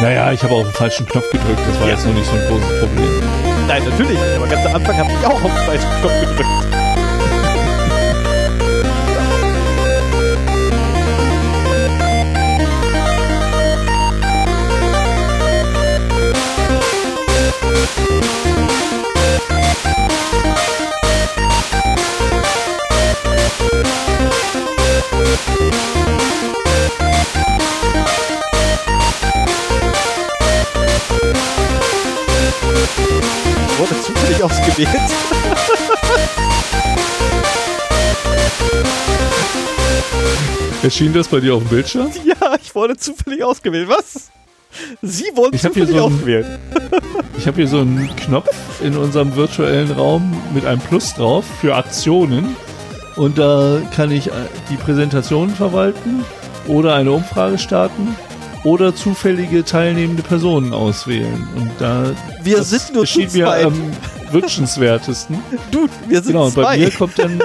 Naja, 0.00 0.32
ich 0.32 0.42
habe 0.42 0.54
auf 0.54 0.64
den 0.64 0.72
falschen 0.72 1.06
Knopf 1.06 1.30
gedrückt. 1.30 1.60
Das 1.66 1.80
war 1.80 1.86
Ja. 1.88 1.94
jetzt 1.94 2.06
noch 2.06 2.14
nicht 2.14 2.26
so 2.26 2.32
ein 2.32 2.46
großes 2.48 2.80
Problem. 2.80 3.22
Nein, 3.66 3.84
natürlich. 3.84 4.18
Aber 4.36 4.46
ganz 4.46 4.66
am 4.66 4.74
Anfang 4.74 4.96
habe 4.98 5.10
ich 5.10 5.26
auch 5.26 5.42
auf 5.42 5.52
den 5.52 5.64
falschen 5.64 5.90
Knopf 6.00 6.20
gedrückt. 6.20 6.73
Erschien 40.94 41.12
das 41.12 41.26
bei 41.26 41.40
dir 41.40 41.56
auf 41.56 41.62
dem 41.64 41.70
Bildschirm? 41.70 42.08
Ja, 42.24 42.54
ich 42.62 42.72
wurde 42.72 42.96
zufällig 42.96 43.42
ausgewählt. 43.42 43.88
Was? 43.88 44.30
Sie 45.02 45.24
wurden 45.34 45.58
zufällig 45.58 45.88
so 45.90 46.02
ausgewählt. 46.04 46.46
Ich 47.36 47.48
habe 47.48 47.56
hier 47.56 47.66
so 47.66 47.80
einen 47.80 48.14
Knopf 48.14 48.48
in 48.80 48.96
unserem 48.96 49.34
virtuellen 49.34 49.90
Raum 49.90 50.32
mit 50.54 50.64
einem 50.64 50.80
Plus 50.80 51.12
drauf 51.14 51.44
für 51.60 51.74
Aktionen. 51.74 52.54
Und 53.16 53.38
da 53.38 53.82
kann 53.92 54.12
ich 54.12 54.28
äh, 54.28 54.30
die 54.70 54.76
Präsentation 54.76 55.50
verwalten 55.50 56.24
oder 56.68 56.94
eine 56.94 57.10
Umfrage 57.10 57.58
starten 57.58 58.14
oder 58.62 58.94
zufällige 58.94 59.64
teilnehmende 59.64 60.22
Personen 60.22 60.72
auswählen. 60.72 61.48
Und 61.56 61.72
da 61.80 62.12
Wir 62.44 62.62
sind 62.62 62.92
nur 62.94 63.02
erschien 63.02 63.32
mir 63.32 63.52
am 63.52 63.74
wünschenswertesten. 64.30 65.42
Du, 65.72 65.88
wir 66.06 66.18
sind 66.22 66.34
Genau, 66.34 66.46
und 66.46 66.54
bei 66.54 66.62
zwei. 66.62 66.78
mir 66.78 66.90
kommt 66.92 67.18
dann, 67.18 67.42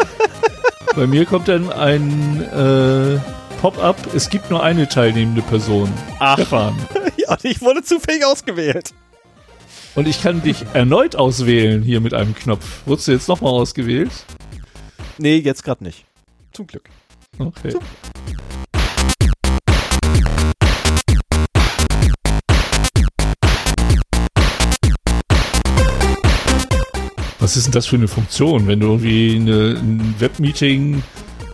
bei 0.96 1.08
mir 1.08 1.26
kommt 1.26 1.48
dann 1.48 1.72
ein 1.74 2.44
äh, 2.44 3.39
Pop-up, 3.62 4.14
es 4.16 4.30
gibt 4.30 4.50
nur 4.50 4.64
eine 4.64 4.88
teilnehmende 4.88 5.42
Person. 5.42 5.92
Ach. 6.20 6.36
Stefan. 6.36 6.78
ja, 7.18 7.38
ich 7.44 7.60
wurde 7.60 7.84
zufällig 7.84 8.24
ausgewählt. 8.24 8.94
Und 9.96 10.08
ich 10.08 10.24
kann 10.24 10.42
dich 10.42 10.66
erneut 10.72 11.18
auswählen 11.18 11.84
hier 11.84 12.00
mit 12.00 12.14
einem 12.14 12.34
Knopf. 12.34 12.64
Wurdest 12.86 13.10
du 13.10 13.12
jetzt 13.12 13.28
nochmal 13.28 13.52
ausgewählt? 13.52 14.12
Nee, 15.18 15.36
jetzt 15.40 15.66
gerade 15.66 15.84
nicht. 15.84 16.06
Zum 16.54 16.68
Glück. 16.68 16.90
Okay. 17.38 17.76
Was 27.40 27.58
ist 27.58 27.66
denn 27.66 27.74
das 27.74 27.88
für 27.88 27.98
eine 27.98 28.08
Funktion, 28.08 28.68
wenn 28.68 28.80
du 28.80 28.88
irgendwie 28.88 29.36
eine, 29.36 29.78
ein 29.78 30.16
Webmeeting 30.18 31.04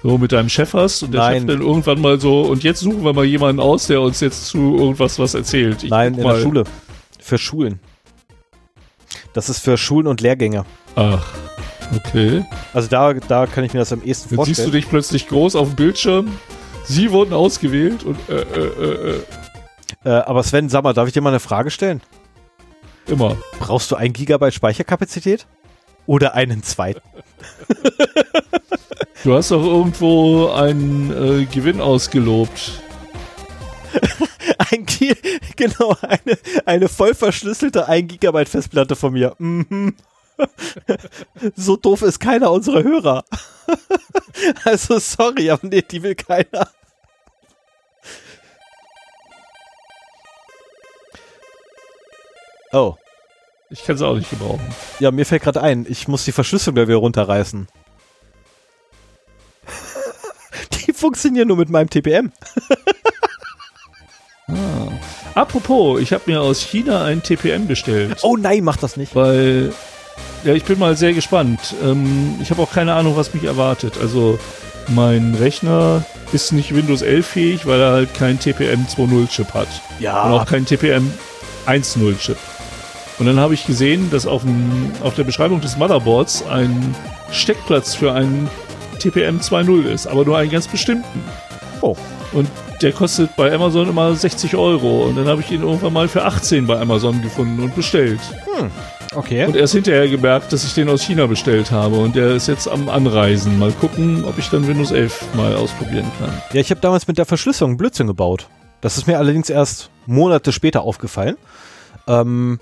so 0.06 0.20
mit 0.20 0.32
deinem 0.32 0.50
Chef 0.50 0.74
hast 0.74 1.02
und 1.02 1.14
der 1.14 1.22
Nein. 1.22 1.42
Chef 1.42 1.48
dann 1.48 1.62
irgendwann 1.62 2.00
mal 2.00 2.20
so, 2.20 2.42
und 2.42 2.64
jetzt 2.64 2.80
suchen 2.80 3.04
wir 3.04 3.14
mal 3.14 3.26
jemanden 3.26 3.60
aus, 3.60 3.88
der 3.88 4.02
uns 4.02 4.20
jetzt 4.20 4.46
zu 4.46 4.78
irgendwas 4.78 5.18
was 5.18 5.34
erzählt. 5.34 5.84
Ich 5.84 5.90
Nein, 5.90 6.14
in 6.14 6.22
mal. 6.22 6.36
der 6.36 6.42
Schule. 6.44 6.64
Für 7.20 7.40
Schulen. 7.40 7.80
Das 9.34 9.50
ist 9.50 9.60
für 9.64 9.78
Schulen 9.78 10.06
und 10.06 10.22
Lehrgänge. 10.22 10.64
Ach, 10.96 11.26
okay. 11.96 12.46
Also 12.74 12.88
da, 12.88 13.14
da 13.16 13.48
kann 13.48 13.64
ich 13.64 13.74
mir 13.74 13.80
das 13.80 13.92
am 13.92 14.04
ehesten 14.04 14.36
Dann 14.36 14.46
siehst 14.46 14.60
du 14.60 14.64
vorstellen. 14.66 14.72
dich 14.74 14.90
plötzlich 14.90 15.28
groß 15.28 15.56
auf 15.56 15.70
dem 15.70 15.76
Bildschirm. 15.76 16.38
Sie 16.84 17.12
wurden 17.12 17.34
ausgewählt 17.34 18.04
und 18.04 18.18
äh, 18.30 18.42
äh, 18.42 18.68
äh, 18.68 19.16
äh, 19.16 19.22
Äh, 20.04 20.10
aber 20.10 20.44
Sven, 20.44 20.70
sag 20.70 20.84
mal, 20.84 20.94
darf 20.94 21.08
ich 21.08 21.14
dir 21.16 21.22
mal 21.22 21.30
eine 21.30 21.40
Frage 21.40 21.72
stellen? 21.72 22.02
immer. 23.08 23.38
Brauchst 23.60 23.90
du 23.90 23.96
ein 23.96 24.14
Gigabyte 24.14 24.54
Speicherkapazität? 24.54 25.48
Oder 26.06 26.36
einen 26.36 26.62
zweiten? 26.62 27.02
Du 29.26 29.34
hast 29.34 29.50
doch 29.50 29.64
irgendwo 29.64 30.50
einen 30.52 31.42
äh, 31.42 31.46
Gewinn 31.46 31.82
ausgelobt. 31.82 32.80
Ein 34.70 34.86
Gi 34.86 35.16
genau, 35.56 35.98
eine, 36.00 36.38
eine 36.68 36.88
voll 36.88 37.16
verschlüsselte 37.16 37.88
1 37.88 38.08
Gigabyte 38.08 38.48
Festplatte 38.48 38.96
von 38.96 39.14
mir. 39.14 39.34
Mhm. 39.40 39.96
so 41.56 41.76
doof 41.76 42.04
ist 42.04 42.20
keiner 42.20 42.52
unserer 42.52 42.84
Hörer. 42.84 43.26
also 44.64 45.00
sorry, 45.00 45.50
aber 45.50 45.66
nee, 45.70 45.82
die 45.82 46.04
will 46.04 46.14
keiner. 46.14 46.70
Oh, 52.72 52.94
Ich 53.72 53.84
kann 53.84 53.98
sie 53.98 54.06
auch 54.06 54.18
nicht 54.18 54.30
gebrauchen. 54.30 54.62
ja, 55.00 55.10
mir 55.10 55.26
fällt 55.26 55.42
gerade 55.42 55.64
ein, 55.64 55.88
ich 55.90 56.08
muss 56.08 56.26
die 56.26 56.32
Verschlüsselung 56.32 56.76
da 56.76 56.88
wieder 56.88 56.98
runterreißen. 56.98 57.68
Funktionieren 60.96 61.48
nur 61.48 61.58
mit 61.58 61.70
meinem 61.70 61.90
TPM. 61.90 62.32
Apropos, 65.34 66.00
ich 66.00 66.14
habe 66.14 66.24
mir 66.28 66.42
aus 66.42 66.62
China 66.62 67.04
ein 67.04 67.22
TPM 67.22 67.68
bestellt. 67.68 68.20
Oh 68.22 68.38
nein, 68.38 68.64
mach 68.64 68.78
das 68.78 68.96
nicht. 68.96 69.16
Weil, 69.16 69.74
ja, 70.44 70.54
ich 70.54 70.64
bin 70.64 70.80
mal 70.80 70.96
sehr 70.96 71.14
gespannt. 71.14 71.60
Ähm, 71.84 72.36
ich 72.42 72.52
habe 72.52 72.62
auch 72.62 72.72
keine 72.72 72.94
Ahnung, 72.94 73.18
was 73.18 73.34
mich 73.34 73.44
erwartet. 73.44 73.96
Also, 74.00 74.40
mein 74.88 75.36
Rechner 75.36 76.06
ist 76.32 76.54
nicht 76.54 76.74
Windows 76.74 77.02
11 77.02 77.26
fähig, 77.26 77.66
weil 77.66 77.82
er 77.82 77.92
halt 77.92 78.14
keinen 78.14 78.40
TPM 78.40 78.86
2.0 78.86 79.28
Chip 79.30 79.54
hat. 79.54 79.68
Und 80.00 80.08
auch 80.08 80.40
Ja, 80.40 80.46
keinen 80.46 80.66
TPM 80.66 81.12
1.0 81.66 82.18
Chip. 82.20 82.38
Und 83.18 83.26
dann 83.26 83.40
habe 83.40 83.54
ich 83.56 83.66
gesehen, 83.66 84.10
dass 84.12 84.28
auf, 84.28 84.44
dem, 84.44 84.92
auf 85.04 85.16
der 85.16 85.24
Beschreibung 85.24 85.60
des 85.60 85.78
Motherboards 85.78 86.46
ein 86.48 86.96
Steckplatz 87.32 87.96
für 87.96 88.14
einen 88.14 88.50
TPM 89.12 89.40
2.0 89.40 89.86
ist, 89.86 90.08
aber 90.08 90.26
nur 90.26 90.38
einen 90.38 90.50
ganz 90.52 90.68
bestimmten. 90.68 91.24
Oh. 91.82 91.96
Und 92.34 92.50
der 92.82 92.92
kostet 92.92 93.36
bei 93.36 93.54
Amazon 93.54 93.88
immer 93.90 94.14
60 94.16 94.56
Euro. 94.56 95.04
Und 95.06 95.16
dann 95.16 95.28
habe 95.28 95.42
ich 95.42 95.52
ihn 95.52 95.62
irgendwann 95.62 95.94
mal 95.94 96.08
für 96.08 96.24
18 96.26 96.66
bei 96.68 96.80
Amazon 96.80 97.22
gefunden 97.22 97.62
und 97.64 97.76
bestellt. 97.76 98.20
okay. 99.16 99.46
Und 99.46 99.56
erst 99.56 99.74
hinterher 99.74 100.08
gemerkt, 100.10 100.52
dass 100.52 100.66
ich 100.66 100.74
den 100.74 100.90
aus 100.90 101.02
China 101.04 101.28
bestellt 101.28 101.72
habe. 101.72 101.98
Und 101.98 102.16
der 102.16 102.32
ist 102.32 102.48
jetzt 102.48 102.68
am 102.68 102.90
Anreisen. 102.90 103.58
Mal 103.60 103.72
gucken, 103.74 104.26
ob 104.26 104.38
ich 104.38 104.50
dann 104.50 104.68
Windows 104.68 104.92
11 104.92 105.36
mal 105.36 105.56
ausprobieren 105.56 106.12
kann. 106.20 106.30
Ja, 106.52 106.60
ich 106.60 106.72
habe 106.72 106.82
damals 106.82 107.08
mit 107.08 107.18
der 107.18 107.26
Verschlüsselung 107.26 107.78
Blödsinn 107.78 108.08
gebaut. 108.08 108.48
Das 108.82 108.98
ist 108.98 109.08
mir 109.08 109.18
allerdings 109.20 109.50
erst 109.50 109.90
Monate 110.06 110.52
später 110.52 110.82
aufgefallen. 110.82 111.38
Ähm, 112.08 112.60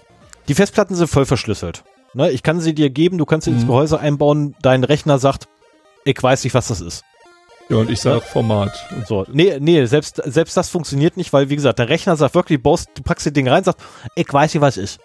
die 0.48 0.54
Festplatten 0.54 0.96
sind 0.96 1.08
voll 1.08 1.26
verschlüsselt. 1.26 1.84
Ne, 2.14 2.30
ich 2.30 2.44
kann 2.44 2.60
sie 2.60 2.76
dir 2.76 2.92
geben, 2.92 3.18
du 3.18 3.26
kannst 3.26 3.46
sie 3.46 3.52
ins 3.52 3.64
Mhm. 3.64 3.68
Gehäuse 3.68 4.00
einbauen, 4.00 4.54
dein 4.62 4.84
Rechner 4.84 5.18
sagt, 5.18 5.48
ich 6.06 6.22
weiß 6.22 6.44
nicht, 6.44 6.54
was 6.54 6.68
das 6.68 6.82
ist. 6.82 7.04
Ja, 7.70 7.78
und 7.78 7.90
ich 7.90 8.02
sage 8.02 8.22
Format. 8.22 8.74
Und 8.96 9.08
so. 9.08 9.26
Nee, 9.32 9.58
nee, 9.60 9.86
selbst, 9.86 10.22
selbst 10.26 10.58
das 10.58 10.70
funktioniert 10.70 11.16
nicht, 11.16 11.32
weil, 11.32 11.50
wie 11.50 11.56
gesagt, 11.56 11.80
der 11.80 11.88
Rechner 11.90 12.16
sagt 12.18 12.36
wirklich, 12.36 12.60
du, 12.60 12.64
baust, 12.64 12.90
du 12.96 13.04
packst 13.04 13.26
die 13.26 13.32
Dinge 13.34 13.52
rein, 13.52 13.64
sagt, 13.64 13.82
ich 14.16 14.32
weiß 14.32 14.54
nicht, 14.54 14.62
was 14.62 14.78
ist. 14.78 15.00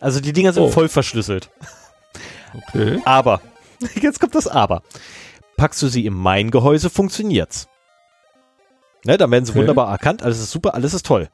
Also 0.00 0.20
die 0.20 0.32
Dinger 0.32 0.52
sind 0.52 0.64
Oh. 0.64 0.68
voll 0.68 0.88
verschlüsselt. 0.88 1.48
Okay. 2.68 3.00
Aber, 3.04 3.40
jetzt 4.00 4.20
kommt 4.20 4.34
das 4.34 4.48
Aber. 4.48 4.82
Packst 5.56 5.80
du 5.80 5.88
sie 5.88 6.04
in 6.06 6.12
mein 6.12 6.50
Gehäuse, 6.50 6.90
funktioniert's. 6.90 7.68
Ne, 9.04 9.16
dann 9.16 9.30
werden 9.30 9.44
sie 9.44 9.52
Okay. 9.52 9.60
wunderbar 9.60 9.90
erkannt, 9.90 10.22
alles 10.22 10.40
ist 10.40 10.50
super, 10.50 10.74
alles 10.74 10.92
ist 10.92 11.06
toll. 11.06 11.28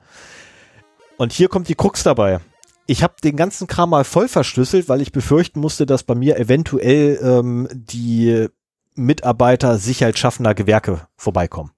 Und 1.16 1.32
hier 1.32 1.48
kommt 1.48 1.68
die 1.68 1.74
Krux 1.74 2.02
dabei. 2.02 2.40
Ich 2.86 3.02
habe 3.02 3.14
den 3.24 3.36
ganzen 3.36 3.66
Kram 3.66 3.90
mal 3.90 4.04
voll 4.04 4.28
verschlüsselt, 4.28 4.88
weil 4.88 5.00
ich 5.00 5.12
befürchten 5.12 5.60
musste, 5.60 5.86
dass 5.86 6.02
bei 6.02 6.14
mir 6.14 6.36
eventuell 6.38 7.18
ähm, 7.22 7.68
die 7.72 8.48
Mitarbeiter 8.94 9.78
sicherheitsschaffender 9.78 10.54
Gewerke 10.54 11.06
vorbeikommen. 11.16 11.70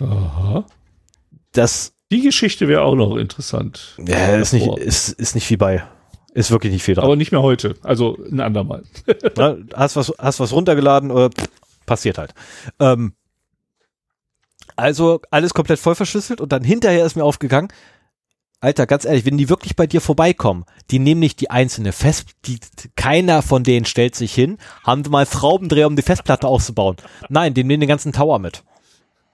Aha. 0.00 0.64
Das 1.52 1.92
Die 2.10 2.20
Geschichte 2.22 2.68
wäre 2.68 2.82
auch 2.82 2.94
noch 2.94 3.16
interessant. 3.16 3.96
ja, 4.04 4.36
ist, 4.36 4.52
nicht, 4.52 4.66
ist, 4.78 5.10
ist 5.10 5.34
nicht 5.34 5.46
viel 5.46 5.58
bei. 5.58 5.84
Ist 6.32 6.50
wirklich 6.50 6.72
nicht 6.72 6.82
viel 6.82 6.96
dran. 6.96 7.04
Aber 7.04 7.14
nicht 7.16 7.30
mehr 7.30 7.42
heute. 7.42 7.76
Also 7.82 8.18
ein 8.30 8.40
andermal. 8.40 8.82
Ne? 9.36 9.66
Hast 9.74 9.94
was, 9.96 10.12
hast 10.18 10.40
was 10.40 10.52
runtergeladen 10.52 11.10
oder 11.10 11.30
pff, 11.30 11.48
passiert 11.86 12.18
halt. 12.18 12.34
Ähm, 12.80 13.14
also 14.76 15.20
alles 15.30 15.54
komplett 15.54 15.78
voll 15.78 15.94
verschlüsselt 15.94 16.40
und 16.40 16.50
dann 16.50 16.64
hinterher 16.64 17.04
ist 17.04 17.14
mir 17.14 17.24
aufgegangen, 17.24 17.68
Alter, 18.64 18.86
ganz 18.86 19.04
ehrlich, 19.04 19.26
wenn 19.26 19.36
die 19.36 19.48
wirklich 19.48 19.76
bei 19.76 19.86
dir 19.86 20.00
vorbeikommen, 20.00 20.64
die 20.90 20.98
nehmen 20.98 21.20
nicht 21.20 21.40
die 21.40 21.50
einzelne 21.50 21.92
Fest, 21.92 22.30
die, 22.46 22.58
keiner 22.96 23.42
von 23.42 23.62
denen 23.62 23.84
stellt 23.84 24.14
sich 24.14 24.34
hin, 24.34 24.58
haben 24.82 25.04
mal 25.10 25.26
Schraubendreher, 25.26 25.86
um 25.86 25.96
die 25.96 26.02
Festplatte 26.02 26.48
auszubauen. 26.48 26.96
Nein, 27.28 27.52
die 27.54 27.62
nehmen 27.62 27.80
den 27.80 27.88
ganzen 27.88 28.12
Tower 28.12 28.38
mit. 28.38 28.64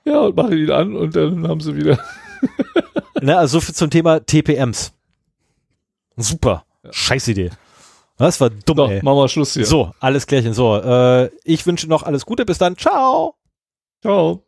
Ja, 0.04 0.22
und 0.22 0.36
machen 0.36 0.56
ihn 0.58 0.70
an 0.70 0.96
und 0.96 1.14
dann 1.14 1.46
haben 1.46 1.60
sie 1.60 1.76
wieder. 1.76 1.98
Ne, 3.22 3.36
also 3.36 3.58
so 3.58 3.60
viel 3.60 3.74
zum 3.74 3.90
Thema 3.90 4.20
TPMs. 4.20 4.94
Super. 6.16 6.64
Scheiß 6.90 7.28
Idee. 7.28 7.50
Das 8.16 8.40
war 8.40 8.48
dumm, 8.48 8.76
So, 8.78 8.86
ey. 8.86 9.02
machen 9.02 9.16
wir 9.18 9.28
Schluss 9.28 9.52
hier. 9.52 9.66
So, 9.66 9.92
alles 10.00 10.26
klärchen. 10.26 10.54
So, 10.54 10.76
äh, 10.76 11.30
ich 11.44 11.66
wünsche 11.66 11.86
noch 11.86 12.02
alles 12.02 12.24
Gute. 12.24 12.46
Bis 12.46 12.56
dann. 12.56 12.78
Ciao. 12.78 13.34
Ciao. 14.00 14.42